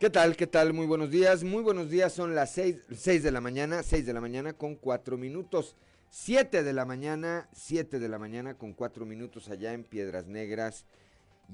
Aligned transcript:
¿Qué 0.00 0.08
tal? 0.08 0.34
¿Qué 0.34 0.46
tal? 0.46 0.72
Muy 0.72 0.86
buenos 0.86 1.10
días. 1.10 1.44
Muy 1.44 1.62
buenos 1.62 1.90
días. 1.90 2.14
Son 2.14 2.34
las 2.34 2.52
6, 2.52 3.22
de 3.22 3.30
la 3.30 3.42
mañana, 3.42 3.82
6 3.82 4.06
de 4.06 4.14
la 4.14 4.22
mañana 4.22 4.54
con 4.54 4.74
4 4.74 5.18
minutos. 5.18 5.76
7 6.08 6.62
de 6.62 6.72
la 6.72 6.86
mañana, 6.86 7.50
7 7.52 7.98
de 7.98 8.08
la 8.08 8.18
mañana 8.18 8.54
con 8.56 8.72
4 8.72 9.04
minutos 9.04 9.50
allá 9.50 9.74
en 9.74 9.84
Piedras 9.84 10.26
Negras 10.26 10.86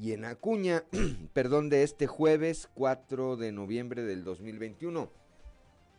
y 0.01 0.13
en 0.13 0.25
Acuña, 0.25 0.85
perdón, 1.33 1.71
de 1.71 1.83
este 1.83 2.07
jueves 2.07 2.69
4 2.75 3.37
de 3.37 3.51
noviembre 3.51 4.05
del 4.05 4.23
2021. 4.23 5.11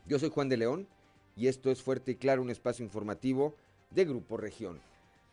Yo 0.05 0.17
soy 0.17 0.29
Juan 0.29 0.47
de 0.47 0.55
León 0.55 0.87
y 1.35 1.47
esto 1.47 1.69
es 1.69 1.83
Fuerte 1.83 2.11
y 2.11 2.15
Claro, 2.15 2.41
un 2.41 2.49
espacio 2.49 2.85
informativo 2.85 3.57
de 3.91 4.05
Grupo 4.05 4.37
Región. 4.37 4.79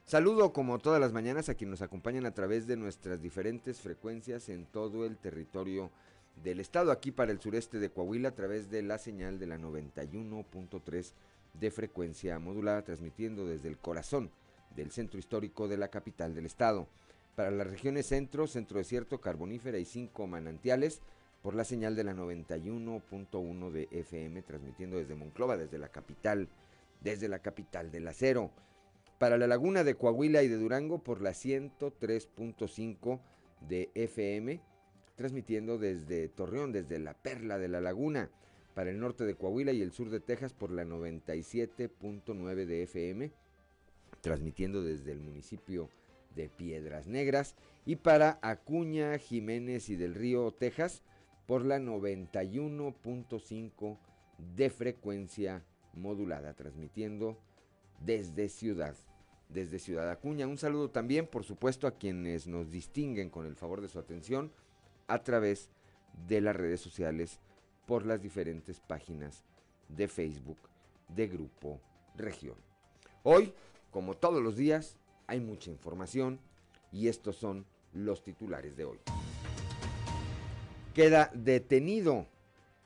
Saludo 0.04 0.52
como 0.52 0.80
todas 0.80 1.00
las 1.00 1.12
mañanas 1.12 1.48
a 1.48 1.54
quienes 1.54 1.78
nos 1.78 1.82
acompañan 1.82 2.26
a 2.26 2.34
través 2.34 2.66
de 2.66 2.76
nuestras 2.76 3.22
diferentes 3.22 3.80
frecuencias 3.80 4.48
en 4.48 4.66
todo 4.66 5.06
el 5.06 5.16
territorio 5.16 5.92
del 6.42 6.60
estado, 6.60 6.90
aquí 6.90 7.10
para 7.10 7.32
el 7.32 7.40
sureste 7.40 7.78
de 7.78 7.90
Coahuila, 7.90 8.30
a 8.30 8.34
través 8.34 8.70
de 8.70 8.82
la 8.82 8.98
señal 8.98 9.38
de 9.38 9.46
la 9.46 9.58
91.3 9.58 11.12
de 11.54 11.70
frecuencia 11.70 12.38
modulada, 12.38 12.82
transmitiendo 12.82 13.46
desde 13.46 13.68
el 13.68 13.78
corazón 13.78 14.30
del 14.74 14.90
centro 14.90 15.18
histórico 15.18 15.68
de 15.68 15.76
la 15.76 15.88
capital 15.88 16.34
del 16.34 16.46
estado. 16.46 16.88
Para 17.36 17.50
las 17.50 17.66
regiones 17.66 18.06
centro, 18.06 18.46
centro 18.46 18.78
desierto, 18.78 19.20
carbonífera 19.20 19.78
y 19.78 19.84
cinco 19.84 20.26
manantiales, 20.26 21.00
por 21.42 21.54
la 21.54 21.64
señal 21.64 21.94
de 21.94 22.04
la 22.04 22.14
91.1 22.14 23.70
de 23.70 23.88
FM, 23.90 24.42
transmitiendo 24.42 24.96
desde 24.96 25.14
Monclova, 25.14 25.56
desde 25.56 25.78
la 25.78 25.88
capital, 25.88 26.48
desde 27.00 27.28
la 27.28 27.40
capital 27.40 27.90
del 27.90 28.08
acero. 28.08 28.50
Para 29.18 29.36
la 29.36 29.46
laguna 29.46 29.84
de 29.84 29.94
Coahuila 29.94 30.42
y 30.42 30.48
de 30.48 30.56
Durango, 30.56 30.98
por 30.98 31.20
la 31.20 31.30
103.5 31.30 33.20
de 33.68 33.90
FM, 33.94 34.60
transmitiendo 35.16 35.78
desde 35.78 36.28
Torreón, 36.28 36.72
desde 36.72 36.98
la 36.98 37.14
Perla 37.14 37.58
de 37.58 37.68
la 37.68 37.80
Laguna, 37.80 38.30
para 38.74 38.90
el 38.90 38.98
norte 38.98 39.24
de 39.24 39.36
Coahuila 39.36 39.72
y 39.72 39.80
el 39.82 39.92
sur 39.92 40.10
de 40.10 40.18
Texas 40.20 40.52
por 40.52 40.70
la 40.70 40.84
97.9 40.84 42.66
de 42.66 42.82
FM, 42.82 43.32
transmitiendo 44.20 44.82
desde 44.82 45.12
el 45.12 45.20
municipio 45.20 45.88
de 46.34 46.48
Piedras 46.48 47.06
Negras, 47.06 47.54
y 47.86 47.94
para 47.96 48.38
Acuña, 48.42 49.18
Jiménez 49.18 49.90
y 49.90 49.96
del 49.96 50.14
Río, 50.14 50.50
Texas, 50.50 51.02
por 51.46 51.64
la 51.64 51.78
91.5 51.78 53.98
de 54.56 54.70
frecuencia 54.70 55.62
modulada, 55.92 56.54
transmitiendo 56.54 57.38
desde 58.00 58.48
Ciudad, 58.48 58.96
desde 59.48 59.78
Ciudad 59.78 60.10
Acuña. 60.10 60.48
Un 60.48 60.58
saludo 60.58 60.90
también, 60.90 61.28
por 61.28 61.44
supuesto, 61.44 61.86
a 61.86 61.96
quienes 61.96 62.48
nos 62.48 62.70
distinguen 62.70 63.30
con 63.30 63.46
el 63.46 63.54
favor 63.54 63.80
de 63.80 63.88
su 63.88 64.00
atención 64.00 64.50
a 65.06 65.22
través 65.22 65.70
de 66.28 66.40
las 66.40 66.56
redes 66.56 66.80
sociales 66.80 67.40
por 67.86 68.06
las 68.06 68.22
diferentes 68.22 68.80
páginas 68.80 69.44
de 69.88 70.08
Facebook 70.08 70.58
de 71.08 71.28
Grupo 71.28 71.80
Región. 72.16 72.56
Hoy, 73.22 73.52
como 73.90 74.16
todos 74.16 74.42
los 74.42 74.56
días, 74.56 74.96
hay 75.26 75.40
mucha 75.40 75.70
información 75.70 76.38
y 76.92 77.08
estos 77.08 77.36
son 77.36 77.66
los 77.92 78.22
titulares 78.22 78.76
de 78.76 78.84
hoy. 78.84 78.98
Queda 80.94 81.30
detenido, 81.34 82.26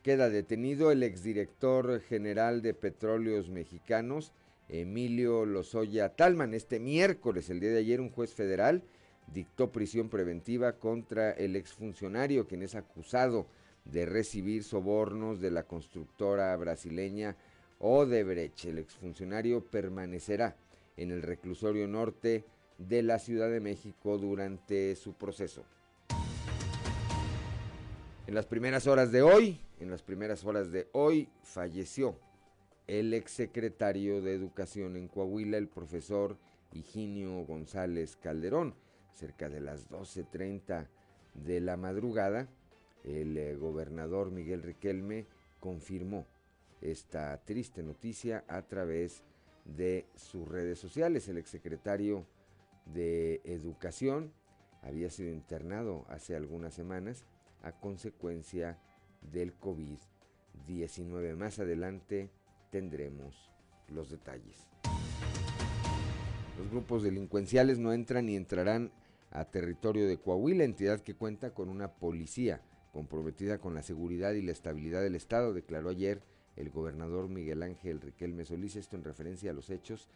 queda 0.02 0.30
detenido 0.30 0.90
el 0.90 1.02
exdirector 1.02 2.00
general 2.00 2.62
de 2.62 2.74
Petróleos 2.74 3.50
Mexicanos, 3.50 4.32
Emilio 4.68 5.44
Lozoya 5.44 6.14
Talman. 6.14 6.54
Este 6.54 6.80
miércoles, 6.80 7.50
el 7.50 7.60
día 7.60 7.70
de 7.70 7.78
ayer, 7.78 8.00
un 8.00 8.10
juez 8.10 8.34
federal 8.34 8.82
dictó 9.32 9.70
prisión 9.70 10.08
preventiva 10.08 10.72
contra 10.78 11.32
el 11.32 11.56
exfuncionario, 11.56 12.46
quien 12.46 12.62
es 12.62 12.74
acusado 12.74 13.46
de 13.84 14.06
recibir 14.06 14.64
sobornos 14.64 15.40
de 15.40 15.50
la 15.50 15.64
constructora 15.64 16.54
brasileña 16.56 17.36
Odebrecht. 17.78 18.64
El 18.66 18.78
exfuncionario 18.78 19.64
permanecerá 19.64 20.56
en 20.96 21.10
el 21.10 21.22
reclusorio 21.22 21.86
norte 21.86 22.44
de 22.78 23.02
la 23.02 23.18
Ciudad 23.18 23.50
de 23.50 23.60
México 23.60 24.18
durante 24.18 24.94
su 24.96 25.14
proceso. 25.14 25.64
En 28.26 28.34
las 28.34 28.46
primeras 28.46 28.86
horas 28.86 29.10
de 29.10 29.22
hoy, 29.22 29.60
en 29.80 29.90
las 29.90 30.02
primeras 30.02 30.44
horas 30.44 30.70
de 30.70 30.88
hoy, 30.92 31.28
falleció 31.42 32.18
el 32.86 33.14
exsecretario 33.14 34.20
de 34.20 34.34
Educación 34.34 34.96
en 34.96 35.08
Coahuila, 35.08 35.56
el 35.56 35.68
profesor 35.68 36.36
Higinio 36.72 37.44
González 37.46 38.16
Calderón 38.16 38.74
cerca 39.18 39.48
de 39.48 39.60
las 39.60 39.90
12.30 39.90 40.86
de 41.34 41.60
la 41.60 41.76
madrugada, 41.76 42.48
el 43.04 43.36
eh, 43.36 43.56
gobernador 43.56 44.30
Miguel 44.30 44.62
Riquelme 44.62 45.26
confirmó 45.60 46.26
esta 46.80 47.36
triste 47.44 47.82
noticia 47.82 48.44
a 48.48 48.62
través 48.62 49.24
de 49.64 50.06
sus 50.14 50.46
redes 50.46 50.78
sociales. 50.78 51.28
El 51.28 51.38
exsecretario 51.38 52.24
de 52.86 53.40
Educación 53.44 54.32
había 54.82 55.10
sido 55.10 55.32
internado 55.32 56.06
hace 56.08 56.36
algunas 56.36 56.74
semanas 56.74 57.24
a 57.62 57.72
consecuencia 57.72 58.78
del 59.32 59.58
COVID-19. 59.58 61.34
Más 61.36 61.58
adelante 61.58 62.30
tendremos 62.70 63.50
los 63.88 64.10
detalles. 64.10 64.68
Los 66.58 66.70
grupos 66.70 67.02
delincuenciales 67.02 67.78
no 67.78 67.92
entran 67.92 68.26
ni 68.26 68.36
entrarán 68.36 68.92
a 69.30 69.44
territorio 69.44 70.06
de 70.06 70.18
Coahuila, 70.18 70.64
entidad 70.64 71.00
que 71.00 71.14
cuenta 71.14 71.54
con 71.54 71.68
una 71.68 71.92
policía 71.92 72.62
comprometida 72.92 73.58
con 73.58 73.74
la 73.74 73.82
seguridad 73.82 74.32
y 74.32 74.42
la 74.42 74.52
estabilidad 74.52 75.02
del 75.02 75.14
Estado, 75.14 75.52
declaró 75.52 75.90
ayer 75.90 76.22
el 76.56 76.70
gobernador 76.70 77.28
Miguel 77.28 77.62
Ángel 77.62 78.00
Riquelme 78.00 78.44
Solís, 78.44 78.76
esto 78.76 78.96
en 78.96 79.04
referencia 79.04 79.50
a 79.50 79.54
los 79.54 79.70
hechos 79.70 80.08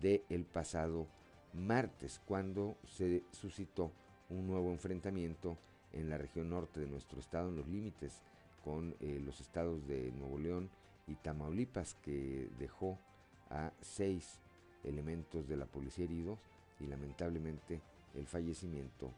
del 0.00 0.44
pasado 0.44 1.06
martes, 1.52 2.20
cuando 2.24 2.76
se 2.84 3.22
suscitó 3.30 3.92
un 4.30 4.46
nuevo 4.46 4.72
enfrentamiento 4.72 5.58
en 5.92 6.10
la 6.10 6.18
región 6.18 6.50
norte 6.50 6.80
de 6.80 6.88
nuestro 6.88 7.20
estado, 7.20 7.50
en 7.50 7.56
los 7.56 7.68
límites 7.68 8.22
con 8.64 8.96
eh, 9.00 9.20
los 9.24 9.40
estados 9.40 9.86
de 9.86 10.10
Nuevo 10.12 10.38
León 10.38 10.70
y 11.06 11.14
Tamaulipas, 11.16 11.94
que 11.94 12.48
dejó 12.58 12.98
a 13.50 13.72
seis 13.80 14.40
elementos 14.82 15.46
de 15.46 15.56
la 15.56 15.66
policía 15.66 16.04
heridos 16.04 16.40
y 16.80 16.86
lamentablemente 16.86 17.80
el 18.14 18.26
fallecimiento 18.26 19.12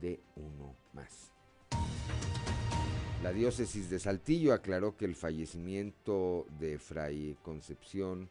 de 0.00 0.20
uno 0.36 0.74
más. 0.92 1.32
La 3.22 3.32
diócesis 3.32 3.88
de 3.88 4.00
Saltillo 4.00 4.52
aclaró 4.52 4.96
que 4.96 5.04
el 5.04 5.14
fallecimiento 5.14 6.44
de 6.58 6.78
Fray 6.78 7.36
Concepción, 7.42 8.28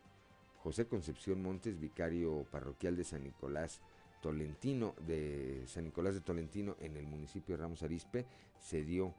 José 0.63 0.85
Concepción 0.85 1.41
Montes, 1.41 1.79
vicario 1.79 2.45
parroquial 2.51 2.97
de 2.97 3.05
San 3.05 3.23
Nicolás 3.23 3.79
Tolentino, 4.21 4.93
de 5.07 5.63
San 5.67 5.85
Nicolás 5.85 6.13
de 6.13 6.21
Tolentino 6.21 6.75
en 6.79 6.97
el 6.97 7.07
municipio 7.07 7.55
de 7.55 7.63
Ramos 7.63 7.83
Arispe, 7.83 8.25
se 8.59 8.83
dio 8.83 9.15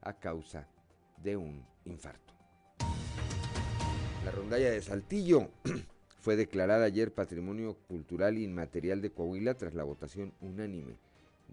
a 0.00 0.12
causa 0.12 0.68
de 1.22 1.36
un 1.36 1.64
infarto. 1.84 2.32
La 4.24 4.30
rondalla 4.30 4.70
de 4.70 4.80
Saltillo 4.80 5.50
fue 6.26 6.34
declarada 6.34 6.86
ayer 6.86 7.14
Patrimonio 7.14 7.76
Cultural 7.86 8.36
Inmaterial 8.36 9.00
de 9.00 9.12
Coahuila 9.12 9.54
tras 9.54 9.74
la 9.74 9.84
votación 9.84 10.32
unánime 10.40 10.98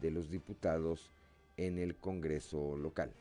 de 0.02 0.10
los 0.10 0.32
diputados 0.32 1.12
en 1.58 1.78
el 1.78 1.96
Congreso 1.96 2.76
local. 2.76 3.14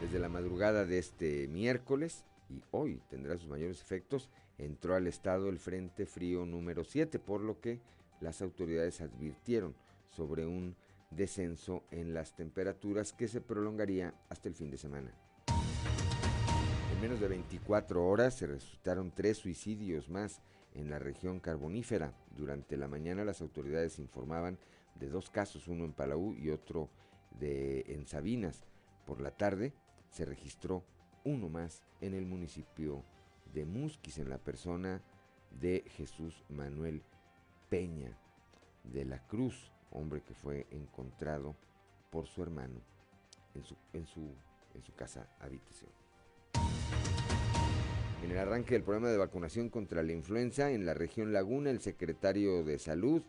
Desde 0.00 0.18
la 0.18 0.28
madrugada 0.28 0.84
de 0.84 0.98
este 0.98 1.46
miércoles, 1.46 2.24
y 2.50 2.60
hoy 2.72 3.00
tendrá 3.08 3.36
sus 3.36 3.46
mayores 3.46 3.80
efectos, 3.80 4.30
entró 4.58 4.96
al 4.96 5.06
estado 5.06 5.48
el 5.48 5.60
Frente 5.60 6.06
Frío 6.06 6.44
número 6.44 6.82
7, 6.82 7.20
por 7.20 7.40
lo 7.40 7.60
que 7.60 7.78
las 8.20 8.42
autoridades 8.42 9.00
advirtieron 9.00 9.76
sobre 10.10 10.44
un 10.44 10.74
descenso 11.12 11.84
en 11.92 12.14
las 12.14 12.34
temperaturas 12.34 13.12
que 13.12 13.28
se 13.28 13.40
prolongaría 13.40 14.12
hasta 14.28 14.48
el 14.48 14.56
fin 14.56 14.72
de 14.72 14.78
semana. 14.78 15.25
En 16.96 17.02
menos 17.02 17.20
de 17.20 17.28
24 17.28 18.06
horas 18.06 18.32
se 18.32 18.46
resultaron 18.46 19.12
tres 19.14 19.36
suicidios 19.36 20.08
más 20.08 20.40
en 20.72 20.88
la 20.88 20.98
región 20.98 21.40
carbonífera. 21.40 22.14
Durante 22.34 22.78
la 22.78 22.88
mañana 22.88 23.22
las 23.22 23.42
autoridades 23.42 23.98
informaban 23.98 24.58
de 24.94 25.10
dos 25.10 25.28
casos, 25.28 25.68
uno 25.68 25.84
en 25.84 25.92
Palau 25.92 26.32
y 26.32 26.48
otro 26.48 26.88
de, 27.38 27.84
en 27.88 28.06
Sabinas. 28.06 28.64
Por 29.04 29.20
la 29.20 29.30
tarde 29.30 29.74
se 30.08 30.24
registró 30.24 30.84
uno 31.22 31.50
más 31.50 31.82
en 32.00 32.14
el 32.14 32.24
municipio 32.24 33.04
de 33.52 33.66
Musquis, 33.66 34.16
en 34.16 34.30
la 34.30 34.38
persona 34.38 35.02
de 35.50 35.84
Jesús 35.98 36.44
Manuel 36.48 37.02
Peña 37.68 38.16
de 38.84 39.04
la 39.04 39.18
Cruz, 39.26 39.70
hombre 39.90 40.22
que 40.22 40.32
fue 40.32 40.66
encontrado 40.70 41.56
por 42.08 42.26
su 42.26 42.42
hermano 42.42 42.80
en 43.92 44.06
su, 44.06 44.94
casa 44.96 45.28
habitación. 45.40 46.05
En 48.22 48.30
el 48.30 48.38
arranque 48.38 48.74
del 48.74 48.82
programa 48.82 49.08
de 49.08 49.18
vacunación 49.18 49.68
contra 49.68 50.02
la 50.02 50.12
influenza 50.12 50.70
en 50.70 50.86
la 50.86 50.94
región 50.94 51.32
Laguna, 51.32 51.70
el 51.70 51.80
secretario 51.80 52.64
de 52.64 52.78
Salud, 52.78 53.22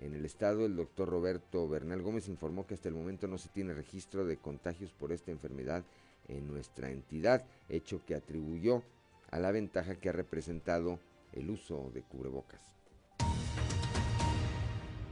en 0.00 0.14
el 0.14 0.24
estado. 0.24 0.66
El 0.66 0.76
doctor 0.76 1.08
Roberto 1.08 1.68
Bernal 1.68 2.02
Gómez 2.02 2.28
informó 2.28 2.66
que 2.66 2.74
hasta 2.74 2.88
el 2.88 2.94
momento 2.94 3.28
no 3.28 3.38
se 3.38 3.48
tiene 3.50 3.74
registro 3.74 4.24
de 4.24 4.38
contagios 4.38 4.92
por 4.92 5.12
esta 5.12 5.30
enfermedad 5.30 5.84
en 6.28 6.46
nuestra 6.46 6.90
entidad, 6.90 7.44
hecho 7.68 8.04
que 8.04 8.14
atribuyó 8.14 8.82
a 9.30 9.38
la 9.38 9.52
ventaja 9.52 9.96
que 9.96 10.08
ha 10.08 10.12
representado 10.12 10.98
el 11.32 11.50
uso 11.50 11.90
de 11.94 12.02
cubrebocas. 12.02 12.60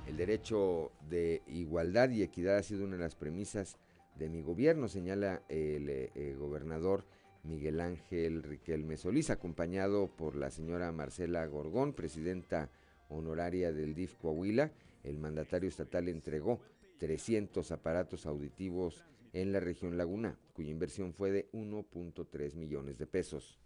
El 0.06 0.16
derecho 0.16 0.90
de 1.08 1.42
igualdad 1.46 2.08
y 2.10 2.22
equidad 2.22 2.56
ha 2.56 2.62
sido 2.62 2.84
una 2.84 2.96
de 2.96 3.02
las 3.02 3.14
premisas 3.14 3.76
de 4.16 4.28
mi 4.28 4.42
gobierno, 4.42 4.88
señala 4.88 5.42
el 5.48 5.88
eh, 5.90 6.34
gobernador 6.38 7.04
Miguel 7.42 7.80
Ángel 7.80 8.42
Riquelme 8.42 8.96
Solís, 8.96 9.30
acompañado 9.30 10.08
por 10.08 10.36
la 10.36 10.50
señora 10.50 10.92
Marcela 10.92 11.46
Gorgón, 11.46 11.92
presidenta 11.92 12.70
honoraria 13.08 13.72
del 13.72 13.94
DIF 13.94 14.14
Coahuila. 14.16 14.72
El 15.02 15.18
mandatario 15.18 15.68
estatal 15.68 16.08
entregó 16.08 16.60
300 16.98 17.70
aparatos 17.70 18.26
auditivos 18.26 19.04
en 19.32 19.52
la 19.52 19.60
región 19.60 19.96
Laguna, 19.96 20.38
cuya 20.52 20.70
inversión 20.70 21.14
fue 21.14 21.30
de 21.30 21.50
1.3 21.52 22.54
millones 22.56 22.98
de 22.98 23.06
pesos. 23.06 23.58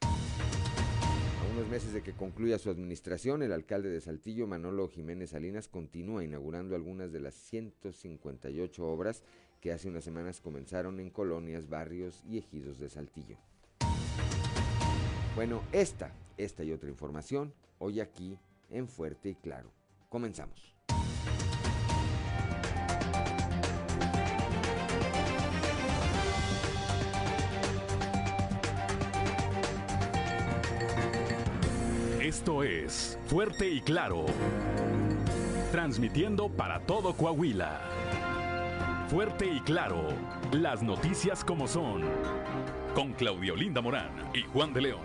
A 0.00 1.50
unos 1.52 1.68
meses 1.68 1.92
de 1.92 2.02
que 2.02 2.12
concluya 2.12 2.58
su 2.58 2.70
administración, 2.70 3.42
el 3.42 3.52
alcalde 3.52 3.90
de 3.90 4.00
Saltillo, 4.00 4.46
Manolo 4.46 4.88
Jiménez 4.88 5.30
Salinas, 5.30 5.68
continúa 5.68 6.24
inaugurando 6.24 6.74
algunas 6.74 7.12
de 7.12 7.20
las 7.20 7.34
158 7.34 8.86
obras 8.86 9.22
que 9.60 9.72
hace 9.72 9.88
unas 9.88 10.04
semanas 10.04 10.40
comenzaron 10.40 11.00
en 11.00 11.10
colonias, 11.10 11.68
barrios 11.68 12.22
y 12.28 12.38
ejidos 12.38 12.78
de 12.78 12.88
Saltillo. 12.88 13.36
Bueno, 15.34 15.62
esta, 15.72 16.12
esta 16.36 16.64
y 16.64 16.72
otra 16.72 16.88
información, 16.88 17.52
hoy 17.78 18.00
aquí 18.00 18.38
en 18.70 18.88
Fuerte 18.88 19.30
y 19.30 19.34
Claro. 19.36 19.70
Comenzamos. 20.08 20.74
Esto 32.20 32.62
es 32.62 33.18
Fuerte 33.26 33.68
y 33.68 33.80
Claro. 33.80 34.26
Transmitiendo 35.72 36.48
para 36.48 36.80
todo 36.80 37.14
Coahuila. 37.14 37.80
Fuerte 39.08 39.46
y 39.46 39.60
claro, 39.60 40.06
las 40.52 40.82
noticias 40.82 41.42
como 41.42 41.66
son. 41.66 42.02
Con 42.94 43.14
Claudio 43.14 43.56
Linda 43.56 43.80
Morán 43.80 44.10
y 44.34 44.42
Juan 44.42 44.74
de 44.74 44.82
León. 44.82 45.00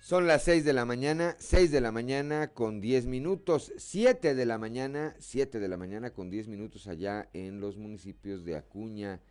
Son 0.00 0.26
las 0.26 0.44
6 0.44 0.66
de 0.66 0.74
la 0.74 0.84
mañana, 0.84 1.34
6 1.38 1.70
de 1.70 1.80
la 1.80 1.90
mañana 1.90 2.48
con 2.48 2.82
10 2.82 3.06
minutos, 3.06 3.72
7 3.78 4.34
de 4.34 4.44
la 4.44 4.58
mañana, 4.58 5.14
7 5.18 5.58
de 5.58 5.68
la 5.68 5.78
mañana 5.78 6.10
con 6.10 6.28
10 6.28 6.46
minutos 6.48 6.88
allá 6.88 7.30
en 7.32 7.58
los 7.58 7.78
municipios 7.78 8.44
de 8.44 8.56
Acuña 8.56 9.22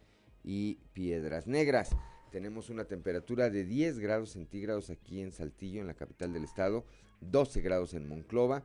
y 0.44 0.80
Piedras 0.94 1.46
Negras. 1.46 1.96
Tenemos 2.32 2.70
una 2.70 2.86
temperatura 2.86 3.50
de 3.50 3.66
10 3.66 4.00
grados 4.00 4.32
centígrados 4.32 4.90
aquí 4.90 5.22
en 5.22 5.32
Saltillo, 5.32 5.82
en 5.82 5.88
la 5.88 5.96
capital 5.96 6.32
del 6.32 6.44
estado, 6.44 6.86
12 7.22 7.62
grados 7.62 7.94
en 7.96 8.08
Monclova, 8.08 8.64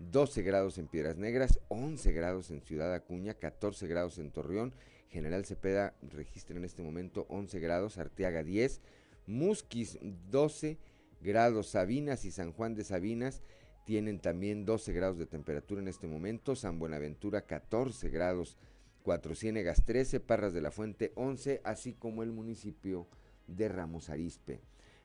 12 0.00 0.42
grados 0.42 0.78
en 0.78 0.88
Piedras 0.88 1.16
Negras, 1.16 1.60
11 1.68 2.12
grados 2.12 2.50
en 2.50 2.60
Ciudad 2.60 2.92
Acuña, 2.92 3.34
14 3.34 3.86
grados 3.86 4.18
en 4.18 4.32
Torreón, 4.32 4.74
General 5.10 5.44
Cepeda 5.44 5.94
registra 6.02 6.56
en 6.56 6.64
este 6.64 6.82
momento 6.82 7.26
11 7.28 7.60
grados, 7.60 7.98
Arteaga 7.98 8.42
10, 8.42 8.80
Musquis 9.26 9.98
12 10.30 10.78
grados, 11.20 11.68
Sabinas 11.68 12.24
y 12.24 12.32
San 12.32 12.52
Juan 12.52 12.74
de 12.74 12.82
Sabinas 12.82 13.42
tienen 13.84 14.18
también 14.18 14.64
12 14.64 14.92
grados 14.92 15.18
de 15.18 15.26
temperatura 15.26 15.80
en 15.80 15.88
este 15.88 16.08
momento, 16.08 16.56
San 16.56 16.80
Buenaventura 16.80 17.42
14 17.42 18.08
grados 18.08 18.58
Cuatro 19.04 19.34
Ciénegas 19.34 19.84
13, 19.84 20.18
Parras 20.20 20.54
de 20.54 20.62
la 20.62 20.70
Fuente 20.70 21.12
11, 21.16 21.60
así 21.62 21.92
como 21.92 22.22
el 22.22 22.32
municipio 22.32 23.06
de 23.46 23.68
Ramos 23.68 24.08
Arispe. 24.08 24.62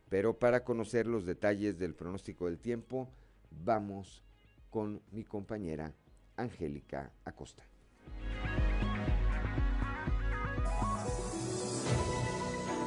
Pero 0.08 0.40
para 0.40 0.64
conocer 0.64 1.06
los 1.06 1.26
detalles 1.26 1.78
del 1.78 1.96
pronóstico 1.96 2.46
del 2.46 2.60
tiempo, 2.60 3.10
vamos 3.52 4.24
con 4.70 5.02
mi 5.12 5.26
compañera 5.26 5.94
Angélica 6.38 7.12
Acosta. 7.26 7.66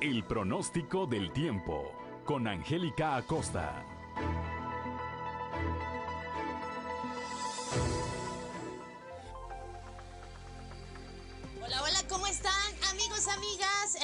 El 0.01 0.25
pronóstico 0.25 1.07
del 1.07 1.31
tiempo 1.35 1.93
con 2.25 2.49
Angélica 2.49 3.17
Acosta. 3.17 3.92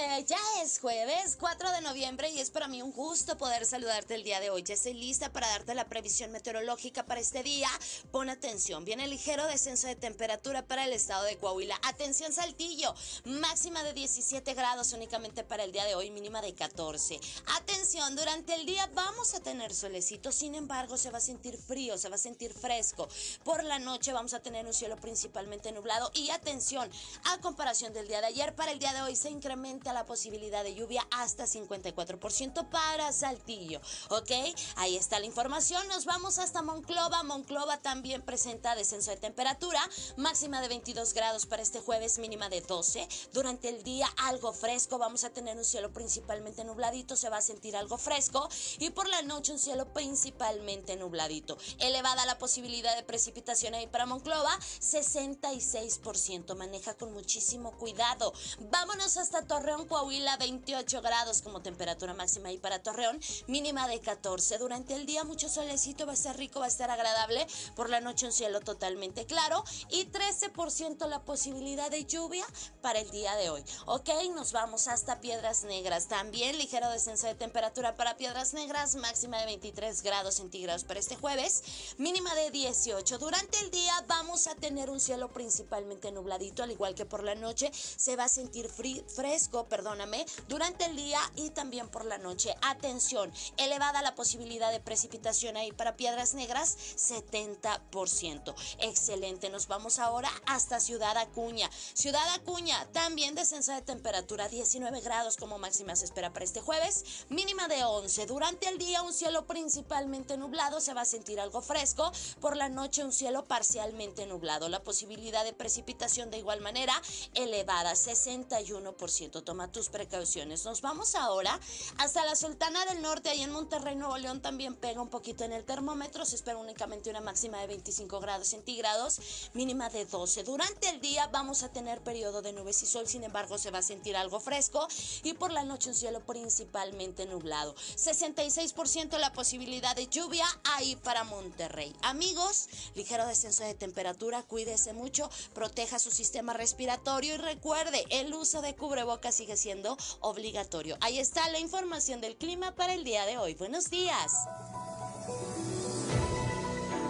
Eh, 0.01 0.25
ya 0.29 0.39
es 0.63 0.79
jueves 0.79 1.37
4 1.41 1.73
de 1.73 1.81
noviembre 1.81 2.31
y 2.31 2.39
es 2.39 2.51
para 2.51 2.69
mí 2.69 2.83
un 2.83 2.93
gusto 2.93 3.37
poder 3.37 3.67
saludarte 3.67 4.15
el 4.15 4.23
día 4.23 4.39
de 4.39 4.49
hoy. 4.49 4.63
Ya 4.63 4.75
estoy 4.75 4.95
lista 4.95 5.33
para 5.33 5.49
darte 5.49 5.75
la 5.75 5.89
previsión 5.89 6.31
meteorológica 6.31 7.05
para 7.05 7.21
este 7.21 7.43
día. 7.43 7.69
Pon 8.13 8.31
atención, 8.31 8.85
viene 8.85 9.09
ligero 9.09 9.45
descenso 9.49 9.89
de 9.89 9.97
temperatura 9.97 10.65
para 10.65 10.85
el 10.85 10.93
estado 10.93 11.25
de 11.25 11.37
Coahuila. 11.37 11.81
Atención 11.83 12.33
Saltillo, 12.33 12.95
máxima 13.25 13.83
de 13.83 13.93
17 13.93 14.55
grados 14.55 14.93
únicamente 14.93 15.43
para 15.43 15.65
el 15.65 15.73
día 15.73 15.85
de 15.85 15.97
hoy, 15.97 16.13
mínima 16.13 16.43
de 16.43 16.55
14. 16.55 17.19
Atención, 17.57 18.15
durante 18.15 18.55
el 18.55 18.67
día 18.67 18.89
vamos 18.95 19.35
a 19.35 19.41
tener 19.41 19.75
solecito, 19.75 20.31
sin 20.31 20.55
embargo 20.55 20.97
se 20.97 21.11
va 21.11 21.19
a 21.19 21.21
sentir 21.21 21.59
frío, 21.59 21.99
se 21.99 22.09
va 22.09 22.15
a 22.15 22.19
sentir 22.19 22.55
fresco. 22.55 23.09
Por 23.43 23.65
la 23.65 23.81
noche 23.81 24.13
vamos 24.13 24.33
a 24.33 24.41
tener 24.41 24.65
un 24.65 24.75
cielo 24.75 24.95
principalmente 24.95 25.73
nublado 25.73 26.13
y 26.15 26.31
atención, 26.31 26.89
a 27.25 27.39
comparación 27.39 27.93
del 27.93 28.07
día 28.07 28.21
de 28.21 28.29
ayer, 28.29 28.55
para 28.55 28.71
el 28.71 28.79
día 28.79 28.93
de 28.93 29.03
hoy 29.03 29.17
se 29.17 29.31
incrementa 29.31 29.88
la 29.93 30.07
posibilidad 30.07 30.65
de 30.65 30.75
lluvia 30.75 31.07
hasta 31.11 31.45
54% 31.45 32.69
para 32.69 33.13
Saltillo. 33.13 33.81
¿Ok? 34.11 34.31
Ahí 34.77 34.97
está 34.97 35.19
la 35.21 35.27
información. 35.27 35.87
Nos 35.89 36.05
vamos 36.05 36.39
hasta 36.39 36.63
Monclova. 36.63 37.23
Monclova 37.23 37.79
también 37.79 38.23
presenta 38.23 38.75
descenso 38.75 39.11
de 39.11 39.17
temperatura, 39.17 39.81
máxima 40.17 40.61
de 40.61 40.69
22 40.69 41.15
grados 41.15 41.47
para 41.47 41.63
este 41.63 41.81
jueves, 41.81 42.19
mínima 42.19 42.49
de 42.49 42.61
12. 42.61 43.09
Durante 43.33 43.69
el 43.69 43.83
día 43.83 44.09
algo 44.19 44.53
fresco, 44.53 44.99
vamos 44.99 45.25
a 45.25 45.31
tener 45.31 45.57
un 45.57 45.65
cielo 45.65 45.93
principalmente 45.93 46.65
nubladito, 46.65 47.17
se 47.17 47.29
va 47.29 47.39
a 47.39 47.43
sentir 47.43 47.77
algo 47.77 47.99
fresco 47.99 48.49
y 48.79 48.91
por 48.91 49.09
la 49.09 49.23
noche 49.23 49.53
un 49.53 49.59
cielo 49.59 49.93
principalmente 49.93 50.97
nubladito. 50.97 51.59
Elevada 51.79 52.27
la 52.27 52.39
posibilidad 52.39 52.97
de 52.97 53.03
precipitación 53.03 53.75
ahí 53.75 53.87
para 53.87 54.07
Monclova, 54.07 54.59
66%. 54.81 56.57
Maneja 56.57 56.95
con 56.95 57.13
muchísimo 57.13 57.73
cuidado. 57.77 58.33
Vámonos 58.71 59.17
hasta 59.17 59.43
Torreón 59.43 59.78
Coahuila 59.87 60.37
28 60.39 61.01
grados 61.03 61.43
como 61.43 61.63
temperatura 61.63 62.15
máxima 62.15 62.51
y 62.51 62.59
para 62.59 62.83
Torreón 62.83 63.21
mínima 63.47 63.87
de 63.89 64.01
14. 64.01 64.59
Durante 64.59 64.95
el 64.95 65.07
día 65.07 65.25
mucho 65.25 65.49
solecito, 65.49 66.07
va 66.07 66.13
a 66.13 66.15
estar 66.15 66.37
rico, 66.37 66.61
va 66.61 66.67
a 66.67 66.69
estar 66.69 66.91
agradable. 66.91 67.47
Por 67.77 67.91
la 67.91 68.01
noche 68.01 68.27
un 68.27 68.33
cielo 68.33 68.61
totalmente 68.61 69.27
claro 69.27 69.65
y 69.91 70.07
13% 70.07 71.07
la 71.07 71.23
posibilidad 71.25 71.91
de 71.91 72.05
lluvia 72.05 72.45
para 72.83 72.99
el 73.01 73.11
día 73.11 73.37
de 73.37 73.51
hoy. 73.51 73.65
Ok, 73.87 74.09
nos 74.35 74.53
vamos 74.53 74.89
hasta 74.89 75.21
Piedras 75.21 75.65
Negras. 75.65 76.09
También 76.09 76.59
ligero 76.59 76.91
descenso 76.91 77.27
de 77.27 77.35
temperatura 77.35 77.97
para 77.97 78.17
Piedras 78.17 78.55
Negras, 78.55 78.97
máxima 78.97 79.39
de 79.39 79.47
23 79.47 80.03
grados 80.03 80.37
centígrados 80.37 80.85
para 80.85 81.01
este 81.01 81.17
jueves, 81.17 81.95
mínima 81.99 82.35
de 82.35 82.51
18. 82.51 83.19
Durante 83.19 83.59
el 83.61 83.71
día 83.71 84.05
vamos 84.07 84.47
a 84.47 84.55
tener 84.55 84.91
un 84.91 85.01
cielo 85.01 85.33
principalmente 85.33 86.11
nubladito, 86.13 86.63
al 86.63 86.71
igual 86.71 86.95
que 86.95 87.07
por 87.07 87.23
la 87.23 87.35
noche 87.35 87.71
se 87.73 88.17
va 88.17 88.25
a 88.25 88.29
sentir 88.29 88.69
fresco 88.69 89.68
perdóname, 89.69 90.25
durante 90.49 90.85
el 90.85 90.97
día 90.97 91.21
y 91.37 91.51
también 91.51 91.89
por 91.89 92.05
la 92.05 92.19
noche. 92.19 92.55
Atención, 92.63 93.33
elevada 93.57 94.03
la 94.03 94.15
posibilidad 94.15 94.71
de 94.73 94.81
precipitación 94.81 95.57
ahí 95.57 95.73
para 95.73 95.97
Piedras 95.97 96.35
Negras, 96.35 96.77
70%. 96.97 98.55
Excelente, 98.81 99.51
nos 99.51 99.69
vamos 99.69 99.99
ahora 99.99 100.31
hasta 100.47 100.81
Ciudad 100.81 101.17
Acuña. 101.17 101.71
Ciudad 101.95 102.27
Acuña, 102.35 102.87
también 102.93 103.35
descenso 103.35 103.73
de 103.73 103.83
temperatura, 103.83 104.49
19 104.49 105.01
grados 105.01 105.37
como 105.37 105.59
máxima 105.59 105.97
se 105.97 106.05
espera 106.05 106.33
para 106.33 106.45
este 106.45 106.61
jueves, 106.61 107.25
mínima 107.29 107.69
de 107.69 107.85
11. 107.85 108.27
Durante 108.27 108.69
el 108.69 108.79
día 108.79 109.03
un 109.03 109.13
cielo 109.13 109.47
principalmente 109.47 110.37
nublado, 110.37 110.81
se 110.81 110.95
va 110.95 111.03
a 111.03 111.05
sentir 111.05 111.41
algo 111.41 111.61
fresco. 111.61 112.11
Por 112.41 112.57
la 112.57 112.69
noche 112.69 113.05
un 113.05 113.13
cielo 113.13 113.45
parcialmente 113.45 114.27
nublado. 114.27 114.69
La 114.69 114.83
posibilidad 114.83 115.45
de 115.45 115.53
precipitación 115.53 116.31
de 116.31 116.39
igual 116.39 116.61
manera 116.61 117.01
elevada, 117.35 117.93
61%. 117.93 119.43
Tus 119.67 119.89
precauciones. 119.89 120.65
Nos 120.65 120.83
vamos 120.83 121.17
ahora 121.17 121.59
hasta 121.99 122.25
la 122.25 122.37
Sultana 122.37 122.87
del 122.87 123.03
Norte, 123.03 123.29
ahí 123.29 123.43
en 123.43 123.51
Monterrey, 123.51 123.97
Nuevo 123.97 124.17
León, 124.17 124.41
también 124.41 124.77
pega 124.77 125.03
un 125.03 125.09
poquito 125.09 125.43
en 125.45 125.53
el 125.53 125.65
termómetro. 125.65 126.25
Se 126.25 126.37
espera 126.37 126.57
únicamente 126.57 127.11
una 127.11 127.21
máxima 127.21 127.59
de 127.61 127.67
25 127.67 128.21
grados 128.21 128.47
centígrados, 128.47 129.51
mínima 129.55 129.91
de 129.91 130.05
12. 130.05 130.45
Durante 130.45 130.89
el 130.89 131.01
día 131.01 131.27
vamos 131.33 131.65
a 131.65 131.73
tener 131.73 132.01
periodo 132.03 132.41
de 132.41 132.53
nubes 132.53 132.83
y 132.83 132.87
sol, 132.87 133.09
sin 133.09 133.25
embargo 133.25 133.59
se 133.59 133.73
va 133.73 133.79
a 133.79 133.83
sentir 133.83 134.17
algo 134.17 134.39
fresco 134.39 134.87
y 135.25 135.33
por 135.35 135.53
la 135.53 135.65
noche 135.65 135.91
un 135.91 135.97
cielo 135.97 136.21
principalmente 136.25 137.27
nublado. 137.27 137.75
66% 137.75 139.19
la 139.19 139.33
posibilidad 139.33 139.97
de 139.97 140.07
lluvia 140.07 140.47
ahí 140.77 140.95
para 140.97 141.25
Monterrey. 141.25 141.95
Amigos, 142.03 142.69
ligero 142.95 143.27
descenso 143.27 143.65
de 143.65 143.75
temperatura, 143.75 144.45
cuídese 144.45 144.93
mucho, 144.93 145.29
proteja 145.53 145.99
su 145.99 146.13
sistema 146.13 146.53
respiratorio 146.53 147.35
y 147.35 147.39
recuerde, 147.39 148.07
el 148.11 148.33
uso 148.33 148.63
de 148.63 148.77
cubrebocas 148.77 149.41
sigue 149.49 149.57
siendo 149.57 149.97
obligatorio. 150.21 150.99
Ahí 151.01 151.19
está 151.19 151.49
la 151.51 151.59
información 151.59 152.21
del 152.21 152.37
clima 152.37 152.75
para 152.75 152.93
el 152.93 153.03
día 153.03 153.25
de 153.25 153.39
hoy. 153.39 153.55
Buenos 153.55 153.89
días. 153.89 154.47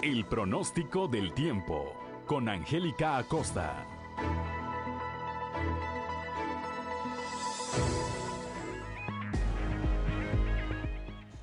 El 0.01 0.25
pronóstico 0.25 1.09
del 1.09 1.33
tiempo 1.33 1.93
con 2.25 2.47
Angélica 2.47 3.17
Acosta. 3.17 3.85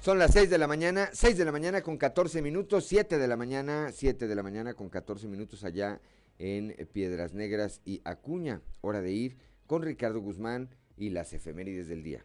Son 0.01 0.19
las 0.19 0.33
6 0.33 0.49
de 0.49 0.57
la 0.57 0.67
mañana, 0.67 1.11
6 1.13 1.37
de 1.37 1.45
la 1.45 1.53
mañana 1.53 1.83
con 1.83 1.99
14 1.99 2.41
minutos, 2.41 2.87
7 2.87 3.19
de 3.19 3.29
la 3.29 3.37
mañana, 3.37 3.91
7 3.93 4.29
de 4.29 4.35
la 4.35 4.43
mañana 4.43 4.73
con 4.73 4.89
14 4.89 5.27
minutos 5.27 5.63
allá 5.63 6.01
en 6.39 6.75
Piedras 6.95 7.35
Negras 7.35 7.83
y 7.85 8.01
Acuña. 8.05 8.63
Hora 8.81 9.03
de 9.03 9.13
ir 9.13 9.37
con 9.67 9.83
Ricardo 9.83 10.21
Guzmán 10.21 10.71
y 10.97 11.11
las 11.11 11.33
efemérides 11.33 11.89
del 11.89 12.03
día. 12.03 12.25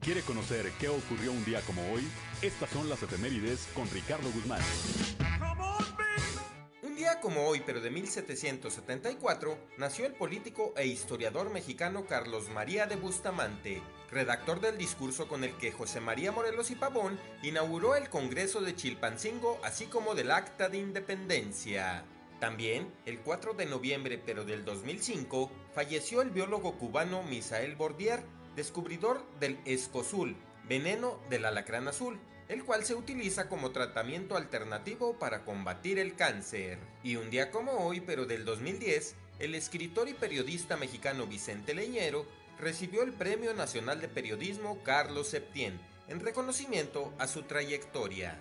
¿Quiere 0.00 0.22
conocer 0.22 0.70
qué 0.80 0.88
ocurrió 0.88 1.32
un 1.32 1.44
día 1.44 1.60
como 1.62 1.82
hoy? 1.92 2.02
Estas 2.40 2.70
son 2.70 2.88
las 2.88 3.02
efemérides 3.02 3.68
con 3.74 3.88
Ricardo 3.90 4.30
Guzmán. 4.30 4.62
Un 6.82 6.96
día 6.96 7.20
como 7.20 7.46
hoy, 7.46 7.62
pero 7.66 7.80
de 7.80 7.90
1774, 7.90 9.58
nació 9.76 10.06
el 10.06 10.14
político 10.14 10.72
e 10.76 10.86
historiador 10.86 11.50
mexicano 11.50 12.06
Carlos 12.06 12.48
María 12.48 12.86
de 12.86 12.96
Bustamante, 12.96 13.82
redactor 14.10 14.60
del 14.60 14.78
discurso 14.78 15.28
con 15.28 15.44
el 15.44 15.56
que 15.58 15.72
José 15.72 16.00
María 16.00 16.32
Morelos 16.32 16.70
y 16.70 16.76
Pavón 16.76 17.18
inauguró 17.42 17.94
el 17.96 18.08
Congreso 18.08 18.60
de 18.62 18.74
Chilpancingo, 18.74 19.60
así 19.62 19.86
como 19.86 20.14
del 20.14 20.30
Acta 20.30 20.68
de 20.68 20.78
Independencia. 20.78 22.04
También, 22.40 22.92
el 23.04 23.18
4 23.20 23.54
de 23.54 23.66
noviembre 23.66 24.20
pero 24.24 24.44
del 24.44 24.64
2005, 24.64 25.50
falleció 25.74 26.22
el 26.22 26.30
biólogo 26.30 26.78
cubano 26.78 27.22
Misael 27.24 27.74
Bordier, 27.74 28.22
descubridor 28.54 29.24
del 29.40 29.58
escozul, 29.64 30.36
veneno 30.68 31.18
del 31.30 31.44
alacrán 31.46 31.88
azul, 31.88 32.18
el 32.48 32.64
cual 32.64 32.84
se 32.84 32.94
utiliza 32.94 33.48
como 33.48 33.72
tratamiento 33.72 34.36
alternativo 34.36 35.18
para 35.18 35.44
combatir 35.44 35.98
el 35.98 36.14
cáncer. 36.14 36.78
Y 37.02 37.16
un 37.16 37.28
día 37.30 37.50
como 37.50 37.72
hoy, 37.86 38.00
pero 38.00 38.24
del 38.24 38.44
2010, 38.44 39.16
el 39.40 39.54
escritor 39.54 40.08
y 40.08 40.14
periodista 40.14 40.76
mexicano 40.76 41.26
Vicente 41.26 41.74
Leñero 41.74 42.26
recibió 42.58 43.02
el 43.02 43.12
Premio 43.12 43.52
Nacional 43.54 44.00
de 44.00 44.08
Periodismo 44.08 44.82
Carlos 44.82 45.28
Septién, 45.28 45.78
en 46.08 46.20
reconocimiento 46.20 47.12
a 47.18 47.26
su 47.26 47.42
trayectoria. 47.42 48.38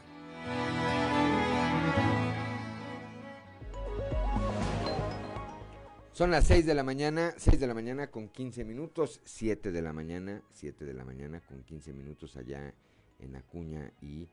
Son 6.18 6.32
las 6.32 6.48
6 6.48 6.66
de 6.66 6.74
la 6.74 6.84
mañana, 6.84 7.36
6 7.38 7.60
de 7.60 7.68
la 7.68 7.76
mañana 7.76 8.10
con 8.10 8.30
15 8.30 8.66
minutos, 8.66 9.22
7 9.24 9.72
de 9.72 9.82
la 9.84 9.94
mañana, 9.94 10.42
7 10.50 10.84
de 10.84 10.96
la 10.96 11.06
mañana 11.06 11.42
con 11.42 11.62
15 11.62 11.94
minutos 11.94 12.38
allá 12.38 12.74
en 13.20 13.36
Acuña 13.36 13.94
y 14.02 14.28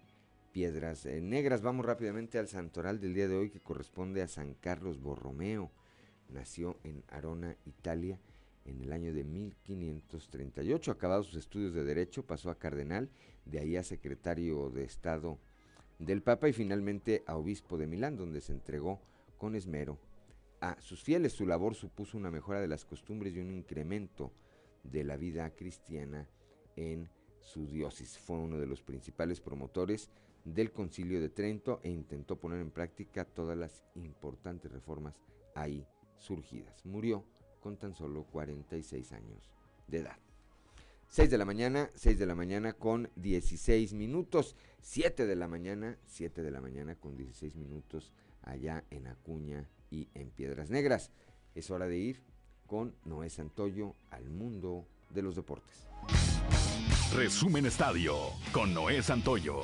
Piedras 0.51 1.05
eh, 1.05 1.21
Negras. 1.21 1.61
Vamos 1.61 1.85
rápidamente 1.85 2.39
al 2.39 2.49
santoral 2.49 3.03
del 3.03 3.13
día 3.13 3.29
de 3.29 3.37
hoy 3.37 3.51
que 3.51 3.61
corresponde 3.61 4.23
a 4.23 4.29
San 4.29 4.55
Carlos 4.55 4.99
Borromeo. 4.99 5.71
Nació 6.31 6.79
en 6.85 7.05
Arona, 7.11 7.55
Italia, 7.67 8.19
en 8.65 8.81
el 8.81 8.91
año 8.91 9.13
de 9.13 9.25
1538. 9.25 10.91
Acabados 10.91 11.27
sus 11.27 11.37
estudios 11.37 11.75
de 11.75 11.85
Derecho, 11.85 12.25
pasó 12.25 12.49
a 12.49 12.59
cardenal, 12.59 13.11
de 13.45 13.59
ahí 13.59 13.77
a 13.77 13.85
secretario 13.85 14.71
de 14.71 14.85
Estado 14.85 15.37
del 15.99 16.23
Papa 16.23 16.49
y 16.49 16.55
finalmente 16.55 17.23
a 17.27 17.37
obispo 17.37 17.77
de 17.77 17.87
Milán, 17.87 18.17
donde 18.17 18.41
se 18.41 18.53
entregó 18.53 19.03
con 19.37 19.55
esmero 19.55 19.99
a 20.65 20.81
sus 20.81 21.03
fieles. 21.03 21.33
Su 21.33 21.47
labor 21.47 21.75
supuso 21.75 22.17
una 22.17 22.31
mejora 22.31 22.61
de 22.61 22.69
las 22.69 22.85
costumbres 22.85 23.35
y 23.35 23.41
un 23.41 23.51
incremento 23.51 24.33
de 24.83 25.05
la 25.05 25.17
vida 25.17 25.51
cristiana 25.51 26.27
en 26.77 27.11
su 27.41 27.67
diócesis. 27.67 28.19
Fue 28.19 28.39
uno 28.39 28.59
de 28.59 28.67
los 28.67 28.83
principales 28.83 29.41
promotores 29.41 30.11
del 30.45 30.73
Concilio 30.73 31.21
de 31.21 31.29
Trento 31.29 31.81
e 31.83 31.91
intentó 31.91 32.37
poner 32.37 32.61
en 32.61 32.71
práctica 32.71 33.25
todas 33.25 33.59
las 33.59 33.85
importantes 33.95 34.73
reformas 34.73 35.15
ahí 35.55 35.87
surgidas. 36.19 36.85
Murió 36.87 37.25
con 37.61 37.77
tan 37.77 37.95
solo 37.95 38.25
46 38.25 39.13
años 39.13 39.51
de 39.87 39.99
edad. 39.99 40.17
6 41.09 41.31
de 41.31 41.39
la 41.39 41.45
mañana, 41.45 41.91
6 41.95 42.19
de 42.19 42.27
la 42.27 42.35
mañana 42.35 42.73
con 42.73 43.11
16 43.17 43.93
minutos, 43.93 44.57
7 44.81 45.27
de 45.27 45.37
la 45.37 45.47
mañana, 45.47 45.99
7 46.07 46.43
de 46.43 46.51
la 46.51 46.61
mañana 46.61 46.97
con 46.97 47.17
16 47.17 47.55
minutos 47.57 48.13
allá 48.43 48.85
en 48.91 49.07
Acuña, 49.07 49.69
y 49.95 50.09
en 50.15 50.31
Piedras 50.31 50.71
Negras. 50.71 51.11
Es 51.55 51.71
hora 51.71 51.87
de 51.87 51.97
ir 51.97 52.23
con 52.67 52.95
Noé 53.05 53.31
Santoyo 53.31 53.95
al 54.11 54.29
mundo 54.29 54.87
de 55.11 55.23
los 55.23 55.37
deportes. 55.37 55.87
Resumen 57.15 57.67
Estadio 57.67 58.17
con 58.53 58.75
Noé 58.75 59.03
Santoyo. 59.03 59.61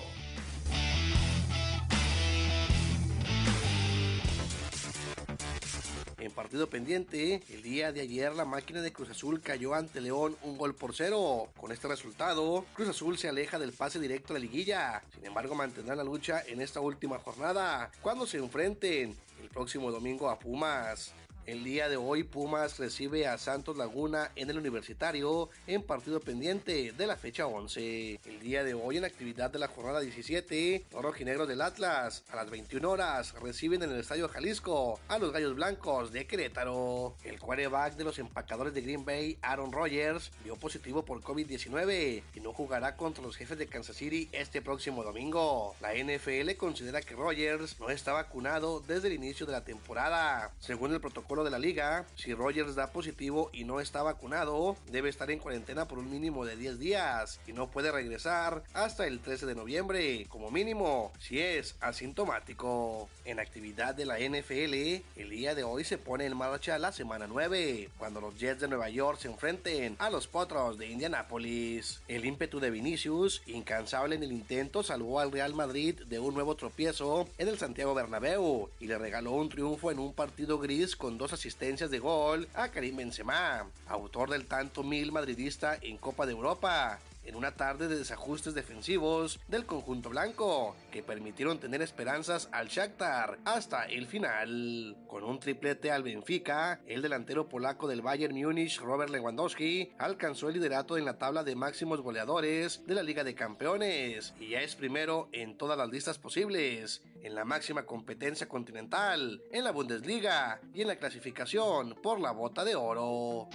Partido 6.41 6.71
pendiente, 6.71 7.43
el 7.51 7.61
día 7.61 7.93
de 7.93 8.01
ayer 8.01 8.35
la 8.35 8.47
máquina 8.47 8.81
de 8.81 8.95
Cruz 8.95 9.11
Azul 9.11 9.43
cayó 9.43 9.75
ante 9.75 10.01
León 10.01 10.39
un 10.43 10.57
gol 10.57 10.75
por 10.75 10.95
cero. 10.95 11.49
Con 11.59 11.71
este 11.71 11.87
resultado, 11.87 12.65
Cruz 12.73 12.89
Azul 12.89 13.19
se 13.19 13.29
aleja 13.29 13.59
del 13.59 13.75
pase 13.75 14.01
directo 14.01 14.33
a 14.33 14.39
la 14.39 14.41
liguilla. 14.41 15.03
Sin 15.15 15.27
embargo, 15.27 15.55
mantendrá 15.55 15.95
la 15.95 16.03
lucha 16.03 16.43
en 16.47 16.63
esta 16.63 16.81
última 16.81 17.19
jornada, 17.19 17.91
cuando 18.01 18.27
se 18.27 18.39
enfrenten 18.39 19.15
el 19.43 19.49
próximo 19.51 19.93
domingo 19.93 20.31
a 20.31 20.39
Pumas. 20.39 21.13
El 21.47 21.65
día 21.65 21.89
de 21.89 21.97
hoy 21.97 22.23
Pumas 22.23 22.79
recibe 22.79 23.27
a 23.27 23.39
Santos 23.39 23.77
Laguna 23.77 24.31
en 24.37 24.51
el 24.51 24.59
Universitario 24.59 25.49
en 25.67 25.83
partido 25.83 26.21
pendiente 26.21 26.93
de 26.93 27.07
la 27.07 27.17
fecha 27.17 27.47
11. 27.47 28.21
El 28.25 28.41
día 28.41 28.63
de 28.63 28.75
hoy 28.75 28.99
en 28.99 29.07
actividad 29.07 29.51
de 29.51 29.59
la 29.59 29.67
jornada 29.67 30.01
17, 30.01 30.85
los 30.93 31.03
rojinegros 31.03 31.49
del 31.49 31.63
Atlas 31.63 32.25
a 32.31 32.37
las 32.37 32.51
21 32.51 32.89
horas 32.89 33.35
reciben 33.41 33.83
en 33.83 33.91
el 33.91 34.01
Estadio 34.01 34.29
Jalisco 34.29 35.01
a 35.09 35.19
los 35.19 35.33
Gallos 35.33 35.57
Blancos 35.57 36.13
de 36.13 36.27
Querétaro. 36.27 37.17
El 37.25 37.41
quarterback 37.41 37.97
de 37.97 38.05
los 38.05 38.19
empacadores 38.19 38.75
de 38.75 38.83
Green 38.83 39.05
Bay, 39.05 39.39
Aaron 39.41 39.73
Rodgers, 39.73 40.31
dio 40.45 40.57
positivo 40.57 41.05
por 41.05 41.23
COVID-19 41.23 42.23
y 42.35 42.41
no 42.41 42.53
jugará 42.53 42.97
contra 42.97 43.25
los 43.25 43.37
jefes 43.37 43.59
de 43.59 43.67
Kansas 43.67 43.97
City 43.97 44.29
este 44.33 44.61
próximo 44.63 45.03
domingo. 45.03 45.75
La 45.81 45.95
NFL 45.95 46.55
considera 46.59 47.01
que 47.01 47.17
Rodgers 47.17 47.81
no 47.81 47.89
está 47.89 48.13
vacunado 48.13 48.81
desde 48.81 49.09
el 49.09 49.15
inicio 49.15 49.47
de 49.47 49.53
la 49.53 49.65
temporada. 49.65 50.53
Según 50.61 50.93
el 50.93 51.01
protocolo 51.01 51.30
de 51.31 51.51
la 51.51 51.61
liga, 51.61 52.07
si 52.17 52.35
Rogers 52.35 52.75
da 52.75 52.91
positivo 52.91 53.51
y 53.53 53.63
no 53.63 53.79
está 53.79 54.03
vacunado, 54.03 54.77
debe 54.91 55.09
estar 55.09 55.31
en 55.31 55.39
cuarentena 55.39 55.87
por 55.87 55.99
un 55.99 56.11
mínimo 56.11 56.45
de 56.45 56.57
10 56.57 56.81
días 56.81 57.41
y 57.47 57.53
no 57.53 57.71
puede 57.71 57.93
regresar 57.93 58.65
hasta 58.75 59.07
el 59.07 59.21
13 59.21 59.47
de 59.47 59.55
noviembre, 59.55 60.27
como 60.29 60.51
mínimo, 60.51 61.13
si 61.21 61.41
es 61.41 61.77
asintomático. 61.81 63.09
En 63.25 63.39
actividad 63.39 63.95
de 63.95 64.07
la 64.07 64.19
NFL, 64.19 65.21
el 65.21 65.31
día 65.31 65.55
de 65.55 65.63
hoy 65.63 65.85
se 65.85 65.99
pone 65.99 66.27
en 66.27 66.37
marcha 66.37 66.79
la 66.79 66.91
semana 66.91 67.29
9, 67.29 67.91
cuando 67.97 68.21
los 68.21 68.37
Jets 68.37 68.63
de 68.63 68.69
Nueva 68.69 68.91
York 68.91 69.21
se 69.21 69.29
enfrenten 69.29 69.95
a 70.01 70.11
los 70.11 70.27
Potros 70.27 70.79
de 70.79 70.89
Indianapolis. 70.89 72.03
El 72.09 72.25
ímpetu 72.25 72.59
de 72.59 72.71
Vinicius, 72.71 73.43
incansable 73.47 74.17
en 74.17 74.25
el 74.25 74.33
intento, 74.33 74.83
salvó 74.83 75.21
al 75.21 75.31
Real 75.31 75.55
Madrid 75.55 76.01
de 76.07 76.19
un 76.19 76.35
nuevo 76.35 76.57
tropiezo 76.57 77.29
en 77.39 77.47
el 77.47 77.59
Santiago 77.59 77.95
Bernabéu 77.95 78.69
y 78.81 78.87
le 78.87 78.99
regaló 78.99 79.33
un 79.33 79.49
triunfo 79.49 79.93
en 79.93 80.01
un 80.01 80.13
partido 80.13 80.59
gris 80.59 80.97
con 80.97 81.20
dos 81.21 81.35
asistencias 81.35 81.91
de 81.91 81.99
gol 81.99 82.49
a 82.55 82.69
Karim 82.69 82.97
Benzema, 82.97 83.67
autor 83.89 84.31
del 84.31 84.47
tanto 84.47 84.83
mil 84.83 85.13
madridista 85.13 85.77
en 85.83 85.99
Copa 85.99 86.25
de 86.25 86.33
Europa 86.33 86.99
en 87.25 87.37
una 87.37 87.55
tarde 87.55 87.89
de 87.89 87.99
desajustes 87.99 88.55
defensivos 88.55 89.41
del 89.49 89.67
conjunto 89.67 90.11
blanco, 90.11 90.77
que 90.91 91.03
permitieron 91.03 91.59
tener 91.59 91.83
esperanzas 91.83 92.49
al 92.53 92.69
Shakhtar 92.69 93.39
hasta 93.45 93.85
el 93.85 94.07
final. 94.07 94.97
Con 95.07 95.25
un 95.25 95.41
triplete 95.41 95.91
al 95.91 96.03
Benfica, 96.03 96.81
el 96.87 97.03
delantero 97.03 97.49
polaco 97.49 97.89
del 97.89 98.03
Bayern 98.03 98.35
Múnich, 98.35 98.81
Robert 98.81 99.11
Lewandowski, 99.11 99.93
alcanzó 99.99 100.49
el 100.49 100.55
liderato 100.55 100.97
en 100.97 101.05
la 101.05 101.19
tabla 101.19 101.45
de 101.45 101.57
máximos 101.57 102.01
goleadores 102.01 102.87
de 102.87 102.95
la 102.95 103.03
Liga 103.03 103.25
de 103.25 103.35
Campeones 103.35 104.35
y 104.41 104.51
ya 104.51 104.61
es 104.61 104.75
primero 104.75 105.29
en 105.33 105.57
todas 105.57 105.77
las 105.79 105.89
listas 105.89 106.19
posibles, 106.19 107.03
en 107.23 107.35
la 107.35 107.45
máxima 107.45 107.85
competencia 107.85 108.49
continental, 108.49 109.43
en 109.53 109.65
la 109.65 109.73
Bundesliga 109.73 110.61
y 110.75 110.83
en 110.83 110.89
la 110.89 110.97
clasificación 110.97 111.95
por 112.03 112.21
la 112.21 112.33
bota 112.33 112.65
de 112.65 112.75
oro. 112.75 113.49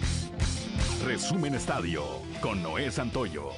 Resumen 1.04 1.54
Estadio 1.54 2.02
con 2.40 2.62
Noé 2.62 2.90
Santoyo. 2.90 3.50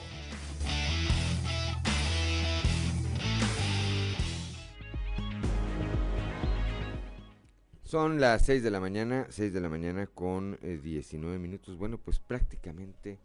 Son 7.84 8.20
las 8.20 8.44
6 8.44 8.62
de 8.62 8.70
la 8.70 8.80
mañana, 8.80 9.26
6 9.30 9.52
de 9.52 9.60
la 9.60 9.68
mañana 9.68 10.06
con 10.06 10.58
19 10.60 11.36
eh, 11.36 11.38
minutos. 11.38 11.76
Bueno, 11.76 11.98
pues 11.98 12.18
prácticamente 12.18 13.18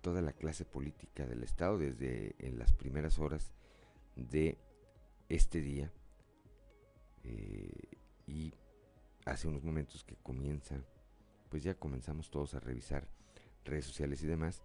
toda 0.00 0.22
la 0.22 0.32
clase 0.32 0.64
política 0.64 1.26
del 1.26 1.42
Estado 1.42 1.78
desde 1.78 2.36
en 2.38 2.58
las 2.58 2.72
primeras 2.72 3.18
horas 3.18 3.52
de 4.16 4.58
este 5.28 5.60
día 5.60 5.92
eh, 7.24 7.98
y 8.26 8.54
hace 9.24 9.48
unos 9.48 9.62
momentos 9.64 10.04
que 10.04 10.16
comienza, 10.16 10.76
pues 11.48 11.62
ya 11.62 11.74
comenzamos 11.74 12.30
todos 12.30 12.54
a 12.54 12.60
revisar 12.60 13.08
redes 13.64 13.86
sociales 13.86 14.22
y 14.22 14.26
demás, 14.26 14.62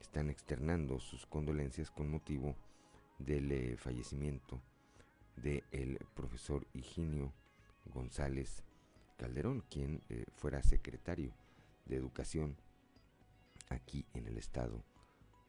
están 0.00 0.30
externando 0.30 1.00
sus 1.00 1.26
condolencias 1.26 1.90
con 1.90 2.10
motivo 2.10 2.56
del 3.18 3.50
eh, 3.52 3.76
fallecimiento 3.76 4.60
del 5.36 5.98
profesor 6.14 6.66
Higinio 6.72 7.32
González 7.86 8.62
Calderón, 9.16 9.62
quien 9.70 10.02
eh, 10.08 10.24
fuera 10.34 10.62
secretario 10.62 11.32
de 11.86 11.96
Educación 11.96 12.56
aquí 13.68 14.06
en 14.14 14.26
el 14.26 14.36
estado 14.36 14.82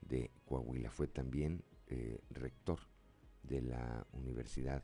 de 0.01 0.31
Coahuila. 0.45 0.91
Fue 0.91 1.07
también 1.07 1.63
eh, 1.87 2.19
rector 2.29 2.79
de 3.43 3.61
la 3.61 4.05
Universidad 4.13 4.83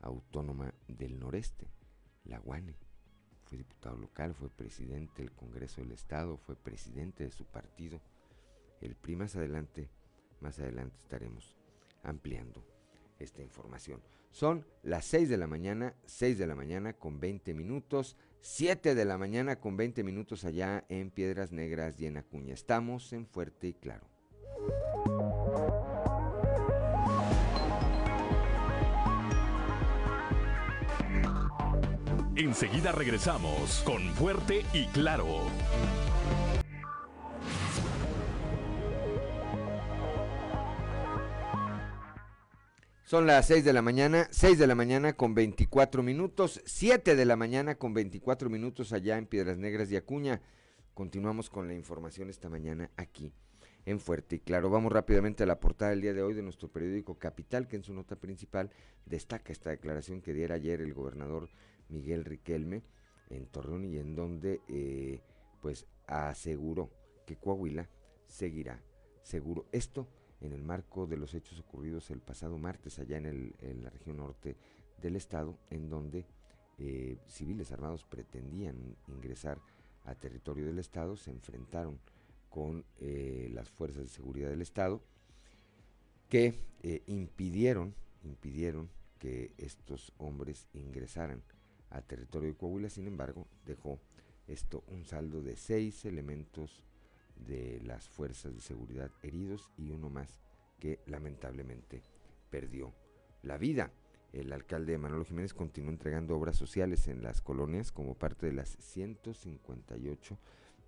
Autónoma 0.00 0.74
del 0.88 1.18
Noreste, 1.18 1.66
la 2.24 2.40
UANE. 2.40 2.85
Fue 3.46 3.58
diputado 3.58 3.96
local, 3.96 4.34
fue 4.34 4.50
presidente 4.50 5.22
del 5.22 5.32
Congreso 5.32 5.80
del 5.80 5.92
Estado, 5.92 6.36
fue 6.36 6.56
presidente 6.56 7.24
de 7.24 7.30
su 7.30 7.44
partido. 7.44 8.00
El 8.80 8.96
PRI 8.96 9.16
más 9.16 9.36
adelante, 9.36 9.88
más 10.40 10.58
adelante 10.58 10.96
estaremos 11.02 11.56
ampliando 12.02 12.64
esta 13.18 13.42
información. 13.42 14.02
Son 14.30 14.66
las 14.82 15.04
6 15.06 15.28
de 15.28 15.36
la 15.38 15.46
mañana, 15.46 15.94
6 16.06 16.38
de 16.38 16.46
la 16.46 16.54
mañana 16.54 16.92
con 16.92 17.20
20 17.20 17.54
minutos, 17.54 18.16
7 18.40 18.94
de 18.94 19.04
la 19.04 19.16
mañana 19.16 19.60
con 19.60 19.76
20 19.76 20.02
minutos 20.04 20.44
allá 20.44 20.84
en 20.88 21.10
Piedras 21.10 21.52
Negras 21.52 21.98
y 22.00 22.06
en 22.06 22.16
Acuña. 22.18 22.52
Estamos 22.52 23.12
en 23.12 23.26
Fuerte 23.26 23.68
y 23.68 23.74
Claro. 23.74 24.06
Enseguida 32.36 32.92
regresamos 32.92 33.82
con 33.86 34.12
Fuerte 34.12 34.62
y 34.74 34.84
Claro. 34.88 35.40
Son 43.04 43.26
las 43.26 43.46
6 43.46 43.64
de 43.64 43.72
la 43.72 43.80
mañana, 43.80 44.28
6 44.30 44.58
de 44.58 44.66
la 44.66 44.74
mañana 44.74 45.14
con 45.14 45.34
24 45.34 46.02
minutos, 46.02 46.60
7 46.66 47.16
de 47.16 47.24
la 47.24 47.36
mañana 47.36 47.76
con 47.76 47.94
24 47.94 48.50
minutos 48.50 48.92
allá 48.92 49.16
en 49.16 49.24
Piedras 49.24 49.56
Negras 49.56 49.90
y 49.90 49.96
Acuña. 49.96 50.42
Continuamos 50.92 51.48
con 51.48 51.68
la 51.68 51.74
información 51.74 52.28
esta 52.28 52.50
mañana 52.50 52.90
aquí 52.98 53.32
en 53.86 53.98
Fuerte 53.98 54.36
y 54.36 54.40
Claro. 54.40 54.68
Vamos 54.68 54.92
rápidamente 54.92 55.44
a 55.44 55.46
la 55.46 55.58
portada 55.58 55.92
del 55.92 56.02
día 56.02 56.12
de 56.12 56.20
hoy 56.20 56.34
de 56.34 56.42
nuestro 56.42 56.68
periódico 56.68 57.14
Capital, 57.14 57.66
que 57.66 57.76
en 57.76 57.82
su 57.82 57.94
nota 57.94 58.16
principal 58.16 58.70
destaca 59.06 59.54
esta 59.54 59.70
declaración 59.70 60.20
que 60.20 60.34
diera 60.34 60.56
ayer 60.56 60.82
el 60.82 60.92
gobernador 60.92 61.48
Miguel 61.88 62.24
Riquelme 62.24 62.82
en 63.30 63.46
Torreón 63.46 63.84
y 63.84 63.98
en 63.98 64.14
donde 64.14 64.60
eh, 64.68 65.20
pues 65.60 65.86
aseguró 66.06 66.90
que 67.26 67.36
Coahuila 67.36 67.88
seguirá 68.26 68.80
seguro. 69.22 69.66
Esto 69.72 70.06
en 70.40 70.52
el 70.52 70.62
marco 70.62 71.06
de 71.06 71.16
los 71.16 71.34
hechos 71.34 71.58
ocurridos 71.60 72.10
el 72.10 72.20
pasado 72.20 72.58
martes 72.58 72.98
allá 72.98 73.16
en, 73.16 73.82
la 73.82 73.90
región 73.90 74.18
norte 74.18 74.56
del 75.00 75.16
estado, 75.16 75.58
en 75.70 75.88
donde 75.88 76.26
eh, 76.78 77.18
civiles 77.26 77.72
armados 77.72 78.04
pretendían 78.04 78.96
ingresar 79.08 79.60
a 80.04 80.14
territorio 80.14 80.66
del 80.66 80.78
estado, 80.78 81.16
se 81.16 81.30
enfrentaron 81.30 81.98
con 82.50 82.84
eh, 82.98 83.50
las 83.52 83.70
fuerzas 83.70 84.04
de 84.04 84.08
seguridad 84.08 84.50
del 84.50 84.62
estado 84.62 85.02
que 86.28 86.54
impidieron, 87.06 87.94
impidieron 88.22 88.88
que 89.18 89.52
estos 89.58 90.12
hombres 90.18 90.68
ingresaran 90.72 91.42
a 91.90 92.02
territorio 92.02 92.50
de 92.50 92.56
Coahuila, 92.56 92.90
sin 92.90 93.06
embargo, 93.06 93.46
dejó 93.64 94.00
esto 94.46 94.84
un 94.88 95.04
saldo 95.04 95.42
de 95.42 95.56
seis 95.56 96.04
elementos 96.04 96.84
de 97.36 97.80
las 97.84 98.08
fuerzas 98.08 98.54
de 98.54 98.60
seguridad 98.60 99.10
heridos 99.22 99.70
y 99.76 99.90
uno 99.90 100.08
más 100.08 100.40
que 100.78 101.00
lamentablemente 101.06 102.02
perdió 102.50 102.94
la 103.42 103.58
vida. 103.58 103.92
El 104.32 104.52
alcalde 104.52 104.98
Manolo 104.98 105.24
Jiménez 105.24 105.54
continuó 105.54 105.90
entregando 105.90 106.36
obras 106.36 106.56
sociales 106.56 107.08
en 107.08 107.22
las 107.22 107.40
colonias 107.40 107.92
como 107.92 108.14
parte 108.14 108.46
de 108.46 108.52
las 108.52 108.68
158 108.68 110.38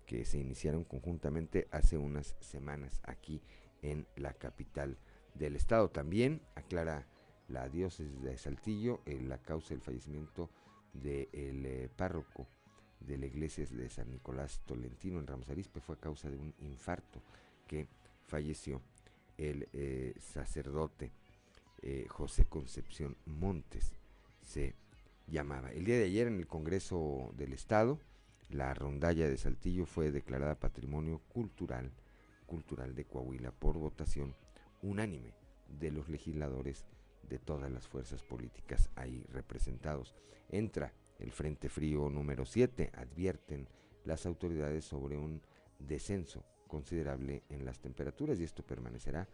que 0.05 0.25
se 0.25 0.39
iniciaron 0.39 0.83
conjuntamente 0.83 1.67
hace 1.71 1.97
unas 1.97 2.35
semanas 2.39 2.99
aquí 3.03 3.41
en 3.81 4.07
la 4.15 4.33
capital 4.33 4.97
del 5.35 5.55
estado. 5.55 5.89
También 5.89 6.41
aclara 6.55 7.07
la 7.47 7.69
diócesis 7.69 8.21
de 8.21 8.37
Saltillo 8.37 9.01
en 9.05 9.29
la 9.29 9.39
causa 9.39 9.69
del 9.69 9.81
fallecimiento 9.81 10.49
del 10.93 11.65
eh, 11.65 11.89
párroco 11.95 12.47
de 12.99 13.17
la 13.17 13.25
iglesia 13.25 13.65
de 13.65 13.89
San 13.89 14.11
Nicolás 14.11 14.61
Tolentino 14.65 15.19
en 15.19 15.27
Ramos 15.27 15.49
Arispe 15.49 15.79
fue 15.79 15.95
a 15.95 15.99
causa 15.99 16.29
de 16.29 16.37
un 16.37 16.53
infarto 16.59 17.21
que 17.67 17.87
falleció 18.27 18.81
el 19.37 19.69
eh, 19.73 20.13
sacerdote 20.19 21.11
eh, 21.81 22.05
José 22.09 22.45
Concepción 22.45 23.15
Montes 23.25 23.93
se 24.41 24.75
llamaba. 25.27 25.71
El 25.71 25.85
día 25.85 25.97
de 25.97 26.05
ayer 26.05 26.27
en 26.27 26.37
el 26.37 26.47
Congreso 26.47 27.33
del 27.37 27.53
Estado, 27.53 27.99
la 28.49 28.73
rondalla 28.73 29.29
de 29.29 29.37
Saltillo 29.37 29.85
fue 29.85 30.11
declarada 30.11 30.59
Patrimonio 30.59 31.21
Cultural, 31.29 31.91
Cultural 32.47 32.95
de 32.95 33.05
Coahuila 33.05 33.51
por 33.51 33.77
votación 33.77 34.35
unánime 34.81 35.33
de 35.79 35.91
los 35.91 36.09
legisladores 36.09 36.85
de 37.27 37.39
todas 37.39 37.71
las 37.71 37.87
fuerzas 37.87 38.23
políticas 38.23 38.89
ahí 38.95 39.25
representados. 39.31 40.15
Entra 40.49 40.93
el 41.19 41.31
Frente 41.31 41.69
Frío 41.69 42.09
número 42.09 42.45
7, 42.45 42.91
advierten 42.95 43.67
las 44.05 44.25
autoridades 44.25 44.85
sobre 44.85 45.17
un 45.17 45.41
descenso 45.79 46.43
considerable 46.67 47.43
en 47.49 47.65
las 47.65 47.79
temperaturas 47.79 48.39
y 48.39 48.43
esto 48.43 48.63
permanecerá 48.63 49.27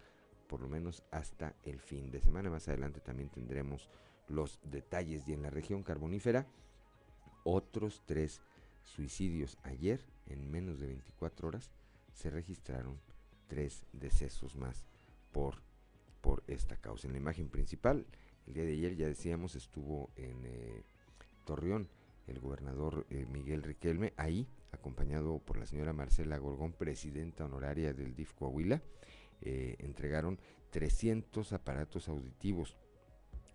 por 0.48 0.62
lo 0.62 0.68
menos 0.68 1.04
hasta 1.12 1.56
el 1.64 1.80
fin 1.80 2.12
de 2.12 2.22
semana. 2.22 2.50
Más 2.50 2.68
adelante 2.68 3.02
también 3.02 3.30
tendremos 3.30 3.90
los 4.28 4.60
detalles 4.64 5.28
y 5.28 5.34
en 5.34 5.42
la 5.42 5.50
región 5.50 5.84
carbonífera 5.84 6.48
otros 7.44 8.02
tres 8.06 8.42
suicidios. 8.84 9.58
Ayer, 9.64 10.02
en 10.28 10.50
menos 10.50 10.80
de 10.80 10.88
24 10.88 11.48
horas, 11.48 11.72
se 12.14 12.30
registraron 12.30 13.00
tres 13.48 13.86
decesos 13.92 14.56
más 14.56 14.86
por, 15.32 15.62
por 16.26 16.44
esta 16.48 16.76
causa. 16.76 17.06
En 17.06 17.14
la 17.14 17.20
imagen 17.20 17.50
principal, 17.50 18.08
el 18.48 18.56
día 18.56 18.66
de 18.66 18.72
ayer 18.72 18.96
ya 18.96 19.06
decíamos, 19.06 19.56
estuvo 19.56 20.10
en 20.16 20.44
eh, 20.44 20.84
Torreón 21.46 21.88
el 22.26 22.40
gobernador 22.40 23.06
eh, 23.12 23.28
Miguel 23.32 23.62
Riquelme, 23.62 24.12
ahí 24.18 24.48
acompañado 24.72 25.38
por 25.38 25.58
la 25.58 25.68
señora 25.68 25.94
Marcela 25.94 26.40
Gorgón, 26.40 26.74
presidenta 26.74 27.46
honoraria 27.46 27.94
del 27.94 28.16
DIF 28.16 28.34
Coahuila, 28.34 28.82
eh, 29.42 29.76
entregaron 29.78 30.40
300 30.72 31.54
aparatos 31.54 32.10
auditivos 32.10 32.76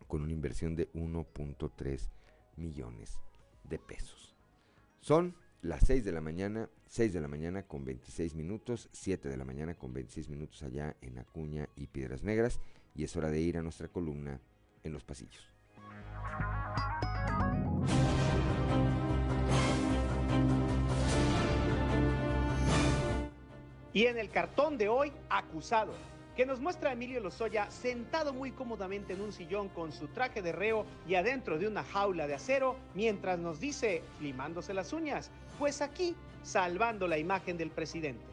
con 0.07 0.23
una 0.23 0.33
inversión 0.33 0.77
de 0.77 0.93
1.3 0.93 2.09
millones 2.55 3.19
de 3.65 3.81
pesos. 3.81 4.37
Son 5.01 5.35
las 5.63 5.87
6 5.87 6.05
de 6.05 6.13
la 6.13 6.21
mañana, 6.21 6.71
6 6.87 7.13
de 7.13 7.21
la 7.21 7.29
mañana 7.29 7.65
con 7.65 7.85
26 7.85 8.35
minutos, 8.35 8.89
7 8.93 9.29
de 9.29 9.37
la 9.37 9.45
mañana 9.45 9.75
con 9.75 9.93
26 9.93 10.29
minutos 10.31 10.63
allá 10.63 10.97
en 11.03 11.19
Acuña 11.19 11.69
y 11.77 11.87
Piedras 11.87 12.23
Negras 12.23 12.61
y 12.95 13.05
es 13.05 13.15
hora 13.17 13.31
de 13.31 13.41
ir 13.41 13.59
a 13.59 13.63
nuestra 13.63 13.89
columna 13.89 14.41
en 14.83 14.93
los 14.93 15.05
pasillos. 15.05 15.47
Y 23.93 24.07
en 24.07 24.19
el 24.19 24.31
cartón 24.31 24.79
de 24.79 24.89
hoy, 24.89 25.13
acusado, 25.29 25.93
que 26.41 26.47
nos 26.47 26.59
muestra 26.59 26.89
a 26.89 26.93
Emilio 26.95 27.21
Lozoya 27.21 27.71
sentado 27.71 28.33
muy 28.33 28.51
cómodamente 28.53 29.13
en 29.13 29.21
un 29.21 29.31
sillón 29.31 29.69
con 29.69 29.93
su 29.93 30.09
traje 30.09 30.41
de 30.41 30.53
reo 30.53 30.87
y 31.07 31.15
adentro 31.15 31.59
de 31.59 31.69
una 31.69 31.85
jaula 31.85 32.27
de 32.27 32.33
acero, 32.33 32.77
mientras 32.95 33.39
nos 33.39 33.61
dice, 33.61 34.03
limándose 34.23 34.73
las 34.73 34.95
uñas, 34.95 35.31
pues 35.59 35.83
aquí, 35.83 36.17
salvando 36.43 37.07
la 37.07 37.19
imagen 37.19 37.59
del 37.59 37.69
presidente. 37.69 38.25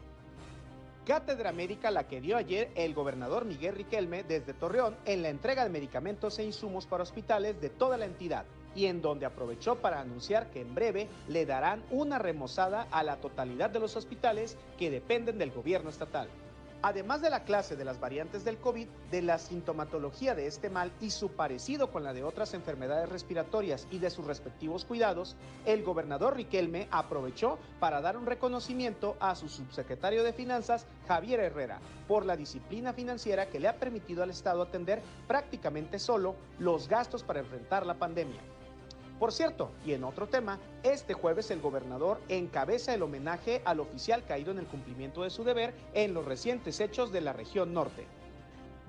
Cátedra 1.04 1.52
médica 1.52 1.90
la 1.90 2.08
que 2.08 2.22
dio 2.22 2.38
ayer 2.38 2.70
el 2.76 2.94
gobernador 2.94 3.44
Miguel 3.44 3.74
Riquelme 3.74 4.22
desde 4.22 4.54
Torreón 4.54 4.96
en 5.04 5.20
la 5.20 5.28
entrega 5.28 5.62
de 5.62 5.68
medicamentos 5.68 6.38
e 6.38 6.44
insumos 6.44 6.86
para 6.86 7.02
hospitales 7.02 7.60
de 7.60 7.68
toda 7.68 7.98
la 7.98 8.06
entidad 8.06 8.46
y 8.74 8.86
en 8.86 9.02
donde 9.02 9.26
aprovechó 9.26 9.82
para 9.82 10.00
anunciar 10.00 10.48
que 10.50 10.62
en 10.62 10.74
breve 10.74 11.08
le 11.28 11.44
darán 11.44 11.82
una 11.90 12.18
remozada 12.18 12.88
a 12.90 13.02
la 13.02 13.16
totalidad 13.16 13.68
de 13.68 13.80
los 13.80 13.96
hospitales 13.96 14.56
que 14.78 14.90
dependen 14.90 15.36
del 15.36 15.50
gobierno 15.50 15.90
estatal. 15.90 16.30
Además 16.80 17.20
de 17.20 17.30
la 17.30 17.42
clase 17.42 17.74
de 17.74 17.84
las 17.84 17.98
variantes 17.98 18.44
del 18.44 18.58
COVID, 18.58 18.86
de 19.10 19.22
la 19.22 19.38
sintomatología 19.38 20.36
de 20.36 20.46
este 20.46 20.70
mal 20.70 20.92
y 21.00 21.10
su 21.10 21.30
parecido 21.30 21.90
con 21.90 22.04
la 22.04 22.12
de 22.12 22.22
otras 22.22 22.54
enfermedades 22.54 23.08
respiratorias 23.08 23.88
y 23.90 23.98
de 23.98 24.10
sus 24.10 24.24
respectivos 24.24 24.84
cuidados, 24.84 25.34
el 25.66 25.82
gobernador 25.82 26.36
Riquelme 26.36 26.86
aprovechó 26.92 27.58
para 27.80 28.00
dar 28.00 28.16
un 28.16 28.26
reconocimiento 28.26 29.16
a 29.18 29.34
su 29.34 29.48
subsecretario 29.48 30.22
de 30.22 30.32
Finanzas, 30.32 30.86
Javier 31.08 31.40
Herrera, 31.40 31.80
por 32.06 32.24
la 32.24 32.36
disciplina 32.36 32.92
financiera 32.92 33.46
que 33.46 33.58
le 33.58 33.66
ha 33.66 33.76
permitido 33.76 34.22
al 34.22 34.30
Estado 34.30 34.62
atender 34.62 35.02
prácticamente 35.26 35.98
solo 35.98 36.36
los 36.60 36.86
gastos 36.86 37.24
para 37.24 37.40
enfrentar 37.40 37.86
la 37.86 37.94
pandemia. 37.94 38.40
Por 39.18 39.32
cierto, 39.32 39.72
y 39.84 39.94
en 39.94 40.04
otro 40.04 40.28
tema, 40.28 40.60
este 40.84 41.12
jueves 41.12 41.50
el 41.50 41.60
gobernador 41.60 42.20
encabeza 42.28 42.94
el 42.94 43.02
homenaje 43.02 43.62
al 43.64 43.80
oficial 43.80 44.24
caído 44.24 44.52
en 44.52 44.58
el 44.58 44.66
cumplimiento 44.66 45.24
de 45.24 45.30
su 45.30 45.42
deber 45.42 45.74
en 45.92 46.14
los 46.14 46.24
recientes 46.24 46.78
hechos 46.78 47.10
de 47.10 47.20
la 47.20 47.32
región 47.32 47.74
norte. 47.74 48.06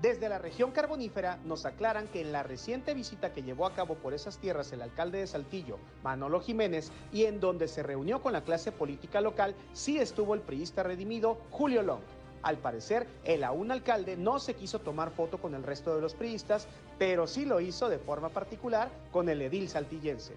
Desde 0.00 0.28
la 0.28 0.38
región 0.38 0.70
carbonífera 0.70 1.38
nos 1.44 1.66
aclaran 1.66 2.06
que 2.06 2.20
en 2.20 2.32
la 2.32 2.44
reciente 2.44 2.94
visita 2.94 3.32
que 3.32 3.42
llevó 3.42 3.66
a 3.66 3.74
cabo 3.74 3.96
por 3.96 4.14
esas 4.14 4.38
tierras 4.38 4.72
el 4.72 4.82
alcalde 4.82 5.18
de 5.18 5.26
Saltillo, 5.26 5.78
Manolo 6.02 6.40
Jiménez, 6.40 6.92
y 7.12 7.24
en 7.24 7.40
donde 7.40 7.66
se 7.66 7.82
reunió 7.82 8.22
con 8.22 8.32
la 8.32 8.44
clase 8.44 8.72
política 8.72 9.20
local, 9.20 9.54
sí 9.72 9.98
estuvo 9.98 10.34
el 10.34 10.40
priista 10.40 10.84
redimido 10.84 11.38
Julio 11.50 11.82
Long. 11.82 12.00
Al 12.42 12.56
parecer, 12.58 13.06
el 13.24 13.44
aún 13.44 13.70
alcalde 13.70 14.16
no 14.16 14.38
se 14.38 14.54
quiso 14.54 14.78
tomar 14.78 15.10
foto 15.10 15.38
con 15.38 15.54
el 15.54 15.62
resto 15.62 15.94
de 15.94 16.00
los 16.00 16.14
priistas, 16.14 16.66
pero 16.98 17.26
sí 17.26 17.44
lo 17.44 17.60
hizo 17.60 17.88
de 17.88 17.98
forma 17.98 18.30
particular 18.30 18.90
con 19.12 19.28
el 19.28 19.42
edil 19.42 19.68
saltillense. 19.68 20.34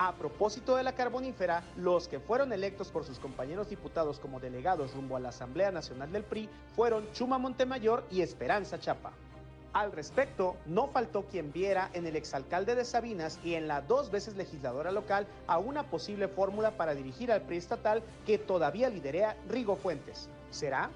A 0.00 0.12
propósito 0.12 0.76
de 0.76 0.84
la 0.84 0.92
carbonífera, 0.92 1.64
los 1.76 2.06
que 2.06 2.20
fueron 2.20 2.52
electos 2.52 2.88
por 2.88 3.04
sus 3.04 3.18
compañeros 3.18 3.68
diputados 3.68 4.20
como 4.20 4.38
delegados 4.38 4.94
rumbo 4.94 5.16
a 5.16 5.20
la 5.20 5.30
Asamblea 5.30 5.72
Nacional 5.72 6.12
del 6.12 6.22
PRI 6.22 6.48
fueron 6.76 7.10
Chuma 7.12 7.38
Montemayor 7.38 8.04
y 8.10 8.20
Esperanza 8.20 8.78
Chapa. 8.78 9.12
Al 9.72 9.92
respecto, 9.92 10.56
no 10.66 10.88
faltó 10.88 11.24
quien 11.24 11.52
viera 11.52 11.90
en 11.92 12.06
el 12.06 12.16
exalcalde 12.16 12.74
de 12.74 12.84
Sabinas 12.84 13.38
y 13.44 13.54
en 13.54 13.68
la 13.68 13.82
dos 13.82 14.10
veces 14.10 14.36
legisladora 14.36 14.90
local 14.90 15.26
a 15.46 15.58
una 15.58 15.84
posible 15.84 16.26
fórmula 16.26 16.72
para 16.72 16.94
dirigir 16.94 17.30
al 17.30 17.42
PRI 17.42 17.58
estatal 17.58 18.02
que 18.26 18.38
todavía 18.38 18.88
liderea 18.88 19.36
Rigo 19.48 19.76
Fuentes. 19.76 20.28
¿Será? 20.50 20.90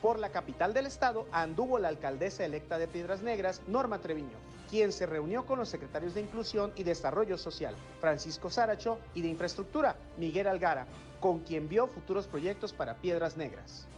Por 0.00 0.18
la 0.18 0.30
capital 0.30 0.72
del 0.72 0.86
estado 0.86 1.26
anduvo 1.32 1.78
la 1.78 1.88
alcaldesa 1.88 2.44
electa 2.44 2.78
de 2.78 2.88
Piedras 2.88 3.20
Negras, 3.20 3.60
Norma 3.66 3.98
Treviño, 3.98 4.38
quien 4.70 4.92
se 4.92 5.06
reunió 5.06 5.44
con 5.44 5.58
los 5.58 5.68
secretarios 5.68 6.14
de 6.14 6.20
Inclusión 6.20 6.72
y 6.76 6.84
Desarrollo 6.84 7.36
Social, 7.36 7.74
Francisco 8.00 8.48
Saracho, 8.48 8.98
y 9.14 9.22
de 9.22 9.28
Infraestructura, 9.28 9.96
Miguel 10.16 10.46
Algara, 10.46 10.86
con 11.20 11.40
quien 11.40 11.68
vio 11.68 11.88
futuros 11.88 12.26
proyectos 12.26 12.72
para 12.72 12.94
Piedras 12.94 13.36
Negras. 13.36 13.88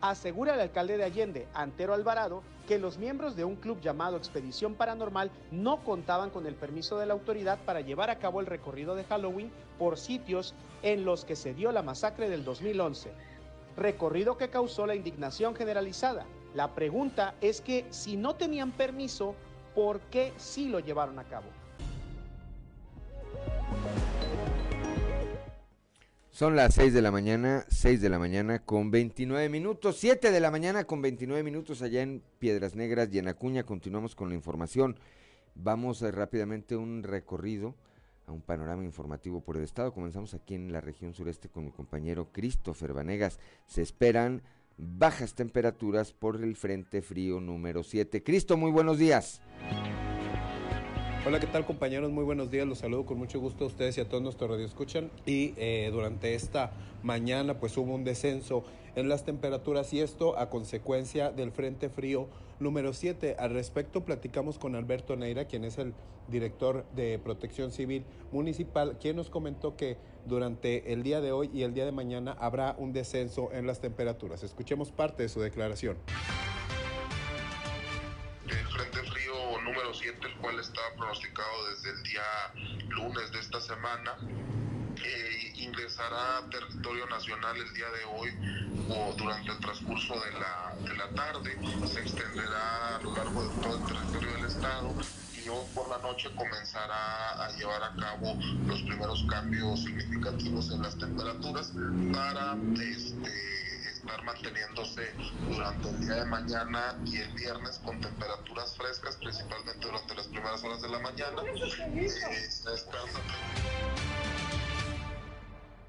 Asegura 0.00 0.54
el 0.54 0.60
alcalde 0.60 0.96
de 0.96 1.04
Allende, 1.04 1.48
Antero 1.54 1.94
Alvarado, 1.94 2.42
que 2.66 2.78
los 2.78 2.98
miembros 2.98 3.34
de 3.34 3.44
un 3.44 3.56
club 3.56 3.80
llamado 3.80 4.16
Expedición 4.16 4.74
Paranormal 4.74 5.30
no 5.50 5.82
contaban 5.82 6.30
con 6.30 6.46
el 6.46 6.54
permiso 6.54 6.98
de 6.98 7.06
la 7.06 7.14
autoridad 7.14 7.58
para 7.64 7.80
llevar 7.80 8.10
a 8.10 8.18
cabo 8.18 8.40
el 8.40 8.46
recorrido 8.46 8.94
de 8.94 9.04
Halloween 9.04 9.50
por 9.78 9.98
sitios 9.98 10.54
en 10.82 11.04
los 11.04 11.24
que 11.24 11.34
se 11.34 11.54
dio 11.54 11.72
la 11.72 11.82
masacre 11.82 12.28
del 12.28 12.44
2011 12.44 13.10
recorrido 13.78 14.36
que 14.36 14.50
causó 14.50 14.86
la 14.86 14.96
indignación 14.96 15.54
generalizada. 15.54 16.26
La 16.54 16.74
pregunta 16.74 17.34
es 17.40 17.60
que 17.60 17.86
si 17.90 18.16
no 18.16 18.34
tenían 18.34 18.72
permiso, 18.72 19.34
¿por 19.74 20.00
qué 20.00 20.32
sí 20.36 20.68
lo 20.68 20.80
llevaron 20.80 21.18
a 21.18 21.24
cabo? 21.24 21.46
Son 26.38 26.54
las 26.54 26.74
6 26.74 26.94
de 26.94 27.02
la 27.02 27.10
mañana, 27.10 27.64
6 27.68 28.00
de 28.00 28.08
la 28.08 28.20
mañana 28.20 28.60
con 28.60 28.92
29 28.92 29.48
minutos, 29.48 29.96
7 29.96 30.30
de 30.30 30.38
la 30.38 30.52
mañana 30.52 30.84
con 30.84 31.02
29 31.02 31.42
minutos 31.42 31.82
allá 31.82 32.00
en 32.00 32.22
Piedras 32.38 32.76
Negras 32.76 33.08
y 33.10 33.18
en 33.18 33.26
Acuña. 33.26 33.64
Continuamos 33.64 34.14
con 34.14 34.28
la 34.28 34.36
información. 34.36 35.00
Vamos 35.56 36.04
a, 36.04 36.12
rápidamente 36.12 36.76
un 36.76 37.02
recorrido 37.02 37.74
a 38.28 38.30
un 38.30 38.40
panorama 38.40 38.84
informativo 38.84 39.40
por 39.40 39.56
el 39.56 39.64
estado. 39.64 39.92
Comenzamos 39.92 40.32
aquí 40.32 40.54
en 40.54 40.70
la 40.70 40.80
región 40.80 41.12
sureste 41.12 41.48
con 41.48 41.64
mi 41.64 41.72
compañero 41.72 42.28
Christopher 42.30 42.92
Vanegas. 42.92 43.40
Se 43.66 43.82
esperan 43.82 44.42
bajas 44.76 45.34
temperaturas 45.34 46.12
por 46.12 46.36
el 46.40 46.54
Frente 46.54 47.02
Frío 47.02 47.40
número 47.40 47.82
7. 47.82 48.22
Cristo, 48.22 48.56
muy 48.56 48.70
buenos 48.70 48.96
días. 48.96 49.42
Hola, 51.28 51.40
¿qué 51.40 51.46
tal 51.46 51.66
compañeros? 51.66 52.10
Muy 52.10 52.24
buenos 52.24 52.50
días, 52.50 52.66
los 52.66 52.78
saludo 52.78 53.04
con 53.04 53.18
mucho 53.18 53.38
gusto 53.38 53.64
a 53.64 53.66
ustedes 53.66 53.98
y 53.98 54.00
a 54.00 54.08
todos 54.08 54.22
nuestros 54.22 54.48
radioescuchan. 54.48 55.10
Y 55.26 55.52
eh, 55.58 55.90
durante 55.92 56.32
esta 56.32 56.72
mañana 57.02 57.60
pues 57.60 57.76
hubo 57.76 57.94
un 57.94 58.02
descenso 58.02 58.64
en 58.96 59.10
las 59.10 59.26
temperaturas 59.26 59.92
y 59.92 60.00
esto 60.00 60.38
a 60.38 60.48
consecuencia 60.48 61.30
del 61.30 61.52
Frente 61.52 61.90
Frío 61.90 62.30
número 62.60 62.94
7. 62.94 63.36
Al 63.38 63.50
respecto 63.50 64.06
platicamos 64.06 64.58
con 64.58 64.74
Alberto 64.74 65.16
Neira, 65.16 65.44
quien 65.44 65.64
es 65.64 65.76
el 65.76 65.92
director 66.28 66.86
de 66.96 67.18
Protección 67.18 67.72
Civil 67.72 68.06
Municipal, 68.32 68.96
quien 68.98 69.16
nos 69.16 69.28
comentó 69.28 69.76
que 69.76 69.98
durante 70.24 70.94
el 70.94 71.02
día 71.02 71.20
de 71.20 71.32
hoy 71.32 71.50
y 71.52 71.60
el 71.60 71.74
día 71.74 71.84
de 71.84 71.92
mañana 71.92 72.38
habrá 72.40 72.74
un 72.78 72.94
descenso 72.94 73.50
en 73.52 73.66
las 73.66 73.82
temperaturas. 73.82 74.44
Escuchemos 74.44 74.92
parte 74.92 75.24
de 75.24 75.28
su 75.28 75.40
declaración. 75.40 75.98
El 78.46 78.66
Frente 78.66 79.10
Frío 79.10 79.17
número 80.08 80.20
7, 80.20 80.26
el 80.26 80.34
cual 80.40 80.58
estaba 80.58 80.86
pronosticado 80.96 81.68
desde 81.70 81.90
el 81.90 82.02
día 82.02 82.22
lunes 82.88 83.32
de 83.32 83.40
esta 83.40 83.60
semana, 83.60 84.16
eh, 85.04 85.52
ingresará 85.56 86.38
a 86.38 86.50
territorio 86.50 87.06
nacional 87.06 87.56
el 87.56 87.72
día 87.74 87.86
de 87.90 88.04
hoy 88.04 88.30
o 88.88 89.14
durante 89.16 89.52
el 89.52 89.58
transcurso 89.58 90.14
de 90.14 90.32
la, 90.32 90.74
de 90.80 90.96
la 90.96 91.08
tarde. 91.10 91.56
Se 91.86 92.00
extenderá 92.00 92.96
a 92.96 93.00
lo 93.02 93.14
largo 93.14 93.42
de 93.42 93.62
todo 93.62 93.78
el 93.78 93.84
territorio 93.84 94.32
del 94.32 94.44
estado 94.46 94.94
y 95.34 95.74
por 95.74 95.88
la 95.88 95.98
noche 95.98 96.28
comenzará 96.34 97.44
a 97.44 97.50
llevar 97.56 97.82
a 97.82 97.94
cabo 97.96 98.38
los 98.66 98.82
primeros 98.82 99.24
cambios 99.30 99.82
significativos 99.82 100.70
en 100.72 100.82
las 100.82 100.98
temperaturas 100.98 101.72
para 102.12 102.56
este, 102.82 103.67
estar 104.08 104.24
manteniéndose 104.24 105.02
durante 105.50 105.88
el 105.90 106.00
día 106.00 106.14
de 106.14 106.24
mañana 106.24 106.98
y 107.04 107.18
el 107.18 107.32
viernes 107.34 107.78
con 107.84 108.00
temperaturas 108.00 108.74
frescas, 108.76 109.16
principalmente 109.16 109.86
durante 109.86 110.14
las 110.14 110.28
primeras 110.28 110.64
horas 110.64 110.80
de 110.80 110.88
la 110.88 110.98
mañana. 111.00 111.42
Eh. 111.94 112.08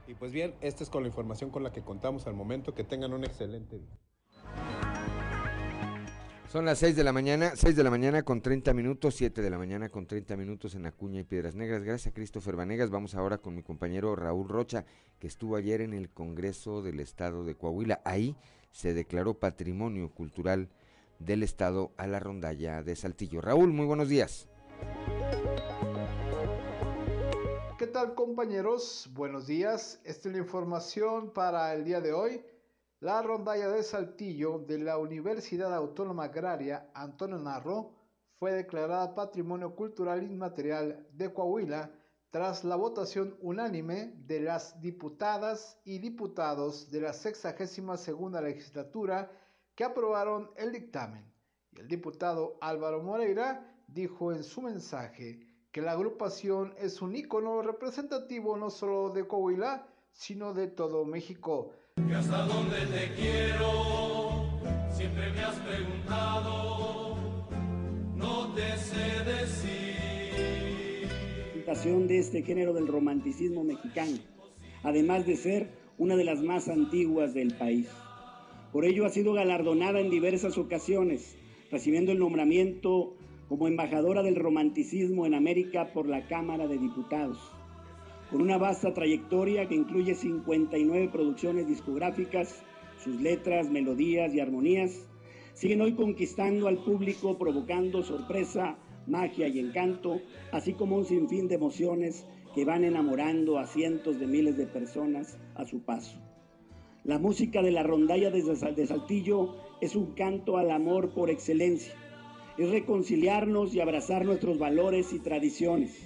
Y 0.08 0.14
pues 0.16 0.32
bien, 0.32 0.54
esta 0.60 0.84
es 0.84 0.90
con 0.90 1.04
la 1.04 1.08
información 1.08 1.50
con 1.50 1.64
la 1.64 1.72
que 1.72 1.82
contamos 1.82 2.28
al 2.28 2.34
momento. 2.34 2.74
Que 2.74 2.84
tengan 2.84 3.14
un 3.14 3.24
excelente 3.24 3.78
día. 3.78 3.98
Son 6.52 6.66
las 6.66 6.80
6 6.80 6.96
de 6.96 7.04
la 7.04 7.14
mañana, 7.14 7.52
6 7.54 7.76
de 7.76 7.84
la 7.84 7.92
mañana 7.92 8.24
con 8.24 8.42
30 8.42 8.74
minutos, 8.74 9.14
7 9.14 9.44
de 9.44 9.52
la 9.52 9.60
mañana 9.60 9.88
con 9.90 10.08
30 10.08 10.36
minutos 10.36 10.74
en 10.74 10.88
Acuña 10.88 11.20
y 11.20 11.24
Piedras 11.24 11.54
Negras. 11.54 11.84
Gracias 11.84 12.08
a 12.08 12.16
Christopher 12.16 12.56
Vanegas. 12.56 12.90
Vamos 12.90 13.14
ahora 13.14 13.38
con 13.38 13.54
mi 13.54 13.62
compañero 13.62 14.16
Raúl 14.16 14.50
Rocha, 14.50 14.84
que 15.20 15.28
estuvo 15.28 15.58
ayer 15.58 15.82
en 15.82 15.94
el 15.94 16.10
Congreso 16.10 16.82
del 16.82 17.02
Estado 17.02 17.44
de 17.44 17.54
Coahuila. 17.54 18.02
Ahí 18.04 18.36
se 18.72 18.96
declaró 18.96 19.36
patrimonio 19.36 20.10
cultural 20.10 20.70
del 21.20 21.44
Estado 21.44 21.92
a 21.98 22.08
la 22.08 22.20
rondalla 22.20 22.82
de 22.82 22.96
Saltillo. 22.96 23.42
Raúl, 23.42 23.72
muy 23.72 23.86
buenos 23.86 24.10
días. 24.10 24.48
¿Qué 27.78 27.86
tal 27.86 28.16
compañeros? 28.16 29.08
Buenos 29.14 29.46
días. 29.46 30.00
Esta 30.04 30.30
es 30.30 30.34
la 30.34 30.42
información 30.42 31.30
para 31.30 31.76
el 31.76 31.86
día 31.86 32.02
de 32.02 32.12
hoy. 32.12 32.42
La 33.02 33.22
rondalla 33.22 33.70
de 33.70 33.82
Saltillo 33.82 34.60
de 34.60 34.78
la 34.78 34.98
Universidad 34.98 35.74
Autónoma 35.74 36.26
Agraria 36.26 36.90
Antonio 36.94 37.38
Narro 37.40 37.94
fue 38.34 38.52
declarada 38.52 39.16
Patrimonio 39.16 39.74
Cultural 39.74 40.22
Inmaterial 40.22 41.08
de 41.14 41.32
Coahuila 41.32 41.94
tras 42.30 42.66
la 42.66 42.76
votación 42.76 43.38
unánime 43.40 44.16
de 44.28 44.42
las 44.42 44.82
diputadas 44.82 45.80
y 45.86 46.00
diputados 46.00 46.92
de 46.92 47.00
la 47.00 47.14
62 47.14 48.34
legislatura 48.44 49.32
que 49.76 49.86
aprobaron 49.86 50.52
el 50.58 50.74
dictamen. 50.74 51.24
Y 51.72 51.80
el 51.80 51.88
diputado 51.88 52.58
Álvaro 52.60 53.02
Moreira 53.02 53.82
dijo 53.88 54.34
en 54.34 54.44
su 54.44 54.62
mensaje 54.62 55.40
que 55.72 55.82
la 55.82 55.94
agrupación 55.94 56.74
es 56.78 57.02
un 57.02 57.16
ícono 57.16 57.62
representativo 57.62 58.58
no 58.58 58.70
solo 58.70 59.10
de 59.12 59.26
Coahuila, 59.26 59.88
sino 60.12 60.54
de 60.54 60.68
todo 60.68 61.06
México. 61.06 61.72
Hasta 62.16 62.46
dónde 62.46 62.78
te 62.88 63.14
quiero, 63.16 64.60
siempre 64.92 65.32
me 65.32 65.42
has 65.42 65.56
preguntado, 65.56 67.18
no 68.16 68.54
te 68.54 68.78
sé 68.78 69.24
decir. 69.24 69.80
de 72.08 72.18
este 72.20 72.42
género 72.42 72.74
del 72.74 72.88
romanticismo 72.88 73.64
mexicano, 73.64 74.18
además 74.84 75.26
de 75.26 75.36
ser 75.36 75.70
una 75.98 76.16
de 76.16 76.24
las 76.24 76.42
más 76.42 76.68
antiguas 76.68 77.34
del 77.34 77.54
país. 77.54 77.88
Por 78.74 78.86
ello 78.86 79.06
ha 79.06 79.10
sido 79.10 79.34
galardonada 79.34 80.00
en 80.00 80.10
diversas 80.10 80.58
ocasiones, 80.58 81.38
recibiendo 81.72 82.12
el 82.12 82.20
nombramiento 82.20 83.16
como 83.48 83.68
embajadora 83.68 84.24
del 84.24 84.36
romanticismo 84.36 85.26
en 85.26 85.36
América 85.36 85.94
por 85.94 86.08
la 86.08 86.28
Cámara 86.28 86.68
de 86.68 86.80
Diputados. 86.80 87.40
Con 88.30 88.42
una 88.42 88.60
vasta 88.60 88.94
trayectoria 88.94 89.68
que 89.68 89.74
incluye 89.74 90.14
59 90.14 91.10
producciones 91.12 91.68
discográficas, 91.68 92.64
sus 93.04 93.20
letras, 93.20 93.72
melodías 93.72 94.36
y 94.36 94.40
armonías 94.40 95.08
siguen 95.54 95.82
hoy 95.82 95.94
conquistando 95.94 96.68
al 96.68 96.78
público, 96.78 97.40
provocando 97.40 98.04
sorpresa, 98.04 98.78
magia 99.08 99.48
y 99.48 99.58
encanto, 99.58 100.22
así 100.52 100.74
como 100.74 100.98
un 100.98 101.06
sinfín 101.06 101.48
de 101.48 101.56
emociones 101.56 102.28
que 102.54 102.66
van 102.66 102.84
enamorando 102.84 103.58
a 103.58 103.66
cientos 103.66 104.20
de 104.20 104.28
miles 104.28 104.58
de 104.58 104.68
personas 104.68 105.40
a 105.56 105.66
su 105.66 105.82
paso. 105.82 106.20
La 107.04 107.18
música 107.18 107.64
de 107.64 107.72
la 107.72 107.82
rondalla 107.82 108.30
de 108.30 108.86
Saltillo 108.86 109.56
es 109.82 109.96
un 109.96 110.14
canto 110.14 110.58
al 110.58 110.70
amor 110.70 111.16
por 111.16 111.32
excelencia. 111.32 111.96
Es 112.60 112.70
reconciliarnos 112.70 113.74
y 113.74 113.82
abrazar 113.82 114.24
nuestros 114.24 114.60
valores 114.60 115.14
y 115.14 115.20
tradiciones. 115.20 115.98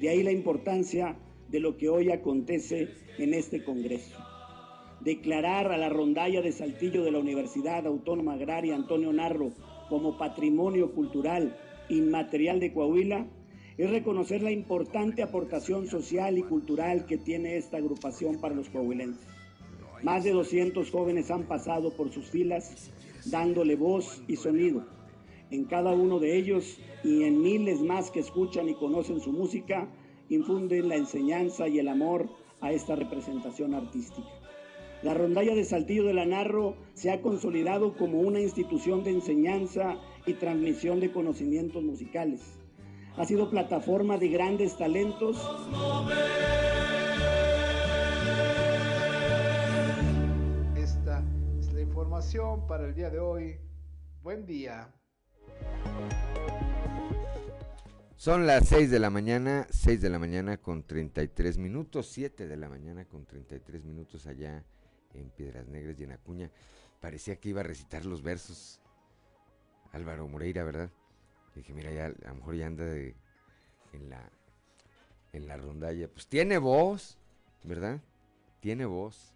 De 0.00 0.08
ahí 0.08 0.22
la 0.22 0.32
importancia 0.32 1.16
de 1.48 1.60
lo 1.60 1.76
que 1.76 1.88
hoy 1.88 2.10
acontece 2.10 2.88
en 3.18 3.34
este 3.34 3.62
Congreso. 3.64 4.16
Declarar 5.00 5.70
a 5.70 5.78
la 5.78 5.88
rondalla 5.88 6.42
de 6.42 6.52
Saltillo 6.52 7.04
de 7.04 7.12
la 7.12 7.18
Universidad 7.18 7.86
Autónoma 7.86 8.34
Agraria 8.34 8.74
Antonio 8.74 9.12
Narro 9.12 9.52
como 9.88 10.18
patrimonio 10.18 10.92
cultural 10.92 11.56
inmaterial 11.88 12.58
de 12.60 12.72
Coahuila 12.72 13.26
es 13.78 13.90
reconocer 13.90 14.42
la 14.42 14.50
importante 14.50 15.22
aportación 15.22 15.86
social 15.86 16.38
y 16.38 16.42
cultural 16.42 17.06
que 17.06 17.18
tiene 17.18 17.56
esta 17.56 17.76
agrupación 17.76 18.40
para 18.40 18.54
los 18.54 18.70
coahuilenses. 18.70 19.26
Más 20.02 20.24
de 20.24 20.32
200 20.32 20.90
jóvenes 20.90 21.30
han 21.30 21.44
pasado 21.44 21.90
por 21.94 22.10
sus 22.10 22.30
filas 22.30 22.90
dándole 23.26 23.76
voz 23.76 24.22
y 24.28 24.36
sonido. 24.36 24.86
En 25.50 25.64
cada 25.64 25.92
uno 25.92 26.18
de 26.18 26.36
ellos 26.36 26.78
y 27.04 27.24
en 27.24 27.40
miles 27.40 27.80
más 27.80 28.10
que 28.10 28.20
escuchan 28.20 28.68
y 28.68 28.74
conocen 28.74 29.20
su 29.20 29.32
música, 29.32 29.88
infunden 30.28 30.88
la 30.88 30.96
enseñanza 30.96 31.68
y 31.68 31.78
el 31.78 31.88
amor 31.88 32.28
a 32.60 32.72
esta 32.72 32.96
representación 32.96 33.74
artística. 33.74 34.28
La 35.02 35.14
rondalla 35.14 35.54
de 35.54 35.64
Saltillo 35.64 36.04
de 36.04 36.14
la 36.14 36.24
Narro 36.24 36.76
se 36.94 37.10
ha 37.10 37.20
consolidado 37.20 37.96
como 37.96 38.20
una 38.20 38.40
institución 38.40 39.04
de 39.04 39.10
enseñanza 39.10 39.96
y 40.26 40.34
transmisión 40.34 41.00
de 41.00 41.12
conocimientos 41.12 41.82
musicales. 41.82 42.40
Ha 43.16 43.24
sido 43.24 43.50
plataforma 43.50 44.18
de 44.18 44.28
grandes 44.28 44.76
talentos. 44.76 45.36
información 52.16 52.66
para 52.66 52.86
el 52.86 52.94
día 52.94 53.10
de 53.10 53.18
hoy. 53.18 53.60
Buen 54.22 54.46
día. 54.46 54.88
Son 58.16 58.46
las 58.46 58.68
6 58.68 58.90
de 58.90 58.98
la 58.98 59.10
mañana, 59.10 59.66
6 59.68 60.00
de 60.00 60.08
la 60.08 60.18
mañana 60.18 60.56
con 60.56 60.84
33 60.84 61.58
minutos, 61.58 62.08
7 62.08 62.48
de 62.48 62.56
la 62.56 62.66
mañana 62.70 63.04
con 63.04 63.26
33 63.26 63.84
minutos 63.84 64.26
allá 64.26 64.64
en 65.12 65.28
Piedras 65.28 65.68
Negras 65.68 66.00
y 66.00 66.04
en 66.04 66.12
Acuña. 66.12 66.50
Parecía 66.98 67.36
que 67.36 67.50
iba 67.50 67.60
a 67.60 67.64
recitar 67.64 68.06
los 68.06 68.22
versos 68.22 68.80
Álvaro 69.92 70.26
Moreira, 70.28 70.64
¿verdad? 70.64 70.90
dije, 71.54 71.74
mira, 71.74 71.92
ya, 71.92 72.06
a 72.06 72.28
lo 72.28 72.34
mejor 72.36 72.54
ya 72.54 72.66
anda 72.66 72.84
de, 72.84 73.14
en, 73.92 74.08
la, 74.08 74.30
en 75.34 75.46
la 75.46 75.58
rondalla. 75.58 76.08
Pues 76.08 76.26
tiene 76.26 76.56
voz, 76.56 77.18
¿verdad? 77.64 78.00
Tiene 78.60 78.86
voz. 78.86 79.35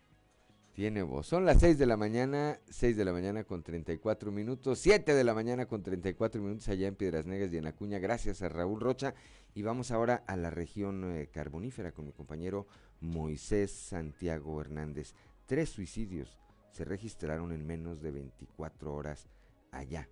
Tiene 0.75 1.03
voz. 1.03 1.27
Son 1.27 1.45
las 1.45 1.61
6 1.61 1.79
de 1.79 1.87
la 1.87 1.97
mañana, 1.97 2.59
6 2.71 2.97
de 2.97 3.05
la 3.05 3.13
mañana 3.13 3.45
con 3.45 3.63
34 3.63 4.31
minutos, 4.31 4.79
7 4.79 5.15
de 5.15 5.25
la 5.25 5.35
mañana 5.35 5.67
con 5.67 5.83
34 5.83 6.41
minutos 6.41 6.69
allá 6.69 6.87
en 6.87 6.95
Piedras 6.95 7.27
Negras 7.27 7.53
y 7.53 7.59
en 7.59 7.67
Acuña. 7.67 7.99
Gracias 7.99 8.41
a 8.43 8.49
Raúl 8.49 8.81
Rocha. 8.81 9.15
Y 9.53 9.63
vamos 9.63 9.91
ahora 9.91 10.23
a 10.29 10.37
la 10.37 10.51
región 10.51 11.13
eh, 11.13 11.29
carbonífera 11.33 11.93
con 11.93 12.07
mi 12.07 12.13
compañero 12.13 12.67
Moisés 13.01 13.73
Santiago 13.73 14.61
Hernández. 14.61 15.15
Tres 15.47 15.71
suicidios 15.71 16.39
se 16.71 16.85
registraron 16.85 17.51
en 17.51 17.67
menos 17.67 18.01
de 18.01 18.13
24 18.13 18.95
horas 18.95 19.29
allá 19.73 20.09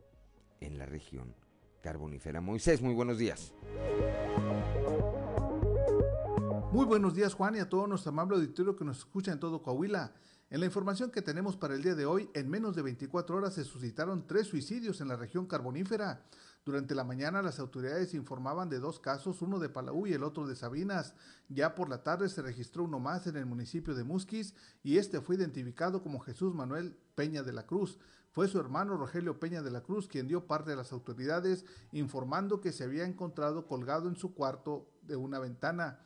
en 0.60 0.76
la 0.76 0.86
región 0.86 1.34
carbonífera. 1.82 2.40
Moisés, 2.40 2.82
muy 2.82 2.94
buenos 2.94 3.18
días. 3.18 3.54
Muy 6.72 6.84
buenos 6.84 7.14
días 7.14 7.32
Juan 7.32 7.56
y 7.56 7.60
a 7.60 7.68
todo 7.68 7.86
nuestro 7.86 8.10
amable 8.10 8.36
auditorio 8.36 8.76
que 8.76 8.84
nos 8.84 8.98
escucha 8.98 9.32
en 9.32 9.40
todo 9.40 9.62
Coahuila. 9.62 10.12
En 10.50 10.60
la 10.60 10.66
información 10.66 11.10
que 11.10 11.20
tenemos 11.20 11.58
para 11.58 11.74
el 11.74 11.82
día 11.82 11.94
de 11.94 12.06
hoy, 12.06 12.30
en 12.32 12.48
menos 12.48 12.74
de 12.74 12.80
24 12.80 13.36
horas 13.36 13.52
se 13.52 13.64
suscitaron 13.64 14.26
tres 14.26 14.46
suicidios 14.46 15.02
en 15.02 15.08
la 15.08 15.16
región 15.16 15.44
carbonífera. 15.44 16.24
Durante 16.64 16.94
la 16.94 17.04
mañana 17.04 17.42
las 17.42 17.58
autoridades 17.58 18.14
informaban 18.14 18.70
de 18.70 18.78
dos 18.78 18.98
casos, 18.98 19.42
uno 19.42 19.58
de 19.58 19.68
Palau 19.68 20.06
y 20.06 20.14
el 20.14 20.22
otro 20.22 20.46
de 20.46 20.56
Sabinas. 20.56 21.14
Ya 21.50 21.74
por 21.74 21.90
la 21.90 22.02
tarde 22.02 22.30
se 22.30 22.40
registró 22.40 22.84
uno 22.84 22.98
más 22.98 23.26
en 23.26 23.36
el 23.36 23.44
municipio 23.44 23.94
de 23.94 24.04
Musquis 24.04 24.54
y 24.82 24.96
este 24.96 25.20
fue 25.20 25.36
identificado 25.36 26.02
como 26.02 26.18
Jesús 26.18 26.54
Manuel 26.54 26.96
Peña 27.14 27.42
de 27.42 27.52
la 27.52 27.66
Cruz. 27.66 27.98
Fue 28.30 28.48
su 28.48 28.58
hermano 28.58 28.96
Rogelio 28.96 29.38
Peña 29.38 29.60
de 29.60 29.70
la 29.70 29.82
Cruz 29.82 30.08
quien 30.08 30.28
dio 30.28 30.46
parte 30.46 30.72
a 30.72 30.76
las 30.76 30.92
autoridades 30.92 31.66
informando 31.92 32.62
que 32.62 32.72
se 32.72 32.84
había 32.84 33.04
encontrado 33.04 33.66
colgado 33.66 34.08
en 34.08 34.16
su 34.16 34.32
cuarto 34.32 34.88
de 35.02 35.16
una 35.16 35.38
ventana. 35.40 36.00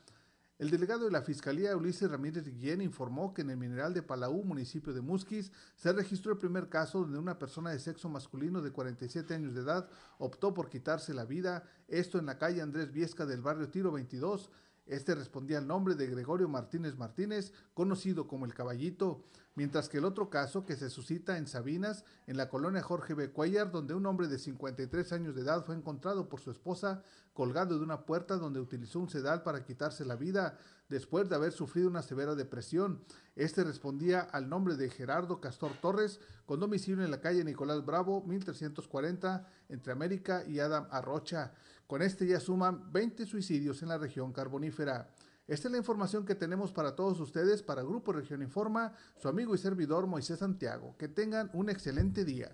El 0.63 0.71
delegado 0.71 1.07
de 1.07 1.11
la 1.11 1.23
Fiscalía, 1.23 1.77
Ulises 1.77 2.09
Ramírez 2.09 2.45
Guillén, 2.45 2.83
informó 2.83 3.35
que 3.35 3.43
en 3.43 3.51
el 3.51 3.57
mineral 3.57 3.95
de 3.95 4.05
Palau, 4.05 4.45
municipio 4.45 4.93
de 4.93 5.01
Musquis, 5.01 5.51
se 5.75 5.93
registró 5.93 6.31
el 6.31 6.39
primer 6.39 6.69
caso 6.69 7.01
donde 7.01 7.19
una 7.19 7.37
persona 7.37 7.71
de 7.71 7.81
sexo 7.81 8.09
masculino 8.09 8.63
de 8.63 8.71
47 8.71 9.35
años 9.35 9.55
de 9.55 9.63
edad 9.63 9.89
optó 10.19 10.55
por 10.55 10.71
quitarse 10.71 11.15
la 11.15 11.25
vida, 11.25 11.65
esto 11.89 12.17
en 12.21 12.27
la 12.27 12.39
calle 12.39 12.63
Andrés 12.63 12.93
Viesca 12.93 13.27
del 13.27 13.43
barrio 13.43 13.71
Tiro 13.71 13.91
22. 13.91 14.53
Este 14.87 15.15
respondía 15.15 15.59
al 15.59 15.67
nombre 15.67 15.95
de 15.95 16.07
Gregorio 16.07 16.49
Martínez 16.49 16.97
Martínez, 16.97 17.53
conocido 17.75 18.27
como 18.27 18.47
el 18.47 18.55
Caballito 18.55 19.25
mientras 19.55 19.89
que 19.89 19.99
el 19.99 20.05
otro 20.05 20.31
caso 20.31 20.65
que 20.65 20.77
se 20.77 20.91
suscita 20.91 21.37
en 21.37 21.47
Sabinas, 21.47 22.05
en 22.27 22.37
la 22.37 22.49
colonia 22.49 22.83
Jorge 22.83 23.15
B. 23.15 23.31
Cuellar, 23.31 23.71
donde 23.71 23.95
un 23.95 24.07
hombre 24.07 24.29
de 24.29 24.39
53 24.39 25.13
años 25.13 25.35
de 25.35 25.43
edad 25.43 25.65
fue 25.65 25.75
encontrado 25.75 26.29
por 26.29 26.41
su 26.41 26.51
esposa 26.51 27.03
colgado 27.33 27.79
de 27.79 27.85
una 27.85 28.05
puerta 28.05 28.37
donde 28.37 28.61
utilizó 28.61 28.99
un 28.99 29.09
sedal 29.09 29.43
para 29.43 29.65
quitarse 29.65 30.05
la 30.05 30.17
vida 30.17 30.59
después 30.89 31.29
de 31.29 31.37
haber 31.37 31.53
sufrido 31.53 31.89
una 31.89 32.03
severa 32.03 32.35
depresión. 32.35 33.03
Este 33.37 33.65
respondía 33.65 34.21
al 34.21 34.49
nombre 34.49 34.77
de 34.77 34.91
Gerardo 34.91 35.41
Castor 35.41 35.73
Torres, 35.81 36.21
con 36.45 36.61
domicilio 36.61 37.05
en 37.05 37.11
la 37.11 37.21
calle 37.21 37.45
Nicolás 37.45 37.85
Bravo, 37.85 38.23
1340, 38.27 39.47
entre 39.71 39.93
América 39.93 40.45
y 40.47 40.61
Adam 40.61 40.87
Arrocha. 40.91 41.55
Con 41.93 42.01
este 42.01 42.27
ya 42.27 42.41
suman 42.41 42.91
20 42.91 43.27
suicidios 43.27 43.83
en 43.83 43.91
la 43.91 43.99
región 43.99 44.33
carbonífera. 44.33 45.11
Esta 45.47 45.69
es 45.69 45.73
la 45.73 45.77
información 45.77 46.25
que 46.25 46.35
tenemos 46.35 46.73
para 46.73 46.97
todos 46.97 47.21
ustedes 47.21 47.63
para 47.63 47.83
Grupo 47.83 48.15
Región 48.15 48.41
Informa, 48.41 48.95
su 49.19 49.29
amigo 49.29 49.55
y 49.55 49.59
servidor 49.59 50.07
Moisés 50.07 50.39
Santiago. 50.39 50.97
Que 50.97 51.09
tengan 51.09 51.51
un 51.53 51.69
excelente 51.69 52.25
día. 52.25 52.51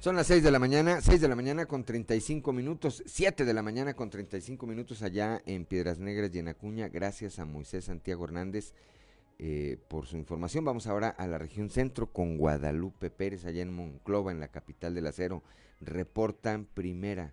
Son 0.00 0.16
las 0.16 0.26
6 0.26 0.42
de 0.42 0.50
la 0.50 0.58
mañana, 0.58 1.00
6 1.00 1.18
de 1.18 1.28
la 1.28 1.34
mañana 1.34 1.64
con 1.64 1.82
35 1.82 2.52
minutos, 2.52 3.02
7 3.06 3.46
de 3.46 3.54
la 3.54 3.62
mañana 3.62 3.94
con 3.94 4.10
35 4.10 4.66
minutos 4.66 5.00
allá 5.00 5.40
en 5.46 5.64
Piedras 5.64 5.98
Negras 5.98 6.30
y 6.34 6.40
en 6.40 6.48
Acuña. 6.48 6.88
Gracias 6.88 7.38
a 7.38 7.46
Moisés 7.46 7.86
Santiago 7.86 8.26
Hernández 8.26 8.74
eh, 9.38 9.78
por 9.88 10.04
su 10.04 10.18
información. 10.18 10.62
Vamos 10.62 10.86
ahora 10.86 11.08
a 11.08 11.26
la 11.26 11.38
región 11.38 11.70
centro 11.70 12.12
con 12.12 12.36
Guadalupe 12.36 13.08
Pérez, 13.08 13.46
allá 13.46 13.62
en 13.62 13.72
Monclova, 13.72 14.30
en 14.30 14.40
la 14.40 14.48
capital 14.48 14.94
del 14.94 15.06
acero. 15.06 15.42
Reportan 15.80 16.66
primera 16.66 17.32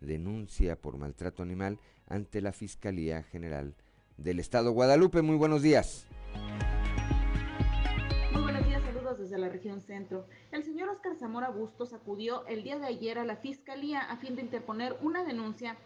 denuncia 0.00 0.76
por 0.76 0.98
maltrato 0.98 1.42
animal 1.42 1.78
ante 2.06 2.42
la 2.42 2.52
Fiscalía 2.52 3.22
General 3.22 3.74
del 4.18 4.38
Estado. 4.38 4.72
Guadalupe, 4.72 5.22
muy 5.22 5.36
buenos 5.36 5.62
días. 5.62 6.06
Muy 8.32 8.42
buenos 8.42 8.66
días, 8.66 8.82
saludos 8.82 9.18
desde 9.18 9.38
la 9.38 9.48
región 9.48 9.80
centro. 9.80 10.26
El 10.52 10.62
señor 10.62 10.90
Oscar 10.90 11.16
Zamora 11.16 11.48
Bustos 11.48 11.94
acudió 11.94 12.46
el 12.46 12.62
día 12.62 12.78
de 12.78 12.86
ayer 12.86 13.18
a 13.18 13.24
la 13.24 13.36
Fiscalía 13.36 14.00
a 14.00 14.18
fin 14.18 14.36
de 14.36 14.42
interponer 14.42 14.96
una 15.00 15.24
denuncia 15.24 15.76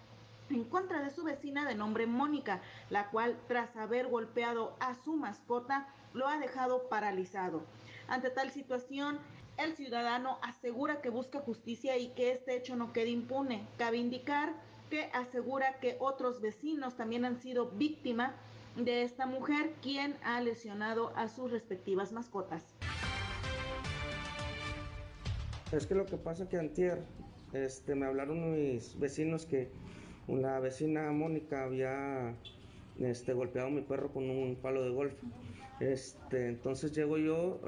en 0.50 0.64
contra 0.64 1.02
de 1.02 1.10
su 1.10 1.22
vecina 1.22 1.64
de 1.64 1.76
nombre 1.76 2.06
Mónica, 2.08 2.60
la 2.90 3.08
cual 3.10 3.38
tras 3.46 3.76
haber 3.76 4.08
golpeado 4.08 4.76
a 4.80 4.94
su 4.94 5.16
mascota 5.16 5.86
lo 6.12 6.26
ha 6.26 6.38
dejado 6.38 6.88
paralizado. 6.88 7.62
Ante 8.08 8.30
tal 8.30 8.50
situación, 8.50 9.20
el 9.64 9.74
ciudadano 9.76 10.38
asegura 10.42 11.00
que 11.02 11.10
busca 11.10 11.40
justicia 11.40 11.96
y 11.98 12.08
que 12.08 12.32
este 12.32 12.56
hecho 12.56 12.76
no 12.76 12.92
quede 12.92 13.10
impune. 13.10 13.66
Cabe 13.76 13.98
indicar 13.98 14.54
que 14.88 15.04
asegura 15.12 15.78
que 15.80 15.96
otros 16.00 16.40
vecinos 16.40 16.96
también 16.96 17.24
han 17.24 17.40
sido 17.40 17.70
víctimas 17.70 18.34
de 18.76 19.02
esta 19.02 19.26
mujer, 19.26 19.72
quien 19.82 20.16
ha 20.24 20.40
lesionado 20.40 21.12
a 21.16 21.28
sus 21.28 21.50
respectivas 21.50 22.12
mascotas. 22.12 22.64
Es 25.72 25.86
que 25.86 25.94
lo 25.94 26.06
que 26.06 26.16
pasa 26.16 26.44
es 26.44 26.48
que 26.48 26.56
antier 26.56 27.02
este, 27.52 27.94
me 27.94 28.06
hablaron 28.06 28.52
mis 28.52 28.98
vecinos 28.98 29.46
que 29.46 29.70
la 30.26 30.58
vecina 30.60 31.10
Mónica 31.12 31.64
había 31.64 32.34
este, 32.98 33.32
golpeado 33.32 33.68
a 33.68 33.70
mi 33.70 33.82
perro 33.82 34.12
con 34.12 34.28
un 34.30 34.56
palo 34.56 34.82
de 34.82 34.90
golf. 34.90 35.14
Este, 35.80 36.48
entonces 36.48 36.92
llego 36.92 37.16
yo 37.16 37.58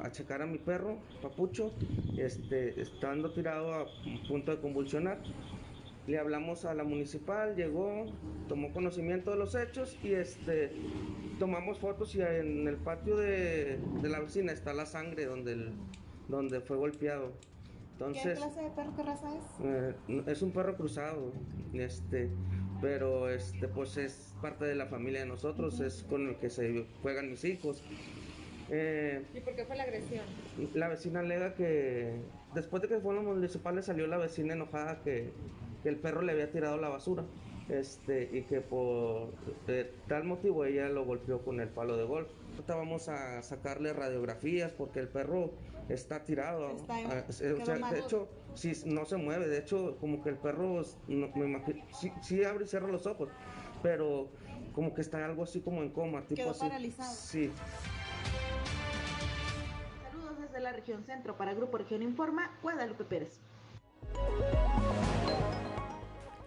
a, 0.00 0.10
checar 0.10 0.40
a 0.40 0.46
mi 0.46 0.56
perro, 0.56 0.96
Papucho, 1.20 1.70
este, 2.16 2.80
estando 2.80 3.30
tirado 3.32 3.74
a 3.74 3.86
punto 4.26 4.56
de 4.56 4.60
convulsionar. 4.60 5.18
Le 6.06 6.18
hablamos 6.18 6.64
a 6.64 6.74
la 6.74 6.82
municipal, 6.82 7.54
llegó, 7.54 8.06
tomó 8.48 8.72
conocimiento 8.72 9.30
de 9.30 9.36
los 9.36 9.54
hechos 9.54 9.98
y 10.02 10.14
este, 10.14 10.72
tomamos 11.38 11.78
fotos 11.78 12.14
y 12.14 12.22
en 12.22 12.66
el 12.66 12.76
patio 12.76 13.16
de, 13.18 13.78
la 14.02 14.20
vecina 14.20 14.52
está 14.52 14.72
la 14.72 14.86
sangre 14.86 15.26
donde 15.26 15.52
el, 15.52 15.72
donde 16.28 16.60
fue 16.62 16.78
golpeado. 16.78 17.32
Entonces, 17.92 18.38
¿Qué 18.38 18.44
clase 18.46 18.62
de 18.62 18.70
perro, 18.70 18.96
qué 18.96 19.02
raza 19.02 19.28
es? 19.36 19.44
Eh, 19.62 20.22
es 20.26 20.42
un 20.42 20.52
perro 20.52 20.74
cruzado, 20.74 21.32
este, 21.74 22.30
pero 22.82 23.30
este, 23.30 23.68
pues 23.68 23.96
es 23.96 24.34
parte 24.42 24.64
de 24.66 24.74
la 24.74 24.86
familia 24.86 25.20
de 25.20 25.26
nosotros, 25.26 25.80
es 25.80 26.02
con 26.02 26.28
el 26.28 26.36
que 26.36 26.50
se 26.50 26.84
juegan 27.00 27.30
mis 27.30 27.44
hijos. 27.44 27.82
Eh, 28.70 29.22
¿Y 29.32 29.40
por 29.40 29.54
qué 29.54 29.64
fue 29.64 29.76
la 29.76 29.84
agresión? 29.84 30.24
La 30.74 30.88
vecina 30.88 31.20
alega 31.20 31.54
que 31.54 32.16
después 32.54 32.82
de 32.82 32.88
que 32.88 32.98
fueron 32.98 33.24
los 33.24 33.36
municipales 33.36 33.86
salió 33.86 34.06
la 34.08 34.18
vecina 34.18 34.54
enojada 34.54 35.00
que, 35.02 35.30
que 35.82 35.88
el 35.88 35.96
perro 35.96 36.22
le 36.22 36.32
había 36.32 36.50
tirado 36.50 36.76
la 36.78 36.88
basura 36.88 37.24
este, 37.68 38.28
y 38.32 38.42
que 38.42 38.60
por 38.60 39.32
eh, 39.68 39.92
tal 40.08 40.24
motivo 40.24 40.64
ella 40.64 40.88
lo 40.88 41.04
golpeó 41.04 41.42
con 41.42 41.60
el 41.60 41.68
palo 41.68 41.96
de 41.96 42.04
golf. 42.04 42.28
Ahorita 42.52 42.74
vamos 42.74 43.08
a 43.08 43.42
sacarle 43.42 43.92
radiografías 43.92 44.72
porque 44.72 45.00
el 45.00 45.08
perro 45.08 45.52
está 45.88 46.24
tirado. 46.24 46.76
Ah, 46.88 47.24
de 47.30 47.98
hecho, 47.98 48.28
si 48.54 48.72
no 48.86 49.04
se 49.04 49.16
mueve. 49.16 49.48
De 49.48 49.58
hecho, 49.58 49.96
como 50.00 50.22
que 50.22 50.30
el 50.30 50.36
perro, 50.36 50.82
no, 51.08 51.28
me 51.34 51.46
imagino, 51.46 51.84
sí, 52.22 52.44
abre 52.44 52.64
y 52.64 52.68
cierra 52.68 52.88
los 52.88 53.06
ojos, 53.06 53.28
pero 53.82 54.30
como 54.72 54.94
que 54.94 55.00
está 55.00 55.24
algo 55.24 55.42
así 55.44 55.60
como 55.60 55.82
en 55.82 55.90
coma. 55.90 56.22
Tipo 56.22 56.36
Quedó 56.36 56.50
así. 56.50 56.60
paralizado. 56.60 57.14
Sí. 57.14 57.50
Saludos 60.10 60.38
desde 60.40 60.60
la 60.60 60.72
región 60.72 61.04
centro 61.04 61.36
para 61.36 61.54
Grupo 61.54 61.78
Región 61.78 62.02
Informa, 62.02 62.56
Guadalupe 62.62 63.04
Pérez. 63.04 63.40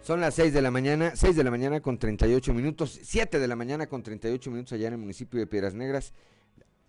Son 0.02 0.20
las 0.20 0.34
6 0.34 0.52
de 0.52 0.62
la 0.62 0.70
mañana, 0.70 1.16
6 1.16 1.34
de 1.34 1.42
la 1.42 1.50
mañana 1.50 1.80
con 1.80 1.98
38 1.98 2.54
minutos, 2.54 2.96
7 3.02 3.40
de 3.40 3.48
la 3.48 3.56
mañana 3.56 3.88
con 3.88 4.04
38 4.04 4.50
minutos 4.52 4.72
allá 4.72 4.86
en 4.86 4.94
el 4.94 5.00
municipio 5.00 5.40
de 5.40 5.48
Piedras 5.48 5.74
Negras 5.74 6.12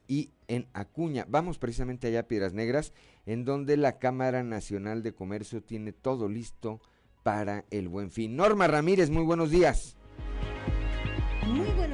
y 0.07 0.31
en 0.47 0.67
Acuña. 0.73 1.25
Vamos 1.29 1.57
precisamente 1.57 2.07
allá 2.07 2.21
a 2.21 2.27
Piedras 2.27 2.53
Negras, 2.53 2.93
en 3.25 3.45
donde 3.45 3.77
la 3.77 3.99
Cámara 3.99 4.43
Nacional 4.43 5.03
de 5.03 5.13
Comercio 5.13 5.61
tiene 5.61 5.91
todo 5.91 6.29
listo 6.29 6.81
para 7.23 7.65
el 7.71 7.89
buen 7.89 8.11
fin. 8.11 8.35
Norma 8.35 8.67
Ramírez, 8.67 9.09
muy 9.09 9.23
buenos 9.23 9.51
días. 9.51 9.97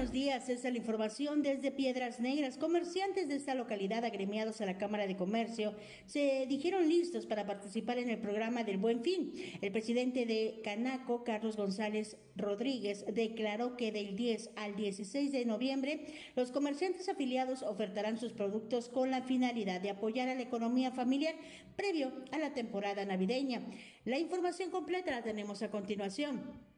Buenos 0.04 0.22
días, 0.22 0.50
esta 0.50 0.68
es 0.68 0.74
la 0.74 0.80
información 0.80 1.42
desde 1.42 1.72
Piedras 1.72 2.20
Negras. 2.20 2.58
Comerciantes 2.58 3.30
de 3.30 3.38
esta 3.38 3.56
localidad 3.56 4.04
agremiados 4.04 4.60
a 4.60 4.66
la 4.66 4.78
Cámara 4.78 5.08
de 5.08 5.16
Comercio 5.16 5.74
se 6.08 6.46
dijeron 6.46 6.90
listos 6.90 7.26
para 7.26 7.46
participar 7.46 7.98
en 8.00 8.10
el 8.10 8.20
programa 8.20 8.66
del 8.66 8.80
Buen 8.80 9.02
Fin. 9.02 9.32
El 9.62 9.72
presidente 9.72 10.26
de 10.26 10.60
Canaco, 10.62 11.24
Carlos 11.24 11.56
González 11.56 12.18
Rodríguez, 12.36 13.06
declaró 13.14 13.78
que 13.78 13.94
del 13.94 14.18
10 14.18 14.50
al 14.58 14.76
16 14.76 15.32
de 15.32 15.46
noviembre 15.46 16.06
los 16.36 16.52
comerciantes 16.52 17.08
afiliados 17.08 17.64
ofertarán 17.64 18.20
sus 18.20 18.34
productos 18.34 18.90
con 18.90 19.10
la 19.10 19.22
finalidad 19.22 19.80
de 19.80 19.92
apoyar 19.92 20.28
a 20.28 20.36
la 20.36 20.42
economía 20.42 20.92
familiar 20.92 21.36
previo 21.78 22.12
a 22.34 22.40
la 22.40 22.54
temporada 22.54 23.06
navideña. 23.06 23.62
La 24.04 24.20
información 24.20 24.70
completa 24.70 25.12
la 25.12 25.24
tenemos 25.24 25.64
a 25.64 25.72
continuación. 25.72 26.73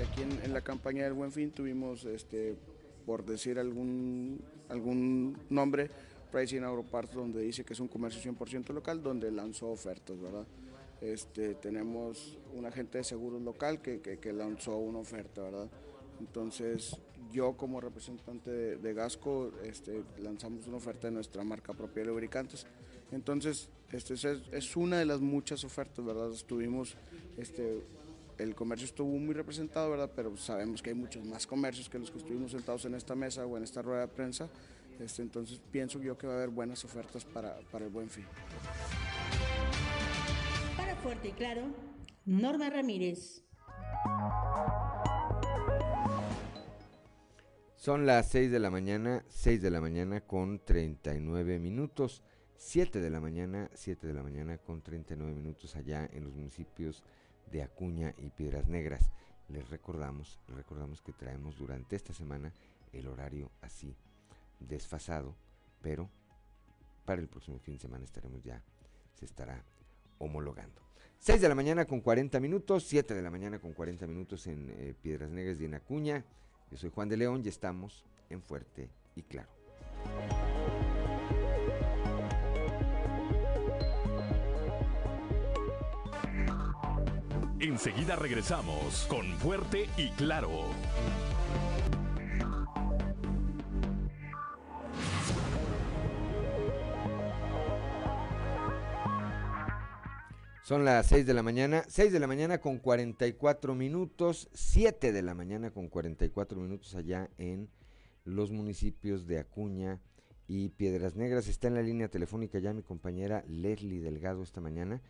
Aquí 0.00 0.22
en, 0.22 0.52
la 0.52 0.62
campaña 0.62 1.04
del 1.04 1.12
Buen 1.12 1.30
Fin 1.30 1.50
tuvimos, 1.50 2.06
este, 2.06 2.56
por 3.04 3.24
decir 3.24 3.58
algún, 3.58 4.40
algún 4.70 5.36
nombre, 5.50 5.90
Pricing 6.32 6.64
Agroparts, 6.64 7.12
donde 7.12 7.42
dice 7.42 7.64
que 7.64 7.74
es 7.74 7.80
un 7.80 7.88
comercio 7.88 8.32
100% 8.32 8.72
local, 8.72 9.02
donde 9.02 9.30
lanzó 9.30 9.68
ofertas, 9.68 10.18
¿verdad? 10.18 10.46
Este, 11.02 11.54
tenemos 11.54 12.38
un 12.54 12.64
agente 12.64 12.98
de 12.98 13.04
seguros 13.04 13.42
local 13.42 13.82
que, 13.82 14.00
que, 14.00 14.32
lanzó 14.32 14.78
una 14.78 15.00
oferta, 15.00 15.42
¿verdad? 15.42 15.68
Entonces, 16.18 16.96
yo 17.30 17.56
como 17.56 17.80
representante 17.80 18.50
de, 18.50 18.94
Gasco, 18.94 19.52
este, 19.64 20.02
lanzamos 20.18 20.66
una 20.66 20.78
oferta 20.78 21.08
de 21.08 21.12
nuestra 21.12 21.44
marca 21.44 21.74
propia 21.74 22.04
de 22.04 22.08
lubricantes. 22.08 22.66
Entonces, 23.12 23.68
este 23.92 24.14
es, 24.14 24.24
es, 24.24 24.76
una 24.76 24.98
de 24.98 25.04
las 25.04 25.20
muchas 25.20 25.62
ofertas, 25.64 26.02
¿verdad? 26.04 26.32
Estuvimos 26.32 26.96
este, 27.36 27.82
el 28.42 28.54
comercio 28.54 28.86
estuvo 28.86 29.18
muy 29.18 29.34
representado, 29.34 29.90
¿verdad? 29.90 30.10
Pero 30.14 30.36
sabemos 30.36 30.82
que 30.82 30.90
hay 30.90 30.96
muchos 30.96 31.24
más 31.24 31.46
comercios 31.46 31.88
que 31.88 31.98
los 31.98 32.10
que 32.10 32.18
estuvimos 32.18 32.52
sentados 32.52 32.84
en 32.86 32.94
esta 32.94 33.14
mesa 33.14 33.44
o 33.46 33.56
en 33.56 33.64
esta 33.64 33.82
rueda 33.82 34.02
de 34.02 34.08
prensa. 34.08 34.48
Este, 34.98 35.22
entonces 35.22 35.60
pienso 35.70 36.00
yo 36.00 36.16
que 36.16 36.26
va 36.26 36.34
a 36.34 36.36
haber 36.36 36.50
buenas 36.50 36.84
ofertas 36.84 37.24
para, 37.24 37.58
para 37.70 37.84
el 37.84 37.90
buen 37.90 38.08
fin. 38.08 38.24
Para 40.76 40.96
Fuerte 40.96 41.28
y 41.28 41.32
Claro, 41.32 41.62
Norma 42.24 42.70
Ramírez. 42.70 43.42
Son 47.76 48.04
las 48.04 48.28
6 48.28 48.50
de 48.50 48.58
la 48.58 48.70
mañana, 48.70 49.24
6 49.28 49.62
de 49.62 49.70
la 49.70 49.80
mañana 49.80 50.20
con 50.20 50.62
39 50.64 51.58
minutos. 51.58 52.22
7 52.56 53.00
de 53.00 53.08
la 53.08 53.20
mañana, 53.20 53.70
7 53.72 54.06
de 54.06 54.12
la 54.12 54.22
mañana 54.22 54.58
con 54.58 54.82
39 54.82 55.32
minutos 55.32 55.76
allá 55.76 56.06
en 56.12 56.24
los 56.24 56.34
municipios 56.34 57.02
de 57.50 57.62
Acuña 57.62 58.14
y 58.18 58.30
Piedras 58.30 58.66
Negras. 58.68 59.10
Les 59.48 59.68
recordamos, 59.68 60.38
recordamos 60.48 61.02
que 61.02 61.12
traemos 61.12 61.56
durante 61.58 61.96
esta 61.96 62.12
semana 62.12 62.52
el 62.92 63.08
horario 63.08 63.50
así 63.60 63.96
desfasado, 64.60 65.34
pero 65.82 66.08
para 67.04 67.20
el 67.20 67.28
próximo 67.28 67.58
fin 67.58 67.74
de 67.74 67.80
semana 67.80 68.04
estaremos 68.04 68.42
ya, 68.42 68.62
se 69.14 69.24
estará 69.24 69.64
homologando. 70.18 70.80
6 71.18 71.40
de 71.40 71.48
la 71.48 71.54
mañana 71.54 71.84
con 71.84 72.00
40 72.00 72.40
minutos, 72.40 72.84
7 72.84 73.14
de 73.14 73.22
la 73.22 73.30
mañana 73.30 73.58
con 73.58 73.72
40 73.72 74.06
minutos 74.06 74.46
en 74.46 74.70
eh, 74.70 74.94
Piedras 75.02 75.30
Negras 75.30 75.60
y 75.60 75.64
en 75.64 75.74
Acuña. 75.74 76.24
Yo 76.70 76.78
soy 76.78 76.90
Juan 76.90 77.08
de 77.08 77.16
León 77.16 77.42
y 77.44 77.48
estamos 77.48 78.04
en 78.30 78.42
Fuerte 78.42 78.88
y 79.16 79.22
Claro. 79.22 79.48
Enseguida 87.60 88.16
regresamos 88.16 89.06
con 89.10 89.26
Fuerte 89.36 89.86
y 89.98 90.08
Claro. 90.12 90.48
Son 100.62 100.86
las 100.86 101.06
6 101.08 101.26
de 101.26 101.34
la 101.34 101.42
mañana, 101.42 101.84
6 101.86 102.10
de 102.14 102.20
la 102.20 102.26
mañana 102.26 102.62
con 102.62 102.78
44 102.78 103.74
minutos, 103.74 104.48
7 104.54 105.12
de 105.12 105.20
la 105.20 105.34
mañana 105.34 105.70
con 105.70 105.88
44 105.88 106.58
minutos 106.58 106.94
allá 106.94 107.28
en 107.36 107.68
los 108.24 108.50
municipios 108.50 109.26
de 109.26 109.38
Acuña 109.38 110.00
y 110.48 110.70
Piedras 110.70 111.14
Negras. 111.14 111.46
Está 111.46 111.68
en 111.68 111.74
la 111.74 111.82
línea 111.82 112.08
telefónica 112.08 112.58
ya 112.58 112.72
mi 112.72 112.82
compañera 112.82 113.44
Leslie 113.46 114.00
Delgado 114.00 114.42
esta 114.42 114.62
mañana 114.62 115.02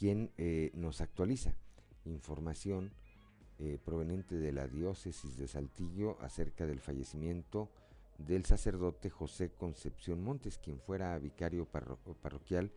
quien 0.00 0.30
eh, 0.38 0.70
nos 0.72 1.02
actualiza 1.02 1.52
información 2.06 2.90
eh, 3.58 3.76
proveniente 3.84 4.34
de 4.34 4.50
la 4.50 4.66
diócesis 4.66 5.36
de 5.36 5.46
Saltillo 5.46 6.16
acerca 6.22 6.64
del 6.64 6.80
fallecimiento 6.80 7.68
del 8.16 8.46
sacerdote 8.46 9.10
José 9.10 9.50
Concepción 9.50 10.24
Montes, 10.24 10.56
quien 10.56 10.80
fuera 10.80 11.18
vicario 11.18 11.66
parroquial 11.66 12.70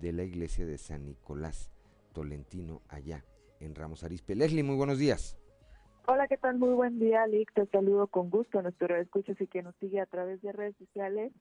de 0.00 0.12
la 0.12 0.22
iglesia 0.22 0.64
de 0.64 0.78
San 0.78 1.06
Nicolás 1.06 1.72
Tolentino 2.12 2.82
allá 2.88 3.24
en 3.58 3.74
Ramos 3.74 4.04
Arispe. 4.04 4.36
Leslie, 4.36 4.62
muy 4.62 4.76
buenos 4.76 4.98
días. 4.98 5.36
Hola, 6.06 6.28
¿qué 6.28 6.36
tal? 6.36 6.56
Muy 6.56 6.74
buen 6.74 7.00
día, 7.00 7.26
Lick. 7.26 7.52
Te 7.52 7.66
saludo 7.66 8.06
con 8.06 8.30
gusto 8.30 8.60
a 8.60 8.62
nuestro 8.62 8.94
escuchas 8.94 9.40
y 9.40 9.48
que 9.48 9.64
nos 9.64 9.74
sigue 9.80 10.00
a 10.00 10.06
través 10.06 10.40
de 10.40 10.52
redes 10.52 10.76
sociales 10.76 11.32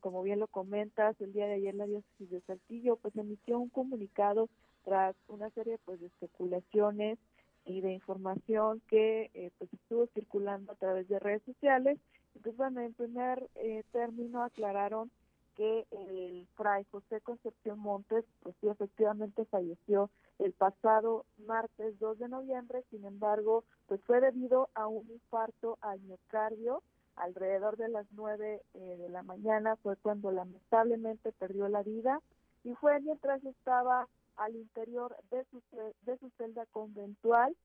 como 0.00 0.22
bien 0.22 0.40
lo 0.40 0.46
comentas, 0.46 1.20
el 1.20 1.32
día 1.32 1.46
de 1.46 1.54
ayer 1.54 1.74
la 1.74 1.86
diócesis 1.86 2.30
de 2.30 2.40
Saltillo 2.42 2.96
pues 2.96 3.16
emitió 3.16 3.58
un 3.58 3.68
comunicado 3.68 4.48
tras 4.84 5.16
una 5.28 5.50
serie 5.50 5.78
pues 5.84 6.00
de 6.00 6.06
especulaciones 6.06 7.18
y 7.64 7.80
de 7.80 7.92
información 7.92 8.80
que 8.88 9.30
eh, 9.34 9.50
pues 9.58 9.72
estuvo 9.72 10.06
circulando 10.08 10.72
a 10.72 10.76
través 10.76 11.08
de 11.08 11.18
redes 11.18 11.42
sociales. 11.44 11.98
Entonces, 12.34 12.56
bueno, 12.56 12.80
en 12.80 12.94
primer 12.94 13.48
eh, 13.56 13.84
término 13.92 14.42
aclararon 14.42 15.10
que 15.56 15.86
el 15.90 16.46
fray 16.56 16.84
José 16.90 17.20
Concepción 17.20 17.78
Montes, 17.78 18.24
pues 18.42 18.54
sí, 18.60 18.68
efectivamente 18.68 19.44
falleció 19.44 20.10
el 20.38 20.52
pasado 20.52 21.26
martes 21.46 21.98
2 21.98 22.18
de 22.18 22.28
noviembre, 22.28 22.82
sin 22.90 23.04
embargo, 23.04 23.64
pues 23.86 24.00
fue 24.04 24.20
debido 24.20 24.70
a 24.74 24.86
un 24.86 25.06
infarto 25.10 25.76
al 25.82 26.00
miocardio 26.00 26.82
alrededor 27.20 27.76
de 27.76 27.88
las 27.88 28.06
9 28.12 28.62
eh, 28.74 28.78
de 28.78 29.08
la 29.08 29.22
mañana, 29.22 29.76
fue 29.76 29.96
cuando 29.96 30.30
lamentablemente 30.30 31.32
perdió 31.32 31.68
la 31.68 31.82
vida 31.82 32.20
y 32.64 32.74
fue 32.74 33.00
mientras 33.00 33.44
estaba 33.44 34.08
al 34.36 34.56
interior 34.56 35.16
de 35.30 35.44
su, 35.50 35.62
de 36.02 36.18
su 36.18 36.30
celda 36.38 36.66
conventual, 36.66 37.56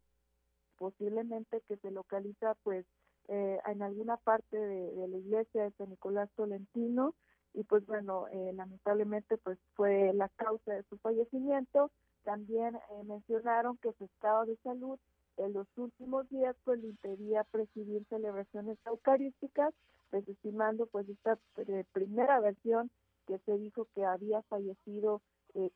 posiblemente 0.77 1.61
que 1.67 1.77
se 1.77 1.91
localiza 1.91 2.55
pues 2.63 2.85
eh, 3.27 3.59
en 3.65 3.81
alguna 3.81 4.17
parte 4.17 4.57
de, 4.57 5.07
la 5.07 5.17
iglesia 5.17 5.63
de 5.63 5.71
San 5.71 5.89
Nicolás 5.89 6.29
Tolentino 6.35 7.15
y 7.53 7.63
pues 7.63 7.85
bueno, 7.85 8.27
eh, 8.27 8.51
lamentablemente 8.53 9.37
pues 9.37 9.57
fue 9.73 10.13
la 10.13 10.29
causa 10.29 10.73
de 10.73 10.83
su 10.83 10.97
fallecimiento. 10.97 11.89
También 12.23 12.75
eh, 12.75 13.03
mencionaron 13.05 13.77
que 13.77 13.93
su 13.93 14.05
estado 14.05 14.45
de 14.45 14.57
salud 14.57 14.99
en 15.37 15.53
los 15.53 15.67
últimos 15.77 16.29
días 16.29 16.55
pues 16.63 16.79
le 16.79 16.87
impedía 16.87 17.43
presidir 17.45 18.05
celebraciones 18.09 18.77
eucarísticas, 18.85 19.73
desestimando 20.11 20.87
pues 20.87 21.07
esta 21.09 21.37
primera 21.91 22.39
versión 22.39 22.89
que 23.27 23.39
se 23.39 23.57
dijo 23.57 23.87
que 23.95 24.05
había 24.05 24.41
fallecido 24.43 25.21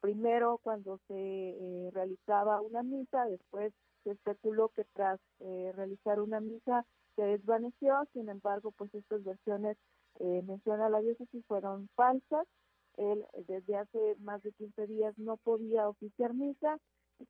primero 0.02 0.60
cuando 0.62 1.00
se 1.08 1.90
realizaba 1.94 2.62
una 2.62 2.84
misa, 2.84 3.26
después 3.26 3.74
se 4.04 4.12
especuló 4.12 4.70
que 4.70 4.86
tras 4.94 5.20
realizar 5.40 6.20
una 6.20 6.40
misa 6.42 6.86
se 7.20 7.26
desvaneció, 7.26 7.96
sin 8.14 8.30
embargo, 8.30 8.72
pues 8.72 8.94
estas 8.96 9.24
versiones 9.26 9.78
eh, 10.20 10.42
menciona 10.48 10.88
la 10.90 11.02
diócesis 11.02 11.46
fueron 11.48 11.90
falsas. 11.96 12.48
Él 12.96 13.26
desde 13.48 13.76
hace 13.76 14.16
más 14.20 14.42
de 14.42 14.54
15 14.54 14.88
días 14.88 15.18
no 15.18 15.36
podía 15.36 15.90
oficiar 15.90 16.34
misa. 16.34 16.78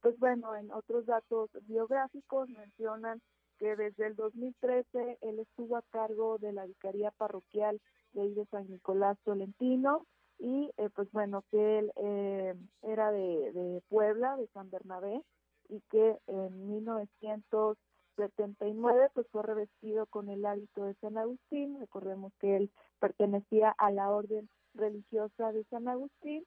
Pues 0.01 0.17
bueno, 0.19 0.55
en 0.55 0.71
otros 0.71 1.05
datos 1.05 1.49
biográficos 1.67 2.49
mencionan 2.49 3.21
que 3.57 3.75
desde 3.75 4.07
el 4.07 4.15
2013 4.15 5.17
él 5.21 5.39
estuvo 5.39 5.77
a 5.77 5.81
cargo 5.89 6.37
de 6.37 6.53
la 6.53 6.65
vicaría 6.65 7.11
parroquial 7.11 7.81
de 8.13 8.33
de 8.33 8.45
San 8.45 8.69
Nicolás 8.69 9.17
Tolentino 9.23 10.05
y 10.39 10.71
eh, 10.77 10.89
pues 10.95 11.11
bueno, 11.11 11.43
que 11.51 11.79
él 11.79 11.91
eh, 11.97 12.55
era 12.81 13.11
de, 13.11 13.51
de 13.51 13.81
Puebla, 13.89 14.37
de 14.37 14.47
San 14.47 14.69
Bernabé, 14.69 15.21
y 15.67 15.81
que 15.91 16.17
en 16.27 16.69
1900 16.69 17.77
79 18.15 19.11
pues 19.13 19.27
fue 19.31 19.43
revestido 19.43 20.05
con 20.07 20.29
el 20.29 20.45
hábito 20.45 20.83
de 20.83 20.93
San 20.95 21.17
Agustín, 21.17 21.79
recordemos 21.79 22.33
que 22.39 22.57
él 22.57 22.71
pertenecía 22.99 23.73
a 23.77 23.91
la 23.91 24.11
orden 24.11 24.49
religiosa 24.73 25.53
de 25.53 25.63
San 25.65 25.87
Agustín 25.87 26.43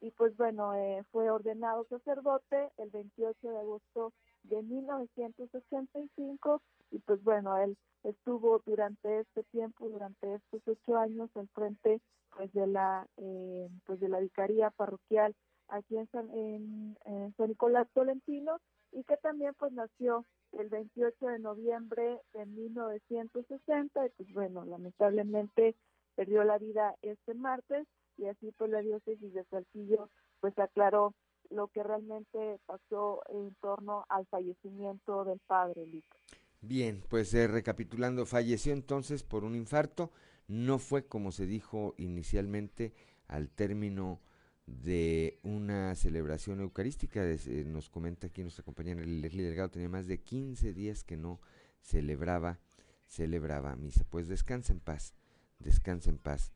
y 0.00 0.10
pues 0.10 0.36
bueno, 0.36 0.74
eh, 0.74 1.02
fue 1.10 1.30
ordenado 1.30 1.86
sacerdote 1.88 2.70
el 2.76 2.90
28 2.90 3.48
de 3.48 3.58
agosto 3.58 4.12
de 4.44 4.62
1985 4.62 6.62
y 6.90 6.98
pues 7.00 7.22
bueno, 7.24 7.56
él 7.58 7.76
estuvo 8.04 8.62
durante 8.64 9.20
este 9.20 9.42
tiempo, 9.44 9.88
durante 9.88 10.34
estos 10.34 10.62
ocho 10.66 10.96
años 10.96 11.30
al 11.34 11.48
frente 11.48 12.00
pues 12.36 12.52
de 12.52 12.66
la 12.66 13.06
eh, 13.16 13.68
pues 13.84 14.00
de 14.00 14.08
la 14.08 14.20
vicaría 14.20 14.70
parroquial 14.70 15.34
aquí 15.68 15.96
en 15.96 16.08
San, 16.10 16.30
en 16.30 17.34
San 17.36 17.48
Nicolás 17.48 17.88
Tolentino 17.92 18.60
y 18.92 19.02
que 19.04 19.16
también 19.16 19.54
pues 19.58 19.72
nació 19.72 20.24
el 20.52 20.68
28 20.68 21.26
de 21.26 21.38
noviembre 21.38 22.20
de 22.32 22.46
1960 22.46 24.06
y 24.06 24.10
pues 24.10 24.32
bueno, 24.32 24.64
lamentablemente 24.64 25.74
perdió 26.14 26.44
la 26.44 26.58
vida 26.58 26.94
este 27.02 27.34
martes 27.34 27.86
y 28.18 28.26
así 28.26 28.52
pues 28.56 28.70
la 28.70 28.80
diócesis 28.80 29.32
de 29.32 29.44
Saltillo 29.44 30.10
pues 30.40 30.58
aclaró 30.58 31.14
lo 31.50 31.68
que 31.68 31.82
realmente 31.82 32.58
pasó 32.66 33.22
en 33.28 33.54
torno 33.60 34.04
al 34.08 34.26
fallecimiento 34.26 35.24
del 35.24 35.40
padre 35.46 35.86
Lico. 35.86 36.16
Bien, 36.60 37.02
pues 37.08 37.32
eh, 37.34 37.46
recapitulando, 37.46 38.26
falleció 38.26 38.72
entonces 38.72 39.22
por 39.22 39.44
un 39.44 39.54
infarto, 39.54 40.10
no 40.48 40.78
fue 40.78 41.06
como 41.06 41.32
se 41.32 41.46
dijo 41.46 41.94
inicialmente 41.98 42.92
al 43.28 43.50
término 43.50 44.20
de 44.66 45.38
una 45.42 45.94
celebración 45.94 46.60
eucarística. 46.60 47.24
Eh, 47.24 47.64
nos 47.66 47.88
comenta 47.88 48.26
aquí 48.26 48.42
nuestra 48.42 48.64
compañera 48.64 49.04
Leslie 49.04 49.44
Delgado, 49.44 49.70
tenía 49.70 49.88
más 49.88 50.06
de 50.06 50.20
15 50.20 50.72
días 50.72 51.04
que 51.04 51.16
no 51.16 51.40
celebraba, 51.80 52.58
celebraba 53.06 53.76
misa. 53.76 54.04
Pues 54.08 54.28
descansa 54.28 54.72
en 54.72 54.80
paz, 54.80 55.14
descansa 55.58 56.10
en 56.10 56.18
paz 56.18 56.52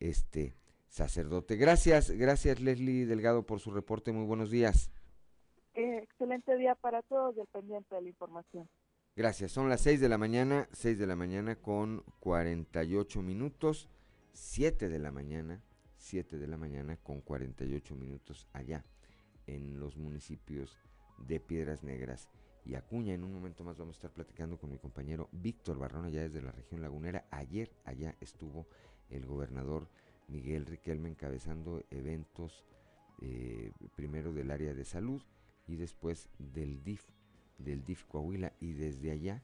este 0.00 0.54
sacerdote. 0.94 1.56
Gracias, 1.56 2.10
gracias 2.10 2.60
Leslie 2.60 3.06
Delgado 3.06 3.44
por 3.44 3.60
su 3.60 3.70
reporte, 3.70 4.12
muy 4.12 4.24
buenos 4.24 4.50
días. 4.50 4.90
Eh, 5.74 5.98
excelente 6.02 6.56
día 6.56 6.74
para 6.76 7.02
todos, 7.02 7.34
dependiente 7.34 7.94
de 7.96 8.02
la 8.02 8.08
información. 8.08 8.68
Gracias, 9.16 9.52
son 9.52 9.68
las 9.68 9.80
6 9.80 10.00
de 10.00 10.08
la 10.08 10.18
mañana, 10.18 10.68
6 10.72 10.98
de 10.98 11.06
la 11.06 11.16
mañana 11.16 11.56
con 11.56 12.04
48 12.20 13.22
minutos, 13.22 13.88
7 14.32 14.88
de 14.88 14.98
la 14.98 15.10
mañana 15.10 15.62
7 16.04 16.36
de 16.36 16.46
la 16.46 16.58
mañana 16.58 16.98
con 16.98 17.22
48 17.22 17.94
minutos 17.96 18.46
allá 18.52 18.84
en 19.46 19.80
los 19.80 19.96
municipios 19.96 20.76
de 21.16 21.40
Piedras 21.40 21.82
Negras 21.82 22.28
y 22.62 22.74
Acuña. 22.74 23.14
En 23.14 23.24
un 23.24 23.32
momento 23.32 23.64
más 23.64 23.78
vamos 23.78 23.96
a 23.96 23.98
estar 23.98 24.12
platicando 24.12 24.58
con 24.58 24.70
mi 24.70 24.78
compañero 24.78 25.30
Víctor 25.32 25.78
Barrón 25.78 26.04
allá 26.04 26.20
desde 26.20 26.42
la 26.42 26.52
región 26.52 26.82
lagunera. 26.82 27.26
Ayer 27.30 27.72
allá 27.84 28.14
estuvo 28.20 28.66
el 29.08 29.24
gobernador 29.24 29.88
Miguel 30.28 30.66
Riquelme 30.66 31.08
encabezando 31.08 31.84
eventos 31.90 32.64
eh, 33.20 33.72
primero 33.94 34.32
del 34.32 34.50
área 34.50 34.74
de 34.74 34.84
salud 34.84 35.22
y 35.66 35.76
después 35.76 36.28
del 36.38 36.82
DIF, 36.82 37.04
del 37.58 37.84
DIF 37.84 38.04
Coahuila 38.04 38.52
y 38.60 38.72
desde 38.72 39.10
allá, 39.10 39.42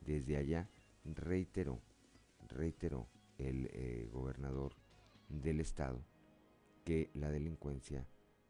desde 0.00 0.36
allá 0.36 0.68
reiteró, 1.04 1.80
reiteró 2.48 3.08
el 3.38 3.68
eh, 3.72 4.08
gobernador 4.12 4.74
del 5.28 5.60
Estado 5.60 6.04
que 6.84 7.10
la 7.14 7.30
delincuencia 7.30 8.06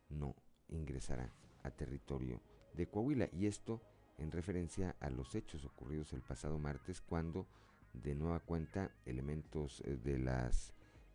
no 0.09 0.35
ingresará 0.69 1.33
a 1.63 1.71
territorio 1.71 2.41
de 2.75 2.87
Coahuila. 2.87 3.29
Y 3.33 3.47
esto 3.47 3.83
en 4.19 4.31
referencia 4.31 4.97
a 5.01 5.11
los 5.11 5.35
hechos 5.35 5.65
ocurridos 5.65 6.13
el 6.13 6.23
pasado 6.23 6.59
martes 6.59 7.01
cuando 7.01 7.47
de 7.93 8.15
nueva 8.15 8.41
cuenta 8.41 8.91
elementos 9.05 9.83
eh, 9.85 9.97
de 9.97 10.19
las 10.19 10.73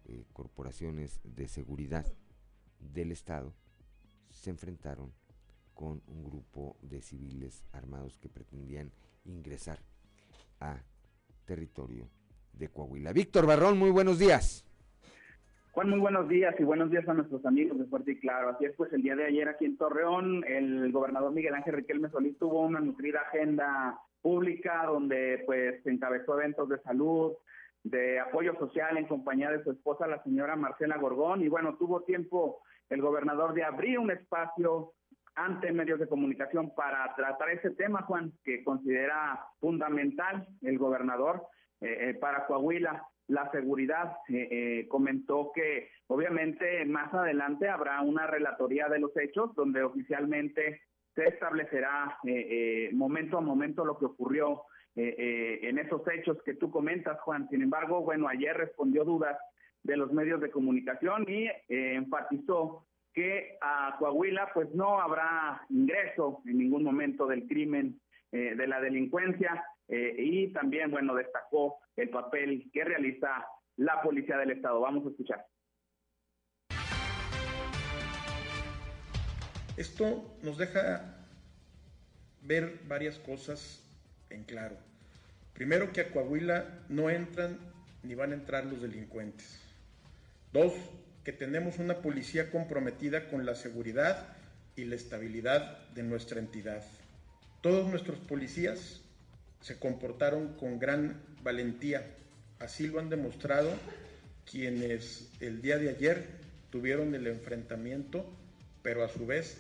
eh, 0.07 0.23
corporaciones 0.33 1.19
de 1.23 1.47
seguridad 1.47 2.05
del 2.79 3.11
Estado 3.11 3.53
se 4.29 4.49
enfrentaron 4.49 5.11
con 5.73 6.01
un 6.07 6.23
grupo 6.23 6.77
de 6.81 7.01
civiles 7.01 7.63
armados 7.73 8.17
que 8.17 8.29
pretendían 8.29 8.91
ingresar 9.25 9.79
a 10.59 10.77
territorio 11.45 12.07
de 12.53 12.69
Coahuila. 12.69 13.13
Víctor 13.13 13.45
Barrón, 13.45 13.77
muy 13.77 13.91
buenos 13.91 14.19
días. 14.19 14.65
Juan, 15.71 15.89
muy 15.89 15.99
buenos 15.99 16.29
días 16.29 16.55
y 16.57 16.63
buenos 16.63 16.89
días 16.89 17.07
a 17.09 17.13
nuestros 17.13 17.45
amigos 17.45 17.77
de 17.77 17.85
Fuerte 17.85 18.13
y 18.13 18.19
Claro. 18.19 18.49
Así 18.49 18.63
es, 18.63 18.73
pues 18.77 18.93
el 18.93 19.01
día 19.01 19.15
de 19.15 19.25
ayer 19.25 19.49
aquí 19.49 19.65
en 19.65 19.75
Torreón, 19.75 20.45
el 20.47 20.89
gobernador 20.93 21.33
Miguel 21.33 21.53
Ángel 21.53 21.73
Riquelme 21.73 22.09
Solís 22.09 22.37
tuvo 22.37 22.61
una 22.61 22.79
nutrida 22.79 23.19
agenda 23.27 23.99
pública 24.21 24.85
donde 24.85 25.43
pues 25.45 25.85
encabezó 25.85 26.39
eventos 26.39 26.69
de 26.69 26.79
salud, 26.79 27.33
de 27.85 28.19
apoyo 28.19 28.55
social 28.57 28.97
en 28.97 29.07
compañía 29.07 29.51
de 29.51 29.63
su 29.63 29.71
esposa, 29.71 30.07
la 30.07 30.21
señora 30.23 30.55
Marcela 30.55 30.97
Gorgón, 30.97 31.41
y 31.41 31.47
bueno, 31.47 31.77
tuvo 31.77 32.01
tiempo 32.01 32.61
el 32.89 33.01
gobernador 33.01 33.53
de 33.53 33.63
abrir 33.63 33.99
un 33.99 34.11
espacio 34.11 34.93
ante 35.35 35.71
medios 35.71 35.99
de 35.99 36.07
comunicación 36.07 36.73
para 36.75 37.13
tratar 37.15 37.49
ese 37.51 37.71
tema, 37.71 38.01
Juan, 38.03 38.33
que 38.43 38.63
considera 38.63 39.39
fundamental 39.59 40.47
el 40.61 40.77
gobernador 40.77 41.43
eh, 41.81 42.09
eh, 42.09 42.13
para 42.15 42.47
Coahuila 42.47 43.05
la 43.27 43.49
seguridad. 43.51 44.17
Eh, 44.29 44.47
eh, 44.51 44.87
comentó 44.87 45.51
que 45.53 45.89
obviamente 46.07 46.85
más 46.85 47.13
adelante 47.13 47.69
habrá 47.69 48.01
una 48.01 48.27
relatoría 48.27 48.87
de 48.87 48.99
los 48.99 49.15
hechos 49.17 49.53
donde 49.55 49.83
oficialmente 49.83 50.81
se 51.13 51.25
establecerá 51.25 52.17
eh, 52.25 52.89
momento 52.93 53.37
a 53.37 53.41
momento 53.41 53.85
lo 53.85 53.97
que 53.97 54.05
ocurrió 54.05 54.63
en 54.95 55.77
esos 55.77 56.01
hechos 56.07 56.37
que 56.43 56.53
tú 56.53 56.71
comentas, 56.71 57.19
Juan. 57.21 57.47
Sin 57.49 57.61
embargo, 57.61 58.01
bueno, 58.01 58.27
ayer 58.27 58.55
respondió 58.55 59.03
dudas 59.03 59.37
de 59.83 59.97
los 59.97 60.11
medios 60.13 60.39
de 60.41 60.49
comunicación 60.49 61.25
y 61.27 61.47
enfatizó 61.67 62.87
que 63.13 63.57
a 63.61 63.95
Coahuila 63.99 64.51
pues 64.53 64.73
no 64.73 64.99
habrá 65.01 65.65
ingreso 65.69 66.41
en 66.45 66.57
ningún 66.57 66.83
momento 66.83 67.27
del 67.27 67.45
crimen, 67.45 67.99
de 68.31 68.67
la 68.67 68.81
delincuencia 68.81 69.63
eh, 69.87 70.15
y 70.17 70.47
también, 70.51 70.89
bueno, 70.89 71.13
destacó 71.13 71.79
el 71.95 72.09
papel 72.09 72.69
que 72.73 72.83
realiza 72.83 73.45
la 73.77 74.01
Policía 74.01 74.37
del 74.37 74.51
Estado. 74.51 74.79
Vamos 74.79 75.05
a 75.05 75.09
escuchar. 75.09 75.45
Esto 79.77 80.37
nos 80.41 80.57
deja 80.57 81.17
ver 82.41 82.79
varias 82.87 83.19
cosas 83.19 83.84
en 84.29 84.43
claro. 84.43 84.77
Primero 85.53 85.91
que 85.93 86.01
a 86.01 86.11
Coahuila 86.11 86.85
no 86.89 87.09
entran 87.09 87.57
ni 88.03 88.15
van 88.15 88.31
a 88.31 88.35
entrar 88.35 88.65
los 88.65 88.81
delincuentes. 88.81 89.59
Dos, 90.51 90.73
que 91.23 91.33
tenemos 91.33 91.79
una 91.79 92.01
policía 92.01 92.51
comprometida 92.51 93.29
con 93.29 93.45
la 93.45 93.55
seguridad 93.55 94.35
y 94.75 94.85
la 94.85 94.95
estabilidad 94.95 95.87
de 95.89 96.03
nuestra 96.03 96.39
entidad. 96.39 96.83
Todos 97.61 97.89
nuestros 97.89 98.19
policías 98.19 99.01
se 99.61 99.79
comportaron 99.79 100.53
con 100.53 100.77
gran 100.77 101.21
valentía, 101.41 102.05
así 102.59 102.87
lo 102.87 102.99
han 102.99 103.09
demostrado 103.09 103.71
quienes 104.49 105.31
el 105.39 105.61
día 105.61 105.77
de 105.77 105.89
ayer 105.89 106.27
tuvieron 106.69 107.15
el 107.15 107.25
enfrentamiento, 107.27 108.29
pero 108.83 109.03
a 109.03 109.09
su 109.09 109.25
vez 109.25 109.57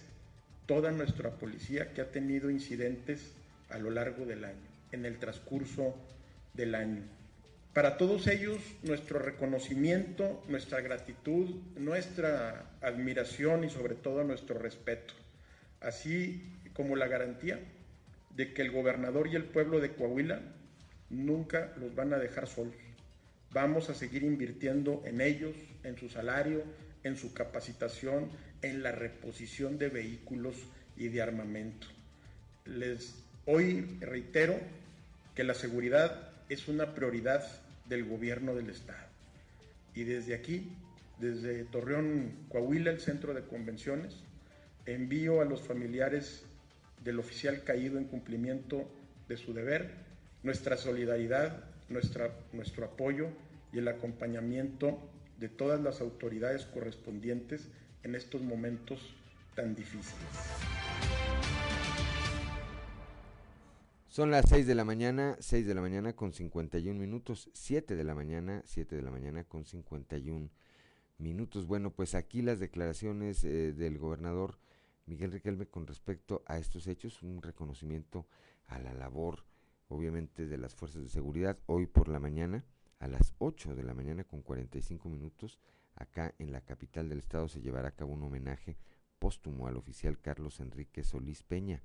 toda 0.65 0.91
nuestra 0.91 1.31
policía 1.31 1.93
que 1.93 2.01
ha 2.01 2.11
tenido 2.11 2.51
incidentes 2.51 3.33
a 3.69 3.77
lo 3.77 3.89
largo 3.89 4.25
del 4.25 4.43
año, 4.45 4.67
en 4.91 5.05
el 5.05 5.19
transcurso 5.19 5.95
del 6.53 6.75
año. 6.75 7.03
Para 7.73 7.97
todos 7.97 8.27
ellos, 8.27 8.61
nuestro 8.83 9.19
reconocimiento, 9.19 10.43
nuestra 10.47 10.79
gratitud, 10.79 11.49
nuestra 11.75 12.71
admiración 12.81 13.65
y 13.65 13.69
sobre 13.69 13.95
todo 13.95 14.23
nuestro 14.23 14.57
respeto, 14.57 15.13
así 15.81 16.41
como 16.73 16.95
la 16.95 17.07
garantía 17.07 17.59
de 18.35 18.53
que 18.53 18.61
el 18.61 18.71
gobernador 18.71 19.27
y 19.27 19.35
el 19.35 19.43
pueblo 19.43 19.81
de 19.81 19.91
Coahuila 19.91 20.41
nunca 21.09 21.73
los 21.77 21.93
van 21.95 22.13
a 22.13 22.17
dejar 22.17 22.47
solos. 22.47 22.75
Vamos 23.51 23.89
a 23.89 23.93
seguir 23.93 24.23
invirtiendo 24.23 25.01
en 25.05 25.19
ellos, 25.19 25.55
en 25.83 25.97
su 25.97 26.09
salario, 26.09 26.63
en 27.03 27.17
su 27.17 27.33
capacitación, 27.33 28.29
en 28.61 28.83
la 28.83 28.91
reposición 28.91 29.77
de 29.77 29.89
vehículos 29.89 30.55
y 30.97 31.09
de 31.09 31.21
armamento. 31.21 31.87
Les 32.65 33.24
hoy 33.45 33.97
reitero 33.99 34.59
que 35.35 35.43
la 35.43 35.53
seguridad 35.53 36.29
es 36.49 36.67
una 36.67 36.93
prioridad 36.93 37.43
del 37.87 38.05
gobierno 38.05 38.55
del 38.55 38.69
Estado. 38.69 39.05
Y 39.93 40.03
desde 40.03 40.35
aquí, 40.35 40.71
desde 41.19 41.63
Torreón, 41.65 42.31
Coahuila, 42.49 42.91
el 42.91 42.99
centro 42.99 43.33
de 43.33 43.43
convenciones, 43.43 44.15
envío 44.85 45.41
a 45.41 45.45
los 45.45 45.61
familiares 45.61 46.43
del 47.03 47.19
oficial 47.19 47.63
caído 47.63 47.97
en 47.97 48.05
cumplimiento 48.05 48.89
de 49.27 49.37
su 49.37 49.53
deber 49.53 50.05
nuestra 50.43 50.77
solidaridad, 50.77 51.63
nuestra, 51.89 52.31
nuestro 52.53 52.85
apoyo 52.85 53.29
y 53.73 53.79
el 53.79 53.87
acompañamiento 53.87 54.99
de 55.39 55.49
todas 55.49 55.81
las 55.81 56.01
autoridades 56.01 56.65
correspondientes 56.65 57.67
en 58.03 58.15
estos 58.15 58.41
momentos 58.41 58.99
tan 59.55 59.75
difíciles. 59.75 60.84
Son 64.15 64.31
las 64.31 64.45
6 64.47 64.65
de 64.65 64.75
la 64.75 64.85
mañana, 64.85 65.35
6 65.41 65.67
de 65.67 65.75
la 65.75 65.81
mañana 65.81 66.15
con 66.15 66.31
51 66.31 66.97
minutos, 66.97 67.49
7 67.51 67.97
de 67.97 68.03
la 68.05 68.15
mañana, 68.15 68.61
7 68.63 68.95
de 68.95 69.01
la 69.01 69.11
mañana 69.11 69.43
con 69.43 69.65
51 69.65 70.49
minutos. 71.17 71.67
Bueno, 71.67 71.91
pues 71.91 72.15
aquí 72.15 72.41
las 72.41 72.61
declaraciones 72.61 73.43
eh, 73.43 73.73
del 73.73 73.97
gobernador 73.97 74.57
Miguel 75.05 75.33
Riquelme 75.33 75.65
con 75.65 75.85
respecto 75.85 76.43
a 76.45 76.57
estos 76.57 76.87
hechos, 76.87 77.23
un 77.23 77.41
reconocimiento 77.41 78.25
a 78.67 78.79
la 78.79 78.93
labor, 78.93 79.43
obviamente, 79.89 80.47
de 80.47 80.57
las 80.59 80.75
fuerzas 80.75 81.01
de 81.03 81.09
seguridad. 81.09 81.59
Hoy 81.65 81.85
por 81.85 82.07
la 82.07 82.21
mañana, 82.21 82.63
a 82.99 83.09
las 83.09 83.33
8 83.39 83.75
de 83.75 83.83
la 83.83 83.93
mañana 83.93 84.23
con 84.23 84.43
45 84.43 85.09
minutos, 85.09 85.59
acá 85.93 86.33
en 86.39 86.53
la 86.53 86.61
capital 86.61 87.09
del 87.09 87.19
estado 87.19 87.49
se 87.49 87.59
llevará 87.59 87.89
a 87.89 87.95
cabo 87.95 88.13
un 88.13 88.23
homenaje 88.23 88.77
póstumo 89.19 89.67
al 89.67 89.75
oficial 89.75 90.21
Carlos 90.21 90.61
Enrique 90.61 91.03
Solís 91.03 91.43
Peña. 91.43 91.83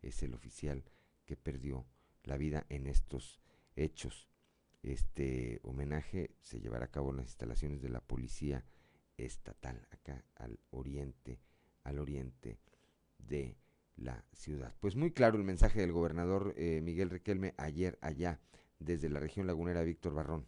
Es 0.00 0.22
el 0.22 0.32
oficial 0.32 0.82
que 1.28 1.36
perdió 1.36 1.84
la 2.24 2.38
vida 2.38 2.64
en 2.70 2.86
estos 2.86 3.38
hechos. 3.76 4.30
Este 4.82 5.60
homenaje 5.62 6.30
se 6.40 6.58
llevará 6.58 6.86
a 6.86 6.90
cabo 6.90 7.10
en 7.10 7.18
las 7.18 7.26
instalaciones 7.26 7.82
de 7.82 7.90
la 7.90 8.00
Policía 8.00 8.64
Estatal, 9.18 9.86
acá 9.90 10.24
al 10.36 10.58
oriente, 10.70 11.38
al 11.84 11.98
oriente 11.98 12.58
de 13.18 13.58
la 13.96 14.24
ciudad. 14.32 14.74
Pues 14.80 14.96
muy 14.96 15.12
claro 15.12 15.36
el 15.36 15.44
mensaje 15.44 15.82
del 15.82 15.92
gobernador 15.92 16.54
eh, 16.56 16.80
Miguel 16.80 17.10
Riquelme 17.10 17.52
ayer 17.58 17.98
allá 18.00 18.40
desde 18.78 19.10
la 19.10 19.20
región 19.20 19.46
lagunera 19.46 19.82
Víctor 19.82 20.14
Barrón. 20.14 20.46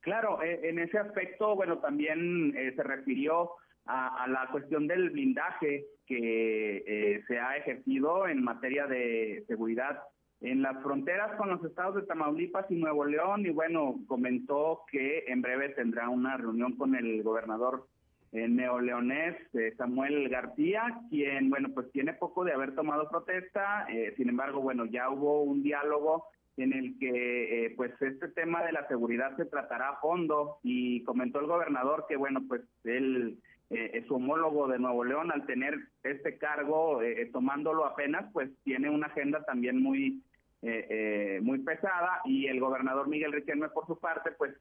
Claro, 0.00 0.40
eh, 0.42 0.60
en 0.68 0.78
ese 0.78 0.98
aspecto, 0.98 1.56
bueno, 1.56 1.78
también 1.78 2.56
eh, 2.56 2.72
se 2.76 2.82
refirió 2.84 3.50
a, 3.86 4.26
la 4.28 4.48
cuestión 4.50 4.86
del 4.86 5.10
blindaje 5.10 5.86
que 6.06 6.84
eh, 6.86 7.22
se 7.26 7.38
ha 7.38 7.56
ejercido 7.56 8.28
en 8.28 8.42
materia 8.42 8.86
de 8.86 9.44
seguridad 9.46 10.00
en 10.40 10.60
las 10.60 10.82
fronteras 10.82 11.36
con 11.36 11.50
los 11.50 11.64
estados 11.64 11.94
de 11.94 12.02
Tamaulipas 12.02 12.68
y 12.70 12.74
Nuevo 12.74 13.04
León. 13.04 13.46
Y 13.46 13.50
bueno, 13.50 14.00
comentó 14.08 14.82
que 14.90 15.24
en 15.28 15.40
breve 15.40 15.70
tendrá 15.70 16.08
una 16.08 16.36
reunión 16.36 16.76
con 16.76 16.94
el 16.96 17.22
gobernador 17.22 17.86
eh, 18.32 18.48
neoleonés 18.48 19.36
eh, 19.54 19.74
Samuel 19.76 20.28
García, 20.28 21.00
quien 21.10 21.50
bueno, 21.50 21.68
pues 21.74 21.90
tiene 21.92 22.14
poco 22.14 22.44
de 22.44 22.52
haber 22.52 22.74
tomado 22.74 23.08
protesta, 23.08 23.86
sin 24.16 24.30
embargo, 24.30 24.60
bueno, 24.60 24.86
ya 24.86 25.10
hubo 25.10 25.42
un 25.42 25.62
diálogo 25.62 26.26
en 26.56 26.72
el 26.72 26.98
que 26.98 27.72
pues 27.76 27.92
este 28.00 28.28
tema 28.28 28.62
de 28.64 28.72
la 28.72 28.86
seguridad 28.88 29.36
se 29.36 29.44
tratará 29.44 29.90
a 29.90 30.00
fondo. 30.00 30.58
Y 30.62 31.02
comentó 31.04 31.40
el 31.40 31.46
gobernador 31.46 32.06
que 32.08 32.16
bueno, 32.16 32.42
pues 32.48 32.62
él 32.84 33.38
eh, 33.74 34.04
su 34.06 34.16
homólogo 34.16 34.68
de 34.68 34.78
Nuevo 34.78 35.02
León, 35.02 35.32
al 35.32 35.46
tener 35.46 35.74
este 36.02 36.36
cargo, 36.36 37.00
eh, 37.00 37.30
tomándolo 37.32 37.86
apenas, 37.86 38.30
pues 38.34 38.50
tiene 38.64 38.90
una 38.90 39.06
agenda 39.06 39.42
también 39.44 39.82
muy 39.82 40.22
eh, 40.64 41.40
muy 41.42 41.58
pesada 41.58 42.20
y 42.24 42.46
el 42.46 42.60
gobernador 42.60 43.08
Miguel 43.08 43.32
Riquelme 43.32 43.70
por 43.70 43.84
su 43.86 43.98
parte 43.98 44.30
pues 44.32 44.54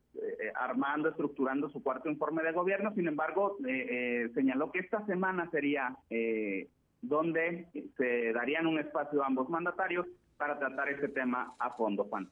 armando, 0.55 1.09
estructurando 1.09 1.69
su 1.69 1.83
cuarto 1.83 2.09
informe 2.09 2.41
de 2.41 2.53
gobierno, 2.53 2.91
sin 2.95 3.07
embargo 3.07 3.57
señaló 4.33 4.71
que 4.71 4.79
esta 4.79 5.05
semana 5.05 5.47
sería 5.51 5.95
donde 7.01 7.67
se 7.97 8.33
darían 8.33 8.65
un 8.65 8.79
espacio 8.79 9.21
a 9.21 9.27
ambos 9.27 9.47
mandatarios 9.47 10.07
para 10.37 10.57
tratar 10.57 10.89
este 10.89 11.07
tema 11.07 11.53
a 11.59 11.69
fondo, 11.75 12.05
Juan. 12.05 12.31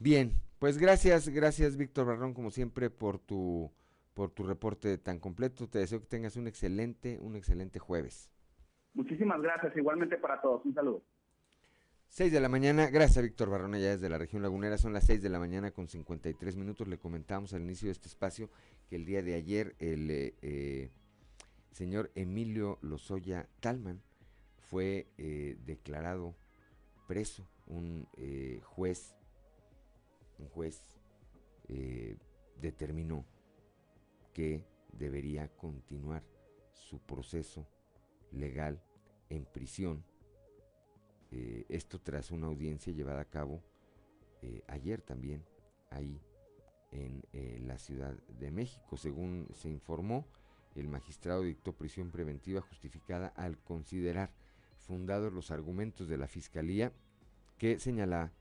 Bien, 0.00 0.32
pues 0.58 0.76
gracias, 0.76 1.28
gracias 1.28 1.76
Víctor 1.76 2.06
Barrón 2.06 2.34
como 2.34 2.50
siempre 2.50 2.90
por 2.90 3.20
tu 3.20 3.70
por 4.16 4.30
tu 4.30 4.44
reporte 4.44 4.96
tan 4.96 5.18
completo. 5.18 5.68
Te 5.68 5.78
deseo 5.78 6.00
que 6.00 6.06
tengas 6.06 6.36
un 6.36 6.48
excelente, 6.48 7.18
un 7.20 7.36
excelente 7.36 7.78
jueves. 7.78 8.30
Muchísimas 8.94 9.42
gracias, 9.42 9.76
igualmente 9.76 10.16
para 10.16 10.40
todos. 10.40 10.64
Un 10.64 10.72
saludo. 10.72 11.02
6 12.08 12.32
de 12.32 12.40
la 12.40 12.48
mañana, 12.48 12.86
gracias 12.86 13.18
a 13.18 13.20
Víctor 13.20 13.50
Barrona, 13.50 13.78
ya 13.78 13.90
desde 13.90 14.08
la 14.08 14.16
región 14.16 14.40
lagunera, 14.40 14.78
son 14.78 14.94
las 14.94 15.04
6 15.04 15.22
de 15.22 15.28
la 15.28 15.38
mañana 15.38 15.70
con 15.70 15.86
53 15.86 16.56
minutos. 16.56 16.88
Le 16.88 16.96
comentamos 16.96 17.52
al 17.52 17.60
inicio 17.60 17.88
de 17.88 17.92
este 17.92 18.08
espacio 18.08 18.48
que 18.88 18.96
el 18.96 19.04
día 19.04 19.22
de 19.22 19.34
ayer 19.34 19.76
el 19.80 20.10
eh, 20.10 20.34
eh, 20.40 20.90
señor 21.72 22.10
Emilio 22.14 22.78
Lozoya 22.80 23.50
Talman 23.60 24.00
fue 24.56 25.08
eh, 25.18 25.58
declarado 25.66 26.34
preso. 27.06 27.46
Un 27.66 28.06
juez, 28.62 29.14
un 30.38 30.48
juez 30.48 30.82
determinó 32.60 33.26
que 34.36 34.66
debería 34.92 35.48
continuar 35.48 36.22
su 36.74 36.98
proceso 36.98 37.66
legal 38.32 38.82
en 39.30 39.46
prisión. 39.46 40.04
Eh, 41.30 41.64
esto 41.70 42.02
tras 42.02 42.30
una 42.30 42.48
audiencia 42.48 42.92
llevada 42.92 43.22
a 43.22 43.30
cabo 43.30 43.62
eh, 44.42 44.62
ayer 44.68 45.00
también 45.00 45.42
ahí 45.88 46.20
en 46.90 47.22
eh, 47.32 47.58
la 47.62 47.78
Ciudad 47.78 48.12
de 48.28 48.50
México. 48.50 48.98
Según 48.98 49.48
se 49.54 49.70
informó, 49.70 50.26
el 50.74 50.88
magistrado 50.88 51.40
dictó 51.40 51.72
prisión 51.72 52.10
preventiva 52.10 52.60
justificada 52.60 53.28
al 53.36 53.56
considerar 53.56 54.34
fundados 54.76 55.32
los 55.32 55.50
argumentos 55.50 56.08
de 56.08 56.18
la 56.18 56.28
Fiscalía 56.28 56.92
que 57.56 57.78
señala 57.78 58.34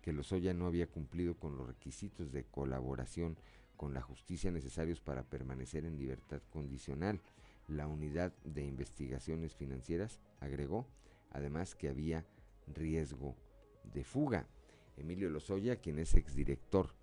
que 0.00 0.14
Lozoya 0.14 0.54
no 0.54 0.64
había 0.64 0.86
cumplido 0.86 1.36
con 1.36 1.58
los 1.58 1.66
requisitos 1.66 2.32
de 2.32 2.44
colaboración 2.44 3.36
con 3.82 3.94
la 3.94 4.00
justicia 4.00 4.52
necesarios 4.52 5.00
para 5.00 5.24
permanecer 5.24 5.84
en 5.84 5.98
libertad 5.98 6.40
condicional. 6.52 7.20
La 7.66 7.88
unidad 7.88 8.32
de 8.44 8.64
investigaciones 8.64 9.56
financieras 9.56 10.20
agregó 10.38 10.86
además 11.32 11.74
que 11.74 11.88
había 11.88 12.24
riesgo 12.68 13.34
de 13.92 14.04
fuga. 14.04 14.46
Emilio 14.96 15.28
Lozoya, 15.30 15.80
quien 15.80 15.98
es 15.98 16.14
exdirector 16.14 16.94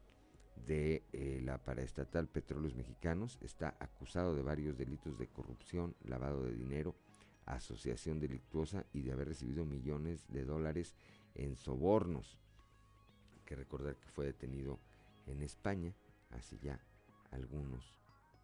de 0.65 1.03
eh, 1.11 1.41
la 1.43 1.57
paraestatal 1.57 2.29
Petróleos 2.29 2.75
Mexicanos, 2.75 3.39
está 3.41 3.75
acusado 3.81 4.33
de 4.33 4.41
varios 4.41 4.77
delitos 4.77 5.19
de 5.19 5.27
corrupción, 5.27 5.97
lavado 6.05 6.45
de 6.45 6.53
dinero, 6.53 6.95
asociación 7.45 8.21
delictuosa 8.21 8.85
y 8.93 9.01
de 9.01 9.11
haber 9.11 9.27
recibido 9.27 9.65
millones 9.65 10.23
de 10.29 10.45
dólares 10.45 10.95
en 11.35 11.57
sobornos. 11.57 12.39
Hay 13.33 13.41
que 13.43 13.57
recordar 13.57 13.97
que 13.97 14.07
fue 14.07 14.27
detenido 14.27 14.79
en 15.27 15.41
España 15.41 15.93
hace 16.31 16.57
ya 16.59 16.79
algunos, 17.31 17.99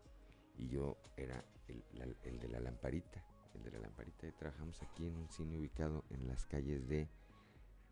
y 0.57 0.69
yo 0.69 0.97
era 1.17 1.45
el, 1.67 2.39
de 2.39 2.49
la 2.49 2.61
lamparita. 2.61 3.23
El 3.55 3.65
de 3.65 3.73
la 3.73 3.81
lamparita. 3.81 4.29
Y 4.29 4.33
trabajamos 4.33 4.81
aquí 4.83 5.09
en 5.09 5.17
un 5.17 5.29
cine 5.29 5.59
ubicado 5.59 6.05
en 6.11 6.29
las 6.29 6.47
calles 6.47 6.89
de 6.89 7.09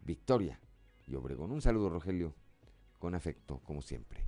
Victoria 0.04 0.60
y 1.12 1.14
Obregón. 1.14 1.52
Un 1.52 1.60
saludo, 1.60 1.90
Rogelio, 1.90 2.34
con 2.98 3.14
afecto, 3.14 3.60
como 3.64 3.82
siempre. 3.82 4.24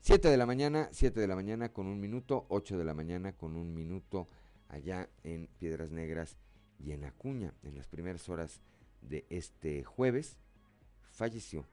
7 0.00 0.28
de 0.28 0.36
la 0.36 0.46
mañana, 0.46 0.88
7 0.92 1.20
de 1.20 1.26
la 1.26 1.34
mañana 1.34 1.72
con 1.72 1.86
un 1.86 2.00
minuto, 2.00 2.46
8 2.48 2.78
de 2.78 2.84
la 2.84 2.94
mañana 2.94 3.32
con 3.32 3.56
un 3.56 3.74
minuto 3.74 4.28
allá 4.68 5.10
en 5.24 5.48
Piedras 5.58 5.90
Negras 5.90 6.38
y 6.78 6.92
en 6.92 7.04
Acuña. 7.04 7.52
En 7.62 7.76
las 7.76 7.88
primeras 7.88 8.28
horas 8.28 8.62
de 9.02 9.26
este 9.28 9.82
jueves 9.84 10.38
falleció 11.10 11.66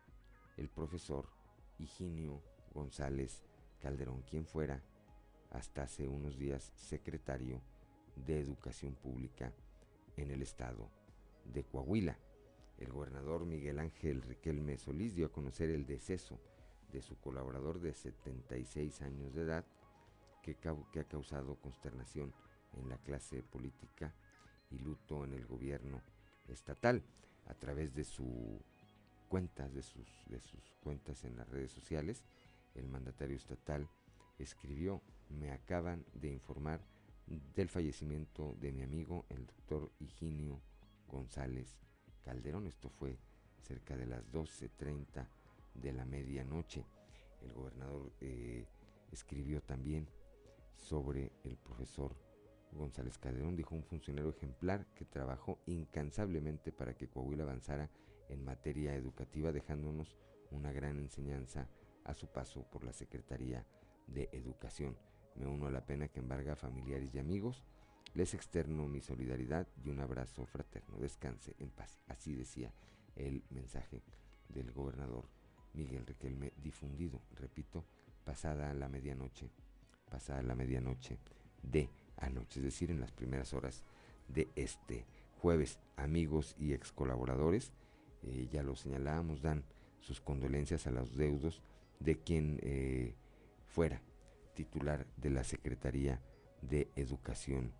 el 0.57 0.69
profesor 0.69 1.29
Higinio 1.77 2.41
González 2.73 3.43
Calderón, 3.79 4.23
quien 4.23 4.45
fuera 4.45 4.83
hasta 5.51 5.83
hace 5.83 6.07
unos 6.07 6.37
días 6.37 6.71
secretario 6.75 7.61
de 8.15 8.39
Educación 8.39 8.95
Pública 8.95 9.53
en 10.17 10.31
el 10.31 10.41
estado 10.41 10.89
de 11.45 11.63
Coahuila. 11.63 12.17
El 12.77 12.91
gobernador 12.91 13.45
Miguel 13.45 13.79
Ángel 13.79 14.21
Riquelme 14.21 14.77
Solís 14.77 15.15
dio 15.15 15.25
a 15.25 15.31
conocer 15.31 15.71
el 15.71 15.85
deceso 15.85 16.39
de 16.91 17.01
su 17.01 17.19
colaborador 17.19 17.79
de 17.79 17.93
76 17.93 19.01
años 19.01 19.33
de 19.33 19.41
edad 19.41 19.65
que, 20.43 20.55
que, 20.55 20.99
ha 20.99 21.03
causado 21.03 21.55
consternación 21.55 22.33
en 22.73 22.87
la 22.87 22.97
clase 22.97 23.41
política 23.41 24.13
y 24.69 24.77
luto 24.77 25.25
en 25.25 25.33
el 25.33 25.45
gobierno 25.45 26.01
estatal 26.47 27.01
a 27.47 27.53
través 27.55 27.93
de 27.95 28.05
cuentas 29.27 29.73
de 29.73 29.81
sus, 29.81 30.07
de 30.27 30.39
sus 30.39 30.75
cuentas 30.83 31.23
en 31.23 31.35
las 31.35 31.49
redes 31.49 31.71
sociales. 31.71 32.23
El 32.75 32.87
mandatario 32.87 33.35
estatal 33.35 33.89
escribió, 34.37 35.01
me 35.29 35.51
acaban 35.51 36.05
de 36.13 36.31
informar 36.31 36.79
del 37.25 37.69
fallecimiento 37.69 38.55
de 38.61 38.71
mi 38.71 38.83
amigo 38.83 39.25
el 39.29 39.47
doctor 39.47 39.91
Higinio 39.99 40.61
González 41.07 41.86
Calderón. 42.27 42.67
Esto 42.67 42.89
fue 42.89 43.17
cerca 43.61 43.95
de 43.95 44.05
las 44.05 44.21
12.30 44.33 45.25
de 45.75 45.93
la 45.93 46.03
medianoche. 46.03 46.83
El 47.41 47.53
gobernador 47.53 48.11
eh, 48.19 48.65
escribió 49.13 49.61
también 49.61 50.09
sobre 50.75 51.31
el 51.45 51.55
profesor 51.55 52.13
González 52.73 53.17
Calderón, 53.17 53.55
dijo 53.55 53.75
un 53.75 53.83
funcionario 53.83 54.31
ejemplar 54.31 54.85
que 54.93 55.05
trabajó 55.05 55.59
incansablemente 55.67 56.73
para 56.73 56.95
que 56.95 57.07
Coahuila 57.07 57.43
avanzara 57.43 57.89
en 58.27 58.43
materia 58.43 58.93
educativa, 58.93 59.53
dejándonos 59.53 60.17
una 60.51 60.73
gran 60.73 60.99
enseñanza 60.99 61.69
a 62.03 62.13
su 62.13 62.27
paso 62.27 62.63
por 62.69 62.83
la 62.83 62.91
Secretaría 62.91 63.65
de 64.05 64.27
Educación. 64.33 64.97
Me 65.35 65.47
uno 65.47 65.67
a 65.67 65.71
la 65.71 65.85
pena 65.85 66.09
que 66.09 66.19
embarga 66.19 66.53
a 66.53 66.57
familiares 66.57 67.15
y 67.15 67.19
amigos. 67.19 67.63
Les 68.17 68.33
externo 68.33 68.87
mi 68.87 68.99
solidaridad 68.99 69.67
y 69.85 69.89
un 69.89 69.99
abrazo 69.99 70.43
fraterno. 70.47 70.97
Descanse 70.97 71.53
en 71.59 71.69
paz. 71.69 71.99
Así 72.07 72.33
decía 72.33 72.73
el 73.15 73.43
mensaje 73.51 74.01
del 74.49 74.71
gobernador 74.71 75.29
Miguel 75.73 76.03
Riquelme 76.03 76.51
difundido, 76.57 77.21
repito, 77.35 77.85
pasada 78.23 78.73
la 78.73 78.89
medianoche, 78.89 79.51
pasada 80.09 80.41
la 80.41 80.55
medianoche 80.55 81.19
de 81.61 81.91
anoche, 82.15 82.59
es 82.59 82.63
decir, 82.63 82.89
en 82.89 83.01
las 83.01 83.11
primeras 83.11 83.53
horas 83.53 83.83
de 84.27 84.47
este 84.55 85.05
jueves. 85.39 85.77
Amigos 85.95 86.55
y 86.57 86.73
ex 86.73 86.91
colaboradores, 86.91 87.71
eh, 88.23 88.47
ya 88.51 88.63
lo 88.63 88.75
señalábamos, 88.75 89.43
dan 89.43 89.63
sus 89.99 90.21
condolencias 90.21 90.87
a 90.87 90.91
los 90.91 91.15
deudos 91.15 91.61
de 91.99 92.17
quien 92.17 92.57
eh, 92.63 93.13
fuera 93.67 94.01
titular 94.55 95.05
de 95.17 95.29
la 95.29 95.43
Secretaría 95.43 96.19
de 96.63 96.89
Educación 96.95 97.73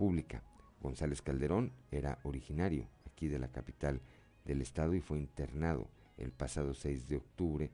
Pública. 0.00 0.42
González 0.80 1.20
Calderón 1.20 1.74
era 1.90 2.20
originario 2.22 2.88
aquí 3.04 3.28
de 3.28 3.38
la 3.38 3.48
capital 3.48 4.00
del 4.46 4.62
estado 4.62 4.94
y 4.94 5.02
fue 5.02 5.18
internado 5.18 5.90
el 6.16 6.32
pasado 6.32 6.72
6 6.72 7.06
de 7.06 7.18
octubre 7.18 7.70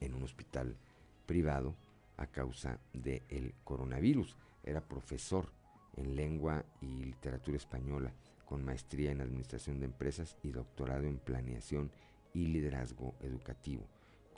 en 0.00 0.14
un 0.14 0.22
hospital 0.22 0.78
privado 1.26 1.74
a 2.16 2.26
causa 2.26 2.80
del 2.94 3.52
coronavirus. 3.64 4.34
Era 4.64 4.80
profesor 4.80 5.52
en 5.98 6.16
lengua 6.16 6.64
y 6.80 7.04
literatura 7.04 7.58
española 7.58 8.14
con 8.46 8.64
maestría 8.64 9.12
en 9.12 9.20
administración 9.20 9.78
de 9.78 9.84
empresas 9.84 10.38
y 10.42 10.52
doctorado 10.52 11.04
en 11.04 11.18
planeación 11.18 11.90
y 12.32 12.46
liderazgo 12.46 13.14
educativo 13.20 13.86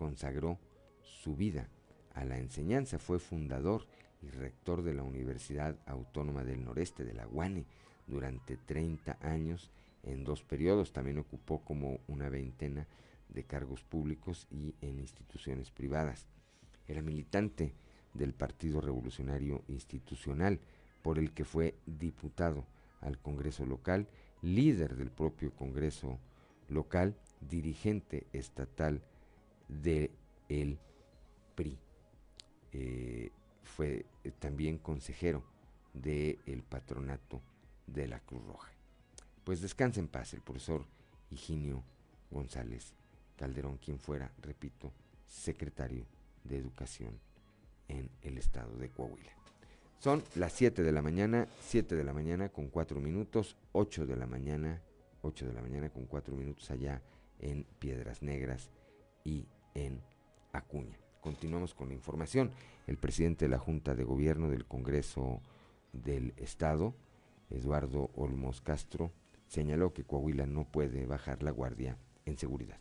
consagró 0.02 0.58
su 1.00 1.36
vida 1.36 1.68
a 2.14 2.24
la 2.24 2.38
enseñanza, 2.38 2.98
fue 2.98 3.20
fundador 3.20 3.86
y 4.22 4.28
rector 4.28 4.82
de 4.82 4.94
la 4.94 5.02
Universidad 5.02 5.76
Autónoma 5.86 6.44
del 6.44 6.64
Noreste 6.64 7.04
de 7.04 7.14
la 7.14 7.26
UANE 7.28 7.66
durante 8.06 8.56
30 8.56 9.18
años 9.20 9.70
en 10.02 10.24
dos 10.24 10.42
periodos. 10.42 10.92
También 10.92 11.18
ocupó 11.18 11.62
como 11.64 12.00
una 12.08 12.28
veintena 12.28 12.86
de 13.28 13.44
cargos 13.44 13.82
públicos 13.82 14.46
y 14.50 14.74
en 14.80 14.98
instituciones 14.98 15.70
privadas. 15.70 16.26
Era 16.86 17.02
militante 17.02 17.74
del 18.14 18.34
Partido 18.34 18.80
Revolucionario 18.80 19.62
Institucional, 19.68 20.60
por 21.02 21.18
el 21.18 21.32
que 21.32 21.44
fue 21.44 21.74
diputado 21.86 22.66
al 23.00 23.18
Congreso 23.18 23.66
local, 23.66 24.06
líder 24.42 24.96
del 24.96 25.10
propio 25.10 25.52
Congreso 25.52 26.18
local, 26.68 27.16
dirigente 27.40 28.26
estatal 28.32 29.02
de 29.68 30.10
el 30.48 30.78
PRI. 31.54 31.78
Eh, 32.72 33.30
fue 33.62 34.06
eh, 34.24 34.32
también 34.38 34.78
consejero 34.78 35.42
del 35.92 36.62
patronato 36.68 37.40
de 37.86 38.08
la 38.08 38.20
Cruz 38.20 38.44
Roja. 38.44 38.72
Pues 39.44 39.60
descanse 39.60 40.00
en 40.00 40.08
paz 40.08 40.34
el 40.34 40.40
profesor 40.40 40.84
Higinio 41.30 41.82
González 42.30 42.92
Calderón, 43.36 43.78
quien 43.78 43.98
fuera, 43.98 44.30
repito, 44.40 44.92
secretario 45.26 46.06
de 46.44 46.58
Educación 46.58 47.18
en 47.88 48.08
el 48.22 48.38
estado 48.38 48.76
de 48.76 48.88
Coahuila. 48.88 49.32
Son 49.98 50.22
las 50.34 50.52
7 50.52 50.82
de 50.82 50.92
la 50.92 51.02
mañana, 51.02 51.46
7 51.60 51.94
de 51.94 52.04
la 52.04 52.12
mañana 52.12 52.48
con 52.48 52.68
4 52.68 53.00
minutos, 53.00 53.56
8 53.72 54.06
de 54.06 54.16
la 54.16 54.26
mañana, 54.26 54.80
8 55.22 55.46
de 55.46 55.52
la 55.52 55.62
mañana 55.62 55.90
con 55.90 56.06
4 56.06 56.34
minutos 56.34 56.70
allá 56.70 57.02
en 57.38 57.64
Piedras 57.78 58.22
Negras 58.22 58.70
y 59.24 59.46
en 59.74 60.00
Acuña. 60.52 61.01
Continuamos 61.22 61.72
con 61.72 61.88
la 61.88 61.94
información. 61.94 62.50
El 62.86 62.98
presidente 62.98 63.46
de 63.46 63.50
la 63.50 63.58
Junta 63.58 63.94
de 63.94 64.04
Gobierno 64.04 64.50
del 64.50 64.66
Congreso 64.66 65.40
del 65.92 66.34
Estado, 66.36 66.94
Eduardo 67.48 68.10
Olmos 68.16 68.60
Castro, 68.60 69.12
señaló 69.46 69.94
que 69.94 70.04
Coahuila 70.04 70.46
no 70.46 70.64
puede 70.64 71.06
bajar 71.06 71.42
la 71.42 71.52
guardia 71.52 71.96
en 72.26 72.36
seguridad. 72.36 72.78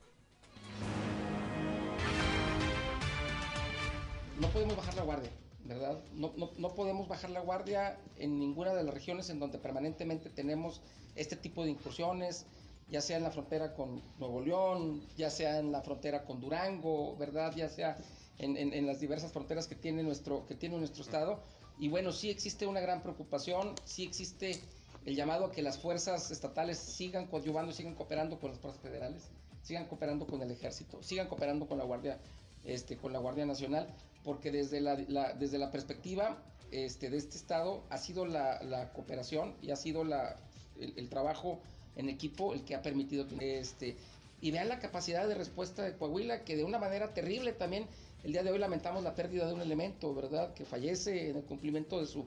No 4.40 4.48
podemos 4.50 4.76
bajar 4.76 4.96
la 4.96 5.04
guardia, 5.04 5.30
¿verdad? 5.66 6.04
No, 6.14 6.34
no, 6.58 6.74
podemos 6.74 7.08
bajar 7.08 7.30
la 7.30 7.42
guardia 7.42 8.00
en 8.18 8.40
ninguna 8.40 8.74
de 8.74 8.84
las 8.84 8.94
regiones 8.94 9.30
en 9.30 9.40
donde 9.40 9.60
permanentemente 9.60 10.30
tenemos 10.32 10.82
este 11.16 11.36
tipo 11.36 11.64
de 11.64 11.70
incursiones, 11.70 12.48
ya 12.90 13.02
sea 13.02 13.18
en 13.18 13.24
la 13.24 13.30
frontera 13.30 13.76
con 13.76 14.02
Nuevo 14.18 14.42
León, 14.42 15.06
ya 15.16 15.30
sea 15.30 15.60
en 15.60 15.72
la 15.72 15.82
frontera 15.82 16.24
con 16.24 16.42
Durango, 16.42 17.16
¿verdad? 17.18 17.54
Ya 17.56 17.70
sea 17.70 17.98
en, 18.38 18.58
en, 18.58 18.74
en 18.74 18.88
las 18.88 19.00
diversas 19.00 19.32
fronteras 19.32 19.68
que 19.68 19.76
tiene, 19.76 20.04
nuestro, 20.04 20.46
que 20.46 20.56
tiene 20.56 20.78
nuestro 20.78 21.04
estado. 21.04 21.40
Y 21.80 21.90
bueno, 21.90 22.12
sí 22.12 22.30
existe 22.30 22.68
una 22.68 22.80
gran 22.80 23.02
preocupación, 23.02 23.74
sí 23.86 24.04
existe 24.04 24.62
el 25.06 25.16
llamado 25.16 25.46
a 25.46 25.52
que 25.52 25.62
las 25.62 25.80
fuerzas 25.80 26.30
estatales 26.32 26.78
sigan 26.78 27.28
coadyuvando, 27.28 27.72
sigan 27.72 27.96
cooperando 27.96 28.40
con 28.40 28.52
las 28.52 28.60
fuerzas 28.60 28.82
federales, 28.82 29.30
sigan 29.64 29.88
cooperando 29.88 30.28
con 30.28 30.42
el 30.42 30.52
ejército, 30.52 31.02
sigan 31.02 31.28
cooperando 31.28 31.68
con 31.68 31.78
la 31.78 31.84
Guardia, 31.84 32.20
este, 32.64 32.98
con 32.98 33.14
la 33.14 33.20
Guardia 33.20 33.46
Nacional, 33.46 33.88
porque 34.24 34.52
desde 34.52 34.82
la, 34.82 34.96
desde 35.34 35.58
la 35.58 35.72
perspectiva 35.72 36.38
este, 36.72 37.10
de 37.10 37.18
este 37.18 37.38
estado 37.38 37.84
ha 37.90 37.98
sido 37.98 38.26
la, 38.26 38.62
la 38.64 38.94
cooperación 38.94 39.56
y 39.62 39.72
ha 39.72 39.76
sido 39.76 40.04
la, 40.04 40.38
el, 40.80 40.94
el, 40.98 41.10
trabajo 41.10 41.60
en 41.96 42.10
equipo 42.10 42.54
el 42.54 42.64
que 42.64 42.76
ha 42.76 42.82
permitido 42.82 43.26
este 43.40 43.98
y 44.40 44.52
vean 44.52 44.70
la 44.70 44.80
capacidad 44.80 45.28
de 45.28 45.36
respuesta 45.36 45.84
de 45.84 45.96
Coahuila 45.98 46.44
que 46.44 46.56
de 46.56 46.64
una 46.64 46.80
manera 46.80 47.14
terrible 47.14 47.52
también 47.54 47.88
el 48.24 48.34
día 48.34 48.44
de 48.44 48.52
hoy 48.52 48.60
lamentamos 48.60 49.04
la 49.04 49.16
pérdida 49.16 49.48
de 49.48 49.54
un 49.54 49.62
elemento, 49.62 50.14
¿verdad? 50.14 50.54
Que 50.54 50.66
fallece 50.66 51.30
en 51.30 51.38
el 51.38 51.44
cumplimiento 51.44 52.00
de 52.00 52.06
su, 52.06 52.26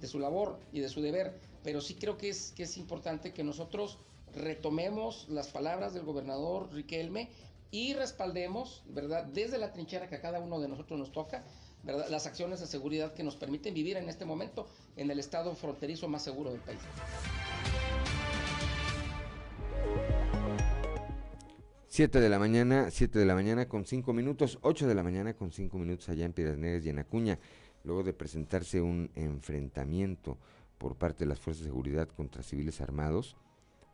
de 0.00 0.06
su 0.06 0.18
labor 0.18 0.58
y 0.72 0.80
de 0.80 0.88
su 0.88 1.02
deber. 1.02 1.38
Pero 1.62 1.80
sí 1.80 1.94
creo 1.94 2.16
que 2.16 2.30
es, 2.30 2.52
que 2.56 2.62
es 2.62 2.76
importante 2.76 3.32
que 3.32 3.44
nosotros 3.44 3.98
retomemos 4.34 5.28
las 5.28 5.48
palabras 5.48 5.94
del 5.94 6.04
gobernador 6.04 6.72
Riquelme 6.72 7.28
y 7.70 7.92
respaldemos, 7.94 8.82
¿verdad? 8.86 9.24
Desde 9.24 9.58
la 9.58 9.72
trinchera 9.72 10.08
que 10.08 10.16
a 10.16 10.20
cada 10.20 10.40
uno 10.40 10.60
de 10.60 10.68
nosotros 10.68 10.98
nos 10.98 11.12
toca, 11.12 11.44
¿verdad? 11.82 12.08
Las 12.08 12.26
acciones 12.26 12.60
de 12.60 12.66
seguridad 12.66 13.12
que 13.12 13.22
nos 13.22 13.36
permiten 13.36 13.74
vivir 13.74 13.96
en 13.96 14.08
este 14.08 14.24
momento 14.24 14.66
en 14.96 15.10
el 15.10 15.18
estado 15.18 15.54
fronterizo 15.54 16.08
más 16.08 16.22
seguro 16.22 16.52
del 16.52 16.60
país. 16.60 16.80
7 21.94 22.18
de 22.18 22.28
la 22.28 22.40
mañana, 22.40 22.90
7 22.90 23.20
de 23.20 23.24
la 23.24 23.36
mañana 23.36 23.68
con 23.68 23.86
5 23.86 24.12
minutos, 24.12 24.58
8 24.62 24.88
de 24.88 24.96
la 24.96 25.04
mañana 25.04 25.34
con 25.34 25.52
5 25.52 25.78
minutos 25.78 26.08
allá 26.08 26.24
en 26.24 26.32
Piedras 26.32 26.58
Negras 26.58 26.84
y 26.84 26.88
en 26.88 26.98
Acuña, 26.98 27.38
luego 27.84 28.02
de 28.02 28.12
presentarse 28.12 28.80
un 28.80 29.12
enfrentamiento 29.14 30.36
por 30.76 30.96
parte 30.96 31.20
de 31.20 31.28
las 31.28 31.38
fuerzas 31.38 31.62
de 31.62 31.70
seguridad 31.70 32.08
contra 32.08 32.42
civiles 32.42 32.80
armados, 32.80 33.36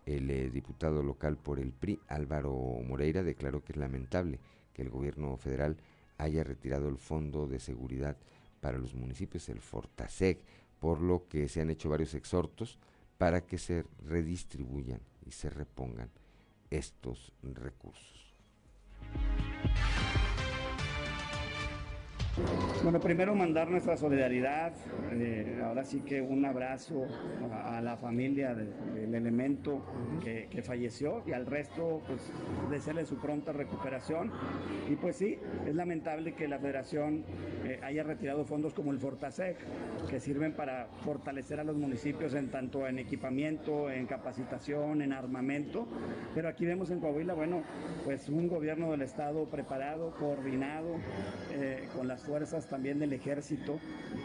el 0.06 0.30
eh, 0.30 0.48
diputado 0.48 1.02
local 1.02 1.36
por 1.36 1.60
el 1.60 1.74
PRI, 1.74 2.00
Álvaro 2.08 2.54
Moreira, 2.82 3.22
declaró 3.22 3.62
que 3.62 3.72
es 3.74 3.76
lamentable 3.76 4.40
que 4.72 4.80
el 4.80 4.88
gobierno 4.88 5.36
federal 5.36 5.76
haya 6.16 6.42
retirado 6.42 6.88
el 6.88 6.96
fondo 6.96 7.48
de 7.48 7.60
seguridad 7.60 8.16
para 8.62 8.78
los 8.78 8.94
municipios, 8.94 9.50
el 9.50 9.60
Fortaseg, 9.60 10.38
por 10.78 11.02
lo 11.02 11.28
que 11.28 11.48
se 11.48 11.60
han 11.60 11.68
hecho 11.68 11.90
varios 11.90 12.14
exhortos 12.14 12.78
para 13.18 13.42
que 13.42 13.58
se 13.58 13.84
redistribuyan 14.06 15.02
y 15.26 15.32
se 15.32 15.50
repongan 15.50 16.08
estos 16.70 17.32
recursos. 17.42 18.34
Bueno, 22.84 23.00
primero 23.00 23.34
mandar 23.34 23.68
nuestra 23.68 23.96
solidaridad, 23.96 24.72
eh, 25.12 25.60
ahora 25.64 25.84
sí 25.84 26.00
que 26.00 26.22
un 26.22 26.44
abrazo 26.44 27.06
a, 27.52 27.80
la 27.80 27.96
familia 27.96 28.54
de, 28.54 28.66
del 28.94 29.14
elemento 29.14 29.84
que, 30.22 30.46
que, 30.48 30.62
falleció 30.62 31.24
y 31.26 31.32
al 31.32 31.46
resto, 31.46 32.02
pues 32.06 32.20
desearle 32.70 33.04
su 33.04 33.16
pronta 33.16 33.52
recuperación. 33.52 34.30
Y 34.88 34.94
pues 34.94 35.16
sí, 35.16 35.38
es 35.66 35.74
lamentable 35.74 36.34
que 36.34 36.46
la 36.46 36.58
federación 36.58 37.24
eh, 37.64 37.78
haya 37.82 38.02
retirado 38.02 38.44
fondos 38.44 38.72
como 38.74 38.90
el 38.90 38.98
Fortasec, 38.98 39.56
que 40.08 40.18
sirven 40.18 40.54
para 40.54 40.86
fortalecer 41.04 41.60
a 41.60 41.64
los 41.64 41.76
municipios 41.76 42.34
en 42.34 42.50
tanto 42.50 42.86
en 42.86 42.98
equipamiento, 42.98 43.90
en 43.90 44.06
capacitación, 44.06 45.02
en 45.02 45.12
armamento. 45.12 45.86
Pero 46.34 46.48
aquí 46.48 46.64
vemos 46.64 46.90
en 46.90 47.00
Coahuila, 47.00 47.34
bueno, 47.34 47.62
pues 48.04 48.28
un 48.28 48.48
gobierno 48.48 48.90
del 48.92 49.02
Estado 49.02 49.44
preparado, 49.50 50.14
coordinado, 50.18 50.96
eh, 51.52 51.88
con 51.94 52.08
las 52.08 52.19
fuerzas 52.20 52.68
también 52.68 52.98
del 52.98 53.12
ejército 53.12 53.78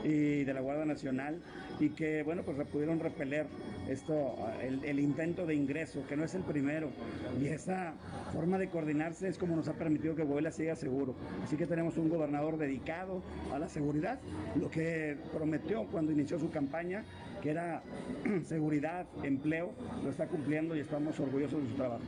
y 0.04 0.44
de 0.44 0.54
la 0.54 0.62
Guardia 0.62 0.86
Nacional 0.86 1.42
y 1.80 1.90
que 1.90 2.24
bueno 2.24 2.44
pues 2.44 2.58
pudieron 2.68 3.00
repeler 3.00 3.48
esto 3.90 4.36
el, 4.62 4.84
el, 4.84 5.00
intento 5.00 5.46
de 5.46 5.56
ingreso 5.56 6.06
que 6.08 6.16
no 6.16 6.24
es 6.24 6.34
el 6.36 6.42
primero. 6.44 6.90
Y 7.42 7.48
esa 7.48 7.94
forma 8.34 8.58
de 8.58 8.70
coordinarse 8.70 9.28
es 9.28 9.38
como 9.38 9.56
nos 9.56 9.68
ha 9.68 9.74
permitido 9.74 10.16
que 10.16 10.24
Boela 10.24 10.52
siga 10.52 10.76
seguro. 10.76 11.16
Así 11.44 11.56
que 11.58 11.68
tenemos 11.68 11.98
un 11.98 12.10
gobernador 12.10 12.58
dedicado 12.58 13.22
a 13.54 13.60
la 13.60 13.70
seguridad 13.70 14.20
lo 14.56 14.70
que 14.70 15.18
prometió 15.34 15.86
cuando 15.86 16.12
inició 16.12 16.40
su 16.40 16.50
campaña 16.50 17.04
que 17.42 17.52
era 17.52 17.84
seguridad 18.46 19.06
empleo 19.24 19.72
lo 20.04 20.10
está 20.10 20.28
cumpliendo 20.28 20.76
y 20.76 20.80
estamos 20.80 21.20
orgullosos 21.20 21.64
de 21.64 21.70
su 21.70 21.76
trabajo 21.76 22.04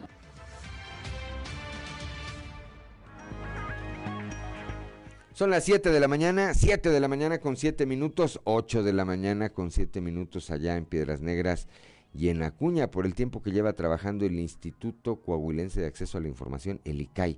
Son 5.38 5.52
las 5.52 5.66
7 5.66 5.92
de 5.92 6.00
la 6.00 6.08
mañana, 6.08 6.56
7 6.56 6.90
de 6.90 7.00
la 7.00 7.08
mañana 7.08 7.38
con 7.38 7.58
7 7.58 7.86
minutos, 7.86 8.42
8 8.46 8.82
de 8.82 8.92
la 8.92 9.06
mañana 9.06 9.50
con 9.50 9.70
7 9.70 10.02
minutos 10.02 10.50
allá 10.50 10.78
en 10.78 10.86
Piedras 10.86 11.22
Negras 11.22 11.68
y 12.12 12.30
en 12.30 12.42
Acuña 12.42 12.90
por 12.90 13.06
el 13.06 13.14
tiempo 13.14 13.44
que 13.44 13.52
lleva 13.52 13.74
trabajando 13.74 14.26
el 14.26 14.40
Instituto 14.40 15.18
Coahuilense 15.18 15.80
de 15.80 15.86
Acceso 15.86 16.18
a 16.18 16.22
la 16.22 16.28
Información, 16.28 16.82
el 16.86 17.02
ICAI. 17.02 17.38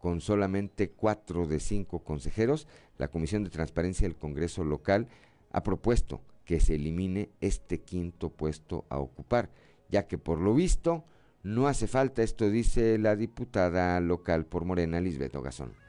Con 0.00 0.20
solamente 0.20 0.90
4 0.90 1.46
de 1.46 1.60
5 1.60 2.00
consejeros, 2.00 2.66
la 2.98 3.06
Comisión 3.06 3.44
de 3.44 3.50
Transparencia 3.50 4.08
del 4.08 4.16
Congreso 4.16 4.64
local 4.64 5.06
ha 5.52 5.62
propuesto 5.62 6.22
que 6.44 6.58
se 6.58 6.74
elimine 6.74 7.30
este 7.40 7.78
quinto 7.78 8.30
puesto 8.30 8.86
a 8.88 8.98
ocupar, 8.98 9.50
ya 9.88 10.08
que 10.08 10.18
por 10.18 10.40
lo 10.40 10.52
visto 10.52 11.04
no 11.44 11.68
hace 11.68 11.86
falta, 11.86 12.24
esto 12.24 12.50
dice 12.50 12.98
la 12.98 13.14
diputada 13.14 14.00
local 14.00 14.46
por 14.46 14.64
Morena, 14.64 15.00
Lisbeth 15.00 15.36
Ogazón. 15.36 15.85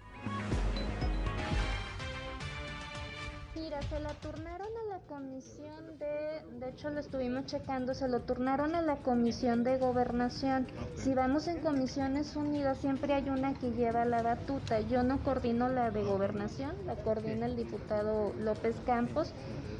Comisión 5.17 5.97
de, 5.97 6.59
de 6.59 6.69
hecho 6.69 6.91
lo 6.91 6.99
estuvimos 6.99 7.47
checando, 7.47 7.95
se 7.95 8.07
lo 8.07 8.21
turnaron 8.21 8.75
a 8.75 8.83
la 8.83 8.97
comisión 8.97 9.63
de 9.63 9.79
gobernación. 9.79 10.67
Si 10.95 11.15
vamos 11.15 11.47
en 11.47 11.57
comisiones 11.59 12.35
unidas 12.35 12.77
siempre 12.77 13.15
hay 13.15 13.27
una 13.27 13.55
que 13.55 13.71
lleva 13.71 14.05
la 14.05 14.21
batuta. 14.21 14.79
Yo 14.81 15.01
no 15.01 15.23
coordino 15.23 15.69
la 15.69 15.89
de 15.89 16.03
gobernación, 16.03 16.71
la 16.85 16.93
coordina 16.97 17.47
el 17.47 17.55
diputado 17.55 18.31
López 18.37 18.75
Campos. 18.85 19.33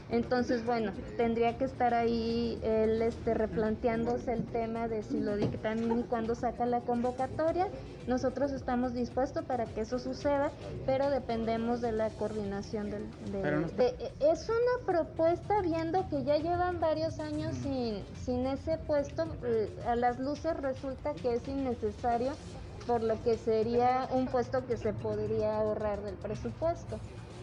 Entonces, 0.10 0.66
bueno, 0.66 0.94
tendría 1.18 1.58
que 1.58 1.66
estar 1.66 1.94
ahí 1.94 2.58
él 2.64 3.02
este, 3.02 3.34
replanteándose 3.34 4.32
el 4.32 4.46
tema 4.46 4.88
de 4.88 5.04
si 5.04 5.20
lo 5.20 5.36
dictamina 5.36 6.00
y 6.00 6.04
cuándo 6.04 6.34
saca 6.34 6.66
la 6.66 6.80
convocatoria. 6.82 7.68
Nosotros 8.08 8.54
estamos 8.54 8.94
dispuestos 8.94 9.44
para 9.44 9.66
que 9.66 9.82
eso 9.82 10.00
suceda, 10.00 10.52
pero 10.86 11.10
dependemos 11.10 11.82
de 11.82 11.92
la 11.92 12.10
coordinación 12.12 12.90
del... 12.90 13.04
De, 13.32 13.52
no 13.52 13.68
de, 13.68 13.94
es 14.22 14.48
una 14.48 14.86
propuesta 14.86 15.62
viendo 15.62 16.08
que 16.10 16.24
ya 16.24 16.38
llevan 16.38 16.80
varios 16.80 17.20
años 17.20 17.56
sin, 17.58 18.02
sin 18.24 18.46
ese 18.48 18.78
puesto. 18.78 19.26
Eh, 19.44 19.70
a 19.86 19.98
las 19.98 20.20
luces 20.20 20.56
resulta 20.56 21.14
que 21.16 21.34
es 21.34 21.46
innecesario, 21.50 22.32
por 22.86 23.04
lo 23.04 23.22
que 23.24 23.38
sería 23.38 24.08
un 24.12 24.28
puesto 24.28 24.66
que 24.66 24.78
se 24.78 24.94
podría 24.94 25.58
ahorrar 25.58 26.02
del 26.02 26.16
presupuesto. 26.16 26.98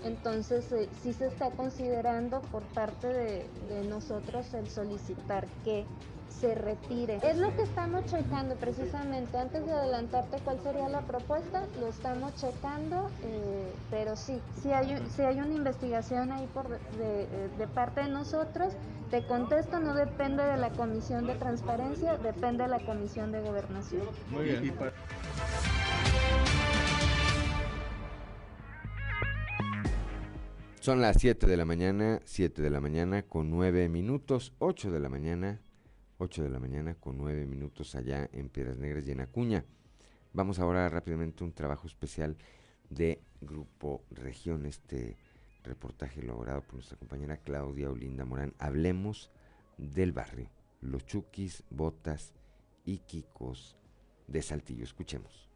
Entonces 0.05 0.70
eh, 0.72 0.88
sí 1.02 1.12
se 1.12 1.26
está 1.26 1.50
considerando 1.50 2.40
por 2.42 2.62
parte 2.62 3.07
de, 3.07 3.46
de, 3.68 3.84
nosotros 3.88 4.52
el 4.55 4.68
solicitar 4.68 5.46
que 5.64 5.86
se 6.28 6.55
retire. 6.55 7.20
Es 7.22 7.38
lo 7.38 7.55
que 7.57 7.62
estamos 7.62 8.05
checando 8.07 8.55
precisamente. 8.57 9.38
Antes 9.38 9.64
de 9.64 9.72
adelantarte 9.72 10.38
cuál 10.44 10.61
sería 10.61 10.88
la 10.88 11.00
propuesta, 11.02 11.64
lo 11.80 11.86
estamos 11.86 12.34
checando, 12.34 13.09
eh, 13.22 13.72
pero 13.90 14.16
sí, 14.16 14.40
sí 14.62 14.72
hay, 14.72 15.02
sí 15.14 15.22
hay 15.22 15.38
una 15.38 15.55
investigación 15.55 16.32
ahí 16.32 16.46
por 16.52 16.68
de, 16.68 17.26
de, 17.26 17.48
de, 17.57 17.66
parte 17.68 18.02
de 18.02 18.09
nosotros. 18.09 18.74
Te 19.11 19.24
contesto, 19.26 19.78
no 19.80 19.94
depende 19.94 20.42
de 20.42 20.57
la 20.57 20.70
Comisión 20.70 21.26
de 21.26 21.34
Transparencia, 21.36 22.16
depende 22.16 22.64
de 22.64 22.68
la 22.68 22.80
Comisión 22.84 23.32
de 23.32 23.40
Gobernación. 23.40 24.02
Muy 24.30 24.44
bien. 24.44 24.74
Son 30.85 31.01
las 31.01 31.16
7 31.18 31.47
de 31.47 31.57
la 31.57 31.64
mañana, 31.64 32.20
7 32.26 32.61
de 32.61 32.68
la 32.68 32.78
mañana 32.78 33.22
con 33.22 33.49
9 33.49 33.89
minutos, 33.89 34.53
8 34.59 34.93
de 34.93 35.01
la 35.01 35.09
mañana, 35.09 35.62
8 36.18 36.43
de 36.43 36.51
la 36.51 36.59
mañana 36.59 36.95
con 36.95 37.16
9 37.16 37.47
minutos 37.47 37.95
allá 37.95 38.28
en 38.35 38.51
Piedras 38.51 38.76
Negras 38.76 39.09
y 39.09 39.12
en 39.12 39.22
Acuña. 39.22 39.64
Vamos 40.35 40.59
ahora 40.59 40.87
rápidamente 40.91 41.43
a 41.43 41.47
un 41.47 41.55
trabajo 41.55 41.87
especial 41.87 42.37
de 42.91 43.22
Grupo 43.41 44.05
Región, 44.11 44.66
este 44.66 45.16
reportaje 45.62 46.20
elaborado 46.20 46.61
por 46.61 46.74
nuestra 46.74 46.99
compañera 46.99 47.39
Claudia 47.39 47.91
Olinda 47.91 48.26
Morán. 48.26 48.53
Hablemos 48.59 49.30
del 49.78 50.12
barrio, 50.12 50.51
los 50.82 51.07
Chukis, 51.07 51.62
Botas 51.70 52.35
y 52.85 52.99
Kikos 52.99 53.78
de 54.26 54.43
Saltillo. 54.43 54.85
Escuchemos. 54.85 55.49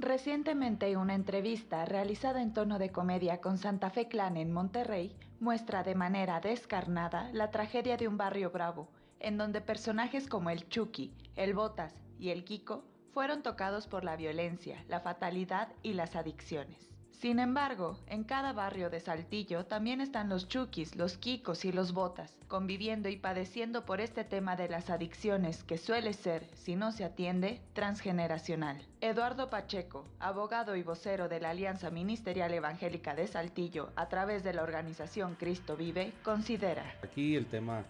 Recientemente 0.00 0.96
una 0.96 1.16
entrevista 1.16 1.84
realizada 1.84 2.40
en 2.40 2.52
tono 2.52 2.78
de 2.78 2.92
comedia 2.92 3.40
con 3.40 3.58
Santa 3.58 3.90
Fe 3.90 4.06
Clan 4.06 4.36
en 4.36 4.52
Monterrey 4.52 5.16
muestra 5.40 5.82
de 5.82 5.96
manera 5.96 6.40
descarnada 6.40 7.30
la 7.32 7.50
tragedia 7.50 7.96
de 7.96 8.06
un 8.06 8.16
barrio 8.16 8.52
bravo, 8.52 8.88
en 9.18 9.36
donde 9.36 9.60
personajes 9.60 10.28
como 10.28 10.50
el 10.50 10.68
Chucky, 10.68 11.12
el 11.34 11.52
Botas 11.52 11.96
y 12.16 12.30
el 12.30 12.44
Kiko 12.44 12.84
fueron 13.12 13.42
tocados 13.42 13.88
por 13.88 14.04
la 14.04 14.14
violencia, 14.14 14.84
la 14.86 15.00
fatalidad 15.00 15.72
y 15.82 15.94
las 15.94 16.14
adicciones. 16.14 16.97
Sin 17.20 17.40
embargo, 17.40 17.98
en 18.06 18.22
cada 18.22 18.52
barrio 18.52 18.90
de 18.90 19.00
Saltillo 19.00 19.66
también 19.66 20.00
están 20.00 20.28
los 20.28 20.46
chukis, 20.46 20.94
los 20.94 21.18
kikos 21.18 21.64
y 21.64 21.72
los 21.72 21.92
botas, 21.92 22.38
conviviendo 22.46 23.08
y 23.08 23.16
padeciendo 23.16 23.84
por 23.84 24.00
este 24.00 24.22
tema 24.22 24.54
de 24.54 24.68
las 24.68 24.88
adicciones 24.88 25.64
que 25.64 25.78
suele 25.78 26.12
ser, 26.12 26.44
si 26.54 26.76
no 26.76 26.92
se 26.92 27.02
atiende, 27.02 27.60
transgeneracional. 27.72 28.86
Eduardo 29.00 29.50
Pacheco, 29.50 30.04
abogado 30.20 30.76
y 30.76 30.84
vocero 30.84 31.28
de 31.28 31.40
la 31.40 31.50
Alianza 31.50 31.90
Ministerial 31.90 32.54
Evangélica 32.54 33.16
de 33.16 33.26
Saltillo 33.26 33.90
a 33.96 34.08
través 34.08 34.44
de 34.44 34.52
la 34.52 34.62
organización 34.62 35.34
Cristo 35.34 35.76
Vive, 35.76 36.12
considera. 36.22 36.84
Aquí 37.02 37.34
el 37.34 37.46
tema 37.46 37.84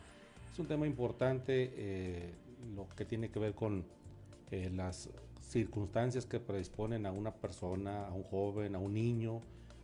es 0.50 0.58
un 0.58 0.68
tema 0.68 0.86
importante, 0.86 1.74
eh, 1.76 2.32
lo 2.74 2.88
que 2.96 3.04
tiene 3.04 3.28
que 3.28 3.38
ver 3.38 3.52
con 3.52 3.84
eh, 4.50 4.70
las 4.74 5.10
circunstancias 5.48 6.26
que 6.26 6.40
predisponen 6.40 7.06
a 7.06 7.12
una 7.12 7.32
persona, 7.32 8.06
a 8.06 8.12
un 8.12 8.22
joven, 8.22 8.74
a 8.74 8.78
un 8.78 8.94
niño, 8.94 9.40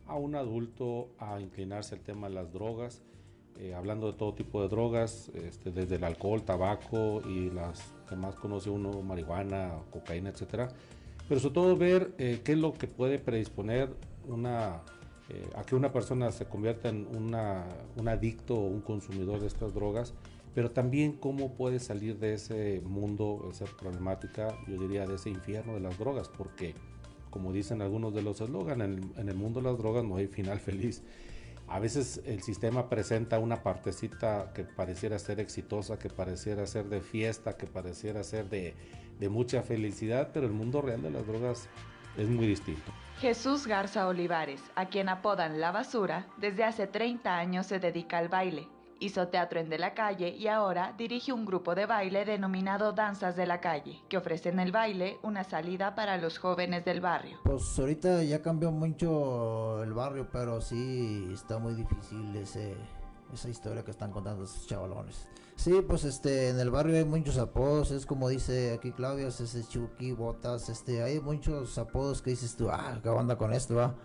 a 0.07 0.15
un 0.15 0.35
adulto 0.35 1.09
a 1.17 1.39
inclinarse 1.41 1.95
al 1.95 2.01
tema 2.01 2.29
de 2.29 2.35
las 2.35 2.53
drogas, 2.53 3.01
eh, 3.57 3.73
hablando 3.73 4.11
de 4.11 4.17
todo 4.17 4.33
tipo 4.33 4.61
de 4.61 4.67
drogas, 4.67 5.29
este, 5.33 5.71
desde 5.71 5.95
el 5.95 6.03
alcohol, 6.03 6.43
tabaco 6.43 7.21
y 7.27 7.49
las 7.49 7.93
que 8.07 8.15
más 8.15 8.35
conoce 8.35 8.69
uno, 8.69 9.01
marihuana, 9.01 9.71
cocaína, 9.91 10.29
etcétera. 10.29 10.69
Pero 11.27 11.39
sobre 11.39 11.53
todo 11.55 11.77
ver 11.77 12.13
eh, 12.17 12.41
qué 12.43 12.51
es 12.51 12.57
lo 12.57 12.73
que 12.73 12.87
puede 12.87 13.17
predisponer 13.17 13.89
eh, 14.27 15.49
a 15.55 15.63
que 15.63 15.75
una 15.75 15.91
persona 15.91 16.31
se 16.31 16.45
convierta 16.45 16.89
en 16.89 17.07
un 17.15 18.07
adicto 18.07 18.55
o 18.55 18.67
un 18.67 18.81
consumidor 18.81 19.39
de 19.39 19.47
estas 19.47 19.73
drogas 19.73 20.13
pero 20.55 20.71
también 20.71 21.11
cómo 21.11 21.53
puede 21.53 21.79
salir 21.79 22.17
de 22.17 22.33
ese 22.33 22.81
mundo, 22.85 23.49
esa 23.51 23.65
problemática, 23.65 24.57
yo 24.67 24.79
diría, 24.79 25.05
de 25.05 25.15
ese 25.15 25.29
infierno 25.29 25.73
de 25.73 25.81
las 25.81 25.99
drogas, 25.99 26.29
porque 26.29 26.73
como 27.29 27.51
dicen 27.51 27.81
algunos 27.81 28.13
de 28.13 28.21
los 28.21 28.39
eslogan, 28.39 28.81
en, 28.81 29.13
el 29.17 29.35
mundo 29.35 29.59
de 29.59 29.69
las 29.69 29.77
drogas 29.77 30.05
no 30.05 30.15
hay 30.15 30.27
final 30.27 30.61
feliz. 30.61 31.03
A 31.67 31.79
veces 31.79 32.21
el 32.25 32.41
sistema 32.41 32.87
presenta 32.87 33.37
una 33.37 33.63
partecita 33.63 34.53
que 34.53 34.63
pareciera 34.63 35.19
ser 35.19 35.41
exitosa, 35.41 35.99
que 35.99 36.09
pareciera 36.09 36.65
ser 36.67 36.85
de 36.85 37.01
fiesta, 37.01 37.57
que 37.57 37.67
pareciera 37.67 38.23
ser 38.23 38.49
de, 38.49 38.75
de 39.19 39.29
mucha 39.29 39.61
felicidad, 39.61 40.29
pero 40.33 40.45
el 40.45 40.53
mundo 40.53 40.81
real 40.81 41.01
de 41.01 41.11
las 41.11 41.27
drogas 41.27 41.67
es 42.17 42.29
muy 42.29 42.47
distinto. 42.47 42.93
Jesús 43.19 43.67
Garza 43.67 44.07
Olivares, 44.07 44.61
a 44.75 44.85
quien 44.85 45.09
apodan 45.09 45.59
La 45.59 45.71
Basura, 45.71 46.27
desde 46.37 46.63
hace 46.63 46.87
30 46.87 47.35
años 47.35 47.65
se 47.65 47.79
dedica 47.79 48.19
al 48.19 48.29
baile, 48.29 48.69
Hizo 48.99 49.27
teatro 49.27 49.59
en 49.59 49.69
De 49.69 49.77
la 49.77 49.93
Calle 49.93 50.29
y 50.29 50.47
ahora 50.47 50.93
dirige 50.97 51.33
un 51.33 51.45
grupo 51.45 51.75
de 51.75 51.85
baile 51.85 52.25
denominado 52.25 52.93
Danzas 52.93 53.35
de 53.35 53.45
la 53.45 53.59
Calle, 53.59 54.01
que 54.07 54.17
ofrecen 54.17 54.59
el 54.59 54.71
baile 54.71 55.17
una 55.21 55.43
salida 55.43 55.95
para 55.95 56.17
los 56.17 56.37
jóvenes 56.37 56.85
del 56.85 57.01
barrio. 57.01 57.37
Pues 57.43 57.77
ahorita 57.77 58.23
ya 58.23 58.41
cambió 58.41 58.71
mucho 58.71 59.83
el 59.83 59.93
barrio, 59.93 60.27
pero 60.31 60.61
sí 60.61 61.29
está 61.33 61.59
muy 61.59 61.73
difícil 61.73 62.35
ese, 62.35 62.75
esa 63.33 63.49
historia 63.49 63.83
que 63.83 63.91
están 63.91 64.11
contando 64.11 64.45
esos 64.45 64.65
chavalones. 64.67 65.27
Sí, 65.55 65.81
pues 65.87 66.03
este, 66.03 66.49
en 66.49 66.59
el 66.59 66.69
barrio 66.69 66.97
hay 66.97 67.05
muchos 67.05 67.37
apodos, 67.37 67.91
es 67.91 68.05
como 68.05 68.29
dice 68.29 68.73
aquí 68.73 68.91
Claudia, 68.91 69.27
es 69.27 69.39
ese 69.39 69.63
Chucky, 69.67 70.11
Botas, 70.11 70.69
este, 70.69 71.01
hay 71.01 71.19
muchos 71.19 71.77
apodos 71.77 72.21
que 72.21 72.31
dices 72.31 72.55
tú, 72.55 72.69
ah, 72.69 72.99
¿qué 73.01 73.09
onda 73.09 73.37
con 73.37 73.53
esto, 73.53 73.75
va? 73.75 73.95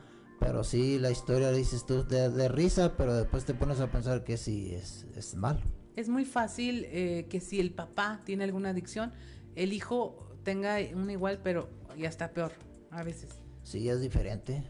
Pero 0.40 0.64
sí, 0.64 0.98
la 0.98 1.10
historia 1.10 1.52
dices 1.52 1.86
tú 1.86 2.04
de, 2.04 2.48
risa, 2.48 2.96
pero 2.96 3.14
después 3.14 3.44
te 3.44 3.54
pones 3.54 3.78
a 3.78 3.92
pensar 3.92 4.24
que 4.24 4.36
sí 4.36 4.74
es, 4.74 5.06
es 5.14 5.36
malo. 5.36 5.60
Es 5.94 6.08
muy 6.08 6.24
fácil 6.24 6.86
eh, 6.88 7.26
que 7.30 7.40
si 7.40 7.60
el 7.60 7.72
papá 7.72 8.22
tiene 8.24 8.44
alguna 8.44 8.70
adicción, 8.70 9.12
el 9.54 9.72
hijo 9.72 10.34
tenga 10.42 10.78
una 10.94 11.12
igual, 11.12 11.40
pero 11.44 11.68
ya 11.96 12.08
está 12.08 12.32
peor 12.32 12.52
a 12.90 13.02
veces. 13.02 13.38
Sí, 13.62 13.88
es 13.88 14.00
diferente. 14.00 14.64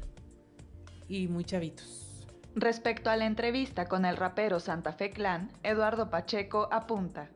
Y 1.09 1.29
muy 1.29 1.45
chavitos. 1.45 2.27
Respecto 2.57 3.09
a 3.09 3.16
la 3.16 3.27
entrevista 3.27 3.87
con 3.87 4.05
el 4.05 4.16
rapero 4.16 4.59
Santa 4.59 4.93
Fe 4.93 5.11
Clan, 5.11 5.53
Eduardo 5.62 6.11
Pacheco 6.11 6.68
apunta 6.73 7.31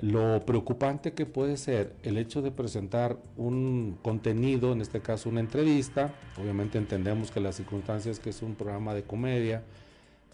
lo 0.00 0.44
preocupante 0.46 1.12
que 1.12 1.26
puede 1.26 1.56
ser 1.56 1.96
el 2.02 2.18
hecho 2.18 2.42
de 2.42 2.50
presentar 2.50 3.18
un 3.36 3.98
contenido, 4.02 4.72
en 4.72 4.80
este 4.80 5.00
caso 5.00 5.28
una 5.28 5.40
entrevista, 5.40 6.14
obviamente 6.40 6.78
entendemos 6.78 7.30
que 7.30 7.40
las 7.40 7.56
circunstancias 7.56 8.20
que 8.20 8.30
es 8.30 8.42
un 8.42 8.54
programa 8.54 8.94
de 8.94 9.02
comedia, 9.02 9.64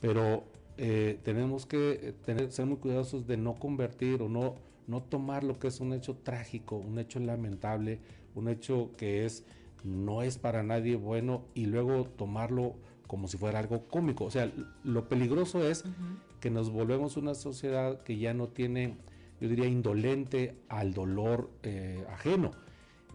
pero 0.01 0.45
eh, 0.77 1.19
tenemos 1.23 1.67
que 1.67 2.15
tener, 2.25 2.53
ser 2.53 2.67
muy 2.67 2.77
cuidadosos 2.77 3.27
de 3.27 3.37
no 3.37 3.55
convertir 3.55 4.21
o 4.21 4.29
no, 4.29 4.57
no 4.87 5.03
tomar 5.03 5.45
lo 5.45 5.59
que 5.59 5.69
es 5.69 5.81
un 5.81 5.93
hecho 5.93 6.15
trágico, 6.17 6.77
un 6.77 6.99
hecho 6.99 7.21
lamentable, 7.21 8.01
un 8.35 8.49
hecho 8.49 8.91
que 8.97 9.25
es 9.25 9.45
no 9.83 10.23
es 10.23 10.39
para 10.39 10.63
nadie 10.63 10.97
bueno 10.97 11.45
y 11.55 11.67
luego 11.67 12.05
tomarlo 12.05 12.75
como 13.07 13.29
si 13.29 13.37
fuera 13.37 13.59
algo 13.59 13.87
cómico. 13.87 14.25
O 14.25 14.31
sea, 14.31 14.51
lo 14.83 15.09
peligroso 15.09 15.63
es 15.63 15.85
que 16.41 16.51
nos 16.51 16.71
volvemos 16.71 17.17
una 17.17 17.35
sociedad 17.35 18.03
que 18.03 18.19
ya 18.19 18.35
no 18.35 18.49
tiene 18.49 18.97
yo 19.45 19.51
diría, 19.51 19.67
indolente 19.67 20.57
al 20.71 20.95
dolor 20.95 21.51
eh, 21.63 22.03
ajeno. 22.11 22.53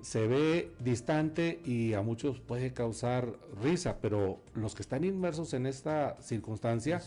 Se 0.01 0.27
ve 0.27 0.71
distante 0.79 1.59
y 1.65 1.95
a 1.95 2.03
muchos 2.03 2.39
puede 2.39 2.71
causar 2.71 3.33
risa, 3.63 3.97
pero 3.99 4.39
los 4.53 4.75
que 4.75 4.83
están 4.83 5.03
inmersos 5.03 5.55
en 5.55 5.65
esta 5.65 6.21
circunstancia 6.21 7.01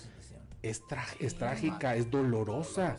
es, 0.61 0.83
es 1.21 1.37
trágica, 1.37 1.95
es 1.95 2.11
dolorosa 2.11 2.97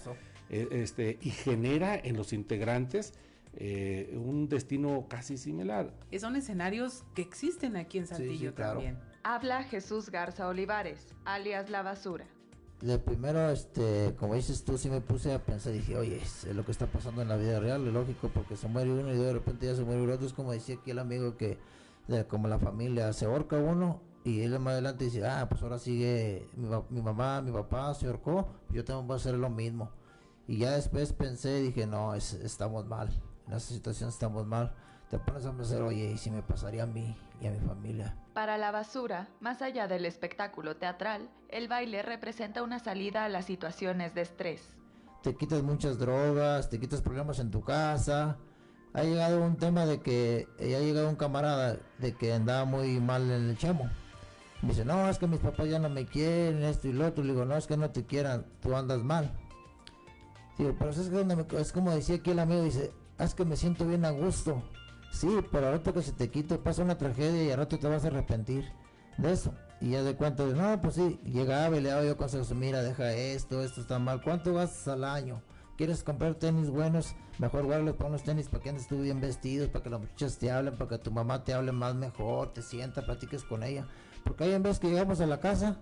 e, 0.50 0.70
este, 0.72 1.18
y 1.22 1.30
genera 1.30 1.94
en 1.94 2.16
los 2.16 2.32
integrantes 2.32 3.14
eh, 3.56 4.18
un 4.18 4.48
destino 4.48 5.08
casi 5.10 5.38
similar. 5.38 5.94
Son 6.18 6.38
escenarios 6.38 7.04
que 7.16 7.22
existen 7.22 7.76
aquí 7.76 7.98
en 7.98 8.08
Saltillo 8.08 8.54
también. 8.54 8.98
Habla 9.24 9.64
Jesús 9.66 10.10
Garza 10.10 10.48
Olivares, 10.48 11.06
alias 11.26 11.70
La 11.70 11.82
Basura 11.82 12.26
de 12.82 13.00
primero, 13.00 13.50
este, 13.50 14.14
como 14.20 14.36
dices 14.36 14.64
tú, 14.64 14.78
sí 14.78 14.90
me 14.90 15.00
puse 15.00 15.34
a 15.34 15.40
pensar, 15.40 15.72
dije, 15.74 15.98
oye, 15.98 16.18
es 16.18 16.46
lo 16.54 16.66
que 16.66 16.72
está 16.72 16.88
pasando 16.88 17.22
en 17.22 17.30
la 17.30 17.38
vida 17.38 17.60
real, 17.60 17.88
es 17.88 17.94
lógico, 17.94 18.30
porque 18.34 18.58
se 18.58 18.68
muere 18.68 18.92
uno 18.92 19.14
y 19.14 19.18
de 19.18 19.34
repente 19.34 19.66
ya 19.66 19.76
se 19.76 19.84
muere 19.84 20.04
el 20.04 20.10
otro, 20.10 20.28
es 20.28 20.34
como 20.34 20.52
decía 20.52 20.76
aquí 20.76 20.92
el 20.92 21.00
amigo 21.00 21.38
que, 21.38 21.58
como 22.28 22.48
la 22.48 22.60
familia, 22.60 23.14
se 23.14 23.26
ahorca 23.26 23.56
uno 23.58 24.02
y 24.26 24.42
él 24.42 24.58
más 24.60 24.74
adelante 24.74 25.06
dice, 25.06 25.26
ah, 25.26 25.48
pues 25.50 25.62
ahora 25.64 25.80
sigue 25.80 26.48
mi, 26.56 27.02
mamá, 27.02 27.42
mi 27.42 27.52
papá 27.52 27.94
se 27.94 28.08
ahorcó, 28.08 28.48
yo 28.70 28.84
tengo 28.86 29.06
que 29.08 29.14
hacer 29.14 29.36
lo 29.36 29.50
mismo. 29.50 29.92
Y 30.48 30.58
ya 30.58 30.72
después 30.72 31.14
pensé, 31.14 31.62
dije, 31.62 31.88
no, 31.88 32.16
estamos 32.16 32.86
mal, 32.86 33.10
en 33.48 33.54
esa 33.54 33.74
situación 33.74 34.10
estamos 34.10 34.46
mal. 34.46 34.74
Te 35.14 35.20
pones 35.20 35.46
a 35.46 35.52
pensar, 35.52 35.84
oye, 35.84 36.10
¿y 36.12 36.18
si 36.18 36.32
me 36.32 36.42
pasaría 36.42 36.82
a 36.82 36.88
mí 36.88 37.16
y 37.40 37.46
a 37.46 37.52
mi 37.52 37.60
familia? 37.60 38.16
Para 38.34 38.58
la 38.58 38.72
basura, 38.72 39.28
más 39.42 39.62
allá 39.62 39.88
del 39.88 40.08
espectáculo 40.08 40.78
teatral, 40.78 41.30
el 41.50 41.68
baile 41.68 42.02
representa 42.02 42.64
una 42.64 42.80
salida 42.80 43.24
a 43.24 43.30
las 43.30 43.46
situaciones 43.46 44.16
de 44.16 44.22
estrés. 44.22 44.74
Te 45.22 45.36
quitas 45.36 45.62
muchas 45.62 46.00
drogas, 46.00 46.68
te 46.72 46.80
quitas 46.80 47.02
problemas 47.02 47.38
en 47.38 47.52
tu 47.52 47.62
casa. 47.62 48.40
Ha 48.96 49.04
llegado 49.04 49.46
un 49.46 49.56
tema 49.58 49.86
de 49.86 50.02
que 50.02 50.48
eh, 50.58 50.76
ha 50.76 50.80
llegado 50.80 51.08
un 51.08 51.16
camarada 51.16 51.78
de 52.00 52.16
que 52.16 52.34
andaba 52.34 52.66
muy 52.66 53.00
mal 53.00 53.30
en 53.30 53.50
el 53.52 53.56
chamo. 53.56 53.88
Me 54.64 54.70
dice, 54.70 54.84
no, 54.84 55.08
es 55.08 55.20
que 55.20 55.28
mis 55.28 55.42
papás 55.42 55.70
ya 55.70 55.78
no 55.78 55.90
me 55.90 56.08
quieren, 56.08 56.64
esto 56.64 56.88
y 56.88 56.92
lo 56.92 57.06
otro. 57.06 57.24
Le 57.24 57.34
digo, 57.34 57.46
no, 57.46 57.56
es 57.56 57.68
que 57.68 57.78
no 57.78 57.92
te 57.92 58.04
quieran, 58.04 58.48
tú 58.64 58.76
andas 58.76 59.04
mal. 59.04 59.32
Digo, 60.58 60.76
pero 60.80 60.90
es, 60.90 60.98
que 61.08 61.62
es 61.62 61.72
como 61.72 61.92
decía 61.92 62.16
aquí 62.16 62.32
el 62.32 62.40
amigo, 62.40 62.64
dice, 62.64 62.92
es 63.20 63.36
que 63.36 63.46
me 63.46 63.56
siento 63.56 63.86
bien 63.86 64.06
a 64.06 64.10
gusto. 64.10 64.64
Sí, 65.14 65.30
pero 65.52 65.72
rato 65.72 65.94
que 65.94 66.02
se 66.02 66.12
te 66.12 66.30
quite 66.30 66.58
pasa 66.58 66.82
una 66.82 66.98
tragedia 66.98 67.44
y 67.44 67.52
al 67.52 67.60
rato 67.60 67.78
te 67.78 67.88
vas 67.88 68.04
a 68.04 68.08
arrepentir 68.08 68.66
de 69.18 69.32
eso. 69.32 69.54
Y 69.80 69.92
ya 69.92 70.02
de 70.02 70.16
cuenta 70.16 70.44
de, 70.44 70.56
no, 70.56 70.82
pues 70.82 70.96
sí, 70.96 71.20
llegaba 71.24 71.78
y 71.78 71.82
le 71.82 71.90
daba 71.90 72.04
yo 72.04 72.18
consejos, 72.18 72.52
mira, 72.56 72.82
deja 72.82 73.14
esto, 73.14 73.62
esto 73.62 73.82
está 73.82 74.00
mal. 74.00 74.22
¿Cuánto 74.24 74.56
gastas 74.56 74.88
al 74.88 75.04
año? 75.04 75.44
¿Quieres 75.78 76.04
comprar 76.04 76.36
tenis 76.36 76.70
buenos? 76.70 77.16
Mejor 77.38 77.64
guárdalo 77.66 77.96
para 77.96 78.10
unos 78.10 78.24
tenis 78.24 78.50
para 78.50 78.64
que 78.64 78.70
andes 78.70 78.88
tú 78.88 79.02
bien 79.02 79.22
vestidos, 79.22 79.70
para 79.70 79.84
que 79.84 79.90
las 79.92 80.00
muchachas 80.00 80.38
te 80.40 80.52
hablen, 80.52 80.78
para 80.78 80.90
que 80.90 80.98
tu 80.98 81.12
mamá 81.12 81.44
te 81.44 81.54
hable 81.54 81.72
más 81.72 81.94
mejor, 81.94 82.52
te 82.52 82.64
sienta, 82.64 83.06
platiques 83.06 83.44
con 83.44 83.62
ella. 83.62 83.88
Porque 84.24 84.46
hay 84.46 84.54
en 84.54 84.64
vez 84.64 84.80
que 84.80 84.90
llegamos 84.90 85.22
a 85.22 85.28
la 85.28 85.40
casa, 85.40 85.80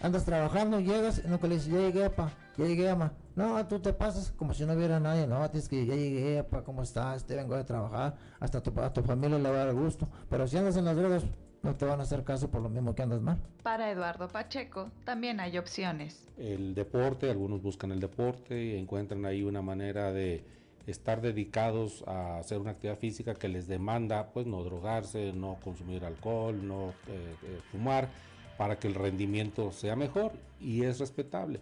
andas 0.00 0.24
trabajando, 0.24 0.80
llegas, 0.80 1.20
que 1.20 1.48
le 1.48 1.54
dices, 1.54 1.70
ya 1.70 1.78
llegué, 1.78 2.10
pa, 2.10 2.32
ya 2.56 2.64
llegué, 2.64 2.90
ama. 2.90 3.12
No, 3.36 3.66
tú 3.66 3.80
te 3.80 3.92
pasas 3.92 4.30
como 4.30 4.54
si 4.54 4.64
no 4.64 4.74
hubiera 4.74 5.00
nadie, 5.00 5.26
no, 5.26 5.50
tienes 5.50 5.68
que 5.68 5.84
ya 5.84 5.96
llegué, 5.96 6.44
pa, 6.44 6.62
¿cómo 6.62 6.82
estás? 6.82 7.24
Te 7.24 7.34
vengo 7.34 7.56
de 7.56 7.64
trabajar, 7.64 8.16
hasta 8.38 8.62
tu, 8.62 8.78
a 8.80 8.92
tu 8.92 9.02
familia 9.02 9.38
le 9.38 9.50
va 9.50 9.62
a 9.62 9.64
dar 9.66 9.74
gusto. 9.74 10.08
Pero 10.30 10.46
si 10.46 10.56
andas 10.56 10.76
en 10.76 10.84
las 10.84 10.96
drogas, 10.96 11.24
no 11.64 11.74
te 11.74 11.84
van 11.84 11.98
a 11.98 12.04
hacer 12.04 12.22
caso 12.22 12.50
por 12.50 12.62
lo 12.62 12.68
mismo 12.68 12.94
que 12.94 13.02
andas 13.02 13.20
mal. 13.20 13.38
Para 13.62 13.90
Eduardo 13.90 14.28
Pacheco 14.28 14.90
también 15.04 15.40
hay 15.40 15.58
opciones. 15.58 16.28
El 16.36 16.74
deporte, 16.74 17.30
algunos 17.30 17.62
buscan 17.62 17.90
el 17.90 18.00
deporte 18.00 18.62
y 18.62 18.76
encuentran 18.76 19.24
ahí 19.24 19.42
una 19.42 19.62
manera 19.62 20.12
de 20.12 20.44
estar 20.86 21.20
dedicados 21.20 22.04
a 22.06 22.38
hacer 22.38 22.58
una 22.58 22.72
actividad 22.72 22.98
física 22.98 23.34
que 23.34 23.48
les 23.48 23.66
demanda 23.66 24.30
pues 24.32 24.46
no 24.46 24.62
drogarse, 24.62 25.32
no 25.32 25.56
consumir 25.64 26.04
alcohol, 26.04 26.66
no 26.66 26.90
eh, 27.08 27.34
eh, 27.42 27.60
fumar, 27.72 28.10
para 28.58 28.78
que 28.78 28.86
el 28.86 28.94
rendimiento 28.94 29.72
sea 29.72 29.96
mejor 29.96 30.32
y 30.60 30.84
es 30.84 31.00
respetable. 31.00 31.60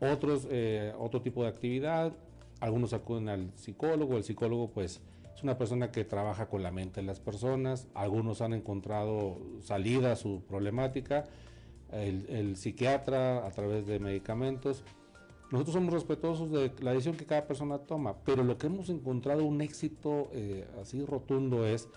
Otros, 0.00 0.46
eh, 0.50 0.92
otro 0.98 1.22
tipo 1.22 1.42
de 1.42 1.48
actividad, 1.48 2.12
algunos 2.60 2.92
acuden 2.92 3.28
al 3.28 3.50
psicólogo, 3.56 4.16
el 4.16 4.24
psicólogo 4.24 4.70
pues 4.70 5.00
es 5.34 5.42
una 5.42 5.56
persona 5.56 5.92
que 5.92 6.04
trabaja 6.04 6.46
con 6.46 6.62
la 6.62 6.70
mente 6.70 7.00
de 7.00 7.06
las 7.06 7.20
personas, 7.20 7.86
algunos 7.94 8.40
han 8.40 8.54
encontrado 8.54 9.38
salida 9.62 10.12
a 10.12 10.16
su 10.16 10.42
problemática, 10.48 11.26
el, 11.92 12.56
psiquiatra 12.56 13.46
a 13.46 13.50
través 13.50 13.86
de 13.86 13.98
medicamentos. 13.98 14.82
Nosotros 15.50 15.74
somos 15.74 15.94
respetuosos 15.94 16.50
de 16.50 16.72
la 16.80 16.90
decisión 16.90 17.16
que 17.16 17.24
cada 17.24 17.46
persona 17.46 17.78
toma, 17.78 18.16
pero 18.24 18.44
lo 18.44 18.58
que 18.58 18.66
hemos 18.66 18.90
encontrado 18.90 19.44
un 19.44 19.60
éxito 19.60 20.28
eh, 20.32 20.66
así 20.82 21.04
rotundo 21.04 21.66
es 21.66 21.88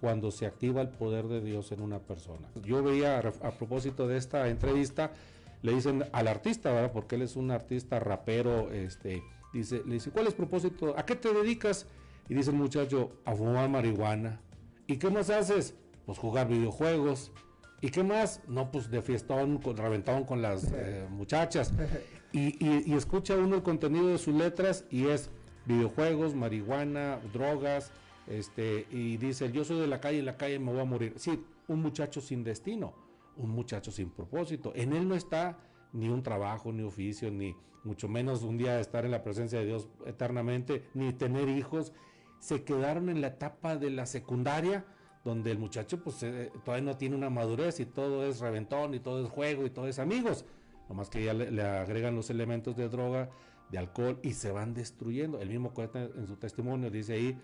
cuando 0.00 0.30
se 0.30 0.46
activa 0.46 0.80
el 0.80 0.88
poder 0.88 1.28
de 1.28 1.40
Dios 1.40 1.72
en 1.72 1.82
una 1.82 2.00
persona. 2.00 2.48
Yo 2.64 2.82
veía 2.82 3.18
a, 3.18 3.46
a 3.46 3.50
propósito 3.52 4.08
de 4.08 4.16
esta 4.16 4.48
entrevista, 4.48 5.12
le 5.62 5.74
dicen 5.74 6.04
al 6.12 6.28
artista, 6.28 6.72
¿verdad? 6.72 6.92
Porque 6.92 7.16
él 7.16 7.22
es 7.22 7.36
un 7.36 7.50
artista 7.50 7.98
rapero, 7.98 8.70
este, 8.72 9.22
dice, 9.52 9.82
le 9.86 9.94
dice, 9.94 10.10
¿cuál 10.10 10.26
es 10.26 10.32
el 10.32 10.36
propósito? 10.36 10.94
¿A 10.96 11.04
qué 11.04 11.16
te 11.16 11.32
dedicas? 11.32 11.86
Y 12.28 12.34
dice 12.34 12.50
el 12.50 12.56
muchacho, 12.56 13.12
a 13.24 13.34
fumar 13.34 13.68
marihuana. 13.68 14.40
¿Y 14.86 14.96
qué 14.96 15.10
más 15.10 15.30
haces? 15.30 15.74
Pues 16.04 16.18
jugar 16.18 16.48
videojuegos. 16.48 17.32
¿Y 17.80 17.90
qué 17.90 18.02
más? 18.02 18.40
No, 18.48 18.70
pues 18.70 18.90
de 18.90 19.02
fiestón, 19.02 19.58
con, 19.58 19.76
reventón 19.76 20.24
con 20.24 20.42
las 20.42 20.72
eh, 20.72 21.06
muchachas. 21.10 21.72
Y, 22.32 22.48
y, 22.62 22.82
y, 22.84 22.94
escucha 22.94 23.34
uno 23.34 23.56
el 23.56 23.62
contenido 23.62 24.08
de 24.08 24.18
sus 24.18 24.34
letras 24.34 24.84
y 24.90 25.06
es 25.06 25.30
videojuegos, 25.64 26.34
marihuana, 26.34 27.18
drogas, 27.32 27.92
este, 28.26 28.86
y 28.90 29.16
dice, 29.16 29.50
yo 29.52 29.64
soy 29.64 29.80
de 29.80 29.86
la 29.86 30.00
calle, 30.00 30.18
en 30.18 30.26
la 30.26 30.36
calle 30.36 30.58
me 30.58 30.72
voy 30.72 30.80
a 30.80 30.84
morir. 30.84 31.14
Sí, 31.16 31.42
un 31.68 31.82
muchacho 31.82 32.20
sin 32.20 32.44
destino, 32.44 32.94
un 33.36 33.50
muchacho 33.50 33.90
sin 33.90 34.10
propósito. 34.10 34.72
En 34.74 34.92
él 34.92 35.08
no 35.08 35.14
está 35.14 35.58
ni 35.92 36.08
un 36.08 36.22
trabajo, 36.22 36.72
ni 36.72 36.82
oficio, 36.82 37.30
ni 37.30 37.54
mucho 37.84 38.08
menos 38.08 38.42
un 38.42 38.58
día 38.58 38.80
estar 38.80 39.04
en 39.04 39.12
la 39.12 39.22
presencia 39.22 39.58
de 39.58 39.66
Dios 39.66 39.88
eternamente, 40.06 40.84
ni 40.94 41.12
tener 41.12 41.48
hijos. 41.48 41.92
Se 42.38 42.64
quedaron 42.64 43.08
en 43.08 43.20
la 43.20 43.28
etapa 43.28 43.76
de 43.76 43.90
la 43.90 44.06
secundaria, 44.06 44.84
donde 45.24 45.50
el 45.50 45.58
muchacho 45.58 46.02
pues 46.02 46.22
eh, 46.22 46.52
todavía 46.64 46.84
no 46.84 46.96
tiene 46.96 47.16
una 47.16 47.30
madurez 47.30 47.80
y 47.80 47.86
todo 47.86 48.24
es 48.26 48.40
reventón 48.40 48.94
y 48.94 49.00
todo 49.00 49.24
es 49.24 49.30
juego 49.30 49.66
y 49.66 49.70
todo 49.70 49.88
es 49.88 49.98
amigos. 49.98 50.44
Nomás 50.88 51.10
que 51.10 51.24
ya 51.24 51.34
le, 51.34 51.62
agregan 51.62 52.14
los 52.14 52.30
elementos 52.30 52.76
de 52.76 52.88
droga, 52.88 53.30
de 53.70 53.78
alcohol 53.78 54.20
y 54.22 54.34
se 54.34 54.52
van 54.52 54.74
destruyendo. 54.74 55.40
El 55.40 55.48
mismo 55.48 55.74
cuenta 55.74 56.04
en 56.04 56.26
su 56.26 56.36
testimonio, 56.36 56.90
dice 56.90 57.14
ahí, 57.14 57.38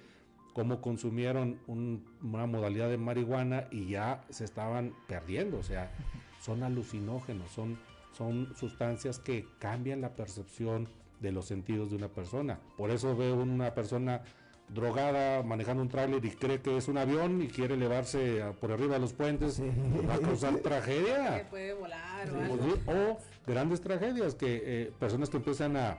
cómo 0.53 0.81
consumieron 0.81 1.59
un, 1.67 2.05
una 2.23 2.47
modalidad 2.47 2.89
de 2.89 2.99
marihuana 2.99 3.69
y 3.71 3.87
ya 3.87 4.25
se 4.31 4.45
estaban 4.45 4.95
perdiendo, 5.07 5.59
o 5.59 5.63
sea, 5.63 5.91
son 6.41 6.63
alucinógenos, 6.63 7.51
son, 7.51 7.79
son 8.13 8.55
sustancias 8.57 9.19
que 9.19 9.47
cambian 9.59 10.01
la 10.01 10.15
percepción 10.15 10.89
de 11.21 11.33
los 11.33 11.47
sentidos 11.47 11.91
de 11.91 11.97
una 11.97 12.09
persona. 12.09 12.59
Por 12.77 12.91
eso 12.91 13.17
veo 13.17 13.37
una 13.37 13.75
persona 13.75 14.23
drogada 14.69 15.43
manejando 15.43 15.83
un 15.83 15.89
tráiler 15.89 16.25
y 16.25 16.31
cree 16.31 16.61
que 16.61 16.77
es 16.77 16.89
un 16.89 16.99
avión 16.99 17.43
y 17.43 17.49
quiere 17.49 17.75
elevarse 17.75 18.43
a, 18.43 18.53
por 18.53 18.73
arriba 18.73 18.95
de 18.95 19.01
los 19.01 19.13
puentes, 19.13 19.55
sí. 19.55 19.71
va 20.09 20.15
a 20.15 20.19
causar 20.19 20.57
tragedia. 20.63 21.39
Que 21.39 21.45
puede 21.45 21.75
volar 21.75 22.31
o, 22.31 22.41
algo. 22.41 22.79
o 22.87 23.19
grandes 23.47 23.81
tragedias, 23.81 24.35
que 24.35 24.63
eh, 24.65 24.93
personas 24.99 25.31
que 25.31 25.37
empiezan 25.37 25.77
a 25.77 25.99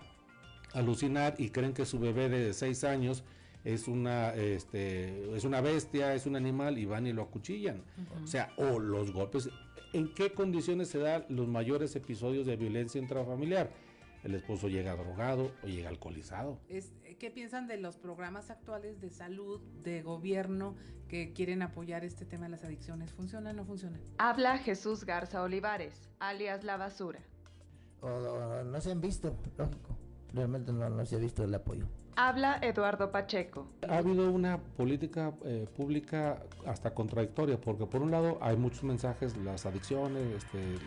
alucinar 0.74 1.36
y 1.38 1.50
creen 1.50 1.74
que 1.74 1.86
su 1.86 2.00
bebé 2.00 2.30
de 2.30 2.54
seis 2.54 2.84
años 2.84 3.24
es 3.64 3.88
una 3.88 4.34
este 4.34 5.36
es 5.36 5.44
una 5.44 5.62
bestia, 5.62 6.14
es 6.14 6.26
un 6.26 6.36
animal 6.36 6.78
y 6.78 6.86
van 6.86 7.08
y 7.08 7.14
lo 7.14 7.24
acuchillan. 7.24 7.78
Uh 7.78 8.02
-huh. 8.02 8.24
O 8.24 8.28
sea, 8.28 8.52
o 8.58 8.80
los 8.80 9.12
golpes. 9.12 9.50
¿En 9.94 10.14
qué 10.14 10.34
condiciones 10.34 10.90
se 10.90 10.98
dan 10.98 11.26
los 11.30 11.48
mayores 11.48 11.96
episodios 11.96 12.48
de 12.48 12.56
violencia 12.56 13.00
intrafamiliar? 13.00 13.70
El 14.24 14.36
esposo 14.36 14.70
llega 14.70 14.96
drogado 14.96 15.52
o 15.64 15.68
llega 15.68 15.90
alcoholizado. 15.90 16.58
Es, 16.70 16.94
¿Qué 17.20 17.30
piensan 17.30 17.68
de 17.68 17.78
los 17.78 17.98
programas 17.98 18.50
actuales 18.50 19.02
de 19.02 19.10
salud, 19.10 19.62
de 19.84 20.02
gobierno, 20.02 20.76
que 21.10 21.34
quieren 21.34 21.62
apoyar 21.62 22.06
este 22.06 22.26
tema 22.26 22.46
de 22.46 22.52
las 22.52 22.64
adicciones? 22.64 23.12
¿Funcionan 23.12 23.56
o 23.56 23.62
no 23.62 23.66
funcionan? 23.66 24.02
Habla 24.18 24.58
Jesús 24.58 25.06
Garza 25.06 25.44
Olivares, 25.44 26.10
alias 26.20 26.64
La 26.64 26.78
Basura. 26.78 27.20
O, 28.02 28.08
o, 28.08 28.64
no 28.64 28.82
se 28.82 28.92
han 28.92 29.02
visto, 29.02 29.36
lógico. 29.58 29.98
Realmente 30.34 30.72
no, 30.72 30.90
no 30.90 31.06
se 31.06 31.18
ha 31.18 31.20
visto 31.20 31.44
el 31.44 31.54
apoyo. 31.54 31.88
Habla 32.16 32.60
Eduardo 32.62 33.12
Pacheco. 33.12 33.66
Ha 33.88 33.98
habido 33.98 34.32
una 34.32 34.60
política 34.60 35.34
eh, 35.46 35.68
pública 35.76 36.44
hasta 36.66 36.94
contradictoria, 36.94 37.60
porque 37.60 37.86
por 37.86 38.02
un 38.02 38.12
lado 38.12 38.38
hay 38.42 38.56
muchos 38.56 38.84
mensajes, 38.84 39.36
las 39.38 39.66
adicciones, 39.66 40.24
este, 40.36 40.60
eh, 40.60 40.78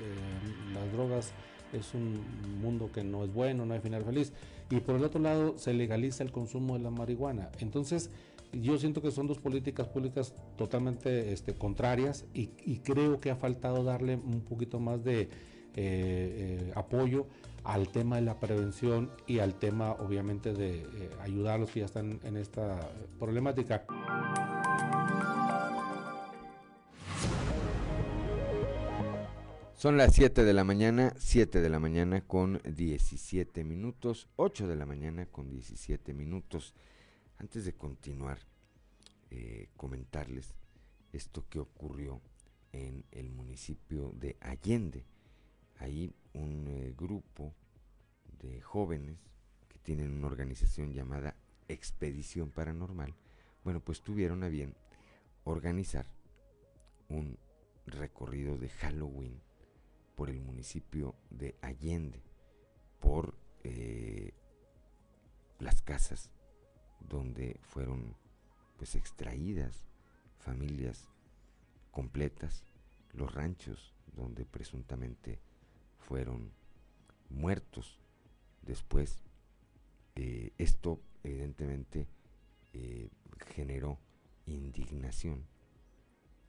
las 0.72 0.93
drogas 0.93 1.33
es 1.72 1.95
un 1.95 2.22
mundo 2.61 2.91
que 2.93 3.03
no 3.03 3.24
es 3.24 3.35
bueno, 3.35 3.66
no 3.66 3.74
hay 3.74 3.81
final 3.81 4.05
feliz, 4.05 4.33
y 4.70 4.79
por 4.79 4.97
el 4.97 5.05
otro 5.05 5.20
lado 5.20 5.59
se 5.59 5.74
legaliza 5.74 6.22
el 6.22 6.31
consumo 6.31 6.74
de 6.74 6.85
la 6.85 6.91
marihuana. 6.91 7.51
Entonces, 7.59 8.11
yo 8.53 8.79
siento 8.79 9.03
que 9.03 9.11
son 9.11 9.27
dos 9.27 9.39
políticas 9.39 9.89
públicas 9.89 10.33
totalmente 10.57 11.33
este, 11.33 11.55
contrarias 11.55 12.24
y, 12.33 12.51
y, 12.64 12.79
creo 12.79 13.20
que 13.20 13.31
ha 13.31 13.37
faltado 13.37 13.83
darle 13.83 14.14
un 14.14 14.43
poquito 14.43 14.79
más 14.79 15.03
de 15.03 15.29
eh, 15.74 16.72
apoyo 16.74 17.27
al 17.66 17.88
tema 17.88 18.16
de 18.16 18.22
la 18.22 18.38
prevención 18.38 19.10
y 19.26 19.40
al 19.40 19.54
tema 19.54 19.92
obviamente 19.92 20.52
de 20.52 20.82
eh, 20.82 21.10
ayudar 21.20 21.56
a 21.56 21.58
los 21.58 21.70
que 21.70 21.80
ya 21.80 21.86
están 21.86 22.20
en 22.22 22.36
esta 22.36 22.78
problemática. 23.18 23.84
Son 29.74 29.96
las 29.96 30.14
7 30.14 30.44
de 30.44 30.54
la 30.54 30.64
mañana, 30.64 31.12
7 31.18 31.60
de 31.60 31.68
la 31.68 31.78
mañana 31.78 32.20
con 32.22 32.62
17 32.64 33.62
minutos, 33.64 34.28
8 34.36 34.68
de 34.68 34.76
la 34.76 34.86
mañana 34.86 35.26
con 35.26 35.50
17 35.50 36.14
minutos. 36.14 36.72
Antes 37.36 37.64
de 37.66 37.74
continuar, 37.74 38.38
eh, 39.30 39.68
comentarles 39.76 40.54
esto 41.12 41.44
que 41.50 41.58
ocurrió 41.58 42.22
en 42.72 43.04
el 43.10 43.28
municipio 43.30 44.12
de 44.14 44.36
Allende. 44.40 45.04
Ahí 45.79 46.14
un 46.35 46.66
eh, 46.68 46.95
grupo 46.97 47.55
de 48.41 48.61
jóvenes 48.61 49.18
que 49.68 49.79
tienen 49.79 50.12
una 50.12 50.27
organización 50.27 50.93
llamada 50.93 51.37
Expedición 51.68 52.51
Paranormal, 52.51 53.14
bueno, 53.64 53.81
pues 53.81 54.01
tuvieron 54.03 54.45
a 54.45 54.49
bien 54.49 54.74
organizar 55.45 56.07
un 57.09 57.39
recorrido 57.87 58.59
de 58.59 58.68
Halloween 58.68 59.41
por 60.14 60.31
el 60.31 60.41
municipio 60.41 61.14
de 61.31 61.57
Allende, 61.61 62.22
por 63.01 63.35
eh, 63.64 64.33
las 65.59 65.83
casas 65.83 66.31
donde 67.01 67.59
fueron 67.62 68.16
pues 68.77 68.95
extraídas 68.95 69.87
familias 70.39 71.09
completas, 71.91 72.64
los 73.12 73.33
ranchos 73.35 73.95
donde 74.14 74.45
presuntamente 74.45 75.41
fueron 76.07 76.52
muertos 77.28 77.98
después. 78.62 79.24
Eh, 80.14 80.52
esto 80.57 81.00
evidentemente 81.22 82.07
eh, 82.72 83.11
generó 83.48 83.98
indignación 84.46 85.44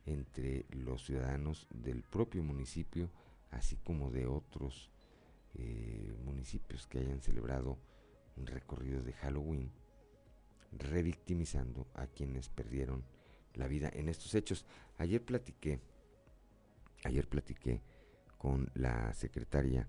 entre 0.06 0.66
los 0.70 1.06
ciudadanos 1.06 1.68
del 1.72 2.04
propio 2.04 2.44
municipio, 2.44 3.10
así 3.52 3.76
como 3.78 4.12
de 4.12 4.28
otros 4.28 4.90
eh, 5.56 6.14
municipios 6.24 6.88
que 6.88 7.00
hayan 7.00 7.22
celebrado 7.22 7.78
un 8.38 8.46
recorrido 8.46 9.02
de 9.02 9.14
Halloween, 9.14 9.72
revictimizando 10.72 11.88
a 11.96 12.06
quienes 12.08 12.50
perdieron 12.50 13.04
la 13.56 13.68
vida 13.68 13.90
en 13.92 14.08
estos 14.08 14.36
hechos. 14.36 14.66
Ayer 14.98 15.26
platiqué, 15.26 15.80
ayer 17.04 17.28
platiqué 17.28 17.82
con 18.38 18.70
la 18.74 19.14
secretaria 19.14 19.88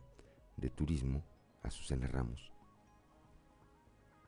de 0.57 0.71
Turismo, 0.71 1.25
Azucena 1.63 2.07
Ramos, 2.07 2.53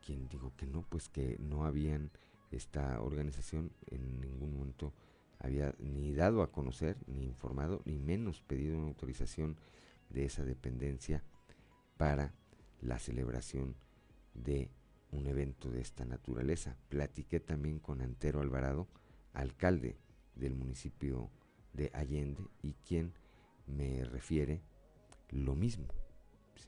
quien 0.05 0.29
dijo 0.29 0.53
que 0.57 0.67
no, 0.67 0.83
pues 0.83 1.09
que 1.09 1.37
no 1.39 1.65
habían 1.65 2.11
esta 2.51 3.01
organización 3.01 3.73
en 3.87 4.21
ningún 4.21 4.57
momento 4.57 4.93
había 5.39 5.75
ni 5.79 6.13
dado 6.13 6.43
a 6.43 6.53
conocer, 6.53 6.97
ni 7.07 7.25
informado, 7.25 7.81
ni 7.85 7.99
menos 7.99 8.43
pedido 8.43 8.77
una 8.77 8.89
autorización 8.89 9.57
de 10.11 10.27
esa 10.27 10.45
dependencia 10.45 11.23
para 11.97 12.35
la 12.83 12.99
celebración 12.99 13.75
de 14.35 14.71
un 15.13 15.27
evento 15.27 15.71
de 15.71 15.81
esta 15.81 16.05
naturaleza. 16.05 16.77
Platiqué 16.89 17.41
también 17.41 17.79
con 17.79 18.03
Antero 18.03 18.41
Alvarado, 18.41 18.87
alcalde 19.33 19.97
del 20.35 20.55
municipio 20.55 21.31
de 21.73 21.91
Allende, 21.95 22.43
y 22.63 22.75
quien 22.75 23.15
me 23.71 24.05
refiere 24.05 24.63
lo 25.31 25.55
mismo. 25.55 25.87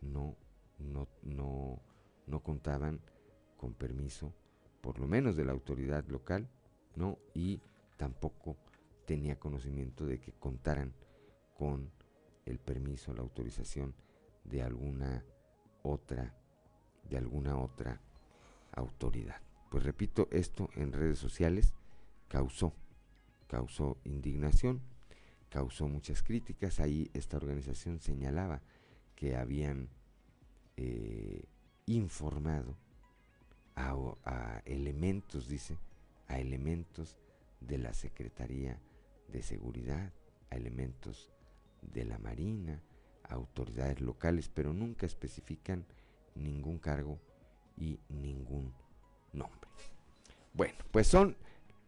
No, 0.01 0.37
no, 0.79 1.09
no, 1.23 1.81
no 2.27 2.41
contaban 2.41 3.01
con 3.57 3.75
permiso, 3.75 4.33
por 4.81 4.99
lo 4.99 5.07
menos 5.07 5.37
de 5.37 5.45
la 5.45 5.53
autoridad 5.53 6.05
local, 6.09 6.49
¿no? 6.97 7.19
Y 7.35 7.61
tampoco 7.97 8.57
tenía 9.07 9.39
conocimiento 9.39 10.07
de 10.07 10.19
que 10.19 10.33
contaran 10.33 10.93
con 11.57 11.91
el 12.47 12.59
permiso, 12.59 13.13
la 13.13 13.23
autorización 13.23 13.95
de 14.45 14.63
alguna 14.63 15.25
otra, 15.83 16.35
de 17.09 17.17
alguna 17.17 17.57
otra 17.59 18.01
autoridad. 18.73 19.41
Pues 19.71 19.85
repito, 19.85 20.29
esto 20.31 20.69
en 20.75 20.93
redes 20.93 21.19
sociales 21.19 21.75
causó, 22.29 22.75
causó 23.47 23.99
indignación, 24.05 24.83
causó 25.53 25.87
muchas 25.87 26.23
críticas. 26.23 26.81
Ahí 26.81 27.11
esta 27.13 27.37
organización 27.37 28.01
señalaba 28.01 28.63
que 29.15 29.37
habían 29.37 29.91
eh, 30.79 31.45
informado 31.85 32.77
a, 33.75 33.95
a 34.25 34.63
elementos, 34.65 35.49
dice, 35.49 35.77
a 36.27 36.39
elementos 36.39 37.19
de 37.61 37.77
la 37.77 37.93
Secretaría 37.93 38.81
de 39.29 39.43
Seguridad, 39.43 40.13
a 40.51 40.57
elementos 40.57 41.31
de 41.83 42.07
la 42.07 42.19
Marina, 42.19 42.83
a 43.25 43.35
autoridades 43.35 44.01
locales, 44.01 44.49
pero 44.49 44.73
nunca 44.73 45.05
especifican 45.05 45.85
ningún 46.35 46.79
cargo 46.79 47.19
y 47.77 48.01
ningún 48.09 48.73
nombre. 49.33 49.71
Bueno, 50.55 50.79
pues 50.91 51.09
son 51.09 51.37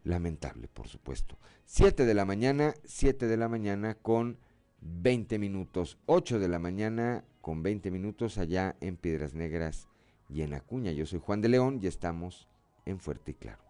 lamentables, 0.05 0.69
por 0.69 0.87
supuesto. 0.87 1.37
7 1.65 2.05
de 2.05 2.13
la 2.13 2.23
mañana, 2.23 2.73
7 2.85 3.27
de 3.27 3.37
la 3.37 3.49
mañana 3.49 3.95
con 3.95 4.37
20 4.79 5.37
minutos, 5.39 5.97
8 6.05 6.39
de 6.39 6.47
la 6.47 6.59
mañana 6.59 7.25
con 7.41 7.63
20 7.63 7.91
minutos 7.91 8.37
allá 8.37 8.75
en 8.79 8.95
Piedras 8.97 9.33
Negras 9.33 9.89
y 10.29 10.43
en 10.43 10.53
Acuña. 10.53 10.91
Yo 10.91 11.05
soy 11.05 11.19
Juan 11.19 11.41
de 11.41 11.49
León 11.49 11.79
y 11.81 11.87
estamos 11.87 12.47
en 12.85 12.99
Fuerte 12.99 13.31
y 13.31 13.33
Claro. 13.33 13.63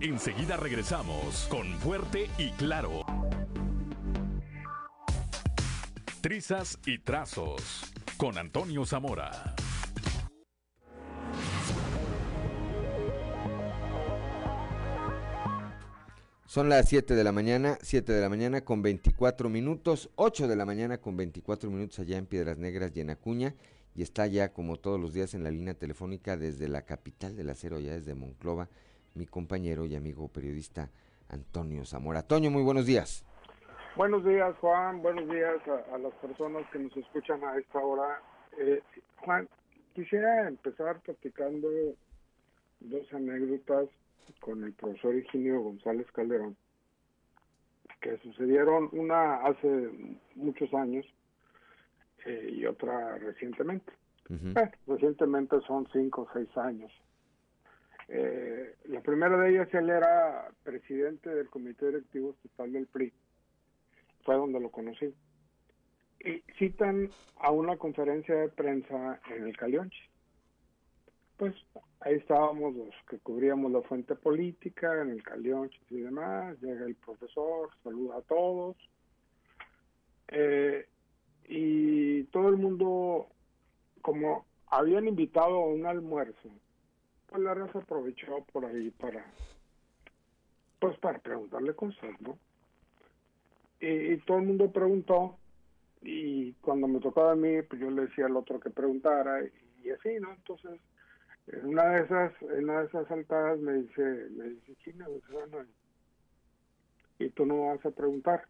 Enseguida 0.00 0.56
regresamos 0.56 1.46
con 1.48 1.66
Fuerte 1.78 2.28
y 2.38 2.50
Claro. 2.52 3.04
Trizas 6.20 6.78
y 6.86 6.98
trazos 6.98 7.92
con 8.22 8.38
Antonio 8.38 8.86
Zamora. 8.86 9.56
Son 16.46 16.68
las 16.68 16.88
7 16.88 17.16
de 17.16 17.24
la 17.24 17.32
mañana, 17.32 17.78
7 17.82 18.12
de 18.12 18.20
la 18.20 18.28
mañana 18.28 18.60
con 18.60 18.80
24 18.80 19.48
minutos, 19.48 20.08
8 20.14 20.46
de 20.46 20.54
la 20.54 20.64
mañana 20.64 20.98
con 20.98 21.16
24 21.16 21.68
minutos 21.68 21.98
allá 21.98 22.16
en 22.16 22.26
Piedras 22.26 22.58
Negras 22.58 22.92
y 22.94 23.00
en 23.00 23.10
Acuña. 23.10 23.56
Y 23.96 24.02
está 24.02 24.28
ya 24.28 24.52
como 24.52 24.76
todos 24.76 25.00
los 25.00 25.12
días 25.14 25.34
en 25.34 25.42
la 25.42 25.50
línea 25.50 25.74
telefónica 25.74 26.36
desde 26.36 26.68
la 26.68 26.82
capital 26.82 27.34
del 27.34 27.50
acero, 27.50 27.80
ya 27.80 27.94
desde 27.94 28.14
Monclova, 28.14 28.68
mi 29.14 29.26
compañero 29.26 29.84
y 29.84 29.96
amigo 29.96 30.28
periodista 30.28 30.92
Antonio 31.28 31.84
Zamora. 31.84 32.22
Toño, 32.22 32.52
muy 32.52 32.62
buenos 32.62 32.86
días. 32.86 33.24
Buenos 33.94 34.24
días, 34.24 34.56
Juan. 34.56 35.02
Buenos 35.02 35.28
días 35.28 35.60
a, 35.92 35.98
las 35.98 36.14
personas 36.14 36.66
que 36.70 36.78
nos 36.78 36.96
escuchan 36.96 37.44
a 37.44 37.58
esta 37.58 37.78
hora. 37.78 38.22
Eh, 38.58 38.82
Juan, 39.16 39.46
quisiera 39.94 40.48
empezar 40.48 40.98
platicando 41.00 41.68
dos 42.80 43.12
anécdotas 43.12 43.90
con 44.40 44.64
el 44.64 44.72
profesor 44.72 45.14
Higinio 45.14 45.60
González 45.60 46.06
Calderón, 46.12 46.56
que 48.00 48.16
sucedieron 48.18 48.88
una 48.92 49.44
hace 49.44 49.90
muchos 50.36 50.72
años 50.72 51.04
eh, 52.24 52.48
y 52.50 52.64
otra 52.64 53.18
recientemente. 53.18 53.92
recientemente 54.86 55.60
son 55.66 55.86
cinco 55.92 56.22
o 56.22 56.28
seis 56.32 56.48
años. 56.56 56.90
Eh, 58.08 58.74
la 58.86 59.02
primera 59.02 59.36
de 59.36 59.50
ellas, 59.50 59.68
él 59.74 59.90
era 59.90 60.48
presidente 60.62 61.28
del 61.28 61.50
Comité 61.50 61.86
Directivo 61.86 62.30
Estatal 62.30 62.72
del 62.72 62.86
PRI. 62.86 63.12
Fue 64.22 64.36
donde 64.36 64.60
lo 64.60 64.70
conocí. 64.70 65.14
Y 66.20 66.42
citan 66.58 67.10
a 67.40 67.50
una 67.50 67.76
conferencia 67.76 68.34
de 68.34 68.48
prensa 68.48 69.20
en 69.30 69.46
el 69.46 69.56
Calionchi. 69.56 69.98
Pues 71.36 71.54
ahí 72.00 72.14
estábamos 72.14 72.74
los 72.74 72.94
que 73.08 73.18
cubríamos 73.18 73.72
la 73.72 73.82
fuente 73.82 74.14
política, 74.14 75.02
en 75.02 75.10
el 75.10 75.22
Calionchi 75.22 75.80
y 75.90 76.00
demás. 76.00 76.60
Llega 76.60 76.84
el 76.86 76.94
profesor, 76.94 77.70
saluda 77.82 78.18
a 78.18 78.22
todos. 78.22 78.76
Eh, 80.28 80.86
y 81.48 82.24
todo 82.24 82.48
el 82.48 82.56
mundo, 82.56 83.26
como 84.00 84.46
habían 84.68 85.08
invitado 85.08 85.56
a 85.56 85.66
un 85.66 85.86
almuerzo 85.86 86.48
pues 87.32 87.42
la 87.42 87.54
raza 87.54 87.78
aprovechó 87.78 88.44
por 88.52 88.66
ahí 88.66 88.90
para, 88.90 89.24
pues 90.78 90.98
para 90.98 91.18
preguntarle 91.18 91.74
cosas, 91.74 92.20
¿no? 92.20 92.38
Y, 93.82 94.16
todo 94.18 94.38
el 94.38 94.46
mundo 94.46 94.70
preguntó 94.70 95.36
y 96.02 96.52
cuando 96.54 96.86
me 96.86 97.00
tocaba 97.00 97.32
a 97.32 97.36
mí, 97.36 97.62
pues 97.62 97.80
yo 97.80 97.90
le 97.90 98.02
decía 98.02 98.26
al 98.26 98.36
otro 98.36 98.60
que 98.60 98.70
preguntara 98.70 99.42
y, 99.42 99.90
así, 99.90 100.20
¿no? 100.20 100.32
Entonces, 100.32 100.80
en 101.48 101.66
una 101.66 101.84
de 101.90 102.04
esas, 102.04 102.32
en 102.42 102.64
una 102.64 102.80
de 102.80 102.86
esas 102.86 103.08
saltadas 103.08 103.58
me 103.58 103.74
dice, 103.74 104.28
me 104.30 104.50
dice, 104.50 104.76
China, 104.84 105.06
y 107.18 107.28
tú 107.30 107.44
no 107.44 107.66
vas 107.66 107.84
a 107.84 107.90
preguntar 107.90 108.46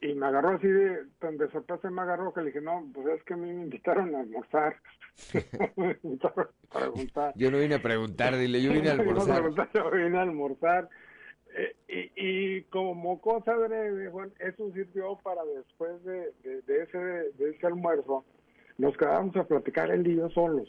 y 0.00 0.14
me 0.14 0.26
agarró 0.26 0.50
así 0.50 0.68
de, 0.68 1.06
tan 1.18 1.36
de 1.38 1.50
sorpresa 1.50 1.90
me 1.90 2.02
agarró 2.02 2.32
que 2.32 2.40
le 2.40 2.46
dije, 2.46 2.60
no, 2.60 2.88
pues 2.94 3.08
es 3.08 3.20
que 3.24 3.34
a 3.34 3.36
mí 3.36 3.52
me 3.52 3.64
invitaron 3.64 4.14
a 4.14 4.20
almorzar. 4.20 4.76
Yo 7.34 7.50
no 7.50 7.58
vine 7.58 7.74
a 7.74 7.82
preguntar, 7.82 8.36
dile, 8.36 8.62
yo 8.62 8.72
vine 8.72 8.90
a 8.90 8.92
almorzar. 8.98 9.42
yo 9.74 9.90
vine 9.90 10.18
a 10.18 10.22
almorzar. 10.22 10.88
Eh, 11.58 11.74
y, 11.88 12.56
y, 12.56 12.62
como 12.64 13.20
cosa 13.20 13.56
breve, 13.56 14.08
Juan, 14.10 14.32
eso 14.38 14.70
sirvió 14.72 15.16
para 15.24 15.44
después 15.44 16.04
de, 16.04 16.32
de, 16.44 16.82
ese, 16.82 16.98
de 16.98 17.50
ese 17.50 17.66
almuerzo, 17.66 18.24
nos 18.76 18.96
quedamos 18.96 19.34
a 19.36 19.42
platicar 19.42 19.90
el 19.90 20.04
día 20.04 20.28
solos. 20.28 20.68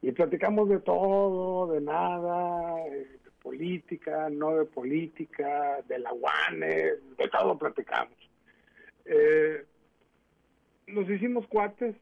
Y 0.00 0.12
platicamos 0.12 0.68
de 0.68 0.78
todo, 0.78 1.72
de 1.72 1.80
nada, 1.80 2.86
eh, 2.86 3.18
política, 3.42 4.30
no 4.30 4.54
de 4.54 4.66
política, 4.66 5.82
de 5.88 5.98
la 5.98 6.12
UANE, 6.12 6.92
de 7.18 7.28
todo 7.32 7.58
platicamos. 7.58 8.16
Eh, 9.04 9.64
nos 10.86 11.10
hicimos 11.10 11.44
cuates, 11.48 11.96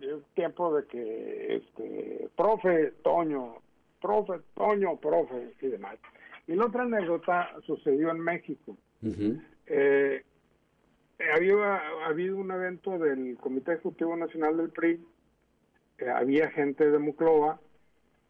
es 0.00 0.22
tiempo 0.34 0.76
de 0.76 0.86
que, 0.86 1.56
este, 1.56 2.28
profe, 2.36 2.92
Toño, 3.02 3.56
profe, 4.00 4.34
Toño, 4.54 4.96
profe, 5.00 5.54
y 5.60 5.66
demás. 5.66 5.98
Y 6.46 6.54
la 6.54 6.66
otra 6.66 6.82
anécdota 6.82 7.50
sucedió 7.66 8.10
en 8.10 8.20
México. 8.20 8.76
Eh, 9.66 10.22
había 11.34 11.80
habido 12.06 12.36
un 12.36 12.50
evento 12.50 12.98
del 12.98 13.36
Comité 13.38 13.72
Ejecutivo 13.72 14.16
Nacional 14.16 14.56
del 14.56 14.70
PRI, 14.70 15.00
había 16.14 16.50
gente 16.50 16.90
de 16.90 16.98
Muclova, 16.98 17.58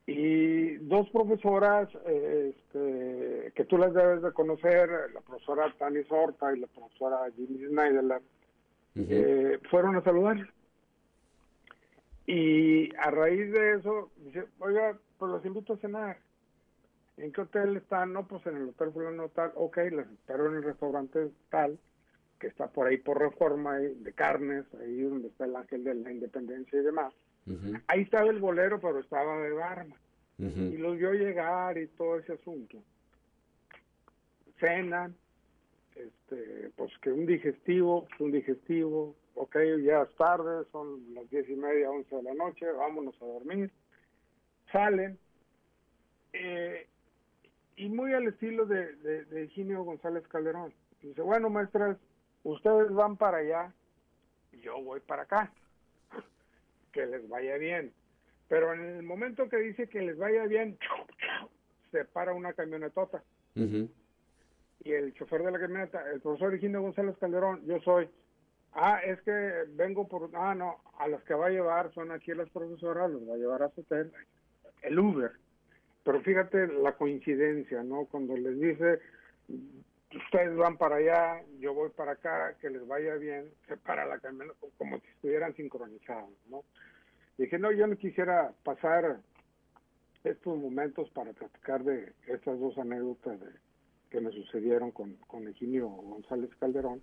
y 0.06 0.76
dos 0.76 1.10
profesoras 1.10 1.88
este, 2.06 3.52
que 3.54 3.64
tú 3.64 3.76
las 3.76 3.92
debes 3.92 4.22
de 4.22 4.32
conocer, 4.32 4.88
la 5.12 5.20
profesora 5.20 5.74
Tani 5.78 6.04
Sorta 6.04 6.54
y 6.54 6.60
la 6.60 6.68
profesora 6.68 7.18
Jimmy 7.34 7.66
Schneiderland, 7.66 8.22
eh, 8.94 9.58
fueron 9.68 9.96
a 9.96 10.04
saludar. 10.04 10.48
Y 12.26 12.94
a 12.96 13.10
raíz 13.10 13.52
de 13.52 13.74
eso, 13.74 14.10
dice, 14.24 14.46
oiga, 14.60 14.96
pues 15.18 15.30
los 15.30 15.44
invito 15.44 15.74
a 15.74 15.78
cenar. 15.78 16.18
¿En 17.16 17.32
qué 17.32 17.40
hotel 17.40 17.76
están? 17.76 18.12
No, 18.12 18.26
pues 18.26 18.46
en 18.46 18.56
el 18.56 18.68
hotel 18.68 18.92
fulano 18.92 19.28
tal. 19.30 19.52
Ok, 19.54 19.78
les 19.78 20.06
espero 20.08 20.46
en 20.50 20.56
el 20.56 20.62
restaurante 20.62 21.30
tal, 21.50 21.78
que 22.38 22.48
está 22.48 22.68
por 22.68 22.86
ahí 22.86 22.98
por 22.98 23.18
reforma, 23.18 23.78
de 23.78 24.12
carnes, 24.12 24.66
ahí 24.80 25.00
donde 25.00 25.28
está 25.28 25.46
el 25.46 25.56
ángel 25.56 25.84
de 25.84 25.94
la 25.94 26.12
independencia 26.12 26.78
y 26.78 26.84
demás. 26.84 27.14
Ahí 27.86 28.02
estaba 28.02 28.28
el 28.28 28.40
bolero, 28.40 28.80
pero 28.80 28.98
estaba 28.98 29.40
de 29.40 29.52
barba. 29.52 29.96
Y 30.38 30.76
los 30.76 30.98
vio 30.98 31.12
llegar 31.12 31.78
y 31.78 31.86
todo 31.88 32.18
ese 32.18 32.34
asunto. 32.34 32.82
Cenan, 34.58 35.14
este, 35.94 36.70
pues 36.76 36.92
que 36.98 37.10
un 37.10 37.24
digestivo, 37.24 38.06
un 38.18 38.32
digestivo, 38.32 39.14
ok, 39.34 39.56
ya 39.82 40.02
es 40.02 40.14
tarde, 40.16 40.66
son 40.72 41.14
las 41.14 41.28
diez 41.30 41.48
y 41.48 41.56
media, 41.56 41.90
once 41.90 42.14
de 42.14 42.22
la 42.22 42.34
noche, 42.34 42.70
vámonos 42.72 43.14
a 43.22 43.24
dormir. 43.24 43.70
Salen. 44.72 45.18
Eh, 46.32 46.86
y 47.76 47.88
muy 47.88 48.14
al 48.14 48.26
estilo 48.26 48.66
de, 48.66 48.96
de, 48.96 49.24
de 49.26 49.44
Higinio 49.44 49.84
González 49.84 50.26
Calderón. 50.28 50.72
Dice, 51.02 51.22
bueno, 51.22 51.50
maestras, 51.50 51.98
ustedes 52.42 52.90
van 52.92 53.16
para 53.16 53.38
allá, 53.38 53.72
yo 54.62 54.82
voy 54.82 55.00
para 55.00 55.22
acá. 55.22 55.52
Que 56.92 57.04
les 57.04 57.28
vaya 57.28 57.58
bien. 57.58 57.92
Pero 58.48 58.72
en 58.72 58.80
el 58.80 59.02
momento 59.02 59.50
que 59.50 59.58
dice 59.58 59.86
que 59.86 60.00
les 60.00 60.16
vaya 60.16 60.44
bien, 60.46 60.78
se 61.90 62.06
para 62.06 62.32
una 62.32 62.54
camionetota. 62.54 63.22
Y 63.54 64.92
el 64.92 65.12
chofer 65.12 65.42
de 65.42 65.50
la 65.50 65.58
camioneta, 65.58 66.10
el 66.10 66.20
profesor 66.20 66.54
Higinio 66.54 66.80
González 66.80 67.16
Calderón, 67.18 67.66
yo 67.66 67.80
soy. 67.80 68.08
Ah, 68.72 69.00
es 69.04 69.20
que 69.22 69.64
vengo 69.74 70.08
por... 70.08 70.30
Ah, 70.34 70.54
no, 70.54 70.80
a 70.98 71.08
las 71.08 71.22
que 71.24 71.34
va 71.34 71.46
a 71.46 71.50
llevar 71.50 71.92
son 71.92 72.12
aquí 72.12 72.32
las 72.32 72.48
profesoras, 72.50 73.10
los 73.10 73.28
va 73.28 73.34
a 73.34 73.38
llevar 73.38 73.62
a 73.62 73.70
su 73.70 73.82
hotel. 73.82 74.10
El 74.82 74.98
Uber. 74.98 75.32
Pero 76.06 76.20
fíjate 76.20 76.68
la 76.68 76.92
coincidencia, 76.92 77.82
¿no? 77.82 78.04
Cuando 78.04 78.36
les 78.36 78.60
dice, 78.60 79.00
ustedes 80.14 80.56
van 80.56 80.78
para 80.78 80.96
allá, 80.96 81.42
yo 81.58 81.74
voy 81.74 81.90
para 81.90 82.12
acá, 82.12 82.56
que 82.60 82.70
les 82.70 82.86
vaya 82.86 83.16
bien, 83.16 83.50
se 83.66 83.76
para 83.76 84.06
la 84.06 84.20
camioneta 84.20 84.54
como 84.78 85.00
si 85.00 85.06
estuvieran 85.08 85.56
sincronizados, 85.56 86.30
¿no? 86.48 86.62
Dije, 87.36 87.58
no, 87.58 87.72
yo 87.72 87.88
no 87.88 87.96
quisiera 87.96 88.52
pasar 88.62 89.18
estos 90.22 90.56
momentos 90.56 91.10
para 91.10 91.32
platicar 91.32 91.82
de 91.82 92.12
estas 92.28 92.56
dos 92.60 92.78
anécdotas 92.78 93.40
de, 93.40 93.50
que 94.08 94.20
me 94.20 94.30
sucedieron 94.30 94.92
con, 94.92 95.16
con 95.26 95.48
Eugenio 95.48 95.88
González 95.88 96.50
Calderón. 96.60 97.02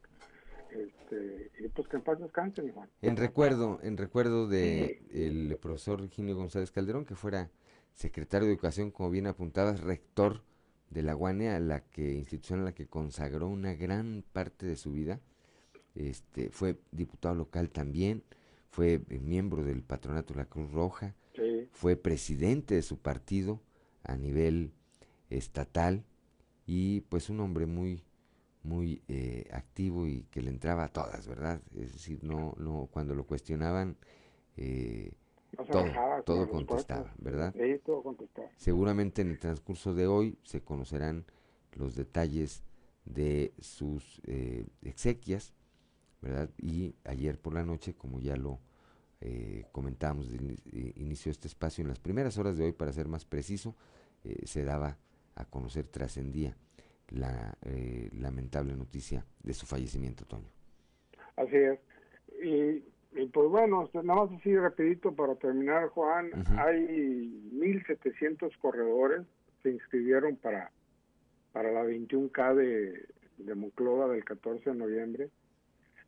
Este, 0.72 1.52
y 1.60 1.68
pues 1.68 1.90
que 1.90 1.98
en 1.98 2.04
paz 2.04 2.20
descansen, 2.20 2.72
Juan. 2.72 2.90
En 3.02 3.18
recuerdo, 3.18 3.80
en 3.84 3.98
recuerdo 3.98 4.48
de 4.48 5.02
el 5.12 5.58
profesor 5.62 6.00
Eugenio 6.00 6.38
González 6.38 6.72
Calderón, 6.72 7.04
que 7.06 7.16
fuera 7.16 7.50
secretario 7.94 8.48
de 8.48 8.53
Educación, 8.53 8.91
como 8.91 9.10
bien 9.10 9.28
apuntabas, 9.28 9.82
rector 9.82 10.44
de 10.90 11.03
la 11.03 11.15
UANE, 11.15 11.49
a 11.49 11.60
la 11.60 11.82
que, 11.82 12.14
institución 12.14 12.61
a 12.61 12.64
la 12.64 12.76
que 12.76 12.88
consagró 12.88 13.48
una 13.48 13.74
gran 13.74 14.24
parte 14.34 14.65
de 14.65 14.76
su 14.76 14.91
vida. 14.91 15.20
Este, 15.95 16.49
fue 16.49 16.80
diputado 16.91 17.36
local 17.36 17.70
también, 17.70 18.24
fue 18.70 19.02
eh, 19.10 19.20
miembro 19.20 19.64
del 19.64 19.84
patronato 19.84 20.34
de 20.34 20.40
la 20.40 20.45
Cruz 20.45 20.72
Roja, 20.72 21.15
fue 21.72 21.95
presidente 21.95 22.76
de 22.76 22.84
su 22.84 22.99
partido 22.99 23.60
a 24.03 24.15
nivel 24.15 24.72
estatal 25.30 26.03
y 26.68 27.02
pues 27.02 27.30
un 27.30 27.40
hombre 27.40 27.65
muy 27.65 28.03
muy 28.64 29.02
eh, 29.07 29.48
activo 29.52 30.07
y 30.07 30.24
que 30.32 30.41
le 30.41 30.49
entraba 30.49 30.86
a 30.86 30.88
todas, 30.88 31.28
¿verdad? 31.28 31.61
Es 31.76 31.94
decir, 31.94 32.24
no, 32.24 32.56
no, 32.57 32.88
cuando 32.91 33.14
lo 33.14 33.26
cuestionaban, 33.26 33.98
eh, 34.56 35.11
todo, 35.56 36.24
todo 36.24 36.50
contestaba, 36.50 37.14
¿verdad? 37.18 37.54
Sí, 37.54 37.80
todo 37.86 38.04
contestaba. 38.04 38.50
Seguramente 38.58 39.22
en 39.22 39.32
el 39.32 39.40
transcurso 39.40 39.94
de 39.94 40.08
hoy 40.08 40.38
se 40.44 40.62
conocerán 40.62 41.26
los 41.74 41.96
detalles 41.96 42.64
de 43.06 43.54
sus 43.60 44.22
eh, 44.26 44.66
exequias, 44.82 45.54
¿verdad? 46.22 46.50
Y 46.58 46.96
ayer 47.04 47.40
por 47.40 47.54
la 47.54 47.64
noche, 47.64 47.96
como 47.96 48.20
ya 48.20 48.36
lo 48.36 48.60
eh, 49.22 49.66
comentábamos 49.72 50.32
de 50.32 50.38
inicio 50.96 51.30
de 51.30 51.34
este 51.34 51.48
espacio, 51.48 51.82
en 51.82 51.90
las 51.90 52.00
primeras 52.00 52.38
horas 52.38 52.58
de 52.58 52.66
hoy, 52.66 52.72
para 52.72 52.94
ser 52.94 53.08
más 53.08 53.26
preciso, 53.26 53.76
se 54.46 54.64
daba 54.64 54.98
a 55.36 55.46
conocer, 55.46 55.88
trascendía 55.88 56.56
la 57.10 57.58
eh, 57.62 58.10
lamentable 58.14 58.76
noticia 58.76 59.26
de 59.42 59.54
su 59.54 59.66
fallecimiento, 59.66 60.26
Toño. 60.26 60.50
Así 61.36 61.56
es. 61.56 61.80
Y, 62.44 62.84
pues 63.31 63.49
bueno, 63.49 63.90
nada 63.94 64.26
más 64.26 64.31
así 64.40 64.56
rapidito 64.56 65.14
para 65.14 65.35
terminar, 65.35 65.90
Juan, 65.90 66.31
hay 66.57 67.49
1.700 67.53 68.57
corredores 68.60 69.22
se 69.61 69.72
inscribieron 69.72 70.35
para, 70.35 70.72
para 71.52 71.72
la 71.72 71.85
21K 71.85 72.56
de, 72.56 73.06
de 73.38 73.56
Monclova 73.56 74.10
del 74.10 74.23
14 74.26 74.72
de 74.72 74.76
noviembre, 74.76 75.30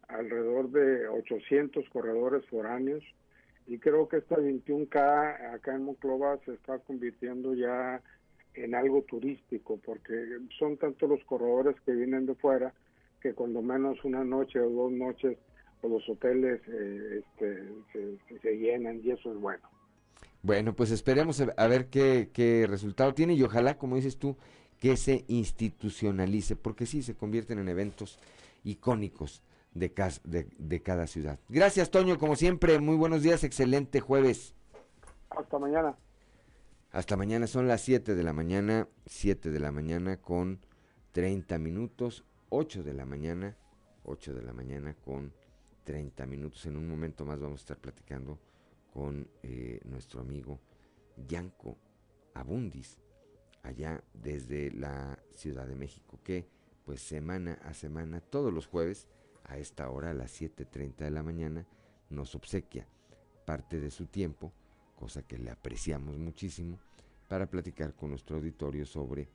alrededor 0.07 0.69
de 0.71 1.07
800 1.07 1.87
corredores 1.89 2.45
foráneos, 2.47 3.03
y 3.67 3.79
creo 3.79 4.07
que 4.07 4.17
esta 4.17 4.35
21K 4.35 5.53
acá 5.53 5.73
en 5.73 5.85
Monclova 5.85 6.37
se 6.45 6.53
está 6.53 6.79
convirtiendo 6.79 7.55
ya 7.55 8.01
en 8.53 8.75
algo 8.75 9.01
turístico, 9.03 9.79
porque 9.83 10.13
son 10.59 10.77
tantos 10.77 11.09
los 11.09 11.23
corredores 11.25 11.75
que 11.81 11.93
vienen 11.93 12.25
de 12.25 12.35
fuera 12.35 12.73
que 13.21 13.33
cuando 13.33 13.61
menos 13.61 14.03
una 14.03 14.23
noche 14.23 14.59
o 14.59 14.69
dos 14.69 14.91
noches 14.91 15.37
los 15.89 16.07
hoteles 16.09 16.61
eh, 16.67 17.21
este, 17.23 18.39
se, 18.41 18.57
llenan 18.57 19.01
y 19.03 19.11
eso 19.11 19.31
es 19.31 19.37
bueno. 19.37 19.67
Bueno, 20.41 20.75
pues 20.75 20.91
esperemos 20.91 21.41
a 21.41 21.67
ver 21.67 21.87
qué, 21.87 22.29
qué 22.31 22.67
resultado 22.67 23.13
tiene 23.13 23.33
y 23.33 23.43
ojalá, 23.43 23.77
como 23.77 23.95
dices 23.95 24.17
tú, 24.17 24.37
que 24.79 24.97
se 24.97 25.25
institucionalice, 25.27 26.55
porque 26.55 26.85
sí, 26.85 27.01
se 27.01 27.15
convierten 27.15 27.59
en 27.59 27.69
eventos 27.69 28.19
icónicos 28.63 29.41
de, 29.73 29.91
de, 30.23 30.47
de 30.57 30.81
cada 30.81 31.07
ciudad. 31.07 31.39
Gracias, 31.49 31.89
Toño, 31.89 32.17
como 32.17 32.35
siempre, 32.35 32.79
muy 32.79 32.95
buenos 32.95 33.23
días, 33.23 33.43
excelente 33.43 33.99
jueves. 33.99 34.55
Hasta 35.29 35.59
mañana. 35.59 35.97
Hasta 36.91 37.17
mañana 37.17 37.45
son 37.47 37.67
las 37.67 37.81
7 37.81 38.15
de 38.15 38.23
la 38.23 38.31
mañana, 38.31 38.87
7 39.05 39.51
de 39.51 39.59
la 39.59 39.71
mañana 39.71 40.17
con 40.17 40.59
30 41.11 41.57
minutos, 41.59 42.23
8 42.49 42.83
de 42.83 42.93
la 42.93 43.05
mañana, 43.05 43.57
8 44.03 44.33
de 44.33 44.41
la 44.41 44.53
mañana 44.53 44.95
con 45.03 45.33
30 45.85 46.25
minutos. 46.25 46.65
En 46.65 46.75
un 46.75 46.89
momento 46.89 47.23
más 47.25 47.39
vamos 47.39 47.61
a 47.61 47.63
estar 47.63 47.77
platicando 47.77 48.37
con 48.93 49.29
eh, 49.43 49.79
nuestro 49.85 50.19
amigo 50.19 50.59
Yanko 51.27 51.77
Abundis, 52.33 52.97
allá 53.63 54.03
desde 54.13 54.71
la 54.71 55.17
Ciudad 55.33 55.65
de 55.65 55.75
México, 55.75 56.19
que 56.21 56.49
pues 56.83 57.01
semana 57.01 57.53
a 57.63 57.73
semana, 57.73 58.19
todos 58.19 58.53
los 58.53 58.67
jueves, 58.67 59.07
a 59.45 59.57
esta 59.57 59.89
hora, 59.89 60.11
a 60.11 60.13
las 60.13 60.41
7.30 60.41 60.97
de 60.97 61.11
la 61.11 61.23
mañana, 61.23 61.65
nos 62.09 62.35
obsequia 62.35 62.85
parte 63.45 63.79
de 63.79 63.91
su 63.91 64.07
tiempo 64.07 64.51
cosa 64.95 65.21
que 65.21 65.37
le 65.37 65.51
apreciamos 65.51 66.17
muchísimo, 66.17 66.79
para 67.27 67.49
platicar 67.49 67.93
con 67.93 68.09
nuestro 68.11 68.37
auditorio 68.37 68.85
sobre 68.85 69.29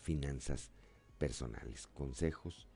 finanzas 0.00 0.70
personales, 1.18 1.86
consejos, 1.88 2.66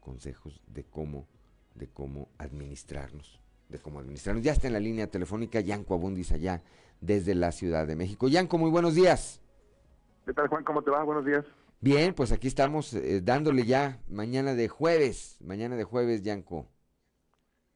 consejos 0.00 0.60
de 0.66 0.84
cómo, 0.84 1.26
de 1.74 1.88
cómo 1.88 2.28
administrarnos, 2.38 3.40
de 3.68 3.78
cómo 3.78 4.00
administrarnos. 4.00 4.44
Ya 4.44 4.52
está 4.52 4.66
en 4.66 4.72
la 4.74 4.80
línea 4.80 5.06
telefónica 5.06 5.60
Yanco 5.60 5.94
Abundis 5.94 6.32
allá 6.32 6.62
desde 7.00 7.34
la 7.34 7.52
Ciudad 7.52 7.86
de 7.86 7.96
México. 7.96 8.28
Yanco, 8.28 8.58
muy 8.58 8.70
buenos 8.70 8.94
días. 8.94 9.40
¿Qué 10.24 10.32
tal 10.32 10.48
Juan? 10.48 10.64
¿Cómo 10.64 10.82
te 10.82 10.90
va? 10.90 11.02
Buenos 11.02 11.24
días. 11.24 11.44
Bien, 11.80 12.14
pues 12.14 12.30
aquí 12.30 12.46
estamos 12.46 12.94
eh, 12.94 13.20
dándole 13.22 13.64
ya 13.64 13.98
mañana 14.08 14.54
de 14.54 14.68
jueves, 14.68 15.38
mañana 15.40 15.76
de 15.76 15.84
jueves, 15.84 16.22
Yanco. 16.22 16.68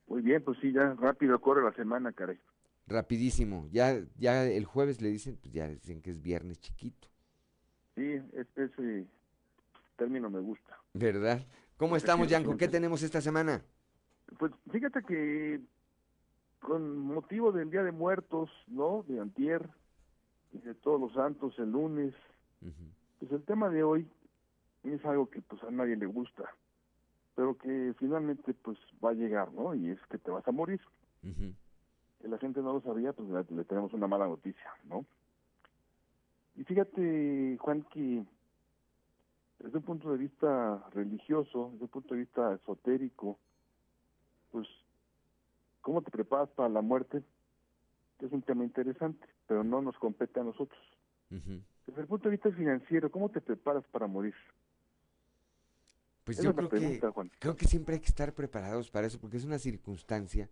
Muy 0.06 0.22
bien, 0.22 0.42
pues 0.44 0.56
sí, 0.60 0.72
ya 0.72 0.94
rápido 0.94 1.40
corre 1.40 1.64
la 1.64 1.72
semana, 1.74 2.12
caray 2.12 2.38
rapidísimo. 2.86 3.68
Ya, 3.70 4.00
ya 4.16 4.44
el 4.44 4.64
jueves 4.64 5.00
le 5.00 5.08
dicen, 5.08 5.36
pues 5.36 5.52
ya 5.52 5.68
dicen 5.68 6.00
que 6.00 6.10
es 6.10 6.22
viernes 6.22 6.60
chiquito. 6.60 7.08
Sí, 7.94 8.20
ese 8.56 9.06
término 9.96 10.30
me 10.30 10.40
gusta. 10.40 10.78
¿Verdad? 10.94 11.46
¿Cómo 11.76 11.96
estamos, 11.96 12.28
Yanko? 12.28 12.56
¿Qué 12.56 12.68
tenemos 12.68 13.02
esta 13.02 13.20
semana? 13.20 13.62
Pues 14.38 14.52
fíjate 14.70 15.02
que 15.02 15.60
con 16.60 16.98
motivo 16.98 17.52
del 17.52 17.70
Día 17.70 17.82
de 17.82 17.92
Muertos, 17.92 18.50
¿no? 18.66 19.04
De 19.06 19.20
Antier, 19.20 19.68
y 20.52 20.58
de 20.58 20.74
Todos 20.74 21.00
los 21.00 21.12
Santos 21.12 21.58
el 21.58 21.70
lunes, 21.70 22.14
pues 23.18 23.32
el 23.32 23.42
tema 23.44 23.68
de 23.68 23.82
hoy 23.82 24.08
es 24.84 25.04
algo 25.04 25.28
que 25.28 25.40
pues 25.42 25.62
a 25.62 25.70
nadie 25.70 25.96
le 25.96 26.06
gusta, 26.06 26.44
pero 27.34 27.56
que 27.56 27.94
finalmente 27.98 28.54
pues 28.54 28.78
va 29.04 29.10
a 29.10 29.14
llegar, 29.14 29.52
¿no? 29.52 29.74
Y 29.74 29.90
es 29.90 30.00
que 30.10 30.18
te 30.18 30.30
vas 30.30 30.46
a 30.46 30.52
morir 30.52 30.80
que 32.20 32.28
la 32.28 32.38
gente 32.38 32.60
no 32.62 32.72
lo 32.72 32.80
sabía, 32.80 33.12
pues 33.12 33.28
le, 33.50 33.64
tenemos 33.64 33.92
una 33.92 34.06
mala 34.06 34.26
noticia, 34.26 34.70
¿no? 34.84 35.04
Y 36.56 36.64
fíjate, 36.64 37.58
Juan, 37.60 37.82
que 37.92 38.24
desde 39.58 39.78
un 39.78 39.84
punto 39.84 40.10
de 40.12 40.18
vista 40.18 40.82
religioso, 40.92 41.70
desde 41.72 41.84
un 41.84 41.90
punto 41.90 42.14
de 42.14 42.20
vista 42.20 42.54
esotérico, 42.54 43.38
pues, 44.56 44.68
¿cómo 45.82 46.00
te 46.00 46.10
preparas 46.10 46.48
para 46.56 46.70
la 46.70 46.80
muerte? 46.80 47.22
Es 48.20 48.32
un 48.32 48.40
tema 48.40 48.64
interesante, 48.64 49.26
pero 49.46 49.62
no 49.62 49.82
nos 49.82 49.98
compete 49.98 50.40
a 50.40 50.44
nosotros. 50.44 50.80
Desde 51.28 52.00
el 52.00 52.06
punto 52.06 52.30
de 52.30 52.36
vista 52.36 52.50
financiero, 52.52 53.10
¿cómo 53.10 53.28
te 53.28 53.42
preparas 53.42 53.84
para 53.88 54.06
morir? 54.06 54.32
Pues 56.24 56.42
yo 56.42 56.54
creo 56.54 56.70
que, 56.70 57.00
creo 57.38 57.54
que 57.54 57.66
siempre 57.66 57.96
hay 57.96 58.00
que 58.00 58.06
estar 58.06 58.32
preparados 58.32 58.90
para 58.90 59.06
eso, 59.06 59.20
porque 59.20 59.36
es 59.36 59.44
una 59.44 59.58
circunstancia 59.58 60.48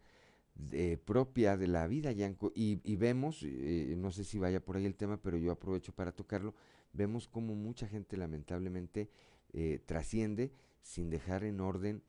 propia 1.07 1.57
de 1.57 1.67
la 1.67 1.87
vida, 1.87 2.13
Yanko, 2.13 2.53
y, 2.55 2.83
y 2.85 2.97
vemos, 2.97 3.43
eh, 3.43 3.95
no 3.97 4.11
sé 4.11 4.25
si 4.25 4.39
vaya 4.39 4.61
por 4.61 4.77
ahí 4.77 4.85
el 4.85 4.97
tema, 4.97 5.17
pero 5.17 5.39
yo 5.39 5.51
aprovecho 5.51 5.95
para 5.95 6.13
tocarlo, 6.13 6.55
vemos 6.93 7.27
como 7.27 7.55
mucha 7.55 7.89
gente 7.89 8.19
lamentablemente 8.19 9.09
eh, 9.55 9.81
trasciende 9.87 10.53
sin 10.83 11.09
dejar 11.09 11.43
en 11.45 11.63
orden 11.63 12.03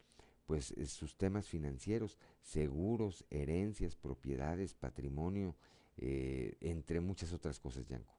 pues 0.45 0.71
eh, 0.71 0.85
sus 0.85 1.17
temas 1.17 1.47
financieros, 1.47 2.17
seguros, 2.41 3.25
herencias, 3.29 3.95
propiedades, 3.95 4.73
patrimonio, 4.73 5.55
entre 5.97 6.99
muchas 6.99 7.31
otras 7.31 7.57
cosas, 7.57 7.87
Yanko. 7.87 8.13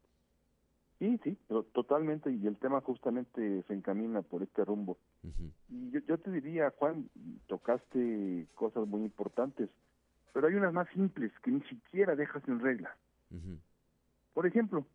Sí, 0.99 1.21
sí, 1.23 1.37
pero 1.47 1.63
totalmente, 1.63 2.33
y 2.33 2.47
el 2.47 2.57
tema 2.57 2.81
justamente 2.81 3.63
se 3.65 3.75
encamina 3.75 4.23
por 4.23 4.43
este 4.43 4.65
rumbo. 4.65 4.97
Y 5.69 5.91
yo, 5.91 6.01
yo 6.01 6.17
te 6.17 6.31
diría, 6.31 6.73
Juan, 6.79 7.11
tocaste 7.49 8.47
cosas 8.55 8.89
muy 8.89 9.03
importantes, 9.03 9.69
pero 10.33 10.47
hay 10.47 10.55
unas 10.55 10.73
más 10.73 10.89
simples 10.95 11.33
que 11.43 11.51
ni 11.51 11.61
siquiera 11.63 12.17
dejas 12.17 12.43
en 12.49 12.61
regla. 12.61 12.97
Por 14.33 14.47
ejemplo, 14.47 14.87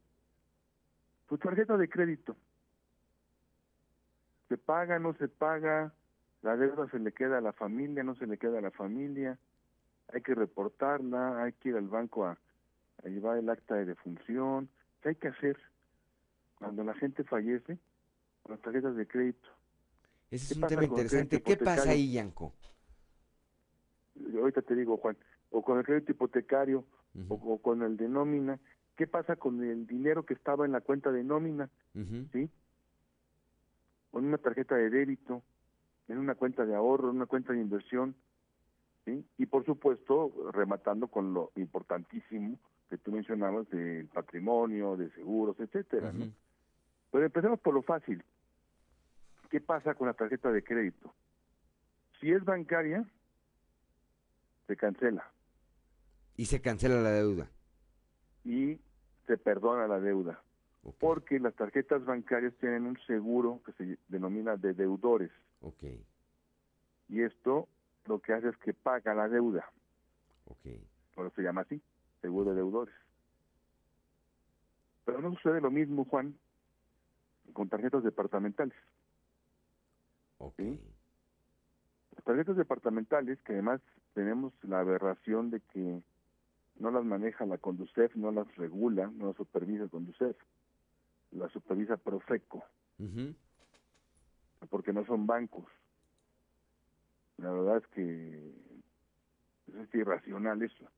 tu 1.30 1.38
tarjeta 1.38 1.78
de 1.78 1.88
crédito. 1.88 2.36
¿Se 4.49 4.58
paga, 4.58 4.98
no 4.98 5.14
se 5.14 5.28
paga? 5.28 5.94
¿La 6.41 6.57
deuda 6.57 6.89
se 6.89 6.99
le 6.99 7.11
queda 7.11 7.38
a 7.38 7.41
la 7.41 7.53
familia, 7.53 8.03
no 8.03 8.15
se 8.15 8.26
le 8.27 8.38
queda 8.38 8.59
a 8.59 8.61
la 8.61 8.72
familia? 8.72 9.38
Hay 10.13 10.22
que 10.22 10.35
reportarla, 10.35 11.43
hay 11.43 11.53
que 11.53 11.69
ir 11.69 11.76
al 11.76 11.88
banco 11.88 12.26
a, 12.26 12.38
a 13.03 13.07
llevar 13.07 13.38
el 13.38 13.49
acta 13.49 13.76
de 13.76 13.85
defunción. 13.85 14.69
¿Qué 15.01 15.09
hay 15.09 15.15
que 15.15 15.30
hacer? 15.30 15.57
cuando 16.61 16.84
la 16.84 16.93
gente 16.93 17.23
fallece 17.23 17.80
con 18.43 18.51
las 18.51 18.61
tarjetas 18.61 18.95
de 18.95 19.07
crédito. 19.07 19.49
Ese 20.30 20.53
es 20.53 20.61
un 20.61 20.68
tema 20.68 20.85
interesante. 20.85 21.41
¿Qué 21.41 21.57
pasa 21.57 21.89
ahí, 21.89 22.13
Yanko? 22.13 22.53
Ahorita 24.35 24.61
te 24.61 24.76
digo, 24.76 24.97
Juan, 24.97 25.18
o 25.49 25.63
con 25.63 25.80
el 25.80 25.84
crédito 25.84 26.11
hipotecario 26.11 26.85
o, 27.30 27.57
con 27.61 27.81
el 27.81 27.97
de 27.97 28.07
nómina. 28.07 28.59
¿Qué 28.95 29.07
pasa 29.07 29.35
con 29.35 29.63
el 29.63 29.88
dinero 29.88 30.23
que 30.23 30.35
estaba 30.35 30.65
en 30.65 30.72
la 30.72 30.81
cuenta 30.81 31.11
de 31.11 31.23
nómina? 31.23 31.69
¿Sí? 32.31 32.49
Con 34.11 34.26
una 34.26 34.38
tarjeta 34.38 34.76
de 34.76 34.91
débito, 34.91 35.41
en 36.12 36.20
una 36.20 36.36
cuenta 36.36 36.66
de 36.66 36.76
ahorro, 36.76 37.10
en 37.10 37.18
una 37.18 37.26
cuenta 37.26 37.54
de 37.54 37.62
inversión. 37.62 38.16
¿sí? 39.06 39.26
Y 39.38 39.46
por 39.46 39.66
supuesto, 39.66 40.32
rematando 40.52 41.08
con 41.08 41.34
lo 41.34 41.52
importantísimo 41.56 42.58
que 42.90 42.98
tú 42.98 43.12
mencionabas 43.12 43.70
del 43.70 44.08
patrimonio, 44.08 44.98
de 44.98 45.10
seguros, 45.12 45.58
etcétera, 45.60 46.12
¿no? 46.12 46.26
Pero 47.10 47.26
empecemos 47.26 47.60
por 47.60 47.74
lo 47.74 47.82
fácil. 47.82 48.24
¿Qué 49.50 49.62
pasa 49.62 49.96
con 49.96 50.08
la 50.08 50.14
tarjeta 50.14 50.52
de 50.52 50.64
crédito? 50.64 51.14
Si 52.20 52.32
es 52.32 52.44
bancaria, 52.44 53.06
se 54.68 54.76
cancela. 54.78 55.30
Y 56.36 56.46
se 56.46 56.62
cancela 56.62 57.02
la 57.02 57.12
deuda. 57.12 57.50
Y 58.44 58.80
se 59.28 59.38
perdona 59.38 59.88
la 59.88 60.00
deuda. 60.00 60.42
Porque 61.00 61.40
las 61.40 61.54
tarjetas 61.56 62.04
bancarias 62.06 62.54
tienen 62.60 62.86
un 62.86 62.98
seguro 63.06 63.62
que 63.66 63.72
se 63.74 63.98
denomina 64.08 64.58
de 64.58 64.74
deudores. 64.74 65.32
Ok. 65.62 65.84
Y 67.10 67.22
esto 67.22 67.68
lo 68.06 68.20
que 68.20 68.34
hace 68.34 68.50
es 68.50 68.58
que 68.58 68.74
paga 68.74 69.14
la 69.14 69.28
deuda. 69.28 69.66
Ok. 70.46 70.68
Por 71.14 71.28
eso 71.28 71.36
se 71.36 71.44
llama 71.44 71.62
así, 71.62 71.82
seguro 72.22 72.52
de 72.52 72.58
deudores. 72.58 72.96
Pero 75.06 75.22
no 75.22 75.34
sucede 75.36 75.62
lo 75.62 75.72
mismo, 75.72 76.06
Juan, 76.06 76.38
con 77.54 77.70
tarjetas 77.70 78.04
departamentales. 78.04 78.78
Las 82.16 82.24
tarjetas 82.24 82.56
departamentales, 82.56 83.42
que 83.44 83.54
además 83.54 83.82
tenemos 84.14 84.54
la 84.64 84.80
aberración 84.80 85.52
de 85.52 85.60
que 85.60 86.02
no 86.80 86.92
las 86.92 87.04
maneja 87.04 87.46
la 87.46 87.58
Conducef, 87.58 88.16
no 88.16 88.32
las 88.32 88.54
regula, 88.56 89.12
no 89.14 89.28
las 89.28 89.36
supervisa 89.36 89.88
Conducef, 89.88 90.36
la 91.32 91.48
supervisa 91.50 91.98
Profeco, 91.98 92.64
porque 94.70 94.94
no 94.94 95.06
son 95.06 95.26
bancos. 95.28 95.66
La 97.38 97.52
verdad 97.52 97.78
es 97.78 97.88
que 97.88 98.54
es 99.82 99.96
irracional 99.96 100.62
eso. 100.62 100.90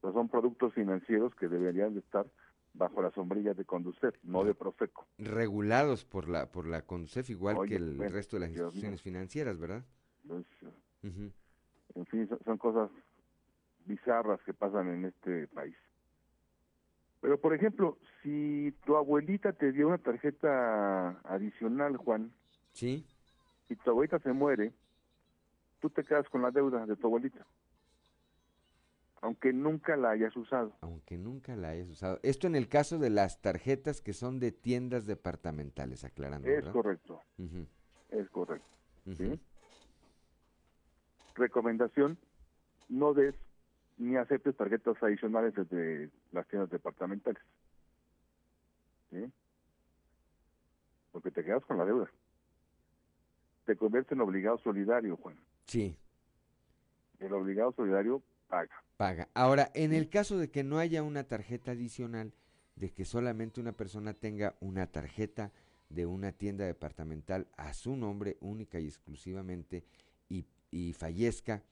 son 0.00 0.28
productos 0.28 0.74
financieros 0.74 1.34
que 1.34 1.48
deberían 1.48 1.94
de 1.94 2.00
estar 2.00 2.26
bajo 2.72 3.02
la 3.02 3.10
sombrilla 3.10 3.54
de 3.54 3.64
Conducef, 3.64 4.14
no 4.22 4.44
de 4.44 4.54
Profeco. 4.54 5.06
Regulados 5.18 6.04
por 6.04 6.28
la 6.28 6.50
por 6.50 6.66
la 6.66 6.82
Conducef 6.82 7.28
igual 7.30 7.66
que 7.66 7.76
el 7.76 7.98
resto 8.10 8.36
de 8.36 8.40
las 8.40 8.50
instituciones 8.50 9.02
financieras, 9.02 9.58
¿verdad? 9.58 9.84
Pues, 10.26 10.46
en 11.02 12.06
fin, 12.06 12.28
son, 12.44 12.58
cosas 12.58 12.90
bizarras 13.86 14.40
que 14.42 14.54
pasan 14.54 14.88
en 14.88 15.06
este 15.06 15.48
país. 15.48 15.76
Pero, 17.20 17.40
por 17.40 17.54
ejemplo, 17.54 17.98
si 18.22 18.72
tu 18.84 18.96
abuelita 18.96 19.52
te 19.52 19.72
dio 19.72 19.88
una 19.88 19.98
tarjeta 19.98 21.20
adicional, 21.24 21.96
Juan, 21.96 22.32
sí, 22.72 23.06
y 23.68 23.76
tu 23.76 23.90
abuelita 23.90 24.18
se 24.18 24.32
muere, 24.32 24.72
tú 25.80 25.90
te 25.90 26.04
quedas 26.04 26.28
con 26.28 26.42
la 26.42 26.50
deuda 26.50 26.86
de 26.86 26.96
tu 26.96 27.06
abuelita 27.06 27.46
aunque 29.22 29.52
nunca 29.52 29.96
la 29.96 30.10
hayas 30.10 30.34
usado. 30.36 30.72
Aunque 30.80 31.18
nunca 31.18 31.54
la 31.56 31.70
hayas 31.70 31.88
usado. 31.88 32.18
Esto 32.22 32.46
en 32.46 32.56
el 32.56 32.68
caso 32.68 32.98
de 32.98 33.10
las 33.10 33.40
tarjetas 33.40 34.00
que 34.00 34.12
son 34.12 34.40
de 34.40 34.52
tiendas 34.52 35.06
departamentales, 35.06 36.04
aclarando. 36.04 36.48
Es 36.48 36.66
correcto. 36.66 37.20
Es 38.08 38.28
correcto. 38.30 38.68
Recomendación, 41.34 42.18
no 42.88 43.14
des 43.14 43.34
ni 43.98 44.16
aceptes 44.16 44.56
tarjetas 44.56 45.02
adicionales 45.02 45.54
desde 45.54 46.10
las 46.32 46.46
tiendas 46.48 46.70
departamentales. 46.70 47.42
¿Sí? 49.10 49.30
Porque 51.12 51.30
te 51.30 51.44
quedas 51.44 51.64
con 51.66 51.76
la 51.76 51.84
deuda. 51.84 52.10
Te 53.70 53.76
conviertes 53.76 54.10
en 54.10 54.20
obligado 54.20 54.58
solidario, 54.58 55.16
Juan. 55.18 55.36
Sí. 55.64 55.96
El 57.20 57.32
obligado 57.32 57.70
solidario 57.70 58.20
paga. 58.48 58.82
Paga. 58.96 59.28
Ahora, 59.32 59.70
en 59.74 59.92
el 59.92 60.08
caso 60.08 60.38
de 60.38 60.50
que 60.50 60.64
no 60.64 60.78
haya 60.78 61.04
una 61.04 61.22
tarjeta 61.22 61.70
adicional, 61.70 62.32
de 62.74 62.90
que 62.90 63.04
solamente 63.04 63.60
una 63.60 63.70
persona 63.70 64.12
tenga 64.12 64.56
una 64.58 64.88
tarjeta 64.88 65.52
de 65.88 66.04
una 66.04 66.32
tienda 66.32 66.64
departamental 66.64 67.46
a 67.56 67.72
su 67.72 67.94
nombre 67.94 68.38
única 68.40 68.80
y 68.80 68.86
exclusivamente 68.86 69.84
y, 70.28 70.46
y 70.72 70.92
fallezca 70.92 71.62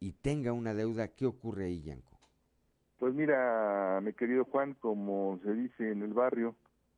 y 0.00 0.12
tenga 0.12 0.52
una 0.52 0.74
deuda, 0.74 1.08
¿qué 1.08 1.24
ocurre 1.24 1.64
ahí, 1.64 1.80
Yanko? 1.80 2.18
Pues 2.98 3.14
mira, 3.14 4.02
mi 4.02 4.12
querido 4.12 4.44
Juan, 4.44 4.74
como 4.74 5.40
se 5.42 5.54
dice 5.54 5.92
en 5.92 6.02
el 6.02 6.12
barrio, 6.12 6.56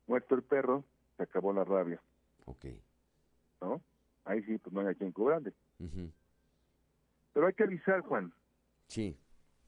muerto 0.08 0.34
el 0.34 0.42
perro, 0.42 0.82
se 1.18 1.22
acabó 1.22 1.52
la 1.52 1.62
rabia. 1.62 2.02
Ok. 2.46 2.66
¿No? 3.60 3.80
Ahí 4.24 4.42
sí, 4.42 4.58
pues 4.58 4.72
no 4.72 4.80
hay 4.80 4.88
a 4.88 4.94
quien 4.94 5.12
cobrarle. 5.12 5.52
Pero 7.32 7.46
hay 7.46 7.54
que 7.54 7.64
avisar, 7.64 8.00
Juan. 8.02 8.32
Sí. 8.86 9.16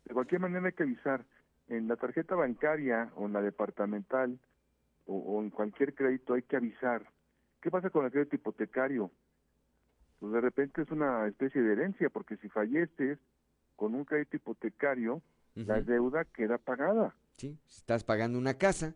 De 0.04 0.14
cualquier 0.14 0.40
manera 0.40 0.66
hay 0.66 0.72
que 0.72 0.82
avisar. 0.82 1.24
En 1.68 1.88
la 1.88 1.96
tarjeta 1.96 2.34
bancaria 2.34 3.12
o 3.16 3.26
en 3.26 3.32
la 3.32 3.40
departamental 3.40 4.38
o, 5.06 5.40
en 5.42 5.50
cualquier 5.50 5.94
crédito 5.94 6.34
hay 6.34 6.42
que 6.42 6.56
avisar. 6.56 7.06
¿Qué 7.60 7.70
pasa 7.70 7.90
con 7.90 8.04
el 8.04 8.12
crédito 8.12 8.36
hipotecario? 8.36 9.10
Pues 10.18 10.32
de 10.32 10.40
repente 10.40 10.82
es 10.82 10.90
una 10.90 11.26
especie 11.26 11.62
de 11.62 11.72
herencia, 11.72 12.10
porque 12.10 12.36
si 12.36 12.48
falleces 12.48 13.18
con 13.76 13.94
un 13.94 14.04
crédito 14.04 14.36
hipotecario, 14.36 15.22
la 15.54 15.80
deuda 15.80 16.24
queda 16.24 16.58
pagada. 16.58 17.14
Sí, 17.32 17.58
si 17.66 17.78
estás 17.78 18.04
pagando 18.04 18.38
una 18.38 18.54
casa, 18.54 18.94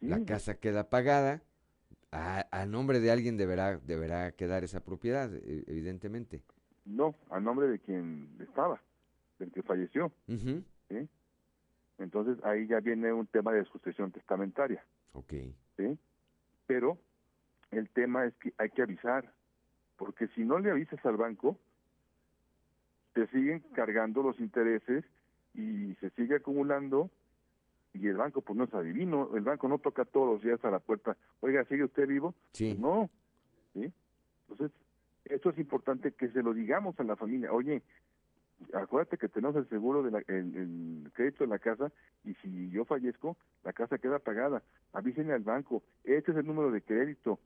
la 0.00 0.24
casa 0.24 0.58
queda 0.58 0.88
pagada, 0.88 1.42
a, 2.12 2.46
a, 2.50 2.66
nombre 2.66 3.00
de 3.00 3.10
alguien 3.10 3.36
deberá, 3.36 3.78
deberá 3.78 4.32
quedar 4.32 4.64
esa 4.64 4.80
propiedad, 4.80 5.32
e, 5.34 5.64
evidentemente. 5.66 6.42
No, 6.84 7.14
a 7.30 7.40
nombre 7.40 7.68
de 7.68 7.78
quien 7.78 8.36
estaba 8.40 8.80
del 9.38 9.50
que 9.52 9.62
falleció. 9.62 10.12
Entonces 11.98 12.42
ahí 12.44 12.66
ya 12.66 12.80
viene 12.80 13.12
un 13.12 13.26
tema 13.26 13.52
de 13.52 13.64
sucesión 13.64 14.10
testamentaria. 14.10 14.82
Ok. 15.12 15.32
¿sí? 15.76 15.98
Pero 16.66 16.98
el 17.70 17.88
tema 17.90 18.24
es 18.24 18.34
que 18.36 18.54
hay 18.56 18.70
que 18.70 18.82
avisar, 18.82 19.32
porque 19.96 20.28
si 20.28 20.42
no 20.42 20.58
le 20.58 20.70
avisas 20.70 21.04
al 21.04 21.16
banco, 21.16 21.58
te 23.12 23.26
siguen 23.28 23.60
cargando 23.74 24.22
los 24.22 24.40
intereses 24.40 25.04
y 25.54 25.94
se 25.96 26.10
sigue 26.10 26.36
acumulando 26.36 27.10
y 27.94 28.06
el 28.06 28.16
banco 28.16 28.40
pues 28.40 28.56
no 28.56 28.64
es 28.64 28.74
adivino, 28.74 29.30
el 29.36 29.42
banco 29.42 29.68
no 29.68 29.78
toca 29.78 30.04
todos 30.04 30.34
los 30.34 30.42
días 30.42 30.64
a 30.64 30.70
la 30.70 30.78
puerta, 30.78 31.16
oiga, 31.40 31.64
¿sigue 31.64 31.84
usted 31.84 32.06
vivo? 32.06 32.34
Sí. 32.52 32.70
Pues 32.70 32.80
no, 32.80 33.10
¿sí? 33.74 33.92
Entonces, 34.48 34.76
esto 35.24 35.50
es 35.50 35.58
importante 35.58 36.12
que 36.12 36.28
se 36.28 36.42
lo 36.42 36.54
digamos 36.54 36.98
a 36.98 37.04
la 37.04 37.16
familia, 37.16 37.52
oye, 37.52 37.82
acuérdate 38.74 39.18
que 39.18 39.28
tenemos 39.28 39.56
el 39.56 39.68
seguro 39.68 40.02
del 40.02 40.16
el, 40.28 41.10
crédito 41.12 41.44
de 41.44 41.50
la 41.50 41.58
casa 41.58 41.90
y 42.24 42.34
si 42.34 42.70
yo 42.70 42.84
fallezco, 42.84 43.36
la 43.64 43.72
casa 43.72 43.98
queda 43.98 44.18
pagada. 44.18 44.62
Avísenle 44.92 45.32
al 45.32 45.42
banco, 45.42 45.82
este 46.04 46.32
es 46.32 46.38
el 46.38 46.46
número 46.46 46.70
de 46.70 46.82
crédito, 46.82 47.38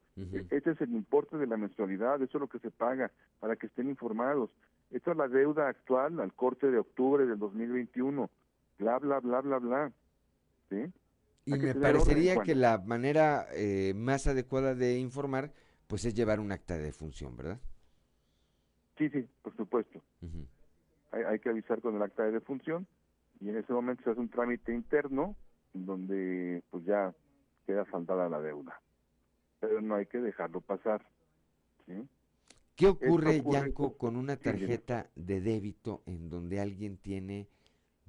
este 0.51 0.71
es 0.71 0.81
el 0.81 0.93
importe 0.93 1.37
de 1.37 1.47
la 1.47 1.57
mensualidad, 1.57 2.23
eso 2.23 2.39
es 2.39 2.41
lo 2.41 2.49
que 2.49 2.59
se 2.59 2.71
paga, 2.71 3.11
para 3.41 3.57
que 3.57 3.67
estén 3.67 3.89
informados. 3.89 4.51
Esta 4.91 5.13
es 5.13 5.17
la 5.17 5.29
deuda 5.29 5.69
actual 5.69 6.21
al 6.21 6.33
corte 6.33 6.71
de 6.71 6.79
octubre 6.79 7.27
del 7.27 7.39
2021, 7.39 8.31
bla, 8.79 8.99
bla, 8.99 9.21
bla, 9.21 9.41
bla, 9.41 9.59
bla. 9.59 9.93
¿Sí? 10.75 10.93
Y 11.47 11.59
me 11.59 11.75
parecería 11.75 12.37
que 12.37 12.55
la 12.55 12.79
manera 12.79 13.47
eh, 13.53 13.93
más 13.95 14.27
adecuada 14.27 14.75
de 14.75 14.99
informar, 14.99 15.53
pues 15.87 16.05
es 16.05 16.15
llevar 16.15 16.41
un 16.41 16.53
acta 16.53 16.77
de 16.79 16.85
defunción, 16.85 17.37
¿verdad? 17.37 17.61
Sí, 18.97 19.11
sí, 19.11 19.27
por 19.43 19.55
supuesto 19.57 20.01
hay, 21.23 21.39
que 21.39 21.51
avisar 21.51 21.81
con 21.81 21.97
el 21.97 22.03
acta 22.03 22.25
de 22.25 22.33
defunción 22.33 22.87
y 23.41 23.49
en 23.49 23.57
ese 23.57 23.73
momento 23.73 24.03
se 24.05 24.11
hace 24.11 24.21
un 24.21 24.29
trámite 24.29 24.73
interno 24.73 25.37
donde 25.73 26.63
pues 26.71 26.85
ya 26.85 27.15
queda 27.67 27.85
saldada 27.91 28.29
la 28.29 28.41
deuda. 28.41 28.81
Pero 29.61 29.81
no 29.81 29.97
hay 29.97 30.07
que 30.07 30.19
dejarlo 30.19 30.61
pasar. 30.61 31.05
¿sí? 31.87 32.09
¿Qué 32.77 32.87
ocurre, 32.87 33.43
Yanko, 33.43 33.97
con 33.97 34.17
una 34.17 34.37
tarjeta 34.37 35.11
de 35.15 35.41
débito 35.41 36.03
en 36.07 36.29
donde 36.29 36.61
alguien 36.61 36.97
tiene 36.97 37.49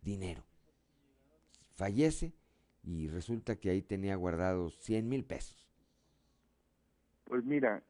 dinero? 0.02 0.44
Fallece 1.76 2.34
y 2.86 3.08
resulta 3.08 3.56
que 3.56 3.70
ahí 3.70 3.82
tenía 3.82 4.16
guardados 4.16 4.78
100 4.82 5.10
mil 5.10 5.26
pesos. 5.26 5.68
Pues 7.26 7.44
mira, 7.44 7.82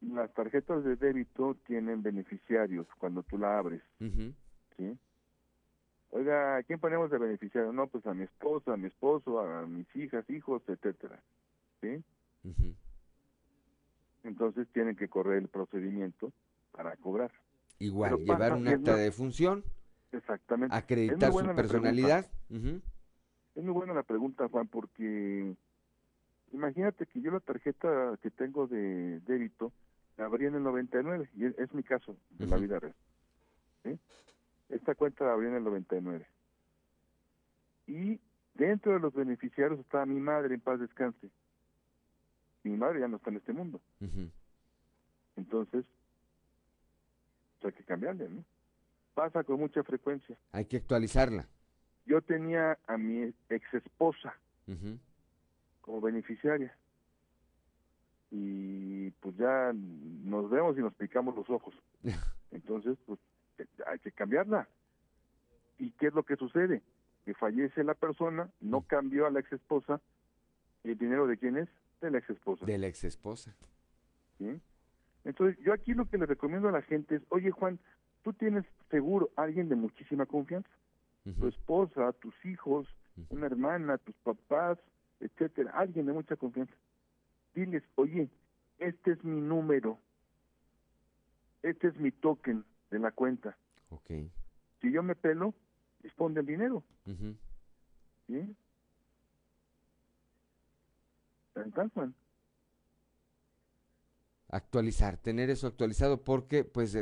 las 0.00 0.32
tarjetas 0.32 0.84
de 0.84 0.96
débito 0.96 1.56
tienen 1.66 2.02
beneficiarios 2.02 2.86
cuando 2.98 3.22
tú 3.24 3.36
la 3.38 3.58
abres. 3.58 3.82
¿sí? 3.98 4.96
Oiga, 6.10 6.58
¿a 6.58 6.62
quién 6.62 6.78
ponemos 6.78 7.10
de 7.10 7.18
beneficiario? 7.18 7.72
No, 7.72 7.88
pues 7.88 8.06
a 8.06 8.14
mi 8.14 8.24
esposa, 8.24 8.74
a 8.74 8.76
mi 8.76 8.86
esposo, 8.86 9.40
a 9.40 9.66
mis 9.66 9.86
hijas, 9.96 10.28
hijos, 10.30 10.62
etcétera. 10.68 11.20
¿Sí? 11.80 12.02
Entonces 14.22 14.68
tienen 14.72 14.94
que 14.94 15.08
correr 15.08 15.38
el 15.38 15.48
procedimiento 15.48 16.32
para 16.70 16.96
cobrar. 16.96 17.32
Igual, 17.80 18.18
llevar 18.18 18.52
un 18.52 18.68
acta 18.68 18.94
de 18.94 19.10
función. 19.10 19.64
Exactamente. 20.12 20.76
Acreditar 20.76 21.32
su 21.32 21.54
personalidad. 21.56 22.30
Es 23.54 23.62
muy 23.62 23.72
buena 23.72 23.92
la 23.92 24.02
pregunta, 24.02 24.48
Juan, 24.48 24.66
porque 24.66 25.54
imagínate 26.52 27.06
que 27.06 27.20
yo 27.20 27.30
la 27.30 27.40
tarjeta 27.40 28.18
que 28.22 28.30
tengo 28.30 28.66
de 28.66 29.20
débito 29.20 29.72
la 30.16 30.26
abrí 30.26 30.46
en 30.46 30.54
el 30.54 30.62
99, 30.62 31.30
y 31.34 31.46
es, 31.46 31.72
mi 31.72 31.82
caso 31.82 32.16
de 32.30 32.46
la 32.46 32.56
vida 32.56 32.78
real. 32.78 32.94
¿sí? 33.82 33.98
Esta 34.68 34.94
cuenta 34.94 35.24
la 35.24 35.32
abrí 35.32 35.48
en 35.48 35.54
el 35.54 35.64
99. 35.64 36.26
Y 37.86 38.20
dentro 38.54 38.92
de 38.92 39.00
los 39.00 39.12
beneficiarios 39.12 39.80
estaba 39.80 40.06
mi 40.06 40.20
madre 40.20 40.54
en 40.54 40.60
paz 40.60 40.80
descanse. 40.80 41.30
mi 42.62 42.76
madre 42.76 43.00
ya 43.00 43.08
no 43.08 43.16
está 43.16 43.30
en 43.30 43.36
este 43.36 43.52
mundo. 43.52 43.80
Entonces, 45.36 45.84
pues 47.60 47.74
hay 47.74 47.78
que 47.78 47.84
cambiarle, 47.84 48.28
¿no? 48.28 48.44
Pasa 49.14 49.44
con 49.44 49.60
mucha 49.60 49.82
frecuencia. 49.82 50.36
Hay 50.52 50.64
que 50.64 50.78
actualizarla. 50.78 51.46
Yo 52.06 52.20
tenía 52.20 52.78
a 52.86 52.96
mi 52.96 53.32
ex 53.48 53.74
esposa 53.74 54.34
como 55.82 56.00
beneficiaria. 56.00 56.74
Y 58.30 59.10
pues 59.20 59.36
ya 59.36 59.72
nos 59.74 60.48
vemos 60.48 60.76
y 60.78 60.80
nos 60.80 60.94
picamos 60.94 61.36
los 61.36 61.48
ojos. 61.50 61.74
Entonces, 62.50 62.96
pues 63.06 63.18
hay 63.86 63.98
que 63.98 64.12
cambiarla. 64.12 64.68
¿Y 65.78 65.90
qué 65.92 66.06
es 66.06 66.14
lo 66.14 66.22
que 66.22 66.36
sucede? 66.36 66.82
Que 67.24 67.34
fallece 67.34 67.84
la 67.84 67.94
persona, 67.94 68.50
no 68.60 68.82
cambió 68.82 69.26
a 69.26 69.30
la 69.30 69.40
ex 69.40 69.52
esposa, 69.52 70.00
¿y 70.84 70.90
el 70.90 70.98
dinero 70.98 71.26
de 71.26 71.36
quién 71.36 71.58
es? 71.58 71.68
De 72.00 72.10
la 72.10 72.18
ex 72.18 72.30
esposa. 72.30 72.64
De 72.64 72.78
la 72.78 72.86
ex 72.86 73.04
esposa. 73.04 73.54
¿Sí? 74.38 74.60
Entonces, 75.24 75.62
yo 75.64 75.72
aquí 75.72 75.94
lo 75.94 76.08
que 76.08 76.18
le 76.18 76.26
recomiendo 76.26 76.68
a 76.68 76.72
la 76.72 76.82
gente 76.82 77.16
es, 77.16 77.22
oye 77.28 77.50
Juan, 77.50 77.78
tú 78.22 78.32
tienes 78.32 78.64
seguro 78.90 79.30
a 79.36 79.42
alguien 79.42 79.68
de 79.68 79.76
muchísima 79.76 80.26
confianza, 80.26 80.68
tu 81.24 81.46
esposa, 81.46 82.12
tus 82.14 82.34
hijos, 82.44 82.86
una 83.30 83.46
hermana, 83.46 83.98
tus 83.98 84.14
papás, 84.16 84.78
etcétera, 85.20 85.72
alguien 85.72 86.06
de 86.06 86.12
mucha 86.12 86.36
confianza. 86.36 86.74
Diles, 87.54 87.82
oye, 87.94 88.28
este 88.78 89.12
es 89.12 89.22
mi 89.24 89.40
número, 89.40 89.98
este 91.62 91.88
es 91.88 91.96
mi 91.96 92.10
token, 92.10 92.64
de 92.90 92.98
la 92.98 93.12
cuenta. 93.12 93.56
Okay. 93.90 94.30
Si 94.80 94.90
yo 94.90 95.02
me 95.02 95.14
pelo, 95.14 95.54
dispone 96.02 96.40
el 96.40 96.46
dinero. 96.46 96.82
¿Sí? 98.26 98.56
Actualizar, 104.48 105.16
tener 105.18 105.50
eso 105.50 105.66
actualizado 105.66 106.22
porque, 106.24 106.64
pues, 106.64 106.96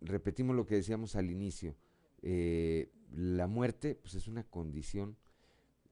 repetimos 0.00 0.56
lo 0.56 0.64
que 0.64 0.76
decíamos 0.76 1.16
al 1.16 1.30
inicio, 1.30 1.74
eh, 2.22 2.90
la 3.12 3.46
muerte, 3.46 3.98
pues, 4.00 4.14
es 4.14 4.28
una 4.28 4.44
condición 4.44 5.16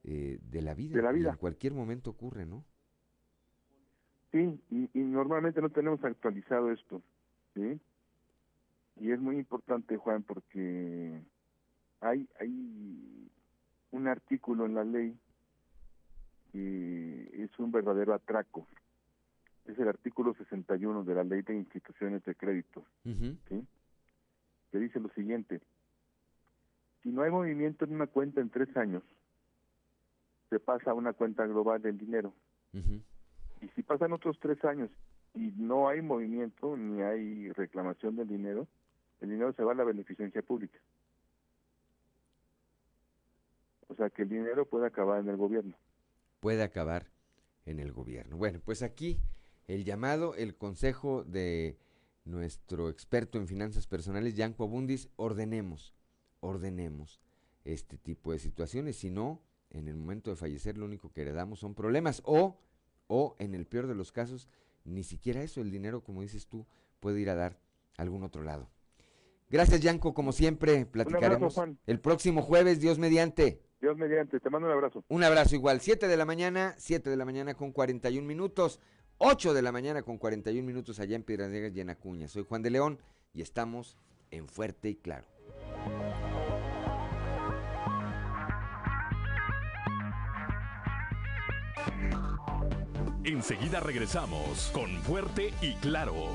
eh, 0.03 0.39
de 0.41 0.61
la 0.61 0.73
vida. 0.73 0.95
De 0.95 1.01
la 1.01 1.11
vida. 1.11 1.31
en 1.31 1.37
cualquier 1.37 1.73
momento 1.73 2.11
ocurre, 2.11 2.45
¿no? 2.45 2.65
Sí, 4.31 4.61
y, 4.69 4.89
y 4.93 4.99
normalmente 4.99 5.61
no 5.61 5.69
tenemos 5.69 6.03
actualizado 6.03 6.71
esto, 6.71 7.01
¿sí? 7.55 7.79
Y 8.99 9.11
es 9.11 9.19
muy 9.19 9.37
importante, 9.37 9.97
Juan, 9.97 10.23
porque 10.23 11.21
hay, 12.01 12.27
hay 12.39 13.29
un 13.91 14.07
artículo 14.07 14.65
en 14.65 14.75
la 14.75 14.83
ley 14.83 15.17
que 16.51 17.43
es 17.43 17.59
un 17.59 17.71
verdadero 17.71 18.13
atraco. 18.13 18.67
Es 19.65 19.77
el 19.77 19.87
artículo 19.87 20.33
61 20.33 21.03
de 21.03 21.13
la 21.13 21.23
Ley 21.23 21.43
de 21.43 21.55
Instituciones 21.55 22.23
de 22.25 22.33
Crédito, 22.33 22.83
¿sí? 23.03 23.67
que 24.71 24.79
dice 24.79 24.99
lo 24.99 25.09
siguiente. 25.09 25.61
Si 27.03 27.09
no 27.09 27.23
hay 27.23 27.31
movimiento 27.31 27.85
en 27.85 27.93
una 27.93 28.07
cuenta 28.07 28.41
en 28.41 28.49
tres 28.49 28.75
años, 28.75 29.03
se 30.49 30.59
pasa 30.59 30.91
a 30.91 30.93
una 30.93 31.13
cuenta 31.13 31.45
global 31.45 31.81
del 31.81 31.97
dinero. 31.97 32.33
Y 32.73 33.67
si 33.75 33.83
pasan 33.83 34.13
otros 34.13 34.37
tres 34.39 34.63
años 34.65 34.89
y 35.33 35.51
no 35.57 35.89
hay 35.89 36.01
movimiento 36.01 36.75
ni 36.77 37.01
hay 37.01 37.51
reclamación 37.51 38.15
del 38.15 38.27
dinero, 38.27 38.67
el 39.21 39.29
dinero 39.29 39.53
se 39.53 39.63
va 39.63 39.73
a 39.73 39.75
la 39.75 39.83
beneficencia 39.83 40.41
pública. 40.41 40.79
O 43.87 43.95
sea, 43.95 44.09
que 44.09 44.21
el 44.21 44.29
dinero 44.29 44.65
puede 44.65 44.87
acabar 44.87 45.19
en 45.19 45.29
el 45.29 45.37
gobierno. 45.37 45.75
Puede 46.39 46.63
acabar 46.63 47.07
en 47.65 47.79
el 47.79 47.91
gobierno. 47.91 48.37
Bueno, 48.37 48.59
pues 48.63 48.83
aquí 48.83 49.19
el 49.67 49.83
llamado, 49.83 50.35
el 50.35 50.55
consejo 50.55 51.23
de 51.23 51.77
nuestro 52.25 52.89
experto 52.89 53.37
en 53.37 53.47
finanzas 53.47 53.87
personales, 53.87 54.35
Yanko 54.35 54.63
Abundis, 54.63 55.09
ordenemos, 55.15 55.93
ordenemos 56.39 57.19
este 57.65 57.97
tipo 57.97 58.31
de 58.31 58.39
situaciones. 58.39 58.97
Si 58.97 59.09
no, 59.09 59.41
en 59.69 59.87
el 59.87 59.95
momento 59.95 60.29
de 60.29 60.35
fallecer 60.35 60.77
lo 60.77 60.85
único 60.85 61.11
que 61.11 61.21
heredamos 61.21 61.59
son 61.59 61.75
problemas 61.75 62.21
o, 62.25 62.59
o 63.07 63.35
en 63.39 63.53
el 63.53 63.65
peor 63.65 63.87
de 63.87 63.95
los 63.95 64.11
casos, 64.11 64.47
ni 64.83 65.03
siquiera 65.03 65.43
eso, 65.43 65.61
el 65.61 65.71
dinero, 65.71 66.03
como 66.03 66.21
dices 66.21 66.47
tú, 66.47 66.65
puede 66.99 67.19
ir 67.21 67.29
a 67.29 67.35
dar 67.35 67.59
a 67.97 68.01
algún 68.01 68.23
otro 68.23 68.43
lado. 68.43 68.69
Gracias, 69.49 69.81
Yanko, 69.81 70.13
como 70.13 70.31
siempre, 70.31 70.85
platicaremos 70.85 71.59
el 71.87 71.99
próximo 71.99 72.41
jueves, 72.41 72.79
Dios 72.79 72.99
mediante. 72.99 73.63
Dios 73.81 73.97
mediante, 73.97 74.39
te 74.39 74.49
mando 74.49 74.67
un 74.67 74.73
abrazo. 74.73 75.03
Un 75.07 75.23
abrazo 75.23 75.55
igual, 75.55 75.81
7 75.81 76.07
de 76.07 76.17
la 76.17 76.25
mañana, 76.25 76.75
7 76.77 77.09
de 77.09 77.17
la 77.17 77.25
mañana 77.25 77.55
con 77.55 77.71
41 77.71 78.27
minutos, 78.27 78.79
8 79.17 79.53
de 79.53 79.61
la 79.61 79.71
mañana 79.71 80.03
con 80.03 80.17
41 80.17 80.65
minutos 80.65 80.99
allá 80.99 81.15
en 81.15 81.23
Piedras 81.23 81.49
Negras 81.49 81.75
y 81.75 81.81
en 81.81 81.89
Acuña. 81.89 82.27
Soy 82.27 82.45
Juan 82.47 82.61
de 82.61 82.69
León 82.69 82.99
y 83.33 83.41
estamos 83.41 83.97
en 84.31 84.47
Fuerte 84.47 84.89
y 84.89 84.95
Claro. 84.95 85.25
Enseguida 93.29 93.79
regresamos 93.79 94.71
con 94.73 94.89
Fuerte 95.03 95.53
y 95.61 95.75
Claro. 95.75 96.31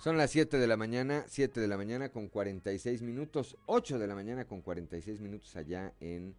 Son 0.00 0.16
las 0.16 0.32
7 0.32 0.58
de 0.58 0.66
la 0.66 0.76
mañana, 0.76 1.24
7 1.28 1.60
de 1.60 1.68
la 1.68 1.76
mañana 1.76 2.08
con 2.08 2.26
46 2.26 3.02
minutos, 3.02 3.56
8 3.66 3.96
de 3.96 4.08
la 4.08 4.16
mañana 4.16 4.44
con 4.44 4.60
46 4.60 5.20
minutos 5.20 5.54
allá 5.54 5.94
en 6.00 6.34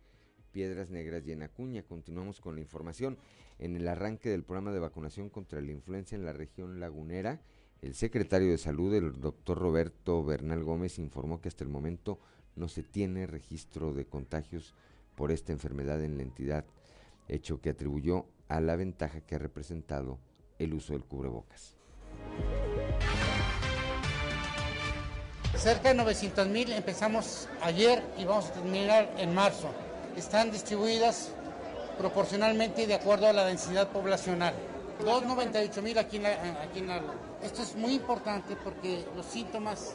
Piedras 0.52 0.90
Negras 0.90 1.26
y 1.26 1.32
en 1.32 1.44
Acuña. 1.44 1.84
Continuamos 1.84 2.42
con 2.42 2.56
la 2.56 2.60
información. 2.60 3.18
En 3.60 3.78
el 3.78 3.88
arranque 3.88 4.28
del 4.28 4.44
programa 4.44 4.74
de 4.74 4.80
vacunación 4.80 5.30
contra 5.30 5.62
la 5.62 5.72
influenza 5.72 6.18
en 6.18 6.26
la 6.26 6.34
región 6.34 6.82
lagunera, 6.82 7.40
el 7.82 7.96
secretario 7.96 8.52
de 8.52 8.58
Salud, 8.58 8.94
el 8.94 9.20
doctor 9.20 9.58
Roberto 9.58 10.24
Bernal 10.24 10.64
Gómez, 10.64 11.00
informó 11.00 11.42
que 11.42 11.48
hasta 11.48 11.64
el 11.64 11.70
momento 11.70 12.20
no 12.56 12.68
se 12.68 12.84
tiene 12.84 13.26
registro 13.26 13.94
de 13.94 14.06
contagios 14.06 14.74
por 15.16 15.32
esta 15.32 15.54
enfermedad 15.54 16.04
en 16.04 16.18
la 16.18 16.24
entidad, 16.24 16.66
hecho 17.28 17.62
que 17.62 17.70
atribuyó 17.70 18.26
a 18.48 18.60
la 18.60 18.76
ventaja 18.76 19.22
que 19.22 19.36
ha 19.36 19.40
representado 19.40 20.20
el 20.58 20.74
uso 20.74 20.94
del 20.94 21.04
cubrebocas. 21.06 21.78
Cerca 25.56 25.90
de 25.90 25.96
900 25.96 26.48
mil 26.48 26.72
empezamos 26.72 27.50
ayer 27.62 28.04
y 28.18 28.26
vamos 28.26 28.48
a 28.48 28.54
terminar 28.54 29.14
en 29.18 29.34
marzo. 29.34 29.70
Están 30.16 30.52
distribuidas 30.52 31.34
proporcionalmente 31.98 32.88
de 32.88 32.94
acuerdo 32.94 33.28
a 33.28 33.34
la 33.34 33.46
densidad 33.46 33.90
poblacional. 33.90 34.54
298 35.00 35.82
mil 35.82 35.98
aquí 35.98 36.18
en 36.18 36.88
la... 36.88 37.29
Esto 37.44 37.62
es 37.62 37.76
muy 37.76 37.94
importante 37.94 38.56
porque 38.64 39.06
los 39.16 39.26
síntomas 39.26 39.94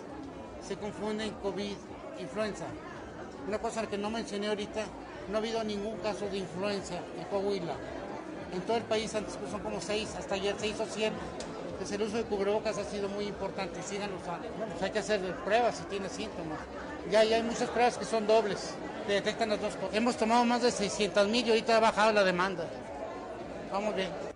se 0.67 0.77
confunden 0.77 1.31
COVID, 1.43 1.77
influenza. 2.19 2.65
Una 3.47 3.59
cosa 3.59 3.87
que 3.87 3.99
no 3.99 4.11
mencioné 4.11 4.49
ahorita, 4.49 4.85
no 5.31 5.37
ha 5.37 5.41
habido 5.41 5.63
ningún 5.63 5.99
caso 5.99 6.27
de 6.29 6.39
influenza 6.39 6.95
en 7.19 7.25
Coahuila. 7.31 7.75
En 8.55 8.61
todo 8.63 8.77
el 8.77 8.85
país 8.85 9.15
antes 9.15 9.37
pues, 9.37 9.51
son 9.51 9.61
como 9.61 9.81
6, 9.81 10.15
hasta 10.19 10.35
ayer 10.37 10.55
6 10.59 10.81
o 10.81 10.87
7 10.89 11.13
pues 11.77 11.91
el 11.93 12.03
uso 12.03 12.17
de 12.17 12.25
cubrebocas 12.25 12.79
ha 12.79 12.85
sido 12.85 13.09
muy 13.09 13.27
importante, 13.27 13.83
sigan 13.83 14.11
usando. 14.15 14.49
Pues 14.49 14.83
hay 14.83 14.91
que 14.91 15.01
hacer 15.01 15.21
pruebas 15.45 15.77
si 15.77 15.85
tiene 15.85 16.09
síntomas. 16.09 16.59
Ya, 17.11 17.21
hay 17.21 17.43
muchas 17.43 17.69
pruebas 17.69 17.99
que 17.99 18.05
son 18.05 18.27
dobles, 18.27 18.75
que 19.07 19.15
detectan 19.15 19.51
las 19.51 19.61
dos 19.61 19.75
cosas. 19.75 19.95
Hemos 19.95 20.17
tomado 20.17 20.45
más 20.45 20.63
de 20.63 20.71
600 20.71 21.29
mil 21.29 21.47
y 21.47 21.51
ahorita 21.51 21.77
ha 21.77 21.81
bajado 21.81 22.13
la 22.13 22.25
demanda. 22.25 22.65
Vamos 23.71 23.95
bien. 23.95 24.34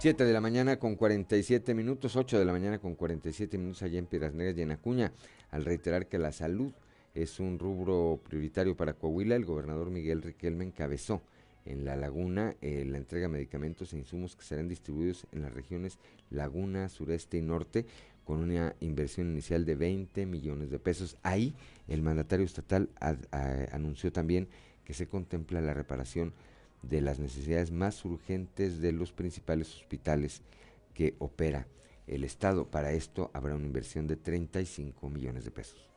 7 0.00 0.24
de 0.24 0.32
la 0.32 0.40
mañana 0.40 0.78
con 0.78 0.96
47 0.96 1.74
minutos, 1.74 2.16
8 2.16 2.38
de 2.38 2.46
la 2.46 2.52
mañana 2.52 2.78
con 2.78 2.94
47 2.94 3.58
minutos 3.58 3.82
allá 3.82 3.98
en 3.98 4.06
Piedras 4.06 4.32
Negras 4.32 4.56
y 4.56 4.62
en 4.62 4.70
Acuña. 4.70 5.12
Al 5.50 5.66
reiterar 5.66 6.06
que 6.06 6.16
la 6.16 6.32
salud 6.32 6.72
es 7.14 7.38
un 7.38 7.58
rubro 7.58 8.18
prioritario 8.26 8.74
para 8.74 8.94
Coahuila, 8.94 9.36
el 9.36 9.44
gobernador 9.44 9.90
Miguel 9.90 10.22
Riquelme 10.22 10.64
encabezó 10.64 11.20
en 11.66 11.84
la 11.84 11.96
laguna 11.96 12.54
eh, 12.62 12.86
la 12.86 12.96
entrega 12.96 13.26
de 13.26 13.34
medicamentos 13.34 13.92
e 13.92 13.98
insumos 13.98 14.36
que 14.36 14.42
serán 14.42 14.68
distribuidos 14.68 15.26
en 15.32 15.42
las 15.42 15.52
regiones 15.52 15.98
Laguna, 16.30 16.88
Sureste 16.88 17.36
y 17.36 17.42
Norte 17.42 17.84
con 18.24 18.38
una 18.38 18.74
inversión 18.80 19.30
inicial 19.30 19.66
de 19.66 19.74
20 19.74 20.24
millones 20.24 20.70
de 20.70 20.78
pesos. 20.78 21.18
Ahí 21.22 21.54
el 21.88 22.00
mandatario 22.00 22.46
estatal 22.46 22.88
anunció 23.70 24.10
también 24.10 24.48
que 24.82 24.94
se 24.94 25.08
contempla 25.08 25.60
la 25.60 25.74
reparación 25.74 26.28
de 26.28 26.34
las 26.82 27.18
necesidades 27.18 27.70
más 27.70 28.04
urgentes 28.04 28.80
de 28.80 28.92
los 28.92 29.12
principales 29.12 29.74
hospitales 29.76 30.42
que 30.94 31.14
opera 31.18 31.66
el 32.06 32.24
Estado. 32.24 32.66
Para 32.66 32.92
esto 32.92 33.30
habrá 33.32 33.54
una 33.54 33.66
inversión 33.66 34.06
de 34.06 34.16
35 34.16 35.08
millones 35.08 35.44
de 35.44 35.50
pesos. 35.50 35.90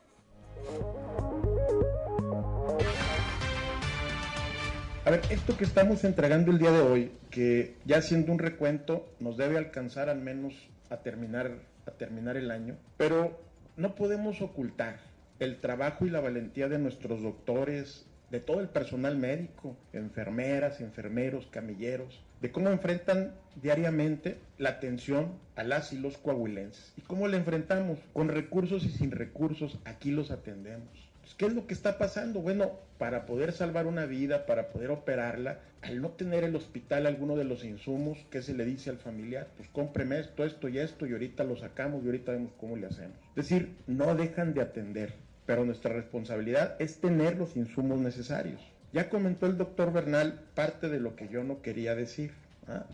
A 5.04 5.10
ver, 5.10 5.20
esto 5.28 5.56
que 5.56 5.64
estamos 5.64 6.02
entregando 6.04 6.50
el 6.50 6.58
día 6.58 6.70
de 6.70 6.80
hoy, 6.80 7.12
que 7.30 7.76
ya 7.84 7.98
haciendo 7.98 8.32
un 8.32 8.38
recuento, 8.38 9.06
nos 9.20 9.36
debe 9.36 9.58
alcanzar 9.58 10.08
al 10.08 10.20
menos 10.20 10.54
a 10.88 10.98
terminar, 10.98 11.58
a 11.86 11.90
terminar 11.90 12.38
el 12.38 12.50
año, 12.50 12.76
pero 12.96 13.38
no 13.76 13.94
podemos 13.96 14.40
ocultar 14.40 15.00
el 15.40 15.60
trabajo 15.60 16.06
y 16.06 16.10
la 16.10 16.20
valentía 16.20 16.68
de 16.68 16.78
nuestros 16.78 17.22
doctores, 17.22 18.06
de 18.30 18.40
todo 18.40 18.60
el 18.60 18.68
personal 18.68 19.16
médico, 19.16 19.76
enfermeras, 19.92 20.80
enfermeros, 20.80 21.46
camilleros, 21.46 22.22
de 22.40 22.52
cómo 22.52 22.70
enfrentan 22.70 23.34
diariamente 23.62 24.38
la 24.58 24.70
atención 24.70 25.38
a 25.56 25.64
las 25.64 25.92
y 25.92 25.98
los 25.98 26.18
coahuilenses. 26.18 26.92
¿Y 26.96 27.02
cómo 27.02 27.28
la 27.28 27.36
enfrentamos? 27.36 27.98
Con 28.12 28.28
recursos 28.28 28.84
y 28.84 28.90
sin 28.90 29.10
recursos, 29.10 29.78
aquí 29.84 30.10
los 30.10 30.30
atendemos. 30.30 30.88
Pues, 31.24 31.34
¿Qué 31.34 31.46
es 31.46 31.54
lo 31.54 31.66
que 31.66 31.72
está 31.72 31.96
pasando? 31.96 32.40
Bueno, 32.40 32.72
para 32.98 33.24
poder 33.24 33.52
salvar 33.52 33.86
una 33.86 34.04
vida, 34.04 34.44
para 34.44 34.68
poder 34.68 34.90
operarla, 34.90 35.60
al 35.80 36.02
no 36.02 36.10
tener 36.10 36.44
el 36.44 36.54
hospital 36.54 37.06
alguno 37.06 37.34
de 37.34 37.44
los 37.44 37.64
insumos, 37.64 38.18
¿qué 38.30 38.42
se 38.42 38.52
le 38.52 38.64
dice 38.64 38.90
al 38.90 38.98
familiar? 38.98 39.48
Pues 39.56 39.68
cómpreme 39.70 40.18
esto, 40.18 40.44
esto 40.44 40.68
y 40.68 40.78
esto 40.78 41.06
y 41.06 41.12
ahorita 41.12 41.44
lo 41.44 41.56
sacamos 41.56 42.02
y 42.02 42.06
ahorita 42.06 42.32
vemos 42.32 42.52
cómo 42.58 42.76
le 42.76 42.88
hacemos. 42.88 43.16
Es 43.36 43.48
decir, 43.48 43.74
no 43.86 44.14
dejan 44.14 44.52
de 44.52 44.60
atender 44.60 45.14
pero 45.46 45.64
nuestra 45.64 45.92
responsabilidad 45.92 46.76
es 46.78 47.00
tener 47.00 47.36
los 47.36 47.56
insumos 47.56 47.98
necesarios. 47.98 48.60
Ya 48.92 49.10
comentó 49.10 49.46
el 49.46 49.58
doctor 49.58 49.92
Bernal 49.92 50.40
parte 50.54 50.88
de 50.88 51.00
lo 51.00 51.16
que 51.16 51.28
yo 51.28 51.44
no 51.44 51.62
quería 51.62 51.94
decir. 51.94 52.32
¿ah? 52.68 52.86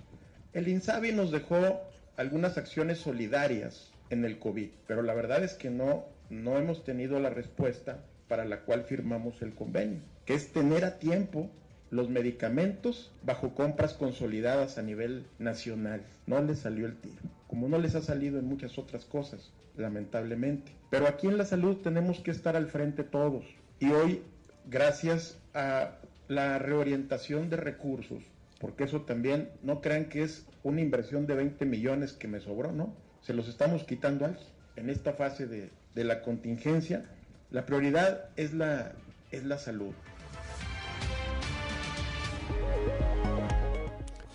El 0.52 0.68
INSABI 0.68 1.12
nos 1.12 1.30
dejó 1.30 1.80
algunas 2.16 2.58
acciones 2.58 2.98
solidarias 2.98 3.90
en 4.10 4.24
el 4.24 4.38
COVID, 4.38 4.70
pero 4.86 5.02
la 5.02 5.14
verdad 5.14 5.44
es 5.44 5.54
que 5.54 5.70
no, 5.70 6.04
no 6.28 6.58
hemos 6.58 6.84
tenido 6.84 7.20
la 7.20 7.30
respuesta 7.30 7.98
para 8.28 8.44
la 8.44 8.60
cual 8.60 8.84
firmamos 8.84 9.42
el 9.42 9.54
convenio, 9.54 10.00
que 10.24 10.34
es 10.34 10.52
tener 10.52 10.84
a 10.84 10.98
tiempo 10.98 11.50
los 11.90 12.08
medicamentos 12.08 13.10
bajo 13.22 13.54
compras 13.54 13.94
consolidadas 13.94 14.78
a 14.78 14.82
nivel 14.82 15.26
nacional. 15.38 16.02
No 16.26 16.40
les 16.40 16.60
salió 16.60 16.86
el 16.86 16.96
tiro, 16.96 17.22
como 17.50 17.68
no 17.68 17.78
les 17.78 17.96
ha 17.96 18.00
salido 18.00 18.38
en 18.38 18.46
muchas 18.46 18.78
otras 18.78 19.04
cosas 19.04 19.50
lamentablemente. 19.76 20.70
Pero 20.88 21.08
aquí 21.08 21.26
en 21.26 21.36
la 21.36 21.44
salud 21.44 21.78
tenemos 21.78 22.20
que 22.20 22.30
estar 22.30 22.54
al 22.54 22.68
frente 22.68 23.02
todos. 23.02 23.44
Y 23.80 23.90
hoy, 23.90 24.22
gracias 24.66 25.36
a 25.52 25.96
la 26.28 26.60
reorientación 26.60 27.50
de 27.50 27.56
recursos, 27.56 28.22
porque 28.60 28.84
eso 28.84 29.00
también, 29.00 29.50
no 29.64 29.80
crean 29.80 30.04
que 30.04 30.22
es 30.22 30.46
una 30.62 30.80
inversión 30.80 31.26
de 31.26 31.34
20 31.34 31.64
millones 31.64 32.12
que 32.12 32.28
me 32.28 32.38
sobró, 32.38 32.70
¿no? 32.70 32.94
Se 33.20 33.34
los 33.34 33.48
estamos 33.48 33.82
quitando 33.82 34.26
aquí. 34.26 34.44
En 34.76 34.88
esta 34.88 35.14
fase 35.14 35.48
de, 35.48 35.70
de 35.96 36.04
la 36.04 36.22
contingencia, 36.22 37.04
la 37.50 37.66
prioridad 37.66 38.28
es 38.36 38.54
la, 38.54 38.92
es 39.32 39.44
la 39.44 39.58
salud. 39.58 39.92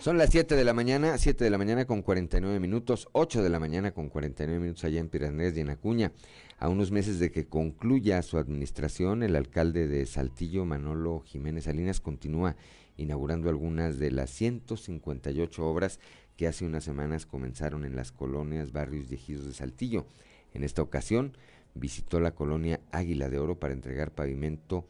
Son 0.05 0.19
las 0.19 0.29
7 0.29 0.55
de 0.55 0.63
la 0.63 0.75
mañana, 0.75 1.17
7 1.17 1.43
de 1.43 1.49
la 1.49 1.57
mañana 1.57 1.85
con 1.85 2.03
49 2.03 2.59
minutos, 2.59 3.07
8 3.13 3.41
de 3.41 3.49
la 3.49 3.59
mañana 3.59 3.89
con 3.89 4.09
49 4.09 4.59
minutos 4.59 4.83
allá 4.83 4.99
en 4.99 5.09
Piranés 5.09 5.57
y 5.57 5.61
en 5.61 5.71
Acuña. 5.71 6.11
A 6.59 6.69
unos 6.69 6.91
meses 6.91 7.17
de 7.17 7.31
que 7.31 7.47
concluya 7.47 8.21
su 8.21 8.37
administración, 8.37 9.23
el 9.23 9.35
alcalde 9.35 9.87
de 9.87 10.05
Saltillo, 10.05 10.63
Manolo 10.63 11.21
Jiménez 11.21 11.63
Salinas, 11.63 12.01
continúa 12.01 12.55
inaugurando 12.97 13.49
algunas 13.49 13.97
de 13.97 14.11
las 14.11 14.29
158 14.29 15.65
obras 15.65 15.99
que 16.37 16.45
hace 16.45 16.65
unas 16.65 16.83
semanas 16.83 17.25
comenzaron 17.25 17.83
en 17.83 17.95
las 17.95 18.11
colonias, 18.11 18.73
barrios 18.73 19.11
y 19.11 19.15
ejidos 19.15 19.47
de 19.47 19.53
Saltillo. 19.53 20.05
En 20.53 20.63
esta 20.63 20.83
ocasión 20.83 21.35
visitó 21.73 22.19
la 22.19 22.35
colonia 22.35 22.79
Águila 22.91 23.27
de 23.27 23.39
Oro 23.39 23.59
para 23.59 23.73
entregar 23.73 24.11
pavimento 24.11 24.85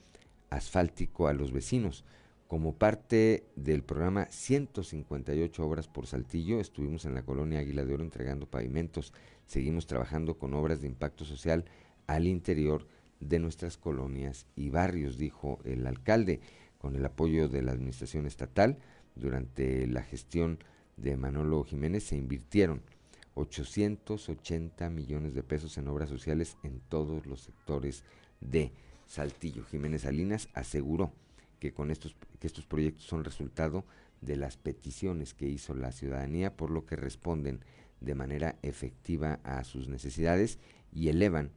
asfáltico 0.50 1.30
a 1.30 1.34
los 1.34 1.54
vecinos. 1.54 2.04
Como 2.48 2.76
parte 2.76 3.44
del 3.56 3.82
programa 3.82 4.28
158 4.30 5.66
obras 5.66 5.88
por 5.88 6.06
Saltillo, 6.06 6.60
estuvimos 6.60 7.06
en 7.06 7.16
la 7.16 7.24
colonia 7.24 7.60
Águila 7.60 7.84
de 7.84 7.94
Oro 7.96 8.04
entregando 8.04 8.46
pavimentos. 8.46 9.14
Seguimos 9.48 9.88
trabajando 9.88 10.38
con 10.38 10.54
obras 10.54 10.80
de 10.80 10.88
impacto 10.88 11.26
social 11.26 11.66
al 12.06 12.28
interior 12.28 12.88
de 13.20 13.40
nuestras 13.40 13.78
colonias 13.78 14.46
y 14.56 14.70
barrios, 14.70 15.18
dijo 15.18 15.60
el 15.64 15.88
alcalde, 15.88 16.40
con 16.78 16.96
el 16.96 17.04
apoyo 17.04 17.50
de 17.50 17.64
la 17.64 17.72
administración 17.72 18.28
estatal. 18.28 18.78
Durante 19.16 19.88
la 19.88 20.04
gestión 20.04 20.60
de 20.98 21.18
Manolo 21.18 21.64
Jiménez 21.64 22.04
se 22.04 22.16
invirtieron 22.16 22.84
880 23.34 24.88
millones 24.92 25.34
de 25.34 25.42
pesos 25.42 25.80
en 25.80 25.88
obras 25.88 26.10
sociales 26.10 26.58
en 26.62 26.80
todos 26.80 27.26
los 27.26 27.42
sectores 27.42 28.04
de 28.40 28.72
Saltillo. 29.08 29.64
Jiménez 29.64 30.04
Salinas 30.04 30.48
aseguró 30.54 31.12
que 31.60 31.74
con 31.74 31.92
estos 31.92 32.16
que 32.40 32.48
estos 32.48 32.66
proyectos 32.66 33.06
son 33.06 33.24
resultado 33.24 33.86
de 34.22 34.36
las 34.36 34.58
peticiones 34.58 35.34
que 35.34 35.48
hizo 35.48 35.74
la 35.74 35.92
ciudadanía, 35.92 36.56
por 36.56 36.72
lo 36.72 36.86
que 36.86 36.96
responden 36.96 37.62
de 38.02 38.16
manera 38.16 38.58
efectiva 38.62 39.40
a 39.44 39.64
sus 39.64 39.88
necesidades 39.88 40.60
y 40.92 41.10
elevan 41.10 41.52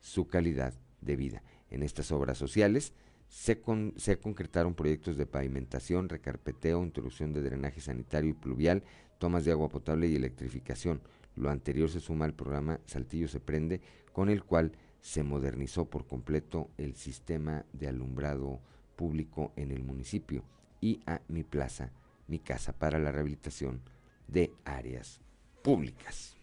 su 0.00 0.26
calidad 0.26 0.74
de 1.00 1.16
vida. 1.16 1.42
En 1.70 1.82
estas 1.82 2.12
obras 2.12 2.38
sociales 2.38 2.92
se, 3.28 3.60
se 3.96 4.18
concretaron 4.18 4.74
proyectos 4.74 5.16
de 5.16 5.26
pavimentación, 5.26 6.08
recarpeteo, 6.08 6.82
introducción 6.82 7.32
de 7.32 7.42
drenaje 7.42 7.80
sanitario 7.80 8.30
y 8.30 8.34
pluvial, 8.34 8.82
tomas 9.18 9.44
de 9.44 9.52
agua 9.52 9.68
potable 9.68 10.08
y 10.08 10.16
electrificación. 10.16 11.00
Lo 11.34 11.50
anterior 11.50 11.90
se 11.90 12.00
suma 12.00 12.24
al 12.24 12.34
programa 12.34 12.80
Saltillo 12.86 13.28
se 13.28 13.40
prende, 13.40 13.80
con 14.12 14.30
el 14.30 14.44
cual 14.44 14.72
se 15.00 15.22
modernizó 15.22 15.88
por 15.88 16.06
completo 16.06 16.70
el 16.78 16.94
sistema 16.96 17.64
de 17.72 17.88
alumbrado 17.88 18.60
público 18.96 19.52
en 19.56 19.70
el 19.70 19.84
municipio 19.84 20.42
y 20.80 21.00
a 21.06 21.20
Mi 21.28 21.44
Plaza, 21.44 21.92
Mi 22.26 22.38
Casa 22.38 22.72
para 22.72 22.98
la 22.98 23.12
rehabilitación 23.12 23.80
de 24.26 24.52
áreas 24.64 25.20
públicas. 25.62 26.36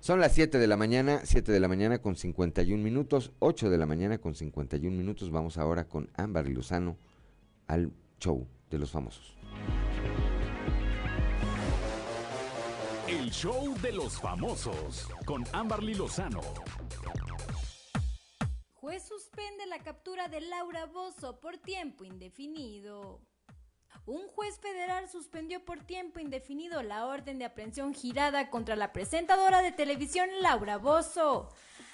Son 0.00 0.20
las 0.20 0.34
7 0.34 0.58
de 0.58 0.66
la 0.66 0.76
mañana, 0.76 1.20
7 1.24 1.50
de 1.50 1.60
la 1.60 1.68
mañana 1.68 1.98
con 1.98 2.16
51 2.16 2.82
minutos, 2.82 3.32
8 3.38 3.70
de 3.70 3.78
la 3.78 3.86
mañana 3.86 4.18
con 4.18 4.34
51 4.34 4.94
minutos. 4.94 5.30
Vamos 5.30 5.56
ahora 5.56 5.88
con 5.88 6.10
Ámbar 6.14 6.46
Lozano 6.48 6.98
al 7.68 7.90
show 8.20 8.46
de 8.70 8.78
los 8.78 8.90
famosos. 8.90 9.34
El 13.08 13.30
show 13.30 13.74
de 13.82 13.92
los 13.92 14.20
famosos 14.20 15.08
con 15.26 15.44
Amberly 15.52 15.94
Lozano 15.94 16.40
Juez 18.84 19.02
suspende 19.02 19.64
la 19.64 19.78
captura 19.78 20.28
de 20.28 20.42
Laura 20.42 20.84
Bozo 20.84 21.40
por 21.40 21.56
tiempo 21.56 22.04
indefinido. 22.04 23.18
Un 24.04 24.28
juez 24.28 24.58
federal 24.58 25.08
suspendió 25.08 25.64
por 25.64 25.80
tiempo 25.80 26.20
indefinido 26.20 26.82
la 26.82 27.06
orden 27.06 27.38
de 27.38 27.46
aprehensión 27.46 27.94
girada 27.94 28.50
contra 28.50 28.76
la 28.76 28.92
presentadora 28.92 29.62
de 29.62 29.72
televisión 29.72 30.28
Laura 30.42 30.76
Bozo, 30.76 31.48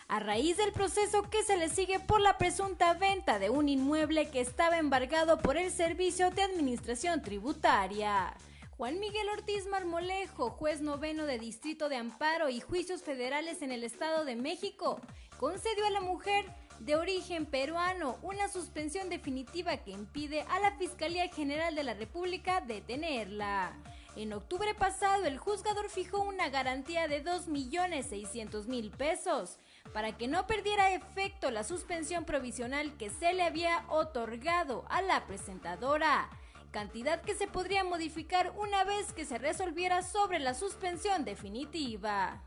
a 0.09 0.19
raíz 0.19 0.57
del 0.57 0.73
proceso 0.73 1.31
que 1.31 1.45
se 1.45 1.57
le 1.57 1.69
sigue 1.69 2.01
por 2.01 2.21
la 2.21 2.39
presunta 2.39 2.93
venta 2.95 3.39
de 3.39 3.51
un 3.51 3.69
inmueble 3.69 4.29
que 4.29 4.41
estaba 4.41 4.77
embargado 4.79 5.39
por 5.39 5.57
el 5.57 5.71
Servicio 5.71 6.33
de 6.33 6.43
Administración 6.43 7.23
Tributaria. 7.23 8.37
Juan 8.77 8.99
Miguel 8.99 9.29
Ortiz 9.29 9.69
Marmolejo, 9.69 10.51
juez 10.51 10.81
noveno 10.81 11.27
de 11.27 11.39
Distrito 11.39 11.89
de 11.89 11.99
Amparo 11.99 12.49
y 12.49 12.59
Juicios 12.59 13.05
Federales 13.05 13.63
en 13.63 13.71
el 13.71 13.85
Estado 13.85 14.25
de 14.25 14.35
México, 14.35 15.01
concedió 15.39 15.87
a 15.87 15.91
la 15.91 16.01
mujer 16.01 16.47
de 16.81 16.97
origen 16.97 17.47
peruano, 17.47 18.19
una 18.23 18.49
suspensión 18.49 19.11
definitiva 19.11 19.77
que 19.77 19.91
impide 19.91 20.43
a 20.49 20.59
la 20.61 20.73
Fiscalía 20.73 21.29
General 21.29 21.75
de 21.75 21.85
la 21.85 21.95
República 21.95 22.63
detenerla. 22.63 23.77
En 24.17 24.33
octubre 24.33 24.75
pasado, 24.75 25.27
el 25.27 25.39
juzgador 25.39 25.89
fijó 25.89 26.21
una 26.23 26.49
garantía 26.49 27.07
de 27.07 27.23
2.600.000 27.23 28.91
pesos 28.97 29.59
para 29.93 30.17
que 30.17 30.27
no 30.27 30.47
perdiera 30.47 30.93
efecto 30.93 31.51
la 31.51 31.65
suspensión 31.65 32.25
provisional 32.25 32.97
que 32.97 33.11
se 33.11 33.35
le 33.35 33.43
había 33.43 33.85
otorgado 33.89 34.85
a 34.89 35.03
la 35.03 35.27
presentadora, 35.27 36.31
cantidad 36.71 37.21
que 37.21 37.35
se 37.35 37.47
podría 37.47 37.85
modificar 37.85 38.53
una 38.57 38.85
vez 38.85 39.13
que 39.13 39.27
se 39.27 39.39
resolviera 39.39 40.03
sobre 40.03 40.39
la 40.39 40.55
suspensión 40.55 41.25
definitiva. 41.25 42.43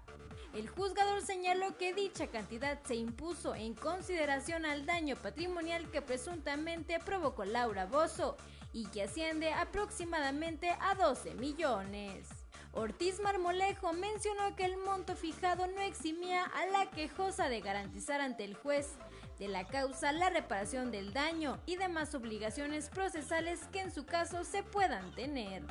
El 0.54 0.70
juzgador 0.70 1.24
señaló 1.24 1.78
que 1.78 1.96
dicha 1.96 2.28
cantidad 2.28 2.80
se 2.84 2.94
impuso 2.94 3.56
en 3.56 3.74
consideración 3.74 4.68
al 4.68 4.86
daño 4.86 5.16
patrimonial 5.16 5.90
que 5.90 6.04
presuntamente 6.04 7.00
provocó 7.00 7.44
Laura 7.44 7.88
Bozo 7.88 8.38
y 8.72 8.86
que 8.88 9.02
asciende 9.04 9.52
aproximadamente 9.52 10.70
a 10.80 10.94
12 10.94 11.34
millones. 11.36 12.30
Ortiz 12.72 13.20
Marmolejo 13.20 13.94
mencionó 13.94 14.56
que 14.56 14.66
el 14.66 14.78
monto 14.78 15.16
fijado 15.16 15.66
no 15.66 15.82
eximía 15.82 16.44
a 16.44 16.66
la 16.68 16.90
quejosa 16.92 17.50
de 17.50 17.62
garantizar 17.62 18.22
ante 18.22 18.44
el 18.44 18.54
juez 18.54 18.90
de 19.40 19.48
la 19.48 19.66
causa 19.68 20.12
la 20.12 20.30
reparación 20.30 20.92
del 20.92 21.14
daño 21.14 21.60
y 21.66 21.76
demás 21.76 22.14
obligaciones 22.16 22.90
procesales 22.90 23.60
que 23.72 23.82
en 23.82 23.92
su 23.92 24.06
caso 24.06 24.44
se 24.44 24.64
puedan 24.64 25.14
tener. 25.16 25.64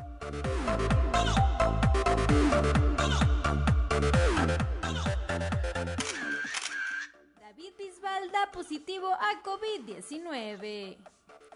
David 7.40 7.72
Bisbal 7.78 8.30
da 8.32 8.50
positivo 8.52 9.08
a 9.08 9.42
COVID-19. 9.42 10.96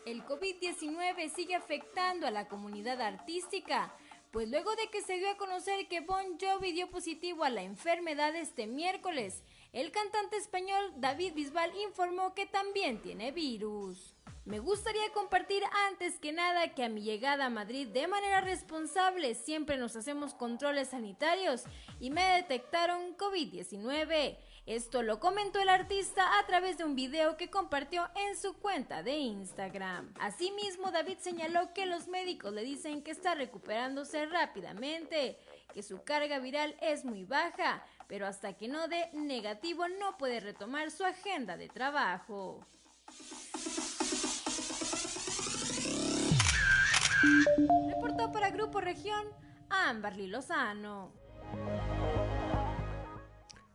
El 0.07 0.25
COVID-19 0.25 1.35
sigue 1.35 1.57
afectando 1.57 2.29
a 2.29 2.31
la 2.31 2.47
comunidad 2.47 3.01
artística, 3.01 3.93
pues 4.31 4.49
luego 4.49 4.75
de 4.77 4.89
que 4.89 5.03
se 5.03 5.19
dio 5.19 5.29
a 5.31 5.37
conocer 5.37 5.89
que 5.89 6.01
Bon 6.01 6.39
Jovi 6.39 6.73
dio 6.73 6.89
positivo 6.91 7.43
a 7.43 7.51
la 7.51 7.63
enfermedad 7.63 8.37
este 8.37 8.69
miércoles, 8.69 9.43
el 9.77 9.93
cantante 9.93 10.39
español 10.39 10.91
David 10.97 11.35
Bisbal 11.35 11.71
informó 11.83 12.33
que 12.33 12.47
también 12.47 13.03
tiene 13.03 13.31
virus. 13.31 14.15
Me 14.47 14.59
gustaría 14.59 15.13
compartir 15.13 15.63
antes 15.89 16.19
que 16.19 16.33
nada 16.33 16.73
que 16.73 16.83
a 16.83 16.89
mi 16.89 17.03
llegada 17.03 17.45
a 17.45 17.51
Madrid 17.51 17.87
de 17.89 18.07
manera 18.07 18.41
responsable 18.41 19.35
siempre 19.35 19.77
nos 19.77 19.95
hacemos 19.95 20.33
controles 20.33 20.89
sanitarios 20.89 21.65
y 22.01 22.09
me 22.09 22.23
detectaron 22.37 23.19
COVID-19. 23.19 24.39
Esto 24.65 25.03
lo 25.03 25.21
comentó 25.21 25.61
el 25.61 25.69
artista 25.69 26.39
a 26.39 26.47
través 26.47 26.79
de 26.79 26.85
un 26.85 26.97
video 26.97 27.37
que 27.37 27.51
compartió 27.51 28.09
en 28.17 28.35
su 28.37 28.55
cuenta 28.55 29.03
de 29.03 29.19
Instagram. 29.19 30.15
Asimismo, 30.19 30.91
David 30.91 31.19
señaló 31.19 31.75
que 31.75 31.85
los 31.85 32.09
médicos 32.09 32.55
le 32.55 32.65
dicen 32.65 33.03
que 33.03 33.11
está 33.11 33.35
recuperándose 33.35 34.25
rápidamente, 34.25 35.39
que 35.75 35.83
su 35.83 36.03
carga 36.03 36.39
viral 36.39 36.75
es 36.81 37.05
muy 37.05 37.25
baja, 37.25 37.85
pero 38.09 38.27
hasta 38.27 38.55
que 38.55 38.69
no 38.69 38.89
dé 38.89 39.11
negativo 39.13 39.89
no 39.89 40.17
puede 40.17 40.41
retomar 40.41 40.91
su 40.91 41.05
agenda 41.05 41.57
de 41.57 41.69
trabajo. 41.69 42.61
Reportó 47.89 48.31
para 48.33 48.51
Grupo 48.51 48.81
Región 48.81 49.27
Amberly 49.71 50.27
Lozano. 50.29 51.13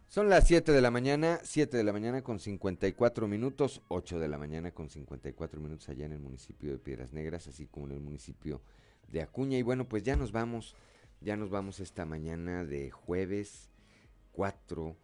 Son 0.07 0.29
las 0.29 0.45
7 0.45 0.73
de 0.73 0.81
la 0.81 0.91
mañana, 0.91 1.39
7 1.41 1.77
de 1.77 1.83
la 1.85 1.93
mañana 1.93 2.21
con 2.21 2.39
54 2.39 3.27
minutos, 3.29 3.81
8 3.87 4.19
de 4.19 4.27
la 4.27 4.37
mañana 4.37 4.71
con 4.71 4.89
54 4.89 5.61
minutos 5.61 5.87
allá 5.87 6.05
en 6.05 6.11
el 6.11 6.19
municipio 6.19 6.71
de 6.71 6.79
Piedras 6.79 7.13
Negras, 7.13 7.47
así 7.47 7.65
como 7.65 7.85
en 7.87 7.93
el 7.93 8.01
municipio 8.01 8.61
de 9.07 9.21
Acuña. 9.21 9.57
Y 9.57 9.61
bueno, 9.61 9.87
pues 9.87 10.03
ya 10.03 10.17
nos 10.17 10.33
vamos, 10.33 10.75
ya 11.21 11.37
nos 11.37 11.49
vamos 11.49 11.79
esta 11.79 12.05
mañana 12.05 12.65
de 12.65 12.91
jueves 12.91 13.70
4 14.33 14.95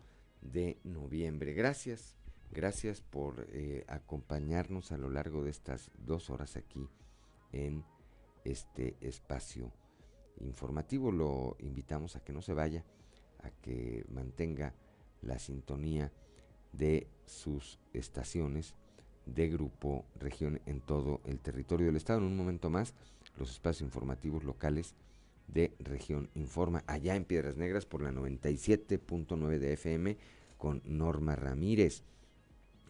de 0.42 0.80
noviembre. 0.84 1.54
Gracias, 1.54 2.16
gracias 2.52 3.02
por 3.02 3.48
eh, 3.52 3.86
acompañarnos 3.88 4.92
a 4.92 4.98
lo 4.98 5.10
largo 5.10 5.44
de 5.44 5.52
estas 5.52 5.92
dos 5.98 6.30
horas 6.30 6.56
aquí 6.56 6.88
en 7.52 7.84
este 8.44 8.98
espacio 9.02 9.72
informativo. 10.40 11.12
Lo 11.12 11.56
invitamos 11.60 12.16
a 12.16 12.24
que 12.24 12.34
no 12.34 12.42
se 12.42 12.54
vaya, 12.54 12.86
a 13.44 13.50
que 13.50 14.06
mantenga 14.10 14.74
la 15.22 15.40
sintonía 15.40 16.12
de 16.72 17.08
sus 17.26 17.80
estaciones 17.94 18.76
de 19.26 19.50
grupo 19.50 20.06
región 20.16 20.62
en 20.66 20.80
todo 20.80 21.22
el 21.26 21.40
territorio 21.40 21.88
del 21.88 21.98
estado. 21.98 22.20
En 22.20 22.28
un 22.28 22.38
momento 22.38 22.70
más, 22.70 22.94
los 23.38 23.52
espacios 23.52 23.82
informativos 23.82 24.44
locales 24.44 24.96
de 25.48 25.74
región 25.80 26.30
informa 26.36 26.84
allá 26.88 27.16
en 27.16 27.26
Piedras 27.26 27.58
Negras 27.58 27.86
por 27.86 28.02
la 28.02 28.12
97.9 28.12 29.60
de 29.60 29.74
FM 29.74 30.18
con 30.58 30.82
Norma 30.86 31.36
Ramírez. 31.36 32.04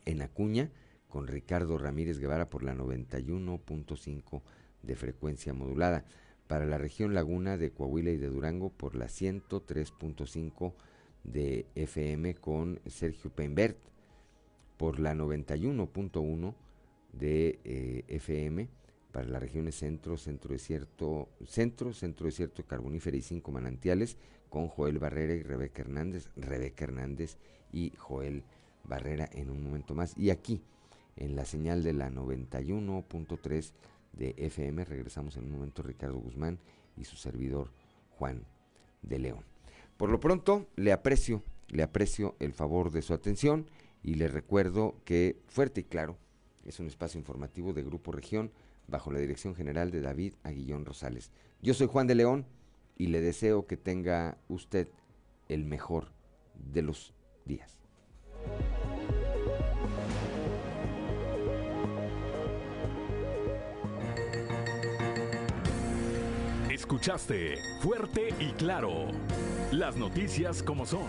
En 0.05 0.21
Acuña 0.21 0.71
con 1.07 1.27
Ricardo 1.27 1.77
Ramírez 1.77 2.19
Guevara 2.19 2.49
por 2.49 2.63
la 2.63 2.73
91.5 2.73 4.41
de 4.83 4.95
frecuencia 4.95 5.53
modulada. 5.53 6.05
Para 6.47 6.65
la 6.65 6.77
región 6.77 7.13
Laguna 7.13 7.57
de 7.57 7.71
Coahuila 7.71 8.11
y 8.11 8.17
de 8.17 8.27
Durango 8.27 8.69
por 8.69 8.95
la 8.95 9.05
103.5 9.07 10.73
de 11.23 11.65
FM 11.75 12.35
con 12.35 12.79
Sergio 12.85 13.29
Peinbert. 13.29 13.77
Por 14.77 14.99
la 14.99 15.13
91.1 15.13 16.53
de 17.13 17.59
eh, 17.63 18.03
FM 18.07 18.69
para 19.17 19.29
las 19.29 19.41
regiones 19.41 19.73
centro, 19.73 20.15
centro 20.15 20.53
desierto, 20.53 21.27
centro, 21.47 21.91
centro 21.91 22.27
desierto 22.27 22.63
carbonífera 22.63 23.17
y 23.17 23.23
cinco 23.23 23.51
manantiales 23.51 24.15
con 24.47 24.67
Joel 24.67 24.99
Barrera 24.99 25.33
y 25.33 25.41
Rebeca 25.41 25.81
Hernández, 25.81 26.29
Rebeca 26.35 26.83
Hernández 26.83 27.39
y 27.73 27.93
Joel 27.97 28.43
Barrera 28.83 29.27
en 29.33 29.49
un 29.49 29.63
momento 29.63 29.95
más. 29.95 30.15
Y 30.15 30.29
aquí, 30.29 30.61
en 31.15 31.35
la 31.35 31.45
señal 31.45 31.81
de 31.81 31.93
la 31.93 32.11
91.3 32.11 33.71
de 34.13 34.35
FM. 34.37 34.85
Regresamos 34.85 35.35
en 35.35 35.45
un 35.45 35.51
momento 35.51 35.81
Ricardo 35.81 36.19
Guzmán 36.19 36.59
y 36.95 37.05
su 37.05 37.15
servidor 37.15 37.71
Juan 38.19 38.45
de 39.01 39.17
León. 39.17 39.43
Por 39.97 40.11
lo 40.11 40.19
pronto, 40.19 40.67
le 40.75 40.91
aprecio, 40.91 41.41
le 41.69 41.81
aprecio 41.81 42.35
el 42.39 42.53
favor 42.53 42.91
de 42.91 43.01
su 43.01 43.15
atención 43.15 43.65
y 44.03 44.13
le 44.13 44.27
recuerdo 44.27 44.93
que 45.05 45.41
Fuerte 45.47 45.81
y 45.81 45.85
Claro 45.85 46.17
es 46.65 46.79
un 46.79 46.85
espacio 46.85 47.17
informativo 47.17 47.73
de 47.73 47.81
Grupo 47.81 48.11
Región 48.11 48.51
bajo 48.87 49.11
la 49.11 49.19
dirección 49.19 49.55
general 49.55 49.91
de 49.91 50.01
David 50.01 50.33
Aguillón 50.43 50.85
Rosales. 50.85 51.31
Yo 51.61 51.73
soy 51.73 51.87
Juan 51.87 52.07
de 52.07 52.15
León 52.15 52.45
y 52.97 53.07
le 53.07 53.21
deseo 53.21 53.67
que 53.67 53.77
tenga 53.77 54.37
usted 54.47 54.89
el 55.49 55.65
mejor 55.65 56.11
de 56.55 56.81
los 56.81 57.13
días. 57.45 57.77
Escuchaste 66.71 67.57
fuerte 67.81 68.29
y 68.39 68.51
claro 68.53 69.07
las 69.71 69.97
noticias 69.97 70.63
como 70.63 70.85
son. 70.85 71.07